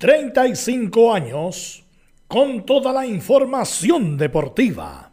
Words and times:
35 0.00 1.12
años 1.12 1.84
con 2.26 2.64
toda 2.64 2.90
la 2.90 3.04
información 3.04 4.16
deportiva. 4.16 5.12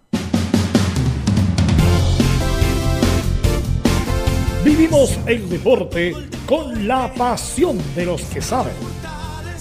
Vivimos 4.64 5.20
el 5.26 5.50
deporte 5.50 6.14
con 6.46 6.88
la 6.88 7.14
pasión 7.14 7.78
de 7.98 8.06
los 8.06 8.22
que 8.28 8.42
saben. 8.42 8.72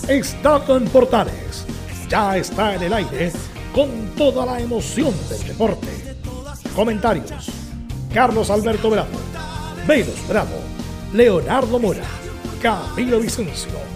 Estado 0.07 0.77
en 0.77 0.85
Portales 0.85 1.67
ya 2.09 2.37
está 2.37 2.77
en 2.77 2.85
el 2.85 2.93
aire 2.93 3.33
con 3.75 3.89
toda 4.17 4.47
la 4.47 4.61
emoción 4.61 5.13
del 5.29 5.45
deporte. 5.45 5.89
Comentarios: 6.77 7.51
Carlos 8.15 8.49
Alberto 8.49 8.91
Bravo, 8.91 9.19
Velos 9.89 10.29
Bravo, 10.29 10.61
Leonardo 11.13 11.81
Mora, 11.81 12.07
Camilo 12.63 13.19
Vicencio. 13.19 13.96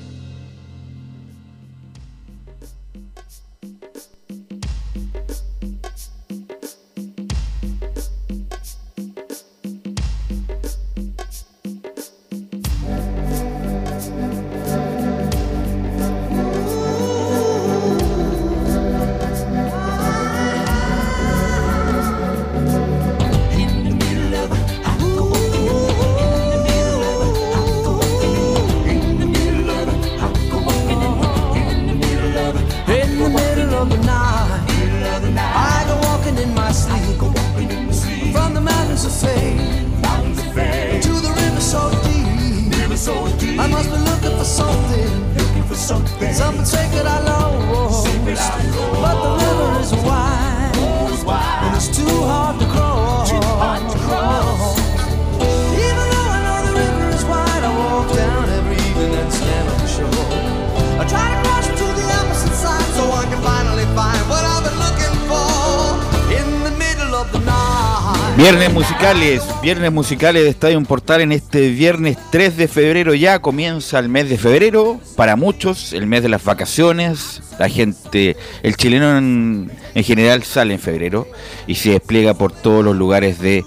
Viernes 69.61 69.91
musicales 69.91 70.43
de 70.43 70.49
Estadio 70.49 70.81
Portal 70.83 71.19
en 71.19 71.33
este 71.33 71.69
viernes 71.69 72.17
3 72.29 72.55
de 72.55 72.69
febrero. 72.69 73.13
Ya 73.13 73.39
comienza 73.39 73.99
el 73.99 74.07
mes 74.07 74.29
de 74.29 74.37
febrero, 74.37 75.01
para 75.17 75.35
muchos 75.35 75.91
el 75.91 76.07
mes 76.07 76.23
de 76.23 76.29
las 76.29 76.45
vacaciones, 76.45 77.41
la 77.59 77.67
gente, 77.67 78.37
el 78.63 78.77
chileno 78.77 79.17
en, 79.17 79.69
general 79.95 80.43
sale 80.43 80.75
en 80.75 80.79
febrero 80.79 81.27
y 81.67 81.75
se 81.75 81.91
despliega 81.91 82.35
por 82.35 82.53
todos 82.53 82.85
los 82.85 82.95
lugares 82.95 83.39
de 83.39 83.65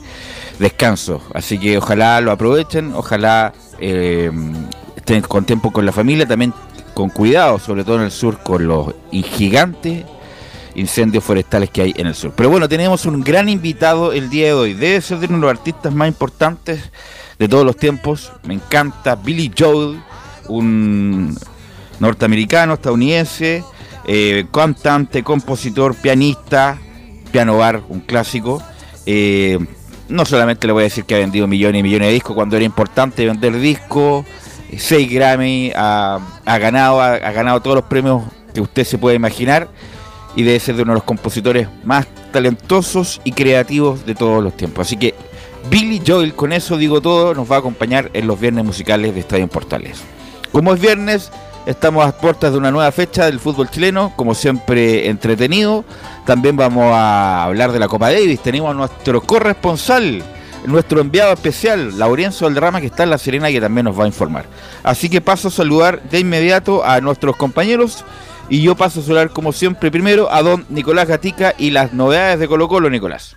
descanso, 0.59 1.21
así 1.35 1.59
que 1.59 1.77
ojalá 1.77 2.23
lo 2.23 2.33
aprovechen, 2.33 2.95
ojalá 2.95 3.53
eh, 3.81 4.31
estén 4.97 5.21
con 5.21 5.45
tiempo 5.45 5.73
con 5.73 5.85
la 5.85 5.93
familia, 5.93 6.27
también 6.27 6.55
con 6.95 7.11
cuidado, 7.11 7.59
sobre 7.59 7.85
todo 7.85 7.97
en 7.97 8.05
el 8.05 8.13
sur 8.13 8.39
con 8.43 8.67
los 8.67 8.95
gigantes 9.13 10.05
incendios 10.75 11.25
forestales 11.25 11.71
que 11.71 11.83
hay 11.83 11.95
en 11.97 12.07
el 12.07 12.15
sur. 12.15 12.33
Pero 12.37 12.51
bueno, 12.51 12.69
tenemos 12.69 13.07
un 13.07 13.23
gran 13.23 13.49
invitado 13.49 14.13
el 14.13 14.29
día 14.31 14.47
de 14.47 14.53
hoy. 14.53 14.75
Debe 14.75 15.01
ser 15.01 15.19
de 15.19 15.27
uno 15.27 15.37
de 15.37 15.43
los 15.43 15.51
artistas 15.51 15.95
más 15.95 16.09
importantes 16.09 16.91
de 17.39 17.49
todos 17.49 17.65
los 17.65 17.77
tiempos. 17.77 18.33
Me 18.45 18.55
encanta 18.55 19.17
Billy 19.17 19.53
Joel, 19.57 20.01
un 20.49 21.37
norteamericano, 22.01 22.75
estadounidense, 22.75 23.65
eh, 24.07 24.47
cantante, 24.53 25.23
compositor, 25.23 25.95
pianista, 25.95 26.79
piano 27.31 27.59
bar, 27.59 27.83
un 27.89 28.01
clásico. 28.01 28.63
Eh, 29.07 29.59
no 30.09 30.25
solamente 30.25 30.67
le 30.67 30.73
voy 30.73 30.83
a 30.83 30.85
decir 30.85 31.05
que 31.05 31.15
ha 31.15 31.19
vendido 31.19 31.47
millones 31.47 31.81
y 31.81 31.83
millones 31.83 32.09
de 32.09 32.15
discos 32.15 32.35
cuando 32.35 32.57
era 32.57 32.65
importante 32.65 33.27
vender 33.27 33.59
discos, 33.59 34.27
6 34.77 35.11
Grammy, 35.11 35.73
ha, 35.75 36.21
ganado, 36.45 37.01
ha 37.01 37.19
ganado 37.19 37.61
todos 37.63 37.77
los 37.77 37.85
premios 37.85 38.25
que 38.53 38.61
usted 38.61 38.85
se 38.85 38.99
puede 38.99 39.17
imaginar 39.17 39.69
y 40.37 40.43
debe 40.43 40.61
ser 40.61 40.77
de 40.77 40.83
uno 40.83 40.93
de 40.93 40.99
los 40.99 41.05
compositores 41.05 41.69
más 41.85 42.07
talentosos 42.33 43.21
y 43.25 43.33
creativos 43.33 44.05
de 44.07 44.15
todos 44.15 44.43
los 44.43 44.57
tiempos. 44.57 44.87
Así 44.87 44.97
que 44.97 45.15
Billy 45.71 46.03
Joel, 46.07 46.35
con 46.35 46.53
eso 46.53 46.77
digo 46.77 47.01
todo, 47.01 47.35
nos 47.35 47.51
va 47.51 47.57
a 47.57 47.59
acompañar 47.61 48.11
en 48.13 48.27
los 48.27 48.39
viernes 48.39 48.65
musicales 48.65 49.15
de 49.15 49.21
Estadio 49.21 49.49
Portales. 49.49 50.03
Como 50.53 50.75
es 50.75 50.81
viernes, 50.81 51.31
estamos 51.67 52.05
a 52.05 52.13
puertas 52.13 52.53
de 52.53 52.59
una 52.59 52.71
nueva 52.71 52.93
fecha 52.93 53.27
del 53.27 53.41
fútbol 53.41 53.71
chileno, 53.71 54.13
como 54.17 54.35
siempre 54.35 55.09
entretenido. 55.09 55.85
También 56.27 56.57
vamos 56.57 56.85
a 56.93 57.45
hablar 57.45 57.73
de 57.73 57.79
la 57.79 57.89
Copa 57.89 58.13
Davis. 58.13 58.41
Tenemos 58.41 58.71
a 58.71 58.75
nuestro 58.75 59.23
corresponsal, 59.23 60.23
nuestro 60.67 61.01
enviado 61.01 61.33
especial, 61.33 61.99
Laurencio 61.99 62.47
Alderrama, 62.47 62.81
que 62.81 62.87
está 62.87 63.05
en 63.05 63.11
La 63.11 63.19
Serena 63.19 63.51
y 63.51 63.55
que 63.55 63.61
también 63.61 63.85
nos 63.85 63.99
va 63.99 64.05
a 64.05 64.09
informar. 64.09 64.45
Así 64.83 65.09
que 65.09 65.21
paso 65.21 65.49
a 65.49 65.51
saludar 65.51 66.03
de 66.03 66.21
inmediato 66.21 66.85
a 66.85 67.01
nuestros 67.01 67.37
compañeros 67.37 68.05
y 68.49 68.63
yo 68.63 68.75
paso 68.75 69.01
a 69.01 69.03
saludar 69.03 69.31
como 69.31 69.53
siempre 69.53 69.91
primero 69.91 70.33
a 70.33 70.43
don 70.43 70.67
Nicolás 70.69 71.09
Gatica 71.09 71.55
y 71.59 71.71
las 71.71 71.93
novedades 71.93 72.39
de 72.39 72.49
Colo 72.49 72.69
Colo, 72.69 72.91
Nicolás. 72.91 73.37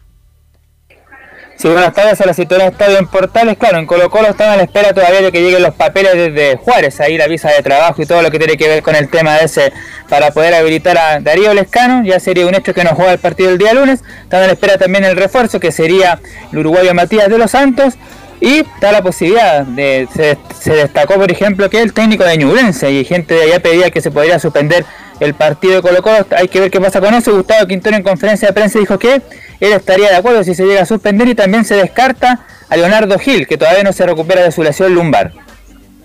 Sí, 1.57 1.67
buenas 1.67 1.91
tardes 1.91 2.21
a 2.21 2.25
la 2.27 2.35
situación 2.35 2.71
Estadio 2.71 2.99
en 2.99 3.07
Portales. 3.07 3.57
Claro, 3.57 3.79
en 3.79 3.87
Colo 3.87 4.11
Colo 4.11 4.27
están 4.27 4.51
a 4.51 4.57
la 4.57 4.61
espera 4.61 4.93
todavía 4.93 5.23
de 5.23 5.31
que 5.31 5.41
lleguen 5.41 5.63
los 5.63 5.73
papeles 5.73 6.13
desde 6.13 6.55
Juárez, 6.55 6.99
ahí 7.01 7.17
la 7.17 7.25
visa 7.25 7.49
de 7.49 7.63
trabajo 7.63 7.99
y 7.99 8.05
todo 8.05 8.21
lo 8.21 8.29
que 8.29 8.37
tiene 8.37 8.57
que 8.57 8.67
ver 8.67 8.83
con 8.83 8.93
el 8.93 9.09
tema 9.09 9.33
de 9.33 9.45
ese, 9.45 9.73
para 10.07 10.29
poder 10.29 10.53
habilitar 10.53 10.95
a 10.99 11.19
Darío 11.19 11.55
Lescano. 11.55 12.05
Ya 12.05 12.19
sería 12.19 12.45
un 12.45 12.53
hecho 12.53 12.75
que 12.75 12.83
nos 12.83 12.93
juega 12.93 13.11
el 13.11 13.17
partido 13.17 13.49
el 13.49 13.57
día 13.57 13.73
lunes. 13.73 14.03
Están 14.21 14.43
a 14.43 14.45
la 14.45 14.53
espera 14.53 14.77
también 14.77 15.03
el 15.03 15.17
refuerzo, 15.17 15.59
que 15.59 15.71
sería 15.71 16.19
el 16.51 16.59
uruguayo 16.59 16.93
Matías 16.93 17.27
de 17.27 17.39
los 17.39 17.49
Santos. 17.49 17.95
Y 18.39 18.59
está 18.59 18.91
la 18.91 19.01
posibilidad, 19.01 19.65
de, 19.65 20.07
se, 20.13 20.71
destacó 20.73 21.15
por 21.15 21.31
ejemplo 21.31 21.69
que 21.69 21.81
el 21.81 21.93
técnico 21.93 22.23
de 22.23 22.37
Ñublense 22.37 22.91
y 22.91 23.03
gente 23.03 23.33
de 23.33 23.43
allá 23.43 23.59
pedía 23.61 23.89
que 23.89 23.99
se 23.99 24.11
podría 24.11 24.37
suspender 24.37 24.85
el 25.19 25.33
partido 25.33 25.75
de 25.75 25.81
Colo 25.81 26.03
Colo, 26.03 26.27
hay 26.37 26.47
que 26.47 26.59
ver 26.59 26.69
qué 26.69 26.79
pasa 26.79 27.01
con 27.01 27.13
eso. 27.15 27.35
Gustavo 27.35 27.65
Quintero 27.65 27.97
en 27.97 28.03
conferencia 28.03 28.49
de 28.49 28.53
prensa 28.53 28.77
dijo 28.77 28.99
que 28.99 29.15
él 29.59 29.73
estaría 29.73 30.09
de 30.09 30.15
acuerdo 30.15 30.43
si 30.43 30.53
se 30.53 30.65
llega 30.65 30.83
a 30.83 30.85
suspender 30.85 31.27
y 31.27 31.33
también 31.33 31.65
se 31.65 31.75
descarta 31.75 32.45
a 32.69 32.77
Leonardo 32.77 33.17
Gil, 33.17 33.47
que 33.47 33.57
todavía 33.57 33.83
no 33.83 33.93
se 33.93 34.05
recupera 34.05 34.43
de 34.43 34.51
su 34.51 34.61
lesión 34.61 34.93
lumbar. 34.93 35.33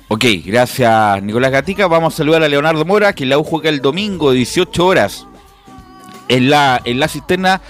Ok, 0.09 0.25
gracias 0.45 1.23
Nicolás 1.23 1.51
Gatica. 1.51 1.87
Vamos 1.87 2.15
a 2.15 2.17
saludar 2.17 2.43
a 2.43 2.49
Leonardo 2.49 2.85
Mora, 2.85 3.13
que 3.13 3.27
la 3.27 3.39
U 3.39 3.45
juega 3.45 3.69
el 3.69 3.81
domingo 3.81 4.33
18 4.33 4.87
horas 4.87 5.27
en 6.29 6.49
la, 6.49 6.81
en 6.85 6.99
la 6.99 7.09
cisterna 7.09 7.61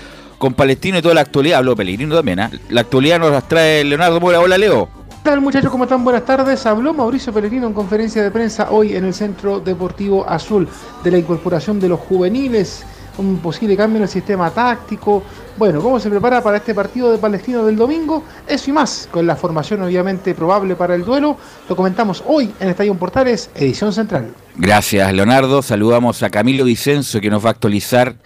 con 0.43 0.55
Palestino 0.55 0.99
y 0.99 1.03
toda 1.03 1.15
la 1.15 1.21
actualidad. 1.21 1.59
Habló 1.59 1.77
Pellegrino 1.77 2.17
también, 2.17 2.41
¿eh? 2.41 2.51
La 2.69 2.81
actualidad 2.81 3.21
nos 3.21 3.31
las 3.31 3.47
trae 3.47 3.85
Leonardo 3.85 4.19
Mora. 4.19 4.41
Hola, 4.41 4.59
Leo. 4.59 4.89
¿Qué 5.09 5.31
tal 5.31 5.41
muchachos? 5.41 5.71
¿Cómo 5.71 5.85
están? 5.85 6.03
Buenas 6.03 6.25
tardes. 6.25 6.67
Habló 6.67 6.93
Mauricio 6.93 7.33
Pellegrino 7.33 7.69
en 7.69 7.73
conferencia 7.73 8.25
de 8.25 8.29
prensa 8.33 8.73
hoy 8.73 8.97
en 8.97 9.05
el 9.05 9.15
Centro 9.15 9.61
Deportivo 9.61 10.29
Azul 10.29 10.69
de 11.05 11.13
la 11.13 11.19
incorporación 11.19 11.79
de 11.79 11.91
los 11.91 12.01
juveniles, 12.01 12.85
un 13.19 13.39
posible 13.39 13.77
cambio 13.77 13.99
en 13.99 14.03
el 14.03 14.09
sistema 14.09 14.51
táctico, 14.51 15.23
Bueno, 15.57 15.81
¿cómo 15.81 16.01
se 16.01 16.11
prepara 16.11 16.43
para 16.43 16.57
este 16.57 16.75
partido 16.75 17.13
de 17.13 17.19
Palestino 17.19 17.65
del 17.65 17.77
domingo? 17.77 18.25
Eso 18.49 18.71
y 18.71 18.73
más, 18.73 19.09
con 19.13 19.25
la 19.25 19.37
formación 19.37 19.81
obviamente 19.83 20.35
probable 20.35 20.75
para 20.75 20.97
el 20.97 21.05
duelo, 21.05 21.37
lo 21.69 21.77
comentamos 21.77 22.25
hoy 22.27 22.53
en 22.59 22.71
Estadio 22.71 22.93
Portales, 22.97 23.49
edición 23.55 23.93
central. 23.93 24.35
Gracias, 24.57 25.13
Leonardo. 25.13 25.63
Saludamos 25.63 26.21
a 26.25 26.31
Camilo 26.31 26.65
Vicenzo 26.65 27.21
que 27.21 27.31
nos 27.31 27.45
va 27.45 27.51
a 27.51 27.53
actualizar 27.53 28.17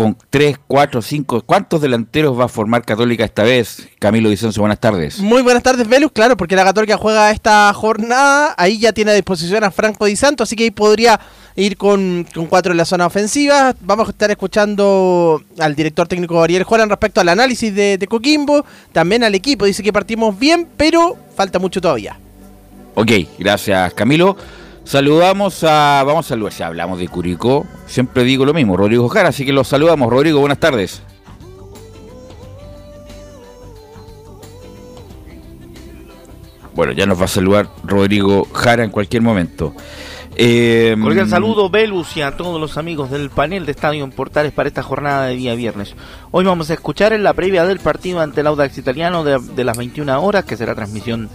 con 0.00 0.16
3, 0.30 0.56
4, 0.66 1.02
5. 1.02 1.42
¿Cuántos 1.42 1.82
delanteros 1.82 2.40
va 2.40 2.46
a 2.46 2.48
formar 2.48 2.86
Católica 2.86 3.22
esta 3.22 3.42
vez? 3.42 3.86
Camilo 3.98 4.30
Vicenzo, 4.30 4.62
buenas 4.62 4.80
tardes. 4.80 5.18
Muy 5.18 5.42
buenas 5.42 5.62
tardes, 5.62 5.86
Velus. 5.86 6.10
Claro, 6.10 6.38
porque 6.38 6.56
la 6.56 6.64
Católica 6.64 6.96
juega 6.96 7.30
esta 7.30 7.70
jornada. 7.74 8.54
Ahí 8.56 8.78
ya 8.78 8.94
tiene 8.94 9.10
a 9.10 9.14
disposición 9.14 9.62
a 9.62 9.70
Franco 9.70 10.06
Di 10.06 10.16
Santo, 10.16 10.44
así 10.44 10.56
que 10.56 10.64
ahí 10.64 10.70
podría 10.70 11.20
ir 11.54 11.76
con, 11.76 12.26
con, 12.32 12.46
cuatro 12.46 12.72
en 12.72 12.78
la 12.78 12.86
zona 12.86 13.04
ofensiva. 13.04 13.76
Vamos 13.82 14.08
a 14.08 14.12
estar 14.12 14.30
escuchando 14.30 15.42
al 15.58 15.74
director 15.74 16.08
técnico 16.08 16.42
Ariel 16.42 16.64
Juan 16.64 16.88
respecto 16.88 17.20
al 17.20 17.28
análisis 17.28 17.74
de, 17.74 17.98
de 17.98 18.06
Coquimbo, 18.06 18.64
también 18.92 19.22
al 19.22 19.34
equipo. 19.34 19.66
Dice 19.66 19.82
que 19.82 19.92
partimos 19.92 20.38
bien, 20.38 20.66
pero 20.78 21.18
falta 21.36 21.58
mucho 21.58 21.78
todavía. 21.78 22.18
Ok, 22.94 23.10
gracias 23.38 23.92
Camilo. 23.92 24.34
Saludamos 24.84 25.62
a. 25.64 26.02
Vamos 26.04 26.26
a 26.26 26.28
saludar, 26.30 26.52
si 26.52 26.62
hablamos 26.62 26.98
de 26.98 27.08
Curicó, 27.08 27.66
siempre 27.86 28.24
digo 28.24 28.44
lo 28.44 28.54
mismo, 28.54 28.76
Rodrigo 28.76 29.08
Jara, 29.08 29.28
así 29.28 29.44
que 29.44 29.52
los 29.52 29.68
saludamos. 29.68 30.10
Rodrigo, 30.10 30.40
buenas 30.40 30.58
tardes. 30.58 31.02
Bueno, 36.74 36.92
ya 36.92 37.04
nos 37.04 37.20
va 37.20 37.26
a 37.26 37.28
saludar 37.28 37.68
Rodrigo 37.84 38.46
Jara 38.52 38.84
en 38.84 38.90
cualquier 38.90 39.22
momento. 39.22 39.74
Eh, 40.36 40.96
saludo, 41.28 41.68
Velus, 41.68 42.16
y 42.16 42.22
a 42.22 42.36
todos 42.36 42.58
los 42.58 42.78
amigos 42.78 43.10
del 43.10 43.28
panel 43.28 43.66
de 43.66 43.72
Estadio 43.72 44.04
en 44.04 44.10
Portales 44.10 44.52
para 44.52 44.68
esta 44.68 44.82
jornada 44.82 45.26
de 45.26 45.36
día 45.36 45.54
viernes. 45.54 45.94
Hoy 46.30 46.44
vamos 46.46 46.70
a 46.70 46.74
escuchar 46.74 47.12
en 47.12 47.22
la 47.22 47.34
previa 47.34 47.66
del 47.66 47.80
partido 47.80 48.20
ante 48.20 48.40
el 48.40 48.46
Audax 48.46 48.78
Italiano 48.78 49.24
de, 49.24 49.38
de 49.38 49.64
las 49.64 49.76
21 49.76 50.22
horas, 50.22 50.44
que 50.44 50.56
será 50.56 50.74
transmisión 50.74 51.28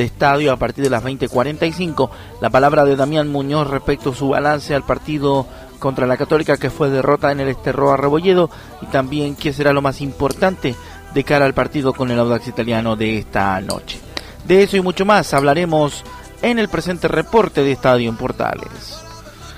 de 0.00 0.06
estadio 0.06 0.50
a 0.50 0.56
partir 0.56 0.82
de 0.82 0.88
las 0.88 1.04
20:45. 1.04 2.10
La 2.40 2.48
palabra 2.48 2.86
de 2.86 2.96
Damián 2.96 3.28
Muñoz 3.28 3.68
respecto 3.68 4.10
a 4.10 4.14
su 4.14 4.30
balance 4.30 4.74
al 4.74 4.82
partido 4.82 5.46
contra 5.78 6.06
la 6.06 6.16
Católica 6.16 6.56
que 6.56 6.70
fue 6.70 6.88
derrota 6.88 7.30
en 7.30 7.40
el 7.40 7.48
Esterroa 7.48 7.98
Rebolledo 7.98 8.48
y 8.80 8.86
también 8.86 9.36
qué 9.36 9.52
será 9.52 9.74
lo 9.74 9.82
más 9.82 10.00
importante 10.00 10.74
de 11.12 11.24
cara 11.24 11.44
al 11.44 11.52
partido 11.52 11.92
con 11.92 12.10
el 12.10 12.18
Audax 12.18 12.48
Italiano 12.48 12.96
de 12.96 13.18
esta 13.18 13.60
noche. 13.60 14.00
De 14.46 14.62
eso 14.62 14.78
y 14.78 14.80
mucho 14.80 15.04
más 15.04 15.34
hablaremos 15.34 16.02
en 16.40 16.58
el 16.58 16.68
presente 16.68 17.06
reporte 17.06 17.62
de 17.62 17.72
Estadio 17.72 18.08
en 18.08 18.16
Portales. 18.16 19.04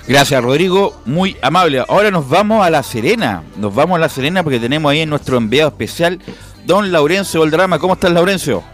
Gracias 0.05 0.43
Rodrigo, 0.43 0.99
muy 1.05 1.37
amable. 1.41 1.85
Ahora 1.87 2.11
nos 2.11 2.27
vamos 2.27 2.65
a 2.65 2.69
La 2.69 2.83
Serena, 2.83 3.43
nos 3.55 3.73
vamos 3.73 3.95
a 3.95 3.99
La 3.99 4.09
Serena 4.09 4.43
porque 4.43 4.59
tenemos 4.59 4.91
ahí 4.91 4.99
en 4.99 5.09
nuestro 5.09 5.37
enviado 5.37 5.69
especial, 5.69 6.19
don 6.65 6.91
Laurencio 6.91 7.39
Oldrama. 7.39 7.79
¿Cómo 7.79 7.93
estás 7.93 8.11
Laurencio? 8.11 8.72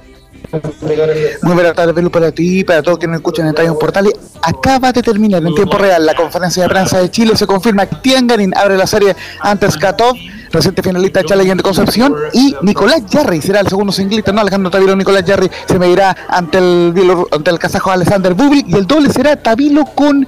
Muy 1.44 1.54
buenas 1.54 1.76
tardes, 1.76 1.94
Belu, 1.94 2.10
para 2.10 2.32
ti 2.32 2.60
y 2.60 2.64
para 2.64 2.82
todos 2.82 2.98
que 2.98 3.06
nos 3.06 3.18
escuchan 3.18 3.46
en 3.46 3.50
Estadio 3.50 3.78
Portales. 3.78 4.14
Acaba 4.42 4.92
de 4.92 5.04
terminar 5.04 5.46
en 5.46 5.54
tiempo 5.54 5.78
real 5.78 6.06
la 6.06 6.16
conferencia 6.16 6.64
de 6.64 6.70
prensa 6.70 7.00
de 7.00 7.12
Chile. 7.12 7.36
Se 7.36 7.46
confirma 7.46 7.86
que 7.86 7.98
Tianganin 7.98 8.56
abre 8.58 8.76
la 8.76 8.88
serie 8.88 9.16
ante 9.42 9.70
Skatov, 9.70 10.16
reciente 10.52 10.82
finalista 10.82 11.20
de 11.20 11.26
Challenge 11.26 11.56
de 11.56 11.62
Concepción. 11.64 12.16
Y 12.34 12.56
Nicolás 12.64 13.04
Jarry 13.12 13.42
será 13.42 13.60
el 13.60 13.68
segundo 13.68 13.92
singlista. 13.92 14.32
No, 14.32 14.42
Alejandro 14.42 14.72
Tavilo, 14.72 14.96
Nicolás 14.96 15.24
Jarry 15.28 15.52
se 15.68 15.78
medirá 15.78 16.16
ante 16.28 16.58
el, 16.58 16.94
ante 17.32 17.52
el 17.52 17.60
kazajo 17.60 17.92
Alexander 17.92 18.34
Bublik. 18.34 18.68
Y 18.70 18.74
el 18.74 18.88
doble 18.88 19.12
será 19.12 19.36
Tavilo 19.36 19.86
con 19.86 20.28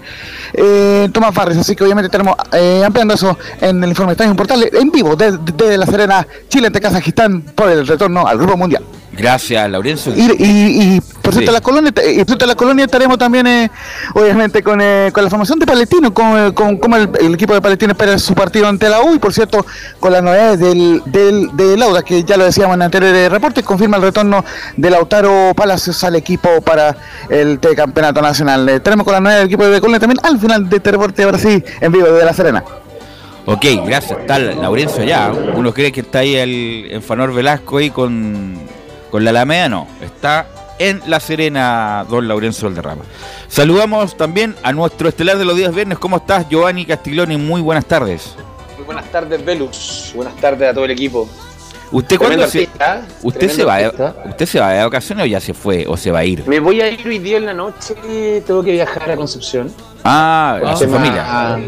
eh, 0.53 1.09
Tomás 1.11 1.33
Farres. 1.33 1.57
Así 1.57 1.75
que 1.75 1.83
obviamente 1.83 2.09
tenemos 2.09 2.35
eh, 2.51 2.83
ampliando 2.85 3.15
eso 3.15 3.37
en 3.59 3.83
el 3.83 3.89
informe 3.89 4.11
de 4.11 4.13
Estadio 4.13 4.35
Portales 4.35 4.69
en 4.73 4.91
vivo 4.91 5.15
desde 5.15 5.39
de 5.39 5.77
La 5.77 5.87
Serena, 5.87 6.27
Chile 6.47 6.67
ante 6.67 6.79
Kazajistán 6.79 7.41
por 7.41 7.69
el 7.69 7.87
retorno 7.87 8.27
al 8.27 8.37
Grupo 8.37 8.57
Mundial. 8.57 8.83
Gracias, 9.13 9.69
Laurencio. 9.69 10.13
Y, 10.15 10.21
y, 10.21 10.95
y 10.95 11.01
por 11.21 11.33
cierto, 11.33 11.51
sí. 11.51 11.53
la 11.53 11.61
colonia, 11.61 11.91
y 12.15 12.23
por 12.23 12.47
la 12.47 12.55
colonia 12.55 12.85
estaremos 12.85 13.17
también, 13.17 13.45
eh, 13.45 13.69
obviamente, 14.13 14.63
con, 14.63 14.79
eh, 14.81 15.11
con 15.13 15.23
la 15.23 15.29
formación 15.29 15.59
de 15.59 15.65
Palestino, 15.65 16.13
con, 16.13 16.53
con, 16.53 16.77
con 16.77 16.93
el, 16.93 17.09
el, 17.19 17.33
equipo 17.33 17.53
de 17.53 17.61
Palestino 17.61 17.91
espera 17.91 18.17
su 18.17 18.33
partido 18.33 18.67
ante 18.67 18.89
la 18.89 19.01
U, 19.01 19.13
y 19.13 19.19
por 19.19 19.33
cierto, 19.33 19.65
con 19.99 20.13
las 20.13 20.23
novedades 20.23 20.59
del, 20.59 21.01
del, 21.05 21.55
de 21.55 21.75
Lauda, 21.77 22.03
que 22.03 22.23
ya 22.23 22.37
lo 22.37 22.45
decíamos 22.45 22.75
en 22.75 22.83
anteriores 22.83 23.29
reportes, 23.29 23.65
confirma 23.65 23.97
el 23.97 24.03
retorno 24.03 24.45
de 24.77 24.89
Lautaro 24.89 25.53
Palacios 25.55 26.01
al 26.05 26.15
equipo 26.15 26.61
para 26.61 26.95
el 27.29 27.59
campeonato 27.75 28.21
nacional. 28.21 28.67
Eh, 28.69 28.79
tenemos 28.79 29.03
con 29.03 29.13
las 29.13 29.21
novedades 29.21 29.43
del 29.43 29.53
equipo 29.53 29.67
de 29.67 29.81
colonia 29.81 29.99
también 29.99 30.19
al 30.23 30.39
final 30.39 30.69
de 30.69 30.77
este 30.77 30.91
reporte, 30.91 31.23
ahora 31.23 31.37
sí, 31.37 31.61
en 31.81 31.91
vivo 31.91 32.07
de 32.07 32.23
La 32.23 32.33
Serena. 32.33 32.63
Ok, 33.45 33.65
gracias. 33.85 34.19
Está 34.19 34.39
Laurencio 34.39 35.03
ya. 35.03 35.31
Uno 35.31 35.73
cree 35.73 35.91
que 35.91 36.01
está 36.01 36.19
ahí 36.19 36.35
el, 36.35 36.87
en 36.91 37.01
Fanor 37.01 37.33
Velasco 37.33 37.77
ahí 37.77 37.89
con 37.89 38.55
con 39.11 39.23
la 39.25 39.29
Alameda 39.31 39.69
no, 39.69 39.87
está 40.01 40.47
en 40.79 41.01
La 41.05 41.19
Serena, 41.19 42.05
don 42.09 42.27
Laurencio 42.27 42.67
Valderrama. 42.67 43.03
Saludamos 43.47 44.17
también 44.17 44.55
a 44.63 44.71
nuestro 44.71 45.09
estelar 45.09 45.37
de 45.37 45.45
los 45.45 45.55
días 45.55 45.75
viernes. 45.75 45.99
¿Cómo 45.99 46.17
estás, 46.17 46.49
Giovanni 46.49 46.85
Castiglioni? 46.85 47.37
Muy 47.37 47.61
buenas 47.61 47.85
tardes. 47.85 48.35
Muy 48.77 48.85
buenas 48.85 49.05
tardes, 49.11 49.45
Velus. 49.45 50.13
Buenas 50.15 50.35
tardes 50.37 50.69
a 50.69 50.73
todo 50.73 50.85
el 50.85 50.91
equipo. 50.91 51.29
¿Usted 51.91 52.17
cuándo 52.17 52.47
se, 52.47 52.69
usted 53.21 53.49
se 53.49 53.65
va, 53.65 53.79
usted 54.23 54.45
se 54.45 54.59
va 54.61 54.71
de 54.71 54.83
vacaciones 54.83 55.25
o 55.25 55.27
ya 55.27 55.41
se 55.41 55.53
fue 55.53 55.85
o 55.85 55.97
se 55.97 56.09
va 56.09 56.19
a 56.19 56.25
ir? 56.25 56.47
Me 56.47 56.61
voy 56.61 56.79
a 56.79 56.89
ir 56.89 57.05
hoy 57.05 57.19
día 57.19 57.35
en 57.35 57.45
la 57.45 57.53
noche, 57.53 57.95
tengo 58.47 58.63
que 58.63 58.71
viajar 58.71 59.11
a 59.11 59.17
Concepción. 59.17 59.71
Ah, 60.05 60.57
a 60.65 60.77
su 60.77 60.87
familia. 60.87 61.25
A, 61.27 61.59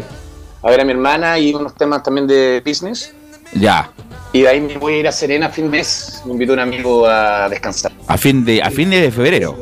a 0.62 0.70
ver 0.70 0.80
a 0.80 0.84
mi 0.84 0.92
hermana 0.92 1.38
y 1.38 1.52
unos 1.54 1.74
temas 1.74 2.02
también 2.02 2.26
de 2.26 2.62
business. 2.64 3.14
Ya. 3.54 3.90
Y 4.32 4.42
de 4.42 4.48
ahí 4.48 4.60
me 4.60 4.76
voy 4.78 4.94
a 4.94 4.98
ir 4.98 5.08
a 5.08 5.12
Serena 5.12 5.46
a 5.46 5.50
fin 5.50 5.70
de 5.70 5.78
mes. 5.78 6.22
Me 6.24 6.32
invito 6.32 6.52
a 6.52 6.54
un 6.54 6.60
amigo 6.60 7.06
a 7.06 7.48
descansar. 7.48 7.92
A 8.08 8.18
fin 8.18 8.44
de, 8.44 8.60
a 8.60 8.70
fines 8.70 9.00
de 9.00 9.10
febrero. 9.12 9.56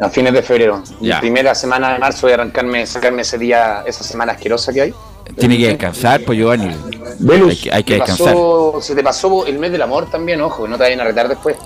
A 0.00 0.08
fines 0.08 0.32
de 0.32 0.42
febrero. 0.42 0.82
La 1.00 1.20
primera 1.20 1.54
semana 1.54 1.92
de 1.92 1.98
marzo 1.98 2.22
voy 2.22 2.32
a 2.32 2.34
arrancarme, 2.34 2.86
sacarme 2.86 3.22
ese 3.22 3.36
día, 3.36 3.84
esa 3.86 4.02
semana 4.02 4.32
asquerosa 4.32 4.72
que 4.72 4.80
hay. 4.80 4.94
Tiene 5.38 5.58
que 5.58 5.68
descansar, 5.68 6.22
pues 6.22 6.38
Giovanni. 6.38 6.74
Velus, 7.18 7.50
hay 7.50 7.56
que, 7.56 7.72
hay 7.74 7.84
que 7.84 7.94
descansar. 7.94 8.28
Pasó, 8.28 8.78
se 8.80 8.94
te 8.94 9.02
pasó 9.02 9.46
el 9.46 9.58
mes 9.58 9.72
del 9.72 9.82
amor 9.82 10.10
también, 10.10 10.40
ojo, 10.40 10.66
no 10.66 10.76
te 10.76 10.84
vayan 10.84 11.00
a 11.00 11.04
retar 11.04 11.28
después. 11.28 11.56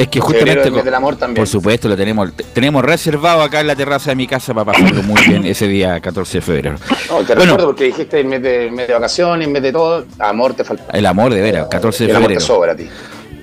Es 0.00 0.08
que 0.08 0.18
justamente, 0.18 0.68
el 0.68 0.72
mes 0.72 0.84
del 0.84 0.94
amor 0.94 1.16
también. 1.16 1.36
por 1.36 1.46
supuesto, 1.46 1.86
lo 1.86 1.94
tenemos 1.94 2.32
tenemos 2.54 2.82
reservado 2.82 3.42
acá 3.42 3.60
en 3.60 3.66
la 3.66 3.76
terraza 3.76 4.10
de 4.10 4.16
mi 4.16 4.26
casa 4.26 4.54
para 4.54 4.72
pasarlo 4.72 5.02
muy 5.02 5.20
bien 5.26 5.44
ese 5.44 5.68
día 5.68 6.00
14 6.00 6.38
de 6.38 6.40
febrero. 6.40 6.76
No, 7.10 7.18
te 7.18 7.34
bueno, 7.34 7.52
recuerdo 7.52 7.66
porque 7.66 7.84
dijiste 7.84 8.18
el 8.20 8.26
mes 8.26 8.42
de, 8.42 8.68
el 8.68 8.72
mes 8.72 8.88
de 8.88 8.94
vacaciones, 8.94 9.46
el 9.46 9.52
mes 9.52 9.62
de 9.62 9.72
todo, 9.72 10.06
amor 10.18 10.54
te 10.54 10.64
falta. 10.64 10.84
El 10.96 11.04
amor 11.04 11.34
de 11.34 11.42
veras, 11.42 11.66
14 11.70 12.04
de 12.06 12.10
el 12.12 12.16
febrero. 12.16 12.30
Amor 12.30 12.40
te 12.40 12.46
sobra 12.46 12.72
a 12.72 12.76
ti. 12.76 12.88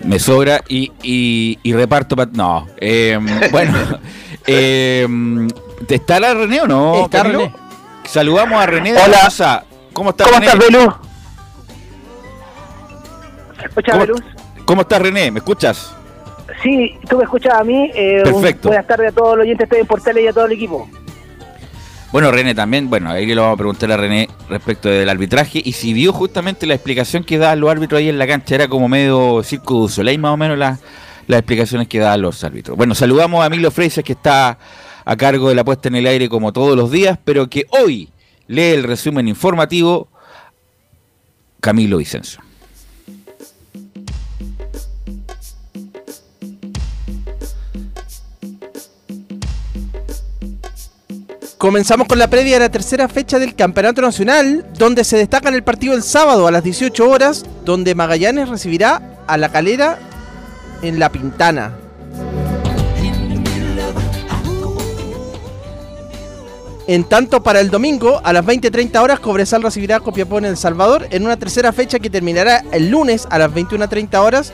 Me 0.04 0.18
sobra 0.18 0.62
y, 0.68 0.92
y, 1.04 1.59
y 1.62 1.74
reparto 1.74 2.15
para... 2.15 2.31
No, 2.33 2.65
eh, 2.77 3.19
bueno, 3.51 3.77
eh, 4.48 5.07
¿está 5.88 6.19
la 6.19 6.33
René 6.33 6.62
o 6.62 6.68
no? 6.68 7.04
Está? 7.06 7.21
René. 7.21 7.54
Saludamos 8.04 8.59
a 8.59 8.65
René 8.65 8.94
de 8.94 8.98
Hola. 9.00 9.07
la 9.09 9.24
Rosa. 9.25 9.63
¿Cómo 9.94 10.09
estás, 10.09 10.27
¿Cómo 10.27 10.39
René? 10.39 10.51
estás, 10.51 10.68
Belú? 10.68 10.94
¿Escuchas, 13.63 13.95
¿Cómo-? 13.95 14.66
¿Cómo 14.66 14.81
estás, 14.81 15.02
René? 15.04 15.30
¿Me 15.30 15.37
escuchas? 15.37 15.96
Sí, 16.64 16.95
tú 17.09 17.18
me 17.18 17.23
escuchas 17.23 17.54
a 17.54 17.64
mí. 17.64 17.92
Eh, 17.94 18.21
Perfecto. 18.23 18.68
un- 18.69 18.71
buenas 18.73 18.87
tardes 18.87 19.11
a 19.11 19.16
todos 19.16 19.37
los 19.37 19.44
oyentes 19.45 19.69
de 19.69 19.85
Portales 19.85 20.23
y 20.23 20.28
a 20.28 20.33
todo 20.33 20.45
el 20.45 20.54
equipo. 20.54 20.90
Bueno, 22.11 22.31
René 22.31 22.56
también, 22.56 22.90
bueno, 22.90 23.11
ahí 23.11 23.26
le 23.26 23.35
vamos 23.35 23.56
a 23.56 23.57
preguntar 23.57 23.92
a 23.92 23.97
René 23.97 24.30
respecto 24.49 24.87
del 24.87 25.09
arbitraje 25.09 25.61
y 25.64 25.73
si 25.73 25.92
vio 25.94 26.14
justamente 26.14 26.66
la 26.66 26.73
explicación 26.73 27.23
que 27.23 27.37
daban 27.37 27.59
los 27.59 27.69
árbitros 27.69 27.99
ahí 27.99 28.07
en 28.09 28.18
la 28.18 28.26
cancha, 28.26 28.56
era 28.56 28.68
como 28.69 28.87
medio 28.87 29.44
circo 29.44 29.73
du 29.81 29.90
Soleil 29.90 30.18
más 30.18 30.31
o 30.31 30.37
menos 30.37 30.57
las, 30.57 30.80
las 31.28 31.40
explicaciones 31.40 31.87
que 31.90 31.99
daban 31.99 32.21
los 32.21 32.42
árbitros. 32.45 32.78
Bueno, 32.78 32.95
saludamos 32.95 33.44
a 33.44 33.47
Emilio 33.47 33.69
Freises 33.71 34.06
que 34.06 34.14
está 34.14 34.57
a 35.04 35.16
cargo 35.18 35.49
de 35.49 35.56
la 35.56 35.66
puesta 35.66 35.90
en 35.90 35.95
el 35.95 36.07
aire 36.07 36.30
como 36.30 36.54
todos 36.54 36.78
los 36.78 36.90
días, 36.92 37.19
pero 37.26 37.49
que 37.49 37.66
hoy 37.69 38.09
lee 38.47 38.71
el 38.71 38.83
resumen 38.83 39.28
informativo 39.28 40.07
Camilo 41.59 41.97
Vicencio. 41.97 42.40
Comenzamos 51.57 52.07
con 52.07 52.19
la 52.19 52.30
previa 52.30 52.54
de 52.54 52.59
la 52.59 52.69
tercera 52.69 53.07
fecha 53.07 53.40
del 53.40 53.56
Campeonato 53.56 53.99
Nacional, 54.04 54.64
donde 54.78 55.04
se 55.04 55.18
destaca 55.18 55.49
en 55.49 55.56
el 55.56 55.64
partido 55.64 55.95
el 55.95 56.04
sábado 56.04 56.45
a 56.45 56.52
las 56.52 56.64
18 56.64 57.09
horas, 57.09 57.45
donde 57.66 57.95
Magallanes 57.95 58.47
recibirá 58.47 59.02
a 59.26 59.37
la 59.37 59.49
calera 59.49 59.97
en 60.83 60.99
La 60.99 61.11
Pintana. 61.11 61.73
En 66.85 67.04
tanto, 67.06 67.42
para 67.42 67.59
el 67.59 67.71
domingo, 67.71 68.21
a 68.23 68.33
las 68.33 68.45
20.30 68.45 69.02
horas, 69.02 69.19
Cobresal 69.19 69.64
recibirá 69.64 69.95
a 69.95 69.99
Copiapó 69.99 70.37
en 70.37 70.45
El 70.45 70.57
Salvador, 70.57 71.07
en 71.09 71.26
una 71.26 71.37
tercera 71.37 71.73
fecha 71.73 71.97
que 71.97 72.11
terminará 72.11 72.64
el 72.71 72.90
lunes 72.90 73.28
a 73.31 73.40
las 73.40 73.52
21.30 73.52 74.16
horas, 74.19 74.54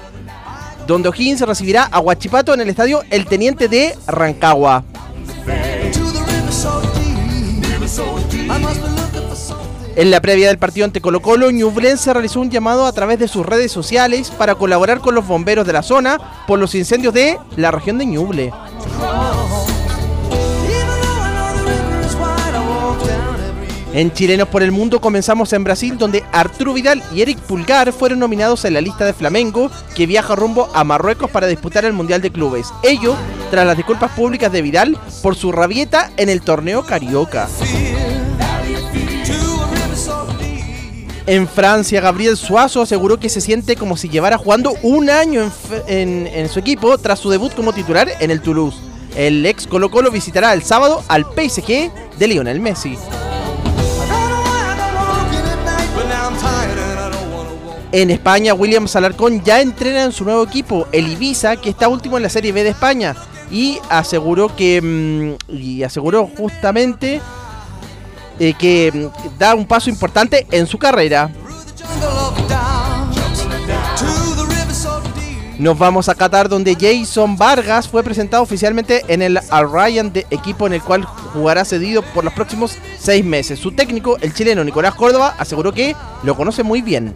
donde 0.87 1.09
O'Higgins 1.09 1.41
recibirá 1.41 1.83
a 1.83 1.99
Huachipato 1.99 2.53
en 2.53 2.61
el 2.61 2.69
estadio 2.69 3.03
El 3.09 3.25
Teniente 3.25 3.67
de 3.67 3.93
Rancagua. 4.07 4.85
En 9.95 10.09
la 10.09 10.21
previa 10.21 10.47
del 10.47 10.57
partido 10.57 10.85
ante 10.85 11.01
Colo 11.01 11.21
Colo, 11.21 11.51
Ñublense 11.51 12.11
realizó 12.11 12.39
un 12.39 12.49
llamado 12.49 12.87
a 12.87 12.91
través 12.93 13.19
de 13.19 13.27
sus 13.27 13.45
redes 13.45 13.71
sociales 13.71 14.31
para 14.31 14.55
colaborar 14.55 15.01
con 15.01 15.13
los 15.13 15.27
bomberos 15.27 15.67
de 15.67 15.73
la 15.73 15.83
zona 15.83 16.17
por 16.47 16.57
los 16.57 16.73
incendios 16.73 17.13
de 17.13 17.37
la 17.57 17.69
región 17.69 17.99
de 17.99 18.07
Ñuble. 18.07 18.51
En 23.93 24.11
Chilenos 24.11 24.47
por 24.47 24.63
el 24.63 24.71
Mundo 24.71 24.99
comenzamos 24.99 25.53
en 25.53 25.63
Brasil, 25.63 25.99
donde 25.99 26.23
Arturo 26.31 26.73
Vidal 26.73 27.03
y 27.13 27.21
Eric 27.21 27.37
Pulgar 27.37 27.93
fueron 27.93 28.17
nominados 28.17 28.65
en 28.65 28.73
la 28.73 28.81
lista 28.81 29.05
de 29.05 29.13
Flamengo, 29.13 29.69
que 29.93 30.07
viaja 30.07 30.35
rumbo 30.35 30.71
a 30.73 30.83
Marruecos 30.83 31.29
para 31.29 31.45
disputar 31.45 31.85
el 31.85 31.93
Mundial 31.93 32.19
de 32.19 32.31
Clubes. 32.31 32.73
Ello 32.81 33.15
tras 33.51 33.67
las 33.67 33.77
disculpas 33.77 34.09
públicas 34.13 34.51
de 34.51 34.63
Vidal 34.63 34.97
por 35.21 35.35
su 35.35 35.51
rabieta 35.51 36.09
en 36.17 36.29
el 36.29 36.41
torneo 36.41 36.83
Carioca. 36.83 37.47
En 41.25 41.47
Francia, 41.47 42.01
Gabriel 42.01 42.35
Suazo 42.35 42.81
aseguró 42.81 43.17
que 43.17 43.29
se 43.29 43.39
siente 43.39 43.77
como 43.77 43.95
si 43.95 44.09
llevara 44.09 44.37
jugando 44.37 44.73
un 44.81 45.09
año 45.09 45.49
en, 45.87 46.49
su 46.49 46.59
equipo 46.59 46.97
tras 46.97 47.19
su 47.19 47.29
debut 47.29 47.53
como 47.53 47.71
titular 47.71 48.09
en 48.19 48.29
el 48.29 48.41
Toulouse. 48.41 48.77
El 49.15 49.45
ex 49.45 49.65
Colo 49.65 49.89
Colo 49.89 50.11
visitará 50.11 50.53
el 50.53 50.63
sábado 50.63 51.01
al 51.07 51.23
PSG 51.23 51.91
de 52.17 52.27
Lionel 52.27 52.59
Messi. 52.59 52.97
En 57.93 58.09
España, 58.09 58.53
Williams 58.53 58.95
Alarcón 58.95 59.43
ya 59.43 59.61
entrena 59.61 60.03
en 60.03 60.11
su 60.11 60.25
nuevo 60.25 60.43
equipo, 60.43 60.87
el 60.91 61.07
Ibiza, 61.07 61.55
que 61.57 61.69
está 61.69 61.87
último 61.87 62.17
en 62.17 62.23
la 62.23 62.29
Serie 62.29 62.51
B 62.51 62.63
de 62.63 62.71
España. 62.71 63.15
Y 63.51 63.77
aseguró 63.87 64.53
que. 64.53 64.81
mm, 64.81 65.53
y 65.53 65.83
aseguró 65.83 66.27
justamente 66.35 67.21
eh, 68.39 68.53
que 68.53 68.91
mm, 68.93 69.37
da 69.37 69.55
un 69.55 69.65
paso 69.65 69.89
importante 69.89 70.45
en 70.51 70.67
su 70.67 70.77
carrera. 70.77 71.29
Nos 75.59 75.77
vamos 75.77 76.09
a 76.09 76.15
Qatar 76.15 76.49
donde 76.49 76.75
Jason 76.75 77.37
Vargas 77.37 77.87
fue 77.87 78.03
presentado 78.03 78.43
oficialmente 78.43 79.05
en 79.07 79.21
el 79.21 79.39
Al 79.49 79.71
Ryan 79.71 80.11
de 80.11 80.25
equipo 80.31 80.67
en 80.67 80.73
el 80.73 80.81
cual 80.81 81.05
jugará 81.05 81.63
cedido 81.63 82.01
por 82.01 82.23
los 82.23 82.33
próximos 82.33 82.77
seis 82.99 83.23
meses. 83.23 83.59
Su 83.59 83.71
técnico, 83.71 84.17
el 84.19 84.33
chileno 84.33 84.63
Nicolás 84.63 84.95
Córdoba, 84.95 85.35
aseguró 85.37 85.71
que 85.71 85.95
lo 86.23 86.35
conoce 86.35 86.63
muy 86.63 86.81
bien. 86.81 87.15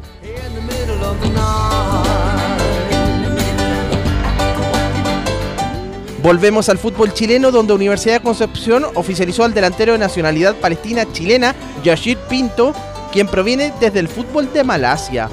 Volvemos 6.27 6.67
al 6.67 6.77
fútbol 6.77 7.13
chileno 7.13 7.51
donde 7.51 7.71
Universidad 7.71 8.15
de 8.15 8.19
Concepción 8.19 8.85
oficializó 8.95 9.45
al 9.45 9.53
delantero 9.53 9.93
de 9.93 9.99
nacionalidad 9.99 10.55
palestina 10.55 11.09
chilena, 11.13 11.55
Yashir 11.85 12.17
Pinto, 12.17 12.73
quien 13.13 13.27
proviene 13.27 13.71
desde 13.79 13.99
el 13.99 14.09
fútbol 14.09 14.51
de 14.51 14.61
Malasia. 14.65 15.29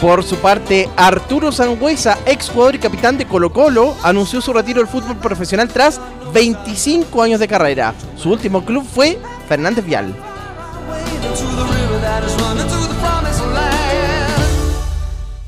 Por 0.00 0.24
su 0.24 0.34
parte, 0.38 0.88
Arturo 0.96 1.52
Sangüesa, 1.52 2.18
ex 2.26 2.50
jugador 2.50 2.74
y 2.74 2.78
capitán 2.80 3.16
de 3.16 3.26
Colo 3.26 3.52
Colo, 3.52 3.94
anunció 4.02 4.40
su 4.40 4.52
retiro 4.52 4.80
del 4.80 4.88
fútbol 4.88 5.16
profesional 5.18 5.68
tras 5.68 6.00
25 6.32 7.22
años 7.22 7.38
de 7.38 7.46
carrera. 7.46 7.94
Su 8.16 8.32
último 8.32 8.64
club 8.64 8.84
fue 8.92 9.20
Fernández 9.48 9.84
Vial. 9.84 10.12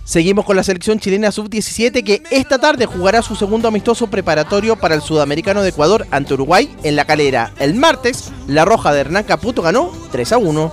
Seguimos 0.06 0.44
con 0.44 0.54
la 0.54 0.62
selección 0.62 1.00
chilena 1.00 1.32
sub-17 1.32 2.04
que 2.04 2.22
esta 2.30 2.60
tarde 2.60 2.86
jugará 2.86 3.22
su 3.22 3.34
segundo 3.34 3.66
amistoso 3.66 4.06
preparatorio 4.06 4.76
para 4.76 4.94
el 4.94 5.02
Sudamericano 5.02 5.62
de 5.62 5.70
Ecuador 5.70 6.06
ante 6.12 6.34
Uruguay 6.34 6.72
en 6.84 6.94
la 6.94 7.06
calera. 7.06 7.52
El 7.58 7.74
martes, 7.74 8.30
la 8.46 8.64
roja 8.64 8.92
de 8.92 9.00
Hernán 9.00 9.24
Caputo 9.24 9.62
ganó 9.62 9.90
3 10.12 10.32
a 10.32 10.38
1. 10.38 10.72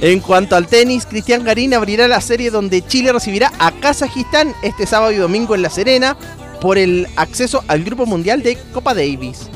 En 0.00 0.18
cuanto 0.18 0.56
al 0.56 0.66
tenis, 0.66 1.06
Cristian 1.06 1.44
Garín 1.44 1.74
abrirá 1.74 2.08
la 2.08 2.20
serie 2.20 2.50
donde 2.50 2.82
Chile 2.82 3.12
recibirá 3.12 3.52
a 3.60 3.70
Kazajistán 3.70 4.52
este 4.62 4.84
sábado 4.84 5.12
y 5.12 5.16
domingo 5.16 5.54
en 5.54 5.62
La 5.62 5.70
Serena 5.70 6.16
por 6.60 6.76
el 6.76 7.06
acceso 7.14 7.62
al 7.68 7.84
Grupo 7.84 8.04
Mundial 8.04 8.42
de 8.42 8.58
Copa 8.72 8.94
Davis. 8.94 9.48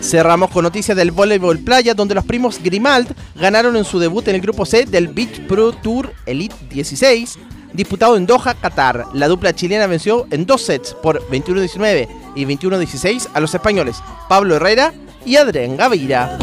Cerramos 0.00 0.50
con 0.50 0.64
noticias 0.64 0.96
del 0.96 1.10
voleibol 1.10 1.58
playa, 1.58 1.94
donde 1.94 2.14
los 2.14 2.24
primos 2.24 2.60
Grimald 2.62 3.14
ganaron 3.34 3.76
en 3.76 3.84
su 3.84 3.98
debut 3.98 4.26
en 4.28 4.34
el 4.34 4.40
grupo 4.40 4.64
C 4.64 4.86
del 4.86 5.08
Beach 5.08 5.46
Pro 5.46 5.72
Tour 5.72 6.12
Elite 6.26 6.54
16, 6.70 7.38
disputado 7.74 8.16
en 8.16 8.26
Doha, 8.26 8.54
Qatar. 8.54 9.06
La 9.12 9.28
dupla 9.28 9.54
chilena 9.54 9.86
venció 9.86 10.26
en 10.30 10.46
dos 10.46 10.62
sets 10.62 10.94
por 10.94 11.20
21-19 11.28 12.08
y 12.34 12.44
21-16 12.46 13.28
a 13.34 13.40
los 13.40 13.54
españoles 13.54 13.96
Pablo 14.28 14.56
Herrera 14.56 14.94
y 15.24 15.36
Adrián 15.36 15.76
Gaviria. 15.76 16.38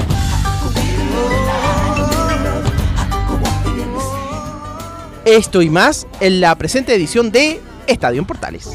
Esto 5.26 5.62
y 5.62 5.70
más 5.70 6.08
en 6.22 6.40
la 6.40 6.56
presente 6.56 6.96
edición 6.96 7.32
de 7.32 7.60
Estadio 7.88 8.20
en 8.20 8.26
Portales. 8.26 8.70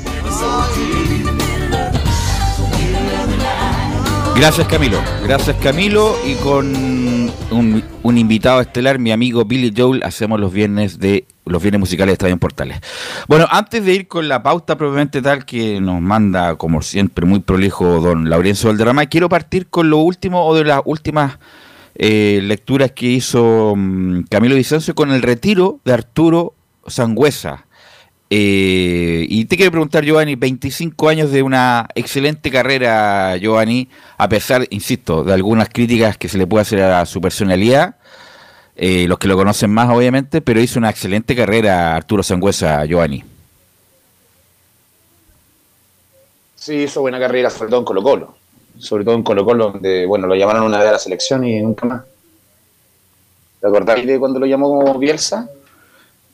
Gracias 4.36 4.66
Camilo, 4.66 4.98
gracias 5.24 5.56
Camilo 5.62 6.16
y 6.26 6.34
con 6.36 6.66
un, 7.50 7.84
un 8.02 8.18
invitado 8.18 8.60
estelar, 8.60 8.98
mi 8.98 9.12
amigo 9.12 9.44
Billy 9.44 9.72
Joel, 9.76 10.02
hacemos 10.02 10.40
los 10.40 10.52
viernes 10.52 10.98
de 10.98 11.26
los 11.44 11.60
viernes 11.60 11.80
musicales 11.80 12.08
de 12.08 12.12
Estadio 12.14 12.32
en 12.32 12.38
Portales. 12.38 12.80
Bueno, 13.28 13.46
antes 13.50 13.84
de 13.84 13.94
ir 13.94 14.08
con 14.08 14.28
la 14.28 14.42
pauta 14.42 14.76
propiamente 14.76 15.22
tal 15.22 15.44
que 15.44 15.80
nos 15.80 16.00
manda 16.00 16.56
como 16.56 16.82
siempre 16.82 17.26
muy 17.26 17.40
prolijo 17.40 18.00
don 18.00 18.30
Laurencio 18.30 18.68
Valderrama, 18.70 19.06
quiero 19.06 19.28
partir 19.28 19.66
con 19.68 19.90
lo 19.90 19.98
último 19.98 20.44
o 20.44 20.54
de 20.54 20.64
las 20.64 20.80
últimas 20.84 21.38
eh, 21.94 22.40
lecturas 22.42 22.92
que 22.92 23.06
hizo 23.06 23.74
mm, 23.76 24.22
Camilo 24.30 24.54
Vicencio 24.54 24.94
con 24.94 25.10
el 25.10 25.22
retiro 25.22 25.78
de 25.84 25.92
Arturo 25.92 26.54
Sangüesa. 26.86 27.66
Eh, 28.34 29.26
y 29.28 29.44
te 29.44 29.58
quiero 29.58 29.72
preguntar, 29.72 30.06
Giovanni, 30.06 30.36
25 30.36 31.06
años 31.10 31.30
de 31.30 31.42
una 31.42 31.86
excelente 31.94 32.50
carrera, 32.50 33.36
Giovanni, 33.36 33.90
a 34.16 34.26
pesar, 34.26 34.66
insisto, 34.70 35.22
de 35.22 35.34
algunas 35.34 35.68
críticas 35.68 36.16
que 36.16 36.30
se 36.30 36.38
le 36.38 36.46
puede 36.46 36.62
hacer 36.62 36.80
a 36.80 37.04
su 37.04 37.20
personalidad, 37.20 37.96
eh, 38.74 39.04
los 39.06 39.18
que 39.18 39.28
lo 39.28 39.36
conocen 39.36 39.70
más, 39.70 39.90
obviamente, 39.90 40.40
pero 40.40 40.62
hizo 40.62 40.78
una 40.78 40.88
excelente 40.88 41.36
carrera 41.36 41.94
Arturo 41.94 42.22
Sangüesa, 42.22 42.86
Giovanni. 42.86 43.22
Sí, 46.54 46.76
hizo 46.84 47.02
buena 47.02 47.20
carrera, 47.20 47.50
sobre 47.50 47.68
todo 47.68 47.80
en 47.80 47.84
Colo 47.84 48.02
Colo. 48.02 48.34
Sobre 48.78 49.04
todo 49.04 49.14
en 49.14 49.24
Colo 49.24 49.44
Colo, 49.44 49.72
donde, 49.72 50.06
bueno, 50.06 50.26
lo 50.26 50.34
llamaron 50.34 50.62
una 50.62 50.78
vez 50.78 50.88
a 50.88 50.92
la 50.92 50.98
selección 50.98 51.44
y 51.44 51.60
nunca 51.60 51.84
más. 51.84 52.02
¿Te 53.60 53.66
acordás 53.66 54.06
de 54.06 54.18
cuando 54.18 54.40
lo 54.40 54.46
llamó 54.46 54.98
Bielsa? 54.98 55.50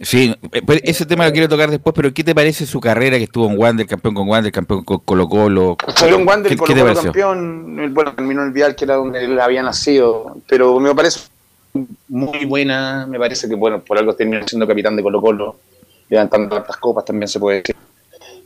Sí, 0.00 0.32
eh, 0.52 0.62
pues 0.64 0.80
ese 0.84 1.06
tema 1.06 1.26
lo 1.26 1.32
quiero 1.32 1.48
tocar 1.48 1.70
después, 1.70 1.92
pero 1.94 2.14
¿qué 2.14 2.22
te 2.22 2.34
parece 2.34 2.66
su 2.66 2.80
carrera 2.80 3.18
que 3.18 3.24
estuvo 3.24 3.50
en 3.50 3.58
Wander, 3.58 3.86
campeón 3.86 4.14
con 4.14 4.28
Wander, 4.28 4.52
campeón 4.52 4.84
con 4.84 4.98
Colo 5.00 5.28
Colo? 5.28 5.76
Fue 5.96 6.14
un 6.14 6.26
Wander, 6.26 6.52
¿Qué, 6.52 6.56
Colo 6.56 6.74
Colo 6.74 6.94
campeón, 6.94 7.94
bueno, 7.94 8.14
terminó 8.14 8.42
en 8.42 8.48
el 8.48 8.52
Vial, 8.52 8.76
que 8.76 8.84
era 8.84 8.94
donde 8.94 9.24
él 9.24 9.40
había 9.40 9.62
nacido, 9.62 10.36
pero 10.46 10.78
me 10.78 10.94
parece 10.94 11.20
muy 12.08 12.44
buena, 12.44 13.06
me 13.08 13.18
parece 13.18 13.48
que, 13.48 13.56
bueno, 13.56 13.80
por 13.80 13.98
algo 13.98 14.14
terminó 14.14 14.46
siendo 14.46 14.68
capitán 14.68 14.94
de 14.94 15.02
Colo 15.02 15.20
Colo, 15.20 15.56
levantando 16.08 16.54
hartas 16.54 16.76
copas 16.76 17.04
también 17.04 17.26
se 17.26 17.40
puede 17.40 17.58
decir. 17.58 17.76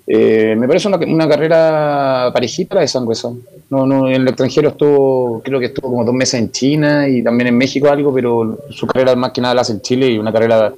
Eh, 0.07 0.57
me 0.59 0.67
parece 0.67 0.89
una, 0.89 0.97
una 0.97 1.29
carrera 1.29 2.31
parejita 2.33 2.77
la 2.77 2.81
de 2.81 2.89
Sangüesa. 2.89 3.31
No, 3.69 3.87
no, 3.87 4.09
en 4.09 4.23
el 4.23 4.29
extranjero 4.29 4.71
estuvo, 4.71 5.43
creo 5.43 5.61
que 5.61 5.67
estuvo 5.67 5.91
como 5.91 6.05
dos 6.05 6.15
meses 6.15 6.41
en 6.41 6.51
China 6.51 7.07
y 7.07 7.23
también 7.23 7.49
en 7.49 7.59
México 7.59 7.89
algo, 7.89 8.13
pero 8.13 8.59
su 8.71 8.87
carrera 8.87 9.15
más 9.15 9.33
que 9.33 9.43
nada 9.43 9.55
la 9.55 9.61
hace 9.61 9.73
en 9.73 9.83
Chile 9.83 10.09
y 10.09 10.19
una 10.19 10.33
carrera 10.33 10.73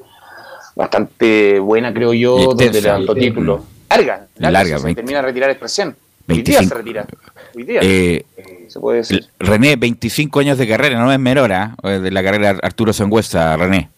bastante 0.74 1.58
buena, 1.60 1.92
creo 1.92 2.12
yo, 2.12 2.36
donde 2.38 2.64
extensa. 2.64 2.88
levantó 2.88 3.14
títulos. 3.14 3.60
Larga, 3.90 4.26
larga, 4.38 4.50
Larga, 4.58 4.78
se 4.78 4.84
20. 4.86 5.00
termina 5.02 5.18
de 5.20 5.26
retirar 5.26 5.50
expresión. 5.50 5.96
Hoy 6.28 6.42
día 6.42 6.58
25. 6.60 6.68
se 6.68 6.74
retira. 6.74 7.06
Hoy 7.54 7.62
día 7.64 7.80
Eh, 7.82 8.24
eh, 8.36 8.64
se 8.68 8.80
puede 8.80 8.98
decir. 8.98 9.26
René, 9.38 9.76
25 9.76 10.40
años 10.40 10.58
de 10.58 10.66
carrera, 10.66 10.98
no 10.98 11.12
es 11.12 11.18
menor, 11.20 11.52
¿ah? 11.52 11.76
de 11.82 12.10
la 12.10 12.22
carrera 12.24 12.58
Arturo 12.62 12.92
Sangüesa, 12.92 13.56
René. 13.56 13.88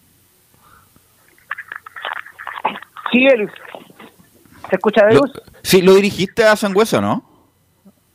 Sí, 3.11 3.25
Belus. 3.25 3.51
¿Se 4.69 4.75
escucha 4.75 5.01
Lo- 5.03 5.21
Belus? 5.21 5.31
sí, 5.63 5.81
¿lo 5.81 5.95
dirigiste 5.95 6.43
a 6.43 6.55
Sangüesa, 6.55 6.99
no? 7.01 7.23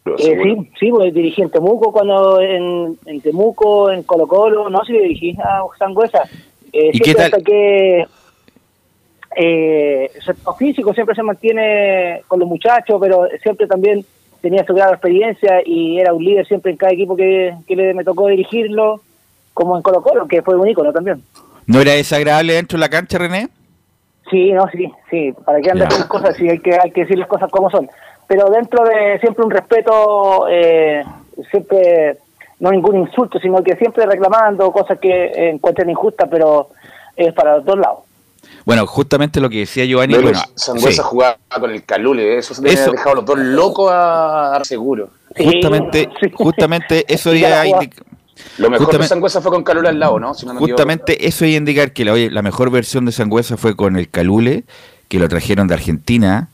Eh, 0.05 0.39
sí, 0.43 0.71
sí, 0.81 0.91
pues 0.91 1.15
dirigí 1.15 1.43
en 1.43 1.51
Temuco, 1.51 1.93
cuando 1.93 2.41
en, 2.41 2.99
en 3.07 3.21
Temuco, 3.21 3.91
en 3.91 4.03
Colo 4.03 4.27
Colo, 4.27 4.69
no, 4.69 4.85
sí 4.85 4.93
dirigí 4.93 5.37
a 5.43 5.63
Sangüesa. 5.79 6.23
Eh, 6.73 6.91
¿Y 6.93 6.99
qué 6.99 7.05
siempre 7.05 7.15
tal? 7.15 7.25
hasta 7.41 7.45
que 7.45 8.07
eh, 9.37 10.11
su 10.21 10.31
estado 10.33 10.57
físico 10.57 10.93
siempre 10.95 11.15
se 11.15 11.23
mantiene 11.23 12.23
con 12.29 12.41
los 12.41 12.49
muchachos, 12.49 12.99
pero 13.01 13.27
siempre 13.43 13.67
también 13.67 14.05
tenía 14.41 14.65
su 14.65 14.75
grado 14.75 14.93
experiencia 14.93 15.61
y 15.65 15.99
era 15.99 16.13
un 16.13 16.25
líder 16.25 16.47
siempre 16.47 16.73
en 16.73 16.77
cada 16.77 16.93
equipo 16.93 17.17
que, 17.17 17.55
que 17.67 17.77
le, 17.77 17.95
me 17.95 18.05
tocó 18.05 18.27
dirigirlo, 18.29 19.01
como 19.55 19.77
en 19.77 19.83
Colo 19.83 20.03
Colo, 20.03 20.27
que 20.27 20.43
fue 20.43 20.57
un 20.57 20.69
ícono 20.69 20.93
también. 20.93 21.23
¿No 21.67 21.81
era 21.81 21.93
desagradable 21.93 22.55
dentro 22.55 22.77
de 22.77 22.81
la 22.81 22.89
cancha, 22.89 23.19
René? 23.19 23.49
Sí, 24.31 24.53
no, 24.53 24.67
sí, 24.69 24.91
sí, 25.11 25.33
para 25.45 25.61
que 25.61 25.71
anden 25.71 25.89
Ya. 25.89 25.97
con 25.97 26.09
cosas, 26.09 26.37
sí, 26.37 26.49
hay 26.49 26.59
que, 26.59 26.75
hay 26.75 26.91
que 26.91 27.03
decir 27.03 27.19
las 27.19 27.29
cosas 27.29 27.51
como 27.51 27.71
son. 27.71 27.89
Pero 28.27 28.49
dentro 28.51 28.85
de 28.85 29.19
siempre 29.21 29.45
un 29.45 29.51
respeto, 29.51 30.47
eh, 30.49 31.05
siempre, 31.51 32.17
no 32.61 32.71
ningún 32.71 32.97
insulto, 32.97 33.39
sino 33.39 33.63
que 33.63 33.77
siempre 33.77 34.07
reclamando 34.07 34.73
cosas 34.73 34.99
que 34.99 35.51
encuentren 35.51 35.91
injustas, 35.91 36.29
pero 36.31 36.69
es 37.15 37.33
para 37.35 37.57
los 37.57 37.65
dos 37.65 37.79
lados. 37.79 37.99
Bueno, 38.65 38.87
justamente 38.87 39.41
lo 39.41 39.51
que 39.51 39.59
decía 39.59 39.85
Giovanni, 39.85 40.15
bueno, 40.15 40.41
Sangüesa 40.55 41.03
sí. 41.03 41.09
jugaba 41.09 41.37
con 41.59 41.71
el 41.71 41.85
Calule, 41.85 42.39
eso 42.39 42.55
se 42.55 42.69
Eso- 42.69 42.93
dejado 42.93 43.11
a 43.11 43.15
los 43.17 43.25
dos 43.25 43.39
locos 43.39 43.91
a, 43.93 44.57
a 44.57 44.65
seguro. 44.65 45.11
Justamente, 45.37 46.09
sí. 46.21 46.31
justamente 46.35 47.05
eso 47.13 47.33
Ya 47.35 47.65
Lo 48.59 48.71
mejor 48.71 48.87
Justamente- 48.87 48.99
de 49.05 49.09
Sangüesa 49.09 49.41
fue 49.41 49.51
con 49.51 49.63
Calule 49.65 49.89
al 49.89 49.99
lado, 49.99 50.19
¿no? 50.21 50.35
Si 50.35 50.47
no 50.47 50.53
me 50.55 50.59
equivoco. 50.59 50.73
Justamente 50.73 51.27
eso 51.27 51.45
iba 51.45 51.55
a 51.55 51.59
indicar 51.59 51.93
que 51.93 52.05
la, 52.05 52.13
oye, 52.13 52.31
la 52.31 52.43
mejor 52.43 52.71
versión 52.71 53.05
de 53.05 53.13
Sangüesa 53.13 53.57
fue 53.57 53.75
con 53.77 53.97
el 53.97 54.09
Calule, 54.11 54.65
que 55.09 55.19
lo 55.19 55.29
trajeron 55.29 55.67
de 55.69 55.75
Argentina. 55.75 56.49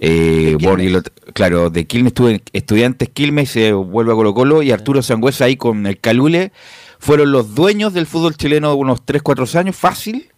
Eh, 0.00 0.56
lo- 0.60 1.02
claro, 1.32 1.70
de 1.70 1.86
Quilmes 1.86 2.12
estuve 2.12 2.30
en 2.32 2.42
Estudiantes 2.52 3.08
Quilmes, 3.08 3.50
se 3.50 3.72
vuelve 3.72 4.12
a 4.12 4.14
Colo 4.14 4.32
Colo 4.34 4.62
y 4.62 4.70
Arturo 4.70 5.02
Sangüesa 5.02 5.46
ahí 5.46 5.56
con 5.56 5.86
el 5.86 5.98
Calule. 5.98 6.52
Fueron 7.00 7.32
los 7.32 7.54
dueños 7.54 7.92
del 7.94 8.06
fútbol 8.06 8.36
chileno 8.36 8.70
de 8.70 8.76
unos 8.76 9.04
3, 9.04 9.22
4 9.22 9.44
años, 9.58 9.76
fácil. 9.76 10.28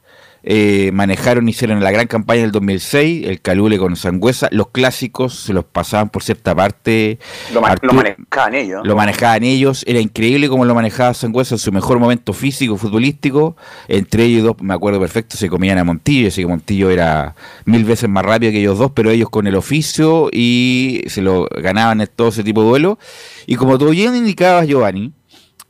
Eh, 0.42 0.90
manejaron, 0.92 1.48
hicieron 1.48 1.82
la 1.82 1.90
gran 1.90 2.06
campaña 2.06 2.42
del 2.42 2.52
2006, 2.52 3.26
el 3.26 3.40
Calule 3.40 3.78
con 3.78 3.96
Sangüesa. 3.96 4.48
Los 4.50 4.68
clásicos 4.68 5.34
se 5.34 5.52
los 5.52 5.64
pasaban 5.64 6.08
por 6.08 6.22
cierta 6.22 6.54
parte. 6.54 7.18
Lo, 7.52 7.60
manejaban 7.60 8.54
ellos. 8.54 8.80
lo 8.84 8.96
manejaban 8.96 9.42
ellos, 9.44 9.84
era 9.86 10.00
increíble 10.00 10.48
cómo 10.48 10.64
lo 10.64 10.74
manejaba 10.74 11.14
Sangüesa 11.14 11.54
en 11.56 11.58
su 11.58 11.72
mejor 11.72 11.98
momento 11.98 12.32
físico, 12.32 12.76
futbolístico. 12.76 13.56
Entre 13.88 14.24
ellos 14.24 14.44
dos, 14.44 14.56
me 14.62 14.74
acuerdo 14.74 15.00
perfecto, 15.00 15.36
se 15.36 15.48
comían 15.48 15.78
a 15.78 15.84
Montillo, 15.84 16.28
así 16.28 16.42
que 16.42 16.46
Montillo 16.46 16.90
era 16.90 17.34
mil 17.64 17.84
veces 17.84 18.08
más 18.08 18.24
rápido 18.24 18.52
que 18.52 18.60
ellos 18.60 18.78
dos, 18.78 18.92
pero 18.92 19.10
ellos 19.10 19.30
con 19.30 19.46
el 19.46 19.56
oficio 19.56 20.28
y 20.32 21.02
se 21.06 21.22
lo 21.22 21.46
ganaban 21.50 22.00
en 22.00 22.08
todo 22.14 22.28
ese 22.28 22.44
tipo 22.44 22.62
de 22.62 22.68
duelo. 22.68 22.98
Y 23.46 23.56
como 23.56 23.78
tú 23.78 23.90
bien 23.90 24.16
indicabas, 24.16 24.66
Giovanni, 24.66 25.12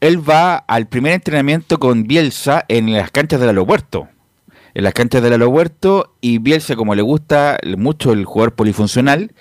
él 0.01 0.29
va 0.29 0.57
al 0.57 0.87
primer 0.89 1.13
entrenamiento 1.13 1.79
con 1.79 2.05
Bielsa 2.05 2.65
en 2.69 2.93
las 2.93 3.11
canchas 3.11 3.41
del 3.41 3.51
aeropuerto. 3.51 4.09
En 4.75 4.85
las 4.85 4.95
canchas 4.95 5.23
del 5.23 5.33
aeropuerto 5.33 6.15
y 6.21 6.39
Bielsa, 6.39 6.77
como 6.77 6.95
le 6.95 7.03
gusta 7.03 7.59
mucho 7.77 8.13
el 8.13 8.25
jugador 8.25 8.53
polifuncional, 8.55 9.33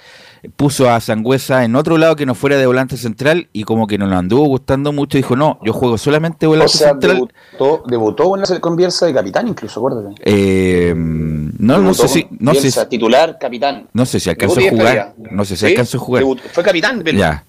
puso 0.56 0.90
a 0.90 1.00
Sangüesa 1.02 1.66
en 1.66 1.76
otro 1.76 1.98
lado 1.98 2.16
que 2.16 2.26
no 2.26 2.34
fuera 2.34 2.58
de 2.58 2.66
volante 2.66 2.96
central 2.98 3.50
y 3.52 3.64
como 3.64 3.88
que 3.88 3.98
no 3.98 4.08
lo 4.08 4.16
anduvo 4.16 4.46
gustando 4.46 4.92
mucho, 4.94 5.18
dijo, 5.18 5.36
no, 5.36 5.60
yo 5.64 5.74
juego 5.74 5.98
solamente 5.98 6.48
O 6.48 6.52
volante 6.52 6.78
sea, 6.78 6.90
central. 6.92 7.16
debutó, 7.16 7.84
debutó 7.88 8.36
en 8.36 8.42
la, 8.42 8.60
con 8.60 8.76
Bielsa 8.76 9.06
de 9.06 9.14
capitán 9.14 9.48
incluso, 9.50 9.80
acuérdate. 9.82 10.16
Eh, 10.24 10.94
no, 10.96 11.78
no 11.80 11.94
sé 11.94 12.08
si, 12.08 12.26
no 12.40 12.54
sé, 12.54 12.62
Bielsa, 12.62 12.84
si- 12.84 12.90
titular, 12.90 13.38
capitán. 13.40 13.88
no 13.94 14.06
sé 14.06 14.20
si 14.20 14.30
alcanzó 14.30 14.60
a 14.60 14.70
jugar, 14.70 15.14
no 15.30 15.44
sé 15.46 15.56
si 15.56 15.66
¿Sí? 15.66 15.72
alcanzó 15.74 15.98
a 15.98 16.00
jugar. 16.02 16.24
Fue 16.54 16.64
capitán, 16.64 17.04
Velus. 17.04 17.20
Ya. 17.20 17.44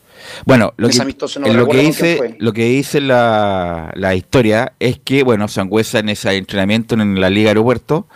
Bueno, 0.47 0.73
lo 0.77 0.89
que, 0.89 1.01
amistoso 1.01 1.41
no 1.41 1.47
lo 1.53 1.67
dice, 1.67 2.37
lo 2.39 2.53
que 2.53 2.65
dice 2.65 3.01
la, 3.01 3.93
la 3.95 4.15
historia 4.15 4.73
es 4.81 4.99
que, 4.99 5.23
bueno, 5.23 5.49
Sangüesa 5.49 5.99
en 5.99 6.09
ese 6.09 6.35
entrenamiento 6.37 6.95
en 6.95 7.21
la 7.21 7.31
Liga 7.31 7.49
Aeropuerto 7.51 8.07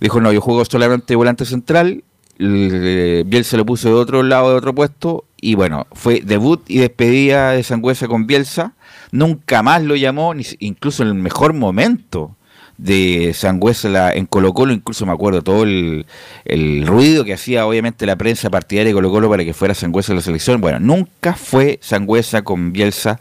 dijo, 0.00 0.20
no, 0.20 0.32
yo 0.32 0.40
juego 0.40 0.64
solamente 0.64 1.14
volante 1.16 1.44
central, 1.44 2.04
el- 2.38 3.24
Bielsa 3.26 3.56
lo 3.56 3.64
puso 3.66 3.88
de 3.88 3.94
otro 3.94 4.22
lado, 4.22 4.50
de 4.50 4.56
otro 4.56 4.74
puesto, 4.74 5.24
y 5.40 5.54
bueno, 5.54 5.86
fue 5.92 6.20
debut 6.24 6.62
y 6.68 6.78
despedida 6.78 7.50
de 7.52 7.62
Sangüesa 7.62 8.08
con 8.08 8.26
Bielsa, 8.26 8.74
nunca 9.10 9.62
más 9.62 9.82
lo 9.82 9.96
llamó, 9.96 10.34
ni 10.34 10.44
incluso 10.60 11.02
en 11.02 11.08
el 11.10 11.14
mejor 11.14 11.52
momento 11.52 12.36
de 12.78 13.32
Sangüesa 13.34 14.12
en 14.12 14.26
Colo 14.26 14.52
Colo, 14.52 14.72
incluso 14.72 15.06
me 15.06 15.12
acuerdo 15.12 15.42
todo 15.42 15.62
el, 15.64 16.06
el 16.44 16.86
ruido 16.86 17.24
que 17.24 17.34
hacía 17.34 17.66
obviamente 17.66 18.06
la 18.06 18.16
prensa 18.16 18.50
partidaria 18.50 18.90
de 18.90 18.94
Colo 18.94 19.10
Colo 19.10 19.30
para 19.30 19.44
que 19.44 19.54
fuera 19.54 19.74
Sangüesa 19.74 20.14
la 20.14 20.20
selección. 20.20 20.60
Bueno, 20.60 20.80
nunca 20.80 21.34
fue 21.34 21.78
Sangüesa 21.82 22.42
con 22.42 22.72
Bielsa 22.72 23.20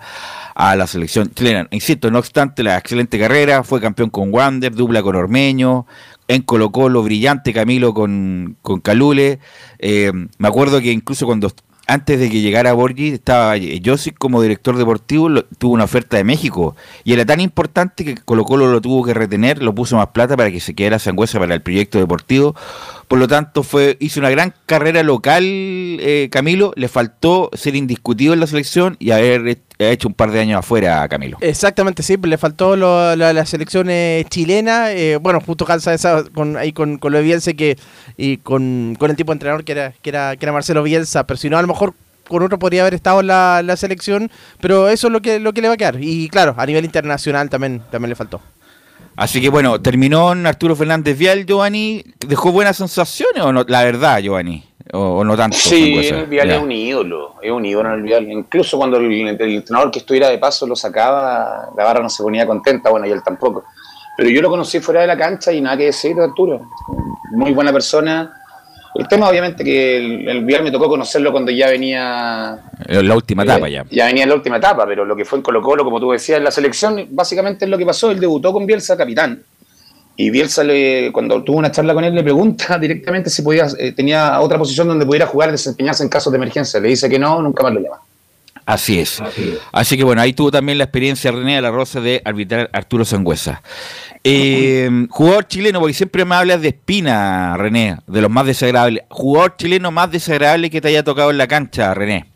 a 0.55 0.75
la 0.75 0.87
selección 0.87 1.31
chilena. 1.33 1.67
Insisto, 1.71 2.11
no 2.11 2.19
obstante 2.19 2.63
la 2.63 2.77
excelente 2.77 3.19
carrera, 3.19 3.63
fue 3.63 3.81
campeón 3.81 4.09
con 4.09 4.33
Wander, 4.33 4.73
dupla 4.73 5.01
con 5.01 5.15
Ormeño, 5.15 5.85
en 6.27 6.41
Colo 6.43 6.71
Colo, 6.71 7.03
brillante 7.03 7.53
Camilo 7.53 7.93
con, 7.93 8.57
con 8.61 8.79
Calule. 8.79 9.39
Eh, 9.79 10.11
me 10.37 10.47
acuerdo 10.47 10.81
que 10.81 10.91
incluso 10.91 11.25
cuando 11.25 11.51
antes 11.93 12.19
de 12.19 12.29
que 12.29 12.39
llegara 12.41 12.71
Borgi, 12.73 13.09
estaba 13.09 13.55
Josic 13.83 14.17
como 14.17 14.41
director 14.41 14.77
deportivo, 14.77 15.27
lo- 15.27 15.43
tuvo 15.43 15.73
una 15.73 15.83
oferta 15.83 16.15
de 16.15 16.23
México 16.23 16.75
y 17.03 17.11
era 17.13 17.25
tan 17.25 17.41
importante 17.41 18.05
que 18.05 18.15
Colo 18.15 18.45
Colo 18.45 18.67
lo 18.71 18.79
tuvo 18.79 19.03
que 19.03 19.13
retener, 19.13 19.61
lo 19.61 19.75
puso 19.75 19.97
más 19.97 20.07
plata 20.07 20.37
para 20.37 20.49
que 20.51 20.59
se 20.61 20.73
quedara 20.73 20.99
Sangüesa 20.99 21.37
para 21.39 21.53
el 21.53 21.61
proyecto 21.61 21.97
deportivo. 21.99 22.55
Por 23.11 23.19
lo 23.19 23.27
tanto, 23.27 23.61
fue 23.63 23.97
hizo 23.99 24.21
una 24.21 24.29
gran 24.29 24.53
carrera 24.65 25.03
local, 25.03 25.43
eh, 25.43 26.29
Camilo. 26.31 26.71
Le 26.77 26.87
faltó 26.87 27.49
ser 27.51 27.75
indiscutido 27.75 28.33
en 28.33 28.39
la 28.39 28.47
selección 28.47 28.95
y 28.99 29.11
haber 29.11 29.49
he- 29.49 29.91
hecho 29.91 30.07
un 30.07 30.13
par 30.13 30.31
de 30.31 30.39
años 30.39 30.59
afuera, 30.59 31.05
Camilo. 31.09 31.37
Exactamente, 31.41 32.03
sí, 32.03 32.15
le 32.23 32.37
faltó 32.37 32.77
lo- 32.77 33.13
la, 33.17 33.33
la 33.33 33.45
selección 33.45 33.87
eh, 33.89 34.23
chilena, 34.29 34.93
eh, 34.93 35.17
bueno, 35.17 35.41
justo 35.41 35.65
calza 35.65 35.93
esa 35.93 36.23
con, 36.33 36.55
ahí 36.55 36.71
con, 36.71 36.99
con 36.99 37.11
lo 37.11 37.17
de 37.17 37.25
Bielsa 37.25 37.51
que, 37.51 37.77
y 38.15 38.37
con, 38.37 38.95
con 38.97 39.11
el 39.11 39.17
tipo 39.17 39.33
de 39.33 39.35
entrenador 39.35 39.65
que 39.65 39.73
era, 39.73 39.91
que 40.01 40.09
era, 40.09 40.37
que 40.37 40.45
era 40.45 40.53
Marcelo 40.53 40.81
Bielsa, 40.81 41.27
pero 41.27 41.37
si 41.37 41.49
no, 41.49 41.57
a 41.57 41.61
lo 41.61 41.67
mejor 41.67 41.93
con 42.29 42.41
otro 42.43 42.59
podría 42.59 42.83
haber 42.83 42.93
estado 42.93 43.19
en 43.19 43.27
la, 43.27 43.61
la 43.61 43.75
selección, 43.75 44.31
pero 44.61 44.87
eso 44.87 45.07
es 45.07 45.11
lo 45.13 45.21
que, 45.21 45.37
lo 45.41 45.51
que 45.51 45.61
le 45.61 45.67
va 45.67 45.73
a 45.73 45.77
quedar. 45.77 45.97
Y 45.99 46.29
claro, 46.29 46.55
a 46.57 46.65
nivel 46.65 46.85
internacional 46.85 47.49
también, 47.49 47.81
también 47.91 48.07
le 48.11 48.15
faltó. 48.15 48.39
Así 49.15 49.41
que 49.41 49.49
bueno, 49.49 49.81
terminó 49.81 50.31
en 50.33 50.47
Arturo 50.47 50.75
Fernández 50.75 51.17
Vial, 51.17 51.45
Giovanni. 51.45 52.03
¿Dejó 52.25 52.51
buenas 52.51 52.77
sensaciones 52.77 53.43
o 53.43 53.51
no? 53.51 53.63
La 53.67 53.83
verdad, 53.83 54.19
Giovanni. 54.19 54.63
O, 54.93 55.19
o 55.19 55.23
no 55.23 55.37
tanto. 55.37 55.57
Sí, 55.57 55.95
el 56.07 56.25
Vial 56.25 56.47
Ya. 56.47 56.55
es 56.55 56.61
un 56.61 56.71
ídolo, 56.71 57.35
es 57.41 57.51
un 57.51 57.65
ídolo 57.65 57.89
en 57.89 57.95
el 57.95 58.01
Vial. 58.01 58.31
Incluso 58.31 58.77
cuando 58.77 58.97
el, 58.97 59.11
el 59.11 59.41
entrenador 59.55 59.91
que 59.91 59.99
estuviera 59.99 60.29
de 60.29 60.37
paso 60.37 60.65
lo 60.65 60.75
sacaba, 60.75 61.69
la 61.77 61.83
barra 61.83 62.01
no 62.01 62.09
se 62.09 62.23
ponía 62.23 62.45
contenta, 62.47 62.89
bueno, 62.89 63.05
y 63.05 63.11
él 63.11 63.21
tampoco. 63.23 63.63
Pero 64.17 64.29
yo 64.29 64.41
lo 64.41 64.49
conocí 64.49 64.79
fuera 64.79 65.01
de 65.01 65.07
la 65.07 65.17
cancha 65.17 65.51
y 65.51 65.61
nada 65.61 65.77
que 65.77 65.85
decir 65.85 66.15
de 66.15 66.23
Arturo. 66.25 66.69
Muy 67.31 67.53
buena 67.53 67.71
persona. 67.71 68.40
El 68.93 69.07
tema, 69.07 69.29
obviamente, 69.29 69.63
que 69.63 69.97
el, 69.97 70.27
el 70.27 70.63
me 70.63 70.71
tocó 70.71 70.89
conocerlo 70.89 71.31
cuando 71.31 71.51
ya 71.51 71.69
venía 71.69 72.59
En 72.85 73.07
La 73.07 73.15
última 73.15 73.43
etapa 73.43 73.69
ya. 73.69 73.85
ya 73.89 74.05
venía 74.07 74.23
en 74.23 74.29
la 74.29 74.35
última 74.35 74.57
etapa, 74.57 74.85
pero 74.85 75.05
lo 75.05 75.15
que 75.15 75.23
fue 75.23 75.39
en 75.39 75.43
Colo 75.43 75.61
Colo, 75.61 75.83
como 75.83 75.99
tú 75.99 76.11
decías, 76.11 76.37
en 76.37 76.43
la 76.43 76.51
selección, 76.51 77.07
básicamente 77.11 77.65
es 77.65 77.71
lo 77.71 77.77
que 77.77 77.85
pasó. 77.85 78.11
Él 78.11 78.19
debutó 78.19 78.51
con 78.51 78.65
Bielsa 78.65 78.97
capitán. 78.97 79.43
Y 80.17 80.29
Bielsa, 80.29 80.63
le, 80.63 81.11
cuando 81.13 81.41
tuvo 81.41 81.57
una 81.57 81.71
charla 81.71 81.93
con 81.93 82.03
él, 82.03 82.13
le 82.13 82.23
pregunta 82.23 82.77
directamente 82.79 83.29
si 83.29 83.41
podía, 83.41 83.65
eh, 83.77 83.93
tenía 83.93 84.39
otra 84.41 84.57
posición 84.57 84.87
donde 84.87 85.05
pudiera 85.05 85.25
jugar, 85.25 85.51
desempeñarse 85.51 86.03
en 86.03 86.09
casos 86.09 86.31
de 86.33 86.37
emergencia. 86.37 86.79
Le 86.79 86.89
dice 86.89 87.09
que 87.09 87.17
no, 87.17 87.41
nunca 87.41 87.63
más 87.63 87.73
lo 87.73 87.79
llama. 87.79 88.01
Así 88.65 88.99
es. 88.99 89.21
Así 89.71 89.97
que 89.97 90.03
bueno, 90.03 90.21
ahí 90.21 90.33
tuvo 90.33 90.51
también 90.51 90.77
la 90.77 90.85
experiencia 90.85 91.31
René 91.31 91.55
de 91.55 91.61
la 91.61 91.71
Rosa 91.71 91.99
de 91.99 92.21
arbitrar 92.23 92.69
Arturo 92.73 93.03
Sangüesa. 93.05 93.61
Eh, 94.23 95.07
jugador 95.09 95.47
chileno, 95.47 95.79
porque 95.79 95.93
siempre 95.93 96.25
me 96.25 96.35
hablas 96.35 96.61
de 96.61 96.69
Espina, 96.69 97.57
René, 97.57 97.97
de 98.05 98.21
los 98.21 98.29
más 98.29 98.45
desagradables. 98.45 99.03
Jugador 99.09 99.55
chileno 99.57 99.91
más 99.91 100.11
desagradable 100.11 100.69
que 100.69 100.79
te 100.79 100.89
haya 100.89 101.03
tocado 101.03 101.31
en 101.31 101.37
la 101.37 101.47
cancha, 101.47 101.93
René. 101.93 102.27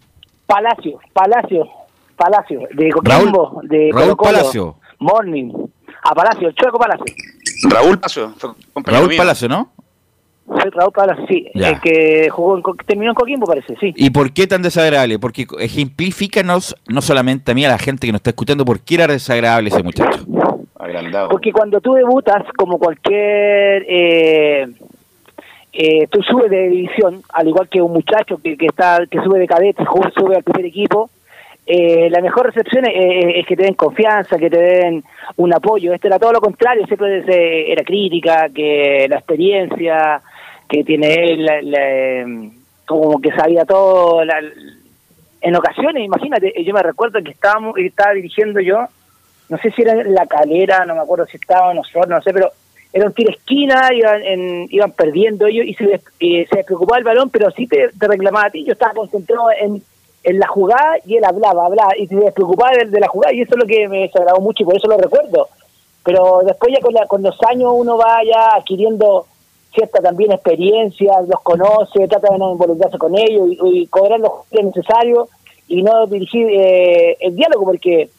Palacio, 0.48 1.00
Palacio, 1.14 1.68
Palacio, 2.16 2.62
de 2.74 2.90
Coquimbo, 2.90 3.62
de 3.64 3.90
Raúl 3.94 4.16
Colo 4.16 4.18
Colo, 4.18 4.38
Palacio. 4.38 4.76
Morning, 5.00 5.52
a 6.04 6.16
Palacio, 6.16 6.52
Chueco 6.52 6.78
Palacio. 6.80 7.06
Raúl 7.70 8.00
Palacio, 8.00 8.34
Raúl 8.76 9.10
mío. 9.10 9.18
Palacio, 9.18 9.48
¿no? 9.48 9.72
Sí, 10.48 10.70
Raúl 10.74 10.92
Palacio, 10.94 11.26
sí, 11.28 11.48
Ya. 11.56 11.70
el 11.72 11.82
que 11.82 12.30
jugó 12.30 12.56
en, 12.56 12.62
Co- 12.62 12.76
terminó 12.86 13.12
en 13.12 13.16
Coquimbo 13.16 13.48
parece, 13.48 13.76
sí. 13.80 13.94
¿Y 13.96 14.12
por 14.12 14.32
qué 14.32 14.46
tan 14.46 14.62
desagradable? 14.62 15.18
Porque 15.18 15.48
ejemplifícanos, 15.60 16.76
no 16.88 17.02
solamente 17.02 17.52
a 17.52 17.56
mí, 17.56 17.66
a 17.66 17.70
la 17.70 17.80
gente 17.80 18.06
que 18.08 18.12
nos 18.12 18.20
está 18.20 18.30
escuchando, 18.30 18.64
por 18.64 18.80
qué 18.80 18.96
era 18.96 19.08
desagradable 19.08 19.70
ese 19.70 19.82
muchacho. 19.82 20.20
Agrandado. 20.78 21.30
Porque 21.30 21.52
cuando 21.52 21.82
tú 21.82 21.94
debutas, 21.94 22.44
como 22.58 22.78
cualquier... 22.78 23.86
Eh, 23.88 24.68
eh, 25.74 26.08
tú 26.10 26.22
subes 26.22 26.50
de 26.50 26.70
división, 26.70 27.22
al 27.34 27.48
igual 27.48 27.68
que 27.68 27.82
un 27.82 27.92
muchacho 27.92 28.38
que, 28.42 28.56
que 28.56 28.68
está 28.68 29.00
que 29.10 29.20
sube 29.22 29.40
de 29.40 29.48
cadete, 29.48 29.84
sube 30.18 30.36
al 30.38 30.44
primer 30.44 30.66
equipo, 30.68 31.10
eh, 31.66 32.08
la 32.12 32.22
mejor 32.22 32.46
recepción 32.46 32.86
es, 32.88 32.94
es- 32.96 33.36
es 33.38 33.46
que 33.48 33.56
te 33.58 33.64
den 33.64 33.74
confianza, 33.74 34.38
que 34.38 34.50
te 34.50 34.58
den 34.60 35.04
un 35.38 35.54
apoyo. 35.54 35.94
Este 35.94 36.08
era 36.08 36.20
todo 36.20 36.32
lo 36.34 36.40
contrario, 36.40 36.86
siempre 36.86 37.24
se- 37.26 37.72
era 37.72 37.84
crítica, 37.84 38.48
que 38.54 39.08
la 39.10 39.18
experiencia 39.18 40.22
que 40.70 40.84
tiene 40.84 41.14
él, 41.14 41.46
la- 41.46 41.62
la, 41.62 42.50
como 42.86 43.20
que 43.22 43.32
sabía 43.32 43.66
todo. 43.66 44.24
la- 44.26 44.42
en 45.42 45.56
ocasiones, 45.56 46.04
imagínate, 46.04 46.54
yo 46.64 46.74
me 46.74 46.82
recuerdo 46.82 47.22
que 47.24 47.32
estábamos, 47.32 47.78
estaba 47.78 48.14
dirigiendo 48.14 48.60
yo, 48.62 48.88
no 49.50 49.58
sé 49.60 49.70
si 49.72 49.84
era 49.84 49.94
la 50.04 50.26
calera, 50.26 50.86
no 50.86 50.96
me 50.96 51.02
acuerdo 51.02 51.26
si 51.28 51.38
estaba 51.38 51.72
nosotros, 51.74 52.08
no 52.08 52.22
sé, 52.22 52.34
pero 52.34 52.50
era 52.92 53.06
un 53.06 53.14
tiro 53.14 53.30
esquina, 53.32 53.90
iban, 53.94 54.24
en- 54.24 54.68
iban 54.72 54.92
perdiendo 54.94 55.46
ellos 55.46 55.66
y 55.68 55.74
se, 55.76 56.02
eh, 56.20 56.48
se 56.50 56.58
despreocupaba 56.58 56.98
el 56.98 57.04
balón, 57.04 57.30
pero 57.30 57.52
sí 57.52 57.68
te, 57.68 57.90
te 57.90 58.08
reclamaba 58.08 58.48
a 58.48 58.50
ti. 58.50 58.64
Yo 58.64 58.74
estaba 58.74 58.94
concentrado 58.94 59.50
en, 59.60 59.84
en 60.24 60.40
la 60.40 60.48
jugada 60.48 60.96
y 61.06 61.18
él 61.18 61.26
hablaba, 61.26 61.66
hablaba 61.68 61.96
y 61.98 62.08
se 62.08 62.16
despreocupaba 62.16 62.72
de, 62.72 62.86
de 62.86 63.00
la 63.00 63.08
jugada 63.08 63.34
y 63.34 63.42
eso 63.42 63.54
es 63.54 63.60
lo 63.60 63.68
que 63.68 63.88
me 63.88 64.00
desagradó 64.04 64.40
mucho 64.40 64.64
y 64.64 64.66
por 64.66 64.78
eso 64.78 64.88
lo 64.88 64.98
recuerdo. 64.98 65.48
Pero 66.04 66.40
después 66.46 66.74
ya 66.74 66.80
con, 66.82 66.94
la- 66.94 67.06
con 67.06 67.22
los 67.22 67.38
años 67.44 67.72
uno 67.76 67.98
va 67.98 68.24
ya 68.24 68.56
adquiriendo 68.56 69.28
cierta 69.76 70.02
también 70.02 70.32
experiencia, 70.32 71.22
los 71.22 71.42
conoce, 71.42 72.08
trata 72.08 72.34
de 72.34 72.40
no 72.40 72.54
involucrarse 72.54 72.98
con 72.98 73.16
ellos 73.18 73.50
y, 73.50 73.86
cobrar 73.88 74.20
los 74.20 74.46
que 74.50 74.64
necesarios 74.64 75.30
y 75.68 75.84
no 75.84 76.08
dirigir 76.08 76.48
eh, 76.50 77.18
el 77.20 77.36
diálogo, 77.36 77.66
porque 77.66 78.10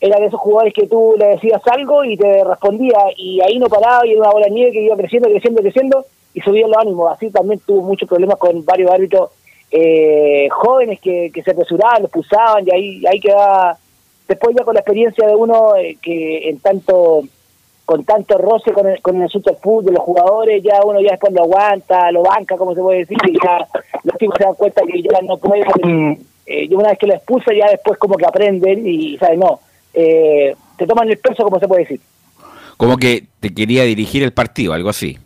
era 0.00 0.18
de 0.18 0.26
esos 0.26 0.40
jugadores 0.40 0.74
que 0.74 0.88
tú 0.88 1.14
le 1.16 1.26
decías 1.26 1.62
algo 1.66 2.04
y 2.04 2.16
te 2.16 2.42
respondía 2.42 2.98
y 3.16 3.40
ahí 3.40 3.58
no 3.58 3.68
paraba 3.68 4.04
y 4.04 4.10
era 4.10 4.20
una 4.20 4.32
bola 4.32 4.46
de 4.46 4.52
nieve 4.52 4.72
que 4.72 4.82
iba 4.82 4.96
creciendo, 4.96 5.28
creciendo, 5.28 5.62
creciendo 5.62 6.04
y 6.34 6.40
subía 6.40 6.66
los 6.66 6.76
ánimos. 6.76 7.12
Así 7.12 7.30
también 7.30 7.60
tuvo 7.64 7.82
muchos 7.82 8.08
problemas 8.08 8.36
con 8.38 8.64
varios 8.64 8.90
árbitros 8.90 9.30
eh, 9.70 10.48
jóvenes 10.50 11.00
que, 11.00 11.30
se 11.44 11.50
apresuraban, 11.52 12.02
los 12.02 12.10
pulsaban 12.10 12.66
y 12.66 12.74
ahí, 12.74 13.06
ahí 13.06 13.20
quedaba, 13.20 13.78
después 14.26 14.56
ya 14.58 14.64
con 14.64 14.74
la 14.74 14.80
experiencia 14.80 15.26
de 15.26 15.36
uno 15.36 15.76
eh, 15.76 15.96
que 16.02 16.48
en 16.48 16.58
tanto 16.58 17.22
con 17.92 18.04
tanto 18.04 18.38
roce 18.38 18.72
con 18.72 18.88
el, 18.88 19.02
con 19.02 19.16
el 19.16 19.24
asunto 19.24 19.50
del 19.50 19.60
fútbol, 19.60 19.84
de 19.84 19.92
los 19.92 20.00
jugadores, 20.00 20.62
ya 20.62 20.80
uno 20.82 20.98
ya 20.98 21.10
después 21.10 21.30
lo 21.34 21.42
aguanta, 21.42 22.10
lo 22.10 22.22
banca, 22.22 22.56
como 22.56 22.74
se 22.74 22.80
puede 22.80 23.00
decir, 23.00 23.18
y 23.28 23.34
ya 23.34 23.68
los 24.04 24.16
tipos 24.16 24.34
se 24.38 24.44
dan 24.44 24.54
cuenta 24.54 24.80
que 24.90 25.02
ya 25.02 25.20
no 25.20 25.36
puede, 25.36 25.62
eh, 26.46 26.64
y 26.70 26.74
una 26.74 26.88
vez 26.88 26.98
que 26.98 27.06
lo 27.06 27.12
expulsa 27.12 27.52
ya 27.52 27.70
después 27.70 27.98
como 27.98 28.16
que 28.16 28.24
aprenden 28.24 28.86
y, 28.86 29.18
¿sabes? 29.18 29.38
No, 29.38 29.60
eh, 29.92 30.56
te 30.78 30.86
toman 30.86 31.10
el 31.10 31.18
peso, 31.18 31.44
como 31.44 31.60
se 31.60 31.68
puede 31.68 31.82
decir. 31.82 32.00
Como 32.78 32.96
que 32.96 33.24
te 33.40 33.52
quería 33.52 33.82
dirigir 33.82 34.22
el 34.22 34.32
partido, 34.32 34.72
algo 34.72 34.88
así. 34.88 35.18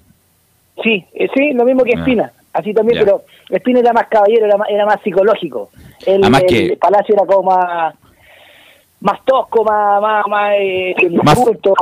Sí, 0.82 1.06
eh, 1.14 1.28
sí, 1.32 1.52
lo 1.52 1.64
mismo 1.64 1.84
que 1.84 1.92
ah, 1.94 2.00
Espina, 2.00 2.32
así 2.52 2.74
también, 2.74 2.98
pero 3.04 3.22
Espina 3.48 3.78
era 3.78 3.92
más 3.92 4.08
caballero, 4.08 4.46
era 4.46 4.56
más, 4.56 4.68
era 4.70 4.86
más 4.86 5.00
psicológico. 5.04 5.70
El, 6.04 6.24
el 6.24 6.78
Palacio 6.78 7.14
era 7.14 7.26
como 7.26 7.44
más 7.44 7.94
más 9.06 9.24
tosco, 9.24 9.62
más 9.62 10.02
más 10.02 10.26
más, 10.26 10.52
eh, 10.58 10.94
más, 11.22 11.38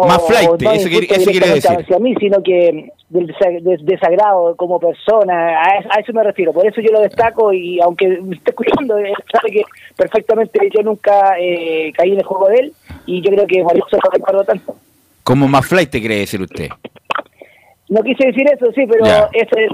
más 0.07 0.27
flight, 0.27 0.63
eso, 0.63 0.89
quiere, 1.31 1.49
decir. 1.49 1.71
Hacia 1.71 1.99
mí, 1.99 2.15
sino 2.21 2.43
que 2.43 2.91
del 3.09 3.35
desagrado 3.83 4.55
como 4.57 4.79
persona, 4.79 5.63
a, 5.63 6.01
eso 6.01 6.13
me 6.13 6.23
refiero, 6.23 6.53
por 6.53 6.67
eso 6.67 6.83
yo 6.83 6.93
lo 6.93 7.01
destaco 7.01 7.51
y 7.53 7.81
aunque 7.81 8.09
me 8.21 8.37
esté 8.37 8.51
escuchando, 8.51 8.99
él 8.99 9.15
sabe 9.33 9.51
que 9.53 9.63
perfectamente 9.97 10.69
yo 10.75 10.83
nunca 10.83 11.39
eh, 11.41 11.93
caí 11.97 12.13
en 12.13 12.19
el 12.19 12.25
juego 12.25 12.49
de 12.49 12.57
él 12.57 12.73
y 13.07 13.23
yo 13.23 13.31
creo 13.31 13.47
que 13.47 13.65
Mario 13.65 13.87
se 13.91 13.97
lo 14.33 14.45
tanto. 14.45 14.75
¿Cómo 15.23 15.49
más 15.49 15.67
flight 15.67 15.89
te 15.89 16.03
cree 16.03 16.19
decir 16.19 16.43
usted? 16.43 16.69
No 17.89 18.03
quise 18.03 18.27
decir 18.27 18.47
eso, 18.53 18.67
sí, 18.75 18.85
pero 18.87 19.05
eso 19.33 19.57
es... 19.57 19.71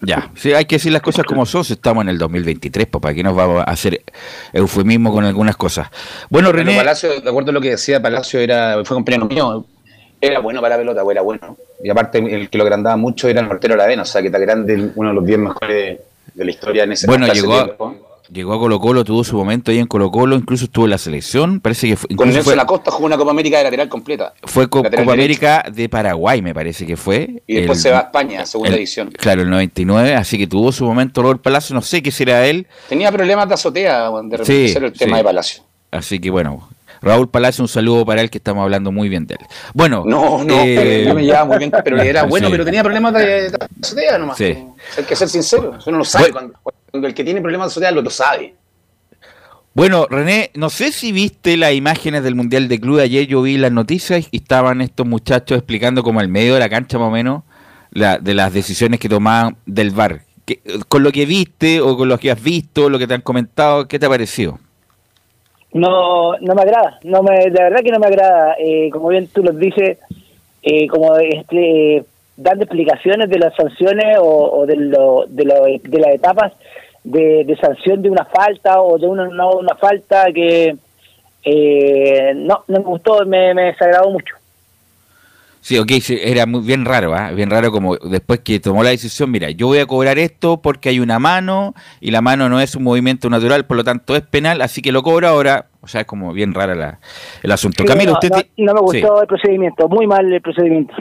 Ya, 0.00 0.30
sí, 0.34 0.52
hay 0.52 0.64
que 0.64 0.76
decir 0.76 0.92
las 0.92 1.02
cosas 1.02 1.24
como 1.24 1.44
son. 1.46 1.62
Estamos 1.68 2.02
en 2.02 2.08
el 2.08 2.18
2023, 2.18 2.86
papá. 2.86 3.10
Aquí 3.10 3.22
nos 3.22 3.34
vamos 3.34 3.60
a 3.60 3.64
hacer 3.64 4.02
eufemismo 4.52 5.12
con 5.12 5.24
algunas 5.24 5.56
cosas. 5.56 5.88
Bueno, 6.28 6.52
René. 6.52 6.76
Palacio, 6.76 7.20
de 7.20 7.28
acuerdo 7.28 7.50
a 7.50 7.54
lo 7.54 7.60
que 7.60 7.70
decía 7.70 8.00
Palacio, 8.00 8.40
era 8.40 8.82
fue 8.84 8.96
compañero 8.96 9.26
mío. 9.26 9.66
Era 10.20 10.40
bueno 10.40 10.60
para 10.60 10.76
la 10.76 10.82
pelota, 10.82 11.02
era 11.10 11.22
bueno. 11.22 11.56
Y 11.82 11.88
aparte, 11.88 12.18
el 12.18 12.50
que 12.50 12.58
lo 12.58 12.64
agrandaba 12.64 12.96
mucho 12.96 13.28
era 13.28 13.40
el 13.40 13.48
portero 13.48 13.74
Aravena, 13.74 14.02
o 14.02 14.04
sea, 14.04 14.20
que 14.20 14.28
está 14.28 14.38
grande, 14.38 14.90
uno 14.94 15.08
de 15.08 15.14
los 15.14 15.24
10 15.24 15.38
mejores 15.38 15.98
de 16.34 16.44
la 16.44 16.50
historia 16.50 16.84
en 16.84 16.92
ese 16.92 17.06
Bueno, 17.06 17.26
llegó, 17.32 17.96
Llegó 18.32 18.54
a 18.54 18.58
Colo 18.60 18.78
Colo, 18.78 19.04
tuvo 19.04 19.24
su 19.24 19.36
momento 19.36 19.72
ahí 19.72 19.78
en 19.78 19.86
Colo 19.86 20.10
Colo, 20.10 20.36
incluso 20.36 20.66
estuvo 20.66 20.84
en 20.84 20.90
la 20.90 20.98
selección, 20.98 21.58
parece 21.58 21.88
que 21.88 21.96
fue... 21.96 22.14
Con 22.14 22.30
Nelson 22.30 22.56
la 22.56 22.64
Costa 22.64 22.92
jugó 22.92 23.06
una 23.06 23.16
Copa 23.16 23.32
América 23.32 23.58
de 23.58 23.64
lateral 23.64 23.88
completa. 23.88 24.34
Fue 24.44 24.68
Copa 24.68 24.88
América 25.00 25.64
de 25.72 25.88
Paraguay, 25.88 26.40
me 26.40 26.54
parece 26.54 26.86
que 26.86 26.96
fue. 26.96 27.42
Y 27.48 27.56
después 27.56 27.82
se 27.82 27.90
va 27.90 27.98
a 27.98 28.02
España, 28.02 28.46
segunda 28.46 28.76
edición. 28.76 29.10
Claro, 29.10 29.42
el 29.42 29.50
99, 29.50 30.14
así 30.14 30.38
que 30.38 30.46
tuvo 30.46 30.70
su 30.70 30.84
momento 30.84 31.22
Robert 31.22 31.42
Palacio, 31.42 31.74
no 31.74 31.82
sé 31.82 32.02
qué 32.02 32.12
será 32.12 32.46
él. 32.46 32.68
Tenía 32.88 33.10
problemas 33.10 33.48
de 33.48 33.54
azotea, 33.54 34.10
de 34.10 34.36
repente 34.36 34.78
el 34.78 34.92
tema 34.92 35.16
de 35.16 35.24
Palacio. 35.24 35.64
Así 35.90 36.20
que 36.20 36.30
bueno, 36.30 36.68
Raúl 37.02 37.28
Palacio, 37.28 37.64
un 37.64 37.68
saludo 37.68 38.04
para 38.04 38.20
él 38.20 38.30
que 38.30 38.38
estamos 38.38 38.62
hablando 38.62 38.92
muy 38.92 39.08
bien 39.08 39.26
de 39.26 39.34
él. 39.34 39.46
Bueno, 39.74 40.04
no, 40.06 40.44
no, 40.44 40.60
eh, 40.62 41.04
no 41.08 41.14
me 41.14 41.24
llevaba 41.24 41.46
muy 41.46 41.58
bien, 41.58 41.72
pero 41.82 42.00
era 42.00 42.22
bueno, 42.26 42.48
pero 42.50 42.64
tenía 42.64 42.82
problemas 42.82 43.14
de, 43.14 43.50
azotea 43.82 44.18
nomás. 44.18 44.36
Sí. 44.36 44.56
Hay 44.98 45.04
que 45.04 45.16
ser 45.16 45.28
sincero, 45.28 45.76
eso 45.78 45.90
no 45.90 45.98
lo 45.98 46.04
sabe. 46.04 46.30
Cuando, 46.30 46.54
el 46.92 47.14
que 47.14 47.24
tiene 47.24 47.40
problemas 47.40 47.68
de 47.68 47.70
azotea 47.72 47.90
lo 47.90 48.08
sabe. 48.10 48.54
Bueno, 49.72 50.06
René, 50.10 50.50
no 50.54 50.68
sé 50.68 50.90
si 50.90 51.12
viste 51.12 51.56
las 51.56 51.72
imágenes 51.74 52.24
del 52.24 52.34
Mundial 52.34 52.66
de 52.66 52.80
Club. 52.80 52.98
Ayer 52.98 53.26
yo 53.26 53.40
vi 53.42 53.56
las 53.56 53.70
noticias 53.70 54.28
y 54.32 54.38
estaban 54.38 54.80
estos 54.80 55.06
muchachos 55.06 55.58
explicando 55.58 56.02
como 56.02 56.18
al 56.18 56.28
medio 56.28 56.54
de 56.54 56.60
la 56.60 56.68
cancha 56.68 56.98
más 56.98 57.08
o 57.08 57.12
menos 57.12 57.44
la, 57.92 58.18
de 58.18 58.34
las 58.34 58.52
decisiones 58.52 58.98
que 58.98 59.08
tomaban 59.08 59.56
del 59.66 59.90
VAR. 59.90 60.22
con 60.88 61.04
lo 61.04 61.12
que 61.12 61.24
viste 61.24 61.80
o 61.80 61.96
con 61.96 62.08
lo 62.08 62.18
que 62.18 62.32
has 62.32 62.42
visto, 62.42 62.90
lo 62.90 62.98
que 62.98 63.06
te 63.06 63.14
han 63.14 63.20
comentado, 63.20 63.86
¿qué 63.86 63.98
te 63.98 64.06
ha 64.06 64.08
parecido? 64.08 64.58
No, 65.72 66.36
no 66.38 66.54
me 66.54 66.62
agrada. 66.62 66.98
No 67.04 67.22
me, 67.22 67.38
de 67.38 67.50
verdad 67.50 67.80
que 67.84 67.92
no 67.92 68.00
me 68.00 68.08
agrada. 68.08 68.56
Eh, 68.58 68.90
como 68.90 69.08
bien 69.08 69.28
tú 69.28 69.42
lo 69.42 69.52
dices, 69.52 69.98
eh, 70.62 70.88
como 70.88 71.16
este, 71.16 72.04
dando 72.40 72.64
explicaciones 72.64 73.28
de 73.28 73.38
las 73.38 73.54
sanciones 73.54 74.16
o, 74.18 74.64
de, 74.66 74.76
lo, 74.76 75.24
de, 75.28 75.44
lo, 75.44 75.64
de 75.64 75.98
las 75.98 76.14
etapas 76.14 76.52
de, 77.04 77.58
sanción 77.60 78.02
de 78.02 78.10
una 78.10 78.24
falta 78.24 78.80
o 78.80 78.98
de 78.98 79.06
una, 79.06 79.24
una, 79.46 79.74
falta 79.76 80.26
que 80.34 80.74
eh, 81.44 82.32
no, 82.34 82.64
no 82.68 82.78
me 82.78 82.84
gustó, 82.84 83.24
me, 83.26 83.54
me 83.54 83.64
desagradó 83.64 84.10
mucho. 84.10 84.34
Sí, 85.62 85.76
ok, 85.76 85.90
era 86.08 86.46
muy 86.46 86.62
bien 86.62 86.86
raro, 86.86 87.14
¿ah? 87.14 87.32
bien 87.32 87.50
raro 87.50 87.70
como 87.70 87.96
después 87.96 88.40
que 88.40 88.58
tomó 88.60 88.82
la 88.82 88.90
decisión, 88.90 89.30
mira, 89.30 89.50
yo 89.50 89.66
voy 89.66 89.78
a 89.78 89.86
cobrar 89.86 90.18
esto 90.18 90.62
porque 90.62 90.88
hay 90.88 91.00
una 91.00 91.18
mano 91.18 91.74
y 92.00 92.12
la 92.12 92.22
mano 92.22 92.48
no 92.48 92.60
es 92.60 92.74
un 92.76 92.82
movimiento 92.82 93.28
natural, 93.28 93.66
por 93.66 93.76
lo 93.76 93.84
tanto 93.84 94.16
es 94.16 94.22
penal, 94.22 94.62
así 94.62 94.80
que 94.80 94.90
lo 94.90 95.02
cobro 95.02 95.28
ahora, 95.28 95.66
o 95.82 95.86
sea, 95.86 96.00
es 96.02 96.06
como 96.06 96.32
bien 96.32 96.54
rara 96.54 96.74
la, 96.74 96.98
el 97.42 97.52
asunto. 97.52 97.84
Camilo, 97.84 98.14
usted... 98.14 98.30
No, 98.56 98.72
me 98.72 98.80
gustó 98.80 99.20
el 99.20 99.26
procedimiento, 99.26 99.86
muy 99.86 100.06
mal 100.06 100.32
el 100.32 100.40
procedimiento. 100.40 100.94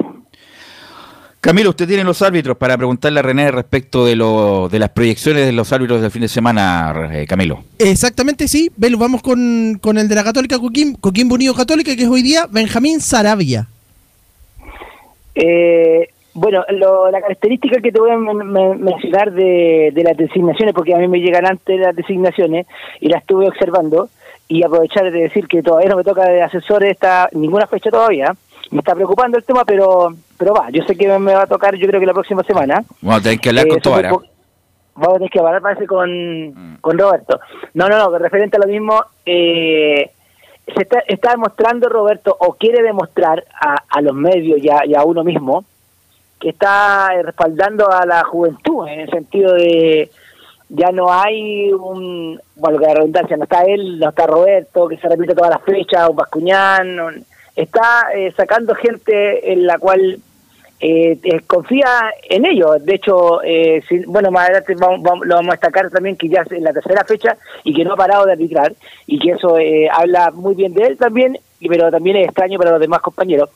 Camilo, 1.42 1.70
usted 1.70 1.88
tiene 1.88 2.04
los 2.04 2.22
árbitros 2.22 2.58
para 2.58 2.76
preguntarle 2.76 3.20
a 3.20 3.24
René 3.24 3.50
respecto 3.50 4.06
de, 4.06 4.18
lo, 4.18 4.68
de 4.68 4.78
las 4.78 4.90
proyecciones 4.90 5.46
de 5.46 5.54
los 5.54 5.72
árbitros 5.72 6.02
del 6.02 6.12
fin 6.12 6.24
de 6.24 6.28
semana, 6.28 7.10
eh, 7.14 7.26
Camilo. 7.26 7.64
Exactamente, 7.78 8.50
sí. 8.50 8.70
Velo, 8.76 8.98
vamos 8.98 9.22
con, 9.22 9.80
con, 9.82 9.98
el 9.98 10.10
de 10.10 10.16
la 10.16 10.26
Católica 10.26 10.60
Coquín, 10.60 10.96
Coquín 10.96 11.32
Unido 11.32 11.54
Católica, 11.54 11.96
que 11.96 12.04
es 12.04 12.10
hoy 12.10 12.24
día 12.24 12.46
Benjamín 12.52 13.00
Sarabia. 13.00 13.68
Eh, 15.34 16.10
bueno, 16.34 16.66
la 17.10 17.22
característica 17.22 17.80
que 17.80 17.94
te 17.94 18.00
voy 18.02 18.12
a 18.12 18.18
mencionar 18.18 19.32
de, 19.32 19.92
de, 19.94 20.04
las 20.04 20.18
designaciones, 20.18 20.76
porque 20.76 20.94
a 20.94 20.98
mí 20.98 21.08
me 21.08 21.22
llegan 21.22 21.46
antes 21.46 21.80
las 21.80 21.96
designaciones 21.96 22.68
y 23.00 23.08
las 23.08 23.22
estuve 23.22 23.48
observando, 23.48 24.10
y 24.50 24.64
aprovechar 24.64 25.10
de 25.10 25.22
decir 25.22 25.48
que 25.48 25.64
todavía 25.64 25.90
no 25.90 25.96
me 25.96 26.04
toca 26.04 26.28
de 26.28 26.42
asesores 26.42 26.92
esta, 26.92 27.30
ninguna 27.32 27.66
fecha 27.68 27.90
todavía 27.90 28.36
me 28.72 28.80
está 28.80 28.94
preocupando 28.94 29.38
el 29.38 29.44
tema, 29.44 29.64
pero 29.66 30.14
pero 30.40 30.54
va, 30.54 30.70
yo 30.72 30.82
sé 30.86 30.96
que 30.96 31.06
me 31.20 31.34
va 31.34 31.44
a 31.44 31.48
tocar, 31.48 31.76
yo 31.76 31.86
creo 31.86 32.00
que 32.00 32.06
la 32.06 32.14
próxima 32.14 32.44
semana. 32.44 32.82
Vamos 33.02 33.20
a 33.20 33.24
tener 33.24 33.40
que 33.42 33.50
hablar 33.50 33.68
con 33.68 33.78
eh, 33.78 34.10
Vamos 34.96 35.16
a 35.16 35.18
tener 35.18 35.30
que 35.30 35.40
hablar, 35.40 35.62
parece, 35.62 35.86
con, 35.86 36.10
mm. 36.48 36.78
con 36.80 36.98
Roberto. 36.98 37.42
No, 37.74 37.90
no, 37.90 37.98
no, 37.98 38.18
referente 38.18 38.56
a 38.56 38.62
lo 38.62 38.68
mismo, 38.68 39.04
eh, 39.26 40.10
se 40.74 40.82
está, 40.82 41.00
está, 41.08 41.32
demostrando 41.32 41.90
Roberto, 41.90 42.36
o 42.40 42.54
quiere 42.54 42.82
demostrar 42.82 43.44
a, 43.62 43.84
a 43.90 44.02
los 44.02 44.16
medios 44.16 44.60
y 44.64 44.70
a, 44.70 44.86
y 44.86 44.96
a, 44.96 45.04
uno 45.04 45.26
mismo, 45.26 45.66
que 46.40 46.50
está 46.50 47.10
respaldando 47.22 47.92
a 47.92 48.06
la 48.06 48.24
juventud, 48.24 48.88
en 48.88 49.02
el 49.02 49.10
sentido 49.10 49.56
de 49.56 50.10
ya 50.70 50.92
no 50.92 51.12
hay 51.12 51.74
un, 51.74 52.40
bueno, 52.56 52.80
que 52.80 52.86
la 52.86 52.94
redundancia, 52.94 53.36
no 53.36 53.44
está 53.44 53.64
él, 53.64 54.00
no 54.00 54.10
está 54.10 54.26
Roberto, 54.26 54.88
que 54.88 54.98
se 54.98 55.10
repite 55.10 55.36
todas 55.36 55.50
las 55.50 55.64
fechas, 55.64 56.08
un 56.10 56.16
Bascuñán, 56.16 57.26
está 57.56 58.12
eh, 58.16 58.32
sacando 58.38 58.74
gente 58.76 59.52
en 59.52 59.68
la 59.68 59.78
cual 59.78 60.20
eh, 60.82 61.18
eh, 61.24 61.42
confía 61.46 62.14
en 62.30 62.46
ellos. 62.46 62.84
De 62.86 62.96
hecho, 62.96 63.44
eh, 63.44 63.84
bueno, 64.08 64.32
más 64.32 64.46
adelante 64.46 64.76
vamos, 64.76 65.26
lo 65.26 65.36
vamos 65.36 65.50
a 65.50 65.58
destacar 65.58 65.90
también 65.90 66.16
que 66.16 66.30
ya 66.30 66.42
es 66.42 66.52
en 66.54 66.64
la 66.64 66.72
tercera 66.72 67.04
fecha 67.04 67.38
y 67.66 67.74
que 67.74 67.84
no 67.84 67.94
ha 67.94 67.98
parado 67.98 68.26
de 68.26 68.32
arbitrar 68.32 68.74
y 69.06 69.20
que 69.20 69.32
eso 69.32 69.58
habla 69.92 70.32
muy 70.32 70.56
bien 70.56 70.74
de 70.74 70.84
él 70.86 70.98
también, 70.98 71.38
pero 71.68 71.92
también 71.92 72.16
es 72.18 72.28
extraño 72.28 72.58
para 72.58 72.72
los 72.72 72.80
demás 72.80 73.02
compañeros. 73.02 73.50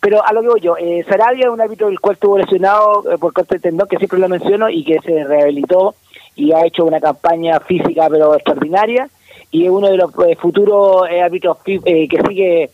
Pero 0.00 0.24
a 0.24 0.32
lo 0.32 0.42
que 0.42 0.48
voy 0.48 0.60
yo, 0.60 0.76
Sarabia 1.08 1.46
es 1.46 1.52
un 1.52 1.60
árbitro 1.60 1.88
el 1.88 1.98
cual 1.98 2.14
estuvo 2.14 2.38
lesionado 2.38 3.02
por 3.18 3.32
corte 3.32 3.58
tendón, 3.58 3.88
que 3.88 3.96
siempre 3.96 4.20
lo 4.20 4.28
menciono, 4.28 4.70
y 4.70 4.84
que 4.84 5.00
se 5.00 5.24
rehabilitó 5.24 5.96
y 6.36 6.52
ha 6.52 6.64
hecho 6.64 6.84
una 6.84 7.00
campaña 7.00 7.58
física 7.58 8.06
pero 8.08 8.36
extraordinaria, 8.36 9.08
y 9.50 9.64
es 9.64 9.70
uno 9.70 9.88
de 9.88 9.96
los 9.96 10.12
futuros 10.38 11.08
árbitros 11.10 11.58
que 11.64 11.80
sigue 12.28 12.70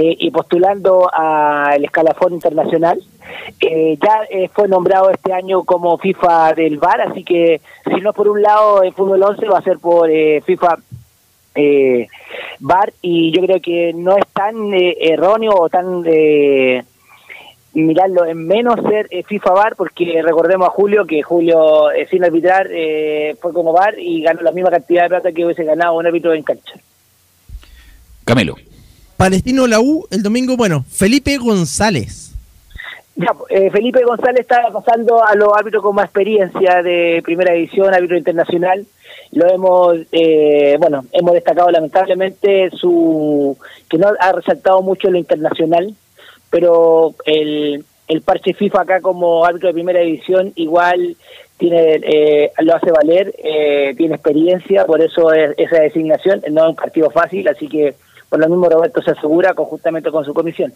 eh, 0.00 0.14
y 0.16 0.30
postulando 0.30 1.10
al 1.12 1.84
escalafón 1.84 2.32
internacional. 2.32 3.02
Eh, 3.60 3.98
ya 4.00 4.20
eh, 4.30 4.48
fue 4.48 4.68
nombrado 4.68 5.10
este 5.10 5.32
año 5.32 5.64
como 5.64 5.98
FIFA 5.98 6.52
del 6.52 6.78
VAR, 6.78 7.00
así 7.00 7.24
que 7.24 7.60
si 7.84 8.00
no 8.00 8.12
por 8.12 8.28
un 8.28 8.40
lado 8.40 8.84
en 8.84 8.92
Fútbol 8.92 9.24
11 9.24 9.48
va 9.48 9.58
a 9.58 9.62
ser 9.62 9.80
por 9.80 10.08
FIFA 10.44 10.78
VAR 12.60 12.92
y 13.02 13.32
yo 13.32 13.42
creo 13.42 13.60
que 13.60 13.92
no 13.92 14.16
es 14.16 14.24
tan 14.28 14.72
erróneo 14.72 15.54
o 15.58 15.68
tan 15.68 16.04
mirarlo 17.72 18.24
en 18.24 18.46
menos 18.46 18.80
ser 18.88 19.08
FIFA 19.26 19.50
VAR 19.50 19.74
porque 19.74 20.22
recordemos 20.22 20.68
a 20.68 20.70
Julio 20.70 21.06
que 21.06 21.22
Julio 21.22 21.88
sin 22.08 22.24
arbitrar 22.24 22.68
fue 23.40 23.52
como 23.52 23.72
VAR 23.72 23.98
y 23.98 24.22
ganó 24.22 24.42
la 24.42 24.52
misma 24.52 24.70
cantidad 24.70 25.02
de 25.02 25.08
plata 25.08 25.32
que 25.32 25.44
hubiese 25.44 25.64
ganado 25.64 25.96
un 25.96 26.06
árbitro 26.06 26.32
en 26.34 26.44
cancha. 26.44 26.74
Camilo. 28.24 28.54
Palestino 29.18 29.66
la 29.66 29.80
U 29.80 30.06
el 30.12 30.22
domingo, 30.22 30.56
bueno, 30.56 30.84
Felipe 30.88 31.36
González. 31.38 32.32
Eh, 33.50 33.68
Felipe 33.68 34.04
González 34.04 34.42
está 34.42 34.70
pasando 34.72 35.24
a 35.24 35.34
los 35.34 35.48
árbitros 35.58 35.82
con 35.82 35.96
más 35.96 36.04
experiencia 36.04 36.84
de 36.84 37.20
primera 37.24 37.52
división, 37.52 37.92
árbitro 37.92 38.16
internacional. 38.16 38.86
Lo 39.32 39.52
hemos, 39.52 39.96
eh, 40.12 40.76
bueno, 40.78 41.04
hemos 41.10 41.34
destacado 41.34 41.68
lamentablemente 41.68 42.70
su 42.70 43.58
que 43.90 43.98
no 43.98 44.12
ha 44.20 44.30
resaltado 44.30 44.82
mucho 44.82 45.10
lo 45.10 45.18
internacional, 45.18 45.92
pero 46.48 47.16
el, 47.26 47.84
el 48.06 48.22
parche 48.22 48.54
FIFA 48.54 48.82
acá 48.82 49.00
como 49.00 49.44
árbitro 49.44 49.66
de 49.66 49.74
primera 49.74 49.98
división 49.98 50.52
igual 50.54 51.16
tiene 51.58 52.00
eh, 52.04 52.52
lo 52.60 52.76
hace 52.76 52.92
valer, 52.92 53.34
eh, 53.42 53.94
tiene 53.96 54.14
experiencia, 54.14 54.86
por 54.86 55.02
eso 55.02 55.32
es, 55.32 55.54
esa 55.58 55.80
designación 55.80 56.40
no 56.52 56.62
es 56.62 56.68
un 56.70 56.76
partido 56.76 57.10
fácil, 57.10 57.48
así 57.48 57.66
que 57.66 57.96
por 58.28 58.38
lo 58.40 58.48
mismo 58.48 58.68
Roberto 58.68 59.02
se 59.02 59.10
asegura 59.12 59.54
conjuntamente 59.54 60.10
con 60.10 60.24
su 60.24 60.34
comisión. 60.34 60.72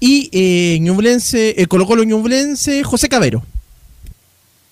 Y 0.00 0.28
eh, 0.32 0.78
Ñublense, 0.80 1.60
eh, 1.60 1.66
Colo 1.66 1.86
Colo 1.86 2.04
Ñublense, 2.04 2.82
José 2.84 3.08
Cabero. 3.08 3.42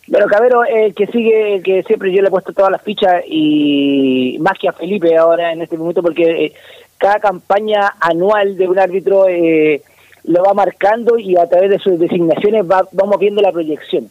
Bueno, 0.09 0.27
Cabero, 0.29 0.65
el 0.65 0.95
que 0.95 1.09
sigue, 1.09 1.61
que 1.65 1.83
siempre 1.83 2.13
yo 2.13 2.23
le 2.23 2.29
he 2.29 2.31
puesto 2.31 2.53
todas 2.53 2.71
las 2.71 2.83
fichas 2.83 3.25
y 3.29 4.37
más 4.41 4.57
que 4.57 4.69
a 4.69 4.73
Felipe 4.73 5.17
ahora 5.17 5.53
en 5.53 5.63
este 5.63 5.77
momento, 5.77 6.01
porque 6.01 6.45
eh, 6.47 6.53
cada 6.97 7.19
campaña 7.19 7.93
anual 7.99 8.57
de 8.57 8.69
un 8.69 8.79
árbitro 8.79 9.29
eh, 9.29 9.83
lo 10.23 10.45
va 10.45 10.55
marcando 10.55 11.19
y 11.19 11.37
a 11.37 11.49
través 11.49 11.71
de 11.71 11.81
sus 11.81 11.99
designaciones 11.99 12.63
va, 12.63 12.87
vamos 12.93 13.19
viendo 13.19 13.43
la 13.43 13.51
proyección. 13.51 14.09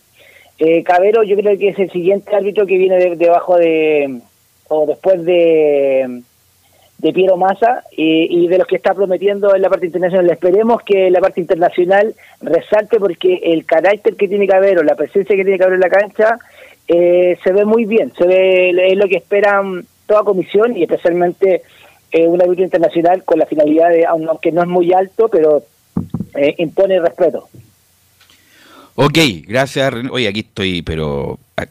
Eh, 0.59 0.83
Cabero 0.83 1.23
yo 1.23 1.37
creo 1.37 1.57
que 1.57 1.69
es 1.69 1.79
el 1.79 1.89
siguiente 1.91 2.35
árbitro 2.35 2.65
que 2.65 2.77
viene 2.77 2.97
de- 2.97 3.15
debajo 3.15 3.55
de, 3.57 4.19
o 4.67 4.85
después 4.85 5.23
de, 5.23 6.21
de 6.97 7.13
Piero 7.13 7.37
Massa 7.37 7.83
y, 7.91 8.43
y 8.43 8.47
de 8.47 8.57
los 8.57 8.67
que 8.67 8.77
está 8.77 8.93
prometiendo 8.93 9.55
en 9.55 9.61
la 9.61 9.69
parte 9.69 9.85
internacional. 9.85 10.29
Esperemos 10.29 10.81
que 10.83 11.09
la 11.09 11.19
parte 11.19 11.41
internacional 11.41 12.15
resalte 12.41 12.99
porque 12.99 13.39
el 13.43 13.65
carácter 13.65 14.15
que 14.15 14.27
tiene 14.27 14.47
Cabero, 14.47 14.83
la 14.83 14.95
presencia 14.95 15.35
que 15.35 15.43
tiene 15.43 15.59
Cabero 15.59 15.75
en 15.75 15.81
la 15.81 15.89
cancha, 15.89 16.39
eh, 16.87 17.37
se 17.43 17.51
ve 17.51 17.65
muy 17.65 17.85
bien, 17.85 18.13
se 18.17 18.25
ve 18.27 18.69
es 18.91 18.97
lo 18.97 19.07
que 19.07 19.17
esperan 19.17 19.85
toda 20.05 20.23
comisión 20.23 20.77
y 20.77 20.83
especialmente 20.83 21.63
eh, 22.11 22.27
un 22.27 22.41
árbitro 22.41 22.63
internacional 22.63 23.23
con 23.23 23.39
la 23.39 23.45
finalidad 23.45 23.89
de, 23.89 24.05
aunque 24.05 24.51
no 24.51 24.61
es 24.61 24.67
muy 24.67 24.93
alto, 24.93 25.27
pero 25.27 25.63
eh, 26.35 26.55
impone 26.59 26.99
respeto. 26.99 27.49
Ok, 28.95 29.17
gracias. 29.47 29.93
Oye, 30.11 30.27
aquí 30.27 30.39
estoy, 30.41 30.81
pero 30.81 31.37
ah, 31.57 31.65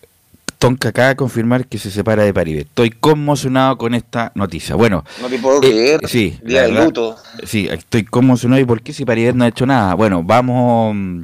Tonka 0.64 0.88
acaba 0.88 1.09
de 1.09 1.16
confirmar 1.16 1.66
que 1.66 1.77
se 1.77 1.90
separa 1.90 2.22
de 2.22 2.33
Paribe. 2.33 2.61
Estoy 2.62 2.88
conmocionado 2.88 3.77
con 3.77 3.92
esta 3.92 4.33
noticia. 4.35 4.74
Bueno, 4.77 5.05
No 5.20 5.29
te 5.29 5.38
puedo 5.38 5.59
eh, 5.59 5.61
creer. 5.61 6.09
sí, 6.09 6.38
Día 6.42 6.62
la 6.62 6.66
de 6.66 6.72
verdad, 6.72 6.85
luto. 6.87 7.16
Sí, 7.44 7.68
estoy 7.70 8.05
conmocionado. 8.05 8.62
¿Y 8.62 8.64
por 8.64 8.81
qué 8.81 8.94
si 8.94 9.05
Paribet 9.05 9.35
no 9.35 9.44
ha 9.44 9.48
hecho 9.48 9.66
nada? 9.66 9.92
Bueno, 9.92 10.22
vamos. 10.24 10.94
mm, 10.94 11.20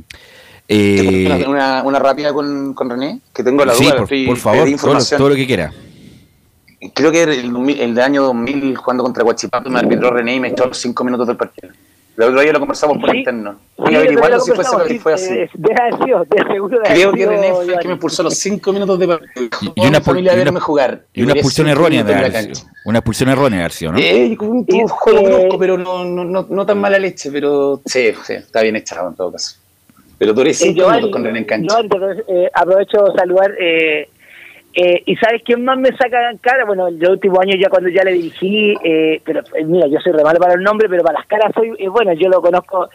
eh, 0.68 1.46
una, 1.48 1.82
una, 1.84 1.98
rápida 1.98 2.34
con, 2.34 2.74
con 2.74 2.90
René, 2.90 3.20
que 3.32 3.42
tengo 3.42 3.64
la 3.64 3.72
sí, 3.72 3.84
duda. 3.84 3.94
por, 3.94 4.02
estoy- 4.02 4.26
por 4.26 4.36
favor, 4.36 4.58
todo 4.58 4.66
lo, 4.66 4.70
información. 4.72 5.18
todo 5.18 5.28
lo 5.30 5.34
que 5.34 5.46
quiera. 5.46 5.72
Creo 6.92 7.10
que 7.10 7.22
el, 7.22 7.50
2000 7.50 7.80
el 7.80 7.94
de 7.94 8.02
año 8.02 8.22
2000, 8.24 8.76
jugando 8.76 9.02
contra 9.04 9.22
Guachipato, 9.24 9.70
me 9.70 9.78
arbitró 9.78 10.10
René 10.10 10.34
y 10.34 10.40
me 10.40 10.48
echó 10.48 10.66
los 10.66 10.76
cinco 10.76 11.02
minutos 11.02 11.26
del 11.26 11.38
partido. 11.38 11.72
El 12.20 12.28
otro 12.28 12.40
día 12.42 12.52
lo 12.52 12.60
conversamos 12.60 12.98
por 12.98 13.10
Sí. 13.10 13.18
interno. 13.18 13.52
Sí, 13.52 13.58
Voy 13.78 13.88
a 13.88 13.90
yo 13.92 13.98
averiguarlo 14.00 14.40
si 14.40 14.52
fue, 14.52 14.64
si 14.88 14.98
fue 14.98 15.14
así. 15.14 15.32
eh, 15.34 15.50
debe 15.54 15.80
haber 15.80 16.04
sido, 16.04 16.24
de 16.24 16.52
seguro 16.52 16.78
debe 16.82 16.94
Creo 16.94 17.12
que 17.12 17.26
René 17.26 17.52
fue 17.54 17.64
el 17.64 17.78
que 17.78 17.88
me 17.88 17.94
expulsó 17.94 18.22
los 18.22 18.34
cinco 18.34 18.72
minutos 18.72 18.98
de 18.98 19.08
partido. 19.08 19.48
Y 19.74 19.86
una, 19.86 20.00
familia 20.00 20.32
una- 20.34 20.44
verme 20.44 20.60
jugar. 20.60 21.04
y 21.14 21.22
una 21.22 21.32
expulsión 21.32 21.68
errónea 21.68 22.04
de 22.04 22.12
cancha. 22.32 22.62
Una 22.84 22.98
expulsión 22.98 23.28
errónea 23.30 23.62
de 23.64 23.70
sido, 23.70 23.92
¿no? 23.92 23.98
Eh, 23.98 24.36
un, 24.40 24.66
juego 24.88 25.18
eh, 25.20 25.38
brusco, 25.38 25.58
pero 25.58 25.78
no, 25.78 26.04
no, 26.04 26.24
no, 26.24 26.46
no 26.48 26.66
tan 26.66 26.78
mala 26.78 26.98
leche, 26.98 27.30
pero 27.32 27.80
sí, 27.86 28.12
sí, 28.24 28.34
está 28.34 28.62
bien 28.62 28.76
echado 28.76 29.08
en 29.08 29.14
todo 29.16 29.32
caso. 29.32 29.56
Pero 30.18 30.34
duré 30.34 30.50
Eh, 30.50 30.54
cinco 30.54 30.88
minutos 30.90 31.10
con 31.10 31.24
René 31.24 31.38
en 31.38 31.44
cancha. 31.46 31.66
Giovanni, 31.80 31.88
entonces, 31.90 32.24
eh, 32.28 32.50
aprovecho 32.52 33.04
de 33.04 33.12
saludar. 33.18 33.52
Eh, 33.58 34.08
eh, 34.72 35.02
¿Y 35.04 35.16
sabes 35.16 35.42
quién 35.44 35.64
más 35.64 35.78
me 35.78 35.90
saca 35.96 36.30
en 36.30 36.38
cara? 36.38 36.64
Bueno, 36.64 36.86
el 36.86 37.08
último 37.08 37.40
año 37.40 37.56
ya 37.56 37.68
cuando 37.68 37.88
ya 37.88 38.04
le 38.04 38.12
dirigí, 38.12 38.74
eh, 38.84 39.20
pero 39.24 39.40
eh, 39.54 39.64
mira, 39.64 39.88
yo 39.88 39.98
soy 40.00 40.12
re 40.12 40.22
malo 40.22 40.38
para 40.38 40.54
el 40.54 40.62
nombre, 40.62 40.88
pero 40.88 41.02
para 41.02 41.18
las 41.18 41.26
caras 41.26 41.52
soy, 41.54 41.74
eh, 41.78 41.88
bueno, 41.88 42.12
yo 42.12 42.28
lo 42.28 42.40
conozco 42.40 42.88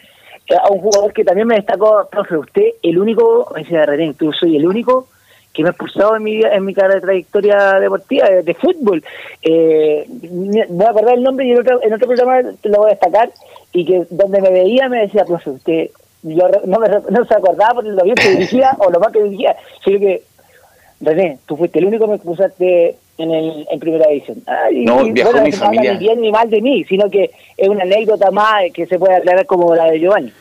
eh, 0.48 0.56
a 0.56 0.72
un 0.72 0.80
jugador 0.80 1.12
que 1.12 1.26
también 1.26 1.48
me 1.48 1.56
destacó, 1.56 2.08
profe, 2.10 2.38
usted, 2.38 2.66
el 2.82 2.98
único, 2.98 3.52
decía 3.56 3.86
René, 3.86 4.14
tú 4.14 4.32
soy 4.32 4.56
el 4.56 4.66
único 4.66 5.08
que 5.54 5.64
me 5.64 5.70
ha 5.70 5.72
expulsado 5.72 6.16
en 6.16 6.24
mi, 6.24 6.42
en 6.42 6.66
mi 6.66 6.74
cara 6.74 6.96
de 6.96 7.02
trayectoria 7.02 7.74
deportiva 7.80 8.30
de, 8.30 8.54
fútbol. 8.54 9.04
Eh, 9.42 10.06
voy 10.08 10.86
a 10.86 10.90
acordar 10.90 11.16
el 11.16 11.24
nombre 11.24 11.46
y 11.46 11.52
en 11.52 11.60
otro, 11.60 11.82
en 11.82 11.94
otro 11.94 12.08
programa 12.08 12.42
lo 12.64 12.78
voy 12.78 12.88
a 12.88 12.94
destacar 12.94 13.32
y 13.72 13.86
que 13.86 14.06
donde 14.10 14.42
me 14.42 14.50
veía 14.50 14.90
me 14.90 15.02
decía, 15.02 15.26
profe, 15.26 15.50
usted 15.50 15.90
yo 16.24 16.50
no, 16.66 16.80
me, 16.80 16.90
no 16.90 17.26
se 17.26 17.36
acordaba 17.36 17.76
por 17.76 17.86
lo 17.86 18.04
bien 18.04 18.16
que 18.16 18.32
dirigía 18.32 18.76
o 18.80 18.90
lo 18.90 19.00
mal 19.00 19.12
que 19.12 19.24
dirigía, 19.24 19.56
sino 19.84 20.00
que 20.00 20.24
René, 21.02 21.38
tú 21.46 21.58
fuiste 21.58 21.80
el 21.80 21.86
único 21.86 22.06
que 22.06 22.10
me 22.12 22.16
expulsaste 22.16 22.96
en, 23.18 23.32
el, 23.32 23.66
en 23.70 23.80
primera 23.80 24.08
división. 24.08 24.42
Ay, 24.48 24.86
No, 24.86 25.06
y, 25.06 25.12
viajó 25.12 25.32
bueno, 25.32 25.46
mi 25.46 25.52
no 25.52 25.58
habla 25.58 25.66
familia. 25.68 25.94
ni 25.94 26.00
bien 26.00 26.22
ni 26.22 26.32
mal 26.32 26.50
de 26.50 26.62
mí, 26.62 26.84
sino 26.86 27.10
que 27.10 27.32
es 27.58 27.68
una 27.70 27.84
anécdota 27.84 28.32
más 28.32 28.64
que 28.74 28.86
se 28.86 28.98
puede 29.00 29.16
aclarar 29.16 29.46
como 29.46 29.76
la 29.76 29.86
de 29.92 30.00
Giovanni. 30.00 30.32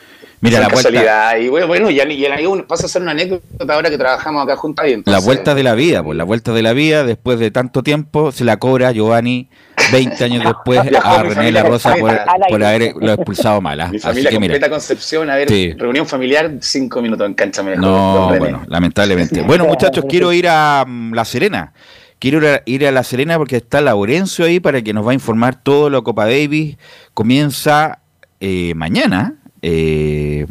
Mira, 0.41 0.61
la 0.61 0.69
vuelta. 0.69 1.39
Y 1.39 1.49
bueno, 1.49 1.67
bueno 1.67 1.91
ya, 1.91 2.07
ya 2.07 2.29
la- 2.29 2.63
pasa 2.67 2.85
a 2.85 2.89
ser 2.89 3.01
una 3.01 3.13
anécdota 3.13 3.73
ahora 3.75 3.89
que 3.89 3.97
trabajamos 3.97 4.45
acá 4.45 4.57
juntos. 4.57 4.85
y 4.85 4.89
la 4.91 4.95
entonces- 4.97 5.25
vuelta 5.25 5.55
de 5.55 5.63
la 5.63 5.75
vida, 5.75 6.03
pues 6.03 6.19
la 6.19 6.25
vuelta 6.25 6.53
de 6.53 6.61
la 6.63 6.75
vida, 6.75 7.03
después 7.05 7.39
de 7.39 7.51
tanto 7.51 7.83
tiempo, 7.83 8.31
se 8.31 8.45
la 8.45 8.59
cobra 8.59 8.93
Giovanni 8.93 9.49
20 9.93 10.25
años 10.25 10.45
después 10.45 10.81
a 11.03 11.23
René 11.23 11.53
La 11.53 11.63
Rosa 11.63 11.95
por, 11.97 12.19
por 12.49 12.65
haberlo 12.65 13.13
expulsado 13.13 13.61
mal. 13.61 13.81
¿ah? 13.81 13.89
Mi 13.89 13.97
Así 13.97 14.07
familia 14.07 14.31
que 14.31 14.41
mira. 14.41 14.71
Concepción, 14.71 15.31
a 15.31 15.37
ver, 15.37 15.49
Sí. 15.49 15.73
reunión 15.73 16.07
familiar, 16.07 16.53
cinco 16.61 17.01
minutos 17.03 17.27
en 17.27 17.35
cancha 17.35 17.63
me 17.63 17.77
No, 17.77 18.29
René. 18.29 18.39
bueno, 18.39 18.63
lamentablemente. 18.69 19.43
Bueno, 19.43 19.67
muchachos, 19.67 20.05
quiero 20.09 20.33
ir 20.33 20.49
a 20.49 20.85
mm, 20.87 21.13
La 21.15 21.25
Serena. 21.25 21.73
Quiero 22.19 22.39
ir 22.39 22.47
a, 22.47 22.63
ir 22.65 22.87
a 22.87 22.93
La 22.93 23.03
Serena 23.05 23.37
porque 23.37 23.57
está 23.57 23.81
Laurencio 23.81 24.45
ahí 24.47 24.61
para 24.61 24.81
que 24.83 24.93
nos 24.95 25.07
va 25.07 25.11
a 25.11 25.15
informar 25.15 25.63
todo 25.63 25.91
lo 25.91 26.03
Copa 26.03 26.25
Davis. 26.25 26.77
Comienza 27.13 27.99
eh, 28.41 28.73
mañana, 28.75 29.35
eh, 29.63 30.47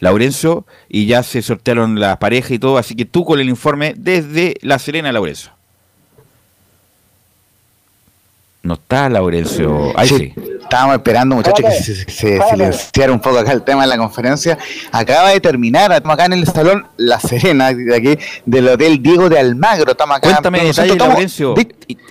Laurencio, 0.00 0.66
y 0.88 1.06
ya 1.06 1.22
se 1.22 1.42
sortearon 1.42 2.00
las 2.00 2.16
parejas 2.18 2.50
y 2.52 2.58
todo, 2.58 2.78
así 2.78 2.94
que 2.94 3.04
tú 3.04 3.24
con 3.24 3.38
el 3.40 3.48
informe 3.48 3.94
desde 3.96 4.56
La 4.62 4.78
Serena, 4.78 5.12
Laurencio. 5.12 5.52
No 8.62 8.74
está 8.74 9.08
Laurencio. 9.08 9.92
Ahí 9.98 10.08
sí. 10.08 10.34
Estábamos 10.62 10.94
esperando, 10.96 11.34
muchachos, 11.36 11.64
que 11.66 11.72
se, 11.72 11.94
se 12.10 12.40
silenciara 12.48 13.12
un 13.12 13.20
poco 13.20 13.38
acá 13.38 13.52
el 13.52 13.62
tema 13.62 13.82
de 13.82 13.88
la 13.88 13.98
conferencia. 13.98 14.56
Acaba 14.92 15.30
de 15.30 15.40
terminar, 15.40 15.90
estamos 15.92 16.14
acá 16.14 16.26
en 16.26 16.32
el 16.34 16.46
salón 16.46 16.86
La 16.96 17.18
Serena, 17.20 17.74
de 17.74 17.94
aquí, 17.94 18.18
del 18.46 18.68
Hotel 18.68 19.02
Diego 19.02 19.28
de 19.28 19.38
Almagro. 19.38 19.90
Estamos 19.90 20.16
acá. 20.16 20.28
Cuéntame 20.30 20.58
detalles, 20.64 20.92
estamos- 20.92 21.08
Laurencio. 21.14 21.54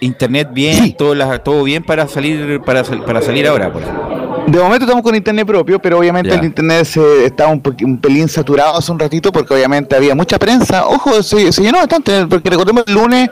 Internet 0.02 0.50
bien, 0.52 0.76
Sí. 0.84 0.94
todo, 0.96 1.16
la- 1.16 1.40
todo 1.40 1.64
bien 1.64 1.84
para 1.84 2.08
salir 2.08 2.62
para, 2.62 2.84
para 2.84 3.22
salir 3.22 3.48
ahora. 3.48 3.72
Por 3.72 3.82
ejemplo. 3.82 4.21
De 4.52 4.60
momento 4.60 4.84
estamos 4.84 5.02
con 5.02 5.16
internet 5.16 5.48
propio, 5.48 5.80
pero 5.80 5.98
obviamente 6.00 6.34
el 6.34 6.44
internet 6.44 6.84
se 6.84 7.26
estaba 7.26 7.52
un, 7.52 7.62
pelín 8.02 8.28
saturado 8.28 8.78
hace 8.78 8.92
un 8.92 9.00
ratito 9.00 9.32
porque 9.32 9.54
obviamente 9.54 9.96
había 9.96 10.14
mucha 10.14 10.38
prensa. 10.38 10.88
Ojo, 10.88 11.24
se, 11.24 11.54
se 11.54 11.62
llenó 11.62 11.78
bastante, 11.78 12.28
porque 12.28 12.50
recordemos 12.50 12.84
el 12.86 12.96
lunes 12.96 13.30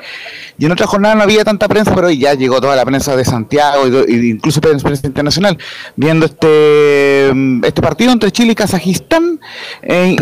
y 0.58 0.66
en 0.66 0.72
otra 0.72 0.88
jornada 0.88 1.16
no 1.16 1.24
había 1.24 1.44
tanta 1.44 1.68
prensa, 1.68 1.94
pero 1.94 2.08
hoy 2.08 2.20
ya 2.20 2.36
llegó 2.36 2.62
toda 2.62 2.74
la 2.78 2.86
prensa 2.86 3.18
de 3.18 3.26
Santiago 3.26 3.86
y 4.08 4.30
incluso 4.30 4.62
prensa, 4.62 4.88
internacional 5.04 5.58
viendo 5.98 6.26
este 6.26 7.32
este 7.68 7.82
partido 7.82 8.14
entre 8.14 8.32
Chile 8.32 8.54
y 8.54 8.56
Kazajistán. 8.56 9.42
eh, 9.82 10.16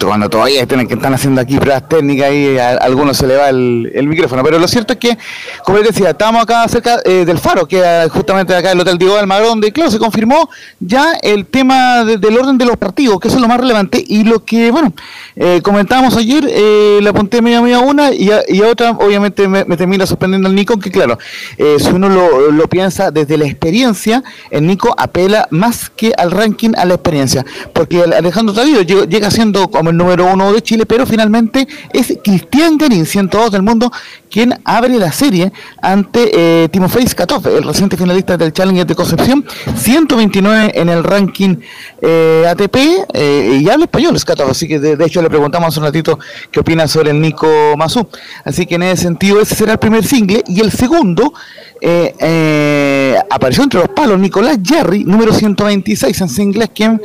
cuando 0.00 0.28
todavía 0.28 0.66
tienen 0.66 0.88
que 0.88 0.94
están 0.94 1.14
haciendo 1.14 1.40
aquí 1.40 1.56
pruebas 1.58 1.88
técnicas 1.88 2.32
y 2.32 2.58
a, 2.58 2.70
a 2.70 2.74
algunos 2.76 3.16
se 3.16 3.26
le 3.26 3.36
va 3.36 3.48
el, 3.48 3.90
el 3.94 4.06
micrófono. 4.06 4.42
Pero 4.42 4.58
lo 4.58 4.66
cierto 4.68 4.92
es 4.94 4.98
que, 4.98 5.18
como 5.64 5.78
les 5.78 5.88
decía, 5.88 6.10
estábamos 6.10 6.42
acá 6.42 6.66
cerca 6.68 6.98
eh, 7.04 7.24
del 7.24 7.38
Faro, 7.38 7.66
que 7.66 7.82
justamente 8.10 8.54
acá 8.54 8.72
el 8.72 8.80
Hotel 8.80 8.98
Diego 8.98 9.14
de 9.14 9.20
Almagro, 9.20 9.48
donde, 9.48 9.72
claro, 9.72 9.90
se 9.90 9.98
confirmó 9.98 10.48
ya 10.78 11.12
el 11.22 11.46
tema 11.46 12.04
de- 12.04 12.16
del 12.18 12.36
orden 12.38 12.58
de 12.58 12.64
los 12.64 12.76
partidos, 12.76 13.20
que 13.20 13.28
eso 13.28 13.36
es 13.36 13.42
lo 13.42 13.48
más 13.48 13.60
relevante. 13.60 14.02
Y 14.06 14.24
lo 14.24 14.44
que, 14.44 14.70
bueno, 14.70 14.92
eh, 15.36 15.60
comentábamos 15.62 16.16
ayer, 16.16 16.46
eh, 16.48 16.98
le 17.02 17.08
apunté 17.08 17.42
media 17.42 17.60
media 17.62 17.78
una 17.80 18.12
y 18.12 18.30
a, 18.30 18.42
y 18.48 18.60
otra, 18.62 18.92
obviamente, 18.92 19.46
me, 19.48 19.64
termina 19.76 20.06
sorprendiendo 20.06 20.48
el 20.48 20.54
Nico, 20.54 20.78
que 20.78 20.90
claro, 20.90 21.18
eh, 21.58 21.76
si 21.78 21.88
uno 21.90 22.08
lo, 22.08 22.50
lo 22.50 22.68
piensa 22.68 23.10
desde 23.10 23.36
la 23.38 23.44
experiencia, 23.46 24.22
el 24.50 24.66
Nico 24.66 24.94
apela 24.96 25.46
más 25.50 25.90
que 25.90 26.12
al 26.16 26.30
ranking 26.30 26.72
a 26.76 26.84
la 26.84 26.94
experiencia, 26.94 27.44
porque 27.72 28.02
Alejandro 28.02 28.54
Tavío 28.54 28.82
llegó- 28.82 29.04
llega 29.10 29.30
siendo 29.30 29.68
como 29.68 29.90
el 29.90 29.96
número 29.96 30.32
uno 30.32 30.52
de 30.52 30.62
Chile, 30.62 30.86
pero 30.86 31.04
finalmente 31.04 31.66
es 31.92 32.14
Cristian 32.24 32.78
Garín, 32.78 33.04
102 33.04 33.50
del 33.50 33.62
mundo, 33.62 33.90
quien 34.30 34.58
abre 34.64 34.96
la 34.98 35.12
serie 35.12 35.52
ante 35.82 36.30
eh, 36.32 36.68
Timofey 36.68 37.06
Skatov, 37.06 37.46
el 37.48 37.64
reciente 37.64 37.96
finalista 37.96 38.36
del 38.36 38.52
Challenger 38.52 38.86
de 38.86 38.94
Concepción, 38.94 39.44
129 39.76 40.72
en 40.74 40.88
el 40.88 41.02
ranking 41.02 41.56
eh, 42.00 42.44
ATP, 42.48 42.76
eh, 43.12 43.58
y 43.60 43.68
habla 43.68 43.84
español 43.84 44.18
Skatov, 44.18 44.50
así 44.50 44.68
que 44.68 44.78
de, 44.78 45.04
hecho 45.04 45.20
le 45.20 45.28
preguntamos 45.28 45.68
hace 45.68 45.80
un 45.80 45.86
ratito 45.86 46.18
qué 46.50 46.60
opina 46.60 46.86
sobre 46.86 47.10
el 47.10 47.20
Nico 47.20 47.48
Mazú. 47.76 48.06
Así 48.44 48.66
que 48.66 48.76
en 48.76 48.84
ese 48.84 49.02
sentido 49.02 49.40
ese 49.40 49.56
será 49.56 49.72
el 49.72 49.78
primer 49.78 50.04
single, 50.04 50.42
y 50.46 50.60
el 50.60 50.70
segundo, 50.70 51.32
eh, 51.80 52.14
eh, 52.20 53.16
apareció 53.30 53.64
entre 53.64 53.80
los 53.80 53.88
palos 53.88 54.18
Nicolás 54.18 54.58
Jerry, 54.62 55.04
número 55.04 55.32
126 55.32 56.20
en 56.20 56.28
singles, 56.28 56.70
quien 56.74 57.02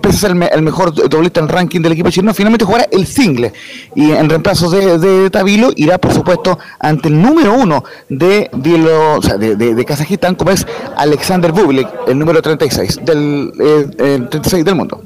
pese 0.00 0.16
a 0.16 0.20
ser 0.20 0.30
el, 0.30 0.62
mejor 0.62 0.94
doblista 1.08 1.41
en 1.42 1.48
ranking 1.48 1.80
del 1.80 1.92
equipo 1.92 2.10
chileno, 2.10 2.34
finalmente 2.34 2.64
jugará 2.64 2.86
el 2.90 3.06
single. 3.06 3.52
Y 3.94 4.10
en 4.10 4.28
reemplazo 4.28 4.70
de, 4.70 4.98
de 4.98 5.30
Tabilo 5.30 5.72
irá, 5.76 5.98
por 5.98 6.12
supuesto, 6.12 6.58
ante 6.78 7.08
el 7.08 7.20
número 7.20 7.54
uno 7.54 7.84
de, 8.08 8.50
de, 8.52 9.74
de, 9.74 9.84
Kazajistán, 9.84 10.34
como 10.34 10.50
es 10.50 10.66
Alexander 10.96 11.52
Bublik, 11.52 11.88
el 12.06 12.18
número 12.18 12.40
36 12.42 13.00
del, 13.04 13.52
36 14.28 14.54
eh, 14.54 14.64
del 14.64 14.74
mundo. 14.74 15.02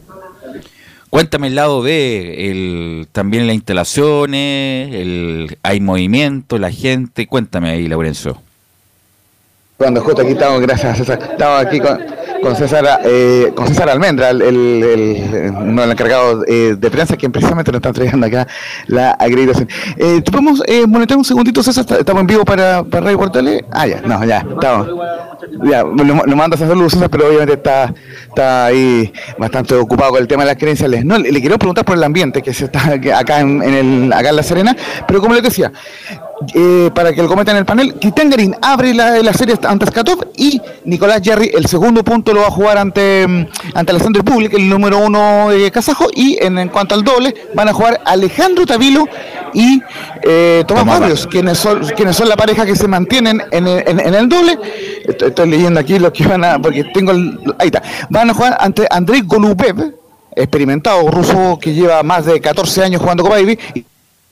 Cuéntame 1.10 1.46
el 1.46 1.54
lado 1.54 1.82
B, 1.82 2.50
el, 2.50 3.08
también 3.12 3.46
las 3.46 3.54
instalaciones, 3.54 4.92
el, 4.92 5.58
hay 5.62 5.80
movimiento, 5.80 6.58
la 6.58 6.70
gente. 6.70 7.26
Cuéntame 7.26 7.70
ahí, 7.70 7.88
Laurencio. 7.88 8.42
Cuando 9.76 10.00
justo 10.00 10.22
aquí 10.22 10.32
estamos, 10.32 10.60
gracias 10.62 10.98
César, 10.98 11.18
estamos 11.32 11.66
aquí 11.66 11.80
con, 11.80 11.98
con 12.42 12.56
César, 12.56 13.00
eh, 13.04 13.52
con 13.54 13.66
César 13.66 13.88
Almendra, 13.88 14.30
el, 14.30 14.42
el, 14.42 15.52
uno 15.56 15.82
de 15.82 15.86
los 15.86 15.92
encargados 15.92 16.44
eh, 16.46 16.76
de 16.78 16.90
prensa, 16.90 17.16
quien 17.16 17.32
precisamente 17.32 17.70
nos 17.70 17.78
está 17.78 17.88
entregando 17.88 18.26
acá 18.26 18.46
la 18.86 19.12
acreditación. 19.12 19.68
Eh, 19.96 20.20
¿Te 20.22 20.30
podemos 20.30 20.62
eh, 20.66 20.86
monitorear 20.86 21.18
un 21.18 21.24
segundito, 21.24 21.62
César? 21.62 21.84
¿Estamos 21.98 22.20
en 22.20 22.26
vivo 22.26 22.44
para, 22.44 22.82
para 22.84 23.04
Radio 23.06 23.18
Portales? 23.18 23.64
Ah, 23.72 23.86
ya, 23.86 24.00
no, 24.02 24.24
ya, 24.24 24.38
estamos. 24.38 24.88
Ya, 25.64 25.84
nos 25.84 26.36
mandas 26.36 26.60
a 26.62 26.74
luz, 26.74 26.92
César, 26.92 27.10
pero 27.10 27.28
obviamente 27.28 27.54
está, 27.54 27.92
está 28.28 28.66
ahí 28.66 29.12
bastante 29.38 29.74
ocupado 29.74 30.12
con 30.12 30.20
el 30.20 30.28
tema 30.28 30.44
de 30.44 30.50
las 30.50 30.56
credenciales. 30.56 31.04
No, 31.04 31.18
le, 31.18 31.40
quiero 31.40 31.58
preguntar 31.58 31.84
por 31.84 31.96
el 31.96 32.04
ambiente 32.04 32.42
que 32.42 32.52
se 32.52 32.66
está 32.66 32.80
acá 33.18 33.40
en, 33.40 33.62
el, 33.62 34.12
acá 34.12 34.30
en 34.30 34.36
La 34.36 34.42
Serena, 34.42 34.76
pero 35.06 35.20
como 35.20 35.34
les 35.34 35.42
decía, 35.42 35.72
eh, 36.52 36.90
para 36.94 37.14
que 37.14 37.22
lo 37.22 37.28
cometa 37.28 37.50
en 37.50 37.58
el 37.58 37.64
panel. 37.64 37.94
Cristian 37.94 38.28
Garín 38.28 38.54
abre 38.60 38.92
la, 38.92 39.22
la, 39.22 39.32
serie 39.32 39.56
ante 39.66 39.86
Skatov 39.86 40.26
y 40.36 40.60
Nicolás 40.84 41.20
Jerry 41.22 41.50
el 41.54 41.66
segundo 41.66 42.04
punto 42.04 42.34
lo 42.34 42.42
va 42.42 42.48
a 42.48 42.50
jugar 42.50 42.76
ante, 42.76 43.26
mm, 43.26 43.46
ante 43.74 43.92
Alexander 43.92 44.22
Public, 44.22 44.52
el 44.52 44.68
número 44.68 44.98
uno 44.98 45.48
de 45.50 45.70
Kazajo. 45.70 46.08
Y 46.14 46.36
en, 46.42 46.68
cuanto 46.68 46.94
al 46.94 47.04
doble, 47.04 47.34
van 47.54 47.68
a 47.68 47.72
jugar 47.72 48.00
Alejandro 48.04 48.66
Tavilo 48.66 49.06
y 49.54 49.80
eh, 50.22 50.62
Tomás 50.66 50.84
Barrios, 50.84 51.26
quienes 51.26 51.56
son, 51.58 51.80
quienes 51.96 52.14
son 52.16 52.28
la 52.28 52.36
pareja 52.36 52.66
que 52.66 52.76
se 52.76 52.86
mantienen 52.86 53.42
en 53.50 53.66
el, 53.66 53.84
en, 53.86 54.14
el 54.14 54.28
doble. 54.28 54.58
Estoy, 55.04 55.48
leyendo 55.48 55.80
aquí 55.80 55.98
lo 55.98 56.12
que 56.12 56.26
van 56.26 56.44
a. 56.44 56.58
porque 56.58 56.84
tengo 56.92 57.12
Ahí 57.58 57.68
está. 57.68 57.82
Van 58.10 58.28
a 58.28 58.34
jugar 58.34 58.58
ante 58.60 58.86
Andrei 58.90 59.22
Golubev 59.22 59.94
experimentado 60.34 61.10
ruso 61.10 61.58
que 61.58 61.72
lleva 61.72 62.02
más 62.02 62.26
de 62.26 62.38
14 62.42 62.84
años 62.84 63.00
jugando 63.00 63.22
con 63.22 63.32
Baby 63.32 63.58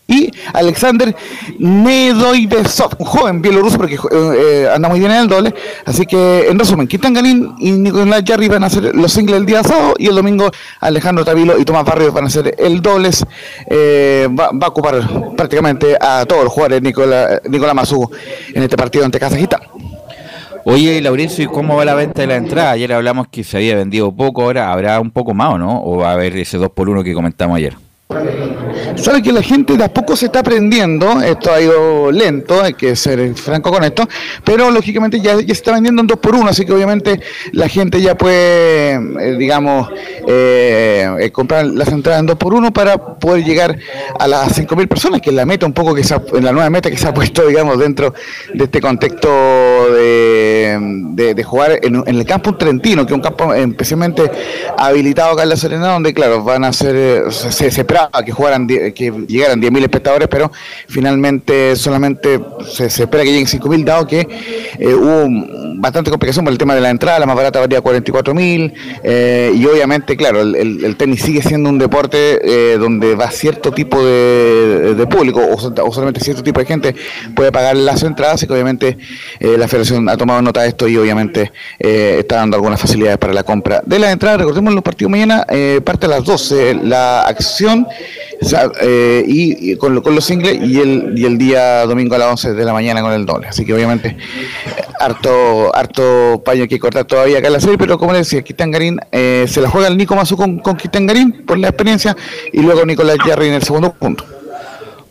y 0.06 0.30
Alexander 0.52 1.14
Nedoibesov, 1.58 2.96
un 2.98 3.06
joven 3.06 3.42
bielorruso 3.42 3.78
porque 3.78 3.98
eh, 4.12 4.68
anda 4.72 4.88
muy 4.88 5.00
bien 5.00 5.10
en 5.10 5.18
el 5.18 5.28
doble. 5.28 5.54
Así 5.86 6.04
que, 6.04 6.48
en 6.48 6.58
resumen, 6.58 6.86
Kitan 6.86 7.14
Ganin 7.14 7.54
y 7.58 7.72
Nicolás 7.72 8.22
Jarry 8.26 8.48
van 8.48 8.64
a 8.64 8.66
hacer 8.66 8.94
los 8.94 9.12
singles 9.12 9.38
el 9.38 9.46
día 9.46 9.62
sábado 9.62 9.94
y 9.98 10.06
el 10.06 10.14
domingo 10.14 10.50
Alejandro 10.80 11.24
Tavilo 11.24 11.58
y 11.58 11.64
Tomás 11.64 11.84
Barrios 11.84 12.12
van 12.12 12.24
a 12.24 12.26
hacer 12.26 12.54
el 12.58 12.82
dobles. 12.82 13.24
Eh, 13.66 14.28
va, 14.38 14.50
a 14.60 14.68
ocupar 14.68 15.34
prácticamente 15.36 15.96
a 15.98 16.26
todos 16.26 16.44
los 16.44 16.52
jugadores 16.52 16.82
Nicolás, 16.82 17.40
Nicolás 17.48 17.74
Mazú 17.74 18.10
en 18.52 18.62
este 18.62 18.76
partido 18.76 19.04
ante 19.04 19.18
Kazajistán. 19.18 19.60
Oye, 20.66 21.00
Laurencio, 21.02 21.44
¿y 21.44 21.46
cómo 21.46 21.76
va 21.76 21.84
la 21.84 21.94
venta 21.94 22.22
de 22.22 22.26
la 22.26 22.36
entrada? 22.36 22.70
Ayer 22.70 22.90
hablamos 22.92 23.28
que 23.28 23.44
se 23.44 23.58
había 23.58 23.76
vendido 23.76 24.12
poco, 24.12 24.42
ahora 24.42 24.72
habrá 24.72 24.98
un 24.98 25.10
poco 25.10 25.34
más, 25.34 25.52
¿o 25.54 25.58
no? 25.58 25.82
¿O 25.82 25.98
va 25.98 26.10
a 26.10 26.12
haber 26.12 26.36
ese 26.38 26.56
2 26.56 26.70
por 26.70 26.88
1 26.88 27.04
que 27.04 27.12
comentamos 27.12 27.58
ayer? 27.58 27.83
Sabe 28.96 29.22
que 29.22 29.32
la 29.32 29.42
gente 29.42 29.78
de 29.78 29.84
a 29.84 29.92
poco 29.92 30.14
se 30.14 30.26
está 30.26 30.40
aprendiendo, 30.40 31.22
esto 31.22 31.50
ha 31.50 31.60
ido 31.60 32.12
lento, 32.12 32.60
hay 32.62 32.74
que 32.74 32.96
ser 32.96 33.34
franco 33.34 33.70
con 33.70 33.82
esto, 33.82 34.06
pero 34.44 34.70
lógicamente 34.70 35.20
ya, 35.20 35.36
se 35.36 35.52
está 35.52 35.72
vendiendo 35.72 36.02
en 36.02 36.06
dos 36.06 36.18
por 36.18 36.34
uno, 36.34 36.50
así 36.50 36.66
que 36.66 36.72
obviamente 36.72 37.20
la 37.52 37.66
gente 37.66 38.02
ya 38.02 38.14
puede, 38.14 38.92
eh, 38.94 39.36
digamos, 39.38 39.88
eh, 40.28 41.16
eh, 41.18 41.32
comprar 41.32 41.66
las 41.66 41.88
entradas 41.88 42.20
en 42.20 42.26
dos 42.26 42.36
por 42.36 42.52
uno 42.52 42.72
para 42.72 42.98
poder 42.98 43.42
llegar 43.42 43.78
a 44.18 44.28
las 44.28 44.58
5.000 44.58 44.86
personas, 44.86 45.20
que 45.22 45.30
es 45.30 45.36
la 45.36 45.46
meta 45.46 45.64
un 45.64 45.72
poco 45.72 45.94
que 45.94 46.04
se 46.04 46.14
la 46.40 46.52
nueva 46.52 46.68
meta 46.68 46.90
que 46.90 46.98
se 46.98 47.08
ha 47.08 47.14
puesto, 47.14 47.46
digamos, 47.46 47.78
dentro 47.78 48.12
de 48.52 48.64
este 48.64 48.82
contexto 48.82 49.28
de, 49.92 51.34
de, 51.34 51.44
jugar 51.44 51.80
en, 51.82 52.04
el 52.06 52.24
campo 52.26 52.54
Trentino, 52.54 53.06
que 53.06 53.14
es 53.14 53.16
un 53.16 53.22
campo 53.22 53.52
especialmente 53.54 54.30
habilitado 54.76 55.32
acá 55.32 55.42
en 55.44 55.48
La 55.48 55.56
Serena, 55.56 55.92
donde 55.92 56.12
claro, 56.12 56.44
van 56.44 56.64
a 56.64 56.72
ser, 56.72 57.32
se, 57.32 57.70
se 57.70 57.84
que 58.24 58.32
jugaran 58.32 58.66
que 58.66 59.12
llegaran 59.26 59.60
10.000 59.60 59.82
espectadores, 59.82 60.28
pero 60.28 60.50
finalmente 60.88 61.76
solamente 61.76 62.40
se, 62.70 62.86
espera 62.86 63.24
que 63.24 63.30
lleguen 63.30 63.46
5.000, 63.46 63.84
dado 63.84 64.06
que 64.06 64.26
eh, 64.78 64.94
hubo 64.94 65.26
bastante 65.76 66.10
complicación 66.10 66.44
por 66.44 66.52
el 66.52 66.58
tema 66.58 66.74
de 66.74 66.80
la 66.80 66.90
entrada, 66.90 67.18
la 67.18 67.26
más 67.26 67.36
barata 67.36 67.60
valía 67.60 67.82
44.000, 67.82 68.72
eh, 69.02 69.52
y 69.54 69.66
obviamente, 69.66 70.16
claro, 70.16 70.40
el, 70.40 70.96
tenis 70.96 71.22
sigue 71.22 71.42
siendo 71.42 71.68
un 71.68 71.78
deporte 71.78 72.40
eh, 72.42 72.78
donde 72.78 73.14
va 73.14 73.30
cierto 73.30 73.72
tipo 73.72 74.02
de, 74.04 75.06
público, 75.10 75.40
o, 75.46 75.92
solamente 75.92 76.20
cierto 76.20 76.42
tipo 76.42 76.60
de 76.60 76.66
gente 76.66 76.94
puede 77.34 77.52
pagar 77.52 77.76
las 77.76 78.02
entradas, 78.02 78.42
y 78.42 78.46
que 78.46 78.52
obviamente 78.52 78.98
la 79.40 79.68
federación 79.68 80.08
ha 80.08 80.16
tomado 80.16 80.40
nota 80.40 80.62
de 80.62 80.68
esto 80.68 80.88
y 80.88 80.96
obviamente 80.96 81.52
está 81.78 82.36
dando 82.36 82.56
algunas 82.56 82.80
facilidades 82.80 83.18
para 83.18 83.32
la 83.32 83.42
compra 83.42 83.82
de 83.84 83.98
las 83.98 84.12
entradas. 84.12 84.38
Recordemos 84.38 84.72
los 84.72 84.82
partidos 84.82 85.10
mañana, 85.10 85.44
parte 85.84 86.06
a 86.06 86.08
las 86.08 86.24
12, 86.24 86.74
la 86.82 87.22
acción 87.22 87.83
eh, 88.80 89.24
y, 89.26 89.76
con, 89.76 89.94
los 89.94 90.24
singles 90.24 90.58
y 90.62 90.80
el, 90.80 91.14
y 91.16 91.24
el 91.24 91.38
día 91.38 91.86
domingo 91.86 92.14
a 92.14 92.18
las 92.18 92.28
11 92.30 92.54
de 92.54 92.64
la 92.64 92.72
mañana 92.72 93.02
con 93.02 93.12
el 93.12 93.26
doble. 93.26 93.48
Así 93.48 93.64
que 93.64 93.74
obviamente 93.74 94.16
harto, 94.98 95.74
harto 95.74 96.42
paño 96.44 96.66
que 96.68 96.78
cortar 96.78 97.04
todavía 97.04 97.38
acá 97.38 97.48
en 97.48 97.54
la 97.54 97.60
serie, 97.60 97.78
pero 97.78 97.98
como 97.98 98.12
le 98.12 98.18
decía, 98.18 98.42
Cristian 98.42 98.70
Garín 98.70 99.00
eh, 99.12 99.46
se 99.48 99.60
la 99.60 99.68
juega 99.68 99.88
el 99.88 99.96
Nico 99.96 100.14
Mazú 100.14 100.36
con, 100.36 100.58
con 100.58 100.76
por 101.46 101.58
la 101.58 101.68
experiencia 101.68 102.16
y 102.52 102.60
luego 102.60 102.84
Nicolás 102.84 103.16
Jarry 103.24 103.48
en 103.48 103.54
el 103.54 103.62
segundo 103.62 103.92
punto. 103.92 104.24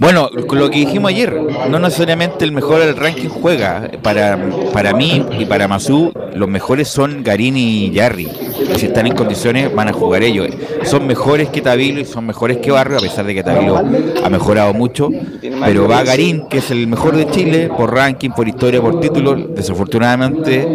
Bueno, 0.03 0.29
lo 0.33 0.69
que 0.69 0.79
dijimos 0.79 1.11
ayer, 1.11 1.33
no 1.69 1.79
necesariamente 1.79 2.43
el 2.43 2.51
mejor 2.51 2.79
del 2.79 2.97
ranking 2.97 3.29
juega. 3.29 3.89
Para, 4.01 4.37
para 4.73 4.91
mí 4.91 5.25
y 5.39 5.45
para 5.45 5.69
Masu, 5.69 6.11
los 6.35 6.49
mejores 6.49 6.89
son 6.89 7.23
Garín 7.23 7.55
y 7.55 7.89
Yarri. 7.89 8.27
Si 8.75 8.87
están 8.87 9.07
en 9.07 9.15
condiciones, 9.15 9.73
van 9.73 9.87
a 9.87 9.93
jugar 9.93 10.23
ellos. 10.23 10.49
Son 10.83 11.07
mejores 11.07 11.47
que 11.47 11.61
Tavilo 11.61 12.01
y 12.01 12.05
son 12.05 12.25
mejores 12.25 12.57
que 12.57 12.69
Barrio, 12.69 12.97
a 12.97 12.99
pesar 12.99 13.25
de 13.25 13.33
que 13.33 13.43
Tavilo 13.43 13.77
ha 13.77 14.29
mejorado 14.29 14.73
mucho. 14.73 15.09
Pero 15.41 15.87
va 15.87 16.03
Garín, 16.03 16.49
que 16.49 16.57
es 16.57 16.69
el 16.69 16.85
mejor 16.85 17.15
de 17.15 17.29
Chile, 17.29 17.69
por 17.69 17.93
ranking, 17.93 18.31
por 18.31 18.45
historia, 18.45 18.81
por 18.81 18.99
título. 18.99 19.35
Desafortunadamente, 19.35 20.67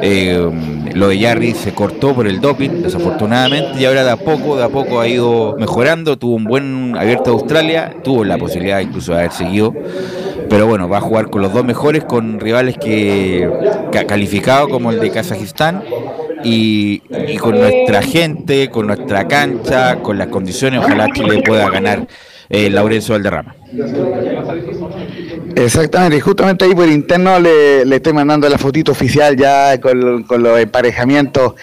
eh, 0.00 0.50
lo 0.94 1.08
de 1.08 1.18
Yarri 1.18 1.54
se 1.54 1.72
cortó 1.72 2.14
por 2.14 2.26
el 2.26 2.40
doping, 2.40 2.82
desafortunadamente, 2.82 3.80
y 3.80 3.84
ahora 3.84 4.04
de 4.04 4.10
a 4.10 4.16
poco, 4.16 4.56
de 4.56 4.64
a 4.64 4.68
poco 4.68 5.00
ha 5.00 5.08
ido 5.08 5.56
mejorando. 5.58 6.18
Tuvo 6.18 6.34
un 6.34 6.44
buen 6.44 6.96
abierto 6.96 7.30
de 7.30 7.36
Australia, 7.36 7.94
tuvo 8.02 8.24
la 8.24 8.38
posibilidad 8.38 8.80
incluso 8.80 9.12
de 9.12 9.18
haber 9.18 9.32
seguido. 9.32 9.74
Pero 10.48 10.66
bueno, 10.66 10.88
va 10.88 10.98
a 10.98 11.00
jugar 11.00 11.30
con 11.30 11.42
los 11.42 11.52
dos 11.52 11.64
mejores, 11.64 12.04
con 12.04 12.40
rivales 12.40 12.76
que, 12.78 13.48
ha 13.96 14.04
calificado 14.04 14.68
como 14.68 14.90
el 14.90 15.00
de 15.00 15.10
Kazajistán. 15.10 15.82
Y, 16.42 17.00
con 17.38 17.58
nuestra 17.58 18.02
gente, 18.02 18.70
con 18.70 18.86
nuestra 18.86 19.28
cancha, 19.28 19.96
con 19.96 20.16
las 20.16 20.28
condiciones, 20.28 20.80
ojalá 20.80 21.08
Chile 21.12 21.42
pueda 21.44 21.68
ganar 21.68 22.06
eh, 22.48 22.70
Laurencio 22.70 23.14
Valderrama. 23.14 23.59
Exactamente, 25.56 26.16
y 26.16 26.20
justamente 26.20 26.64
ahí 26.64 26.74
por 26.74 26.88
interno 26.88 27.38
le, 27.38 27.82
estoy 27.94 28.12
mandando 28.12 28.48
la 28.48 28.58
fotito 28.58 28.92
oficial 28.92 29.36
ya 29.36 29.80
con, 29.80 30.24
los 30.28 30.58
emparejamientos 30.58 31.54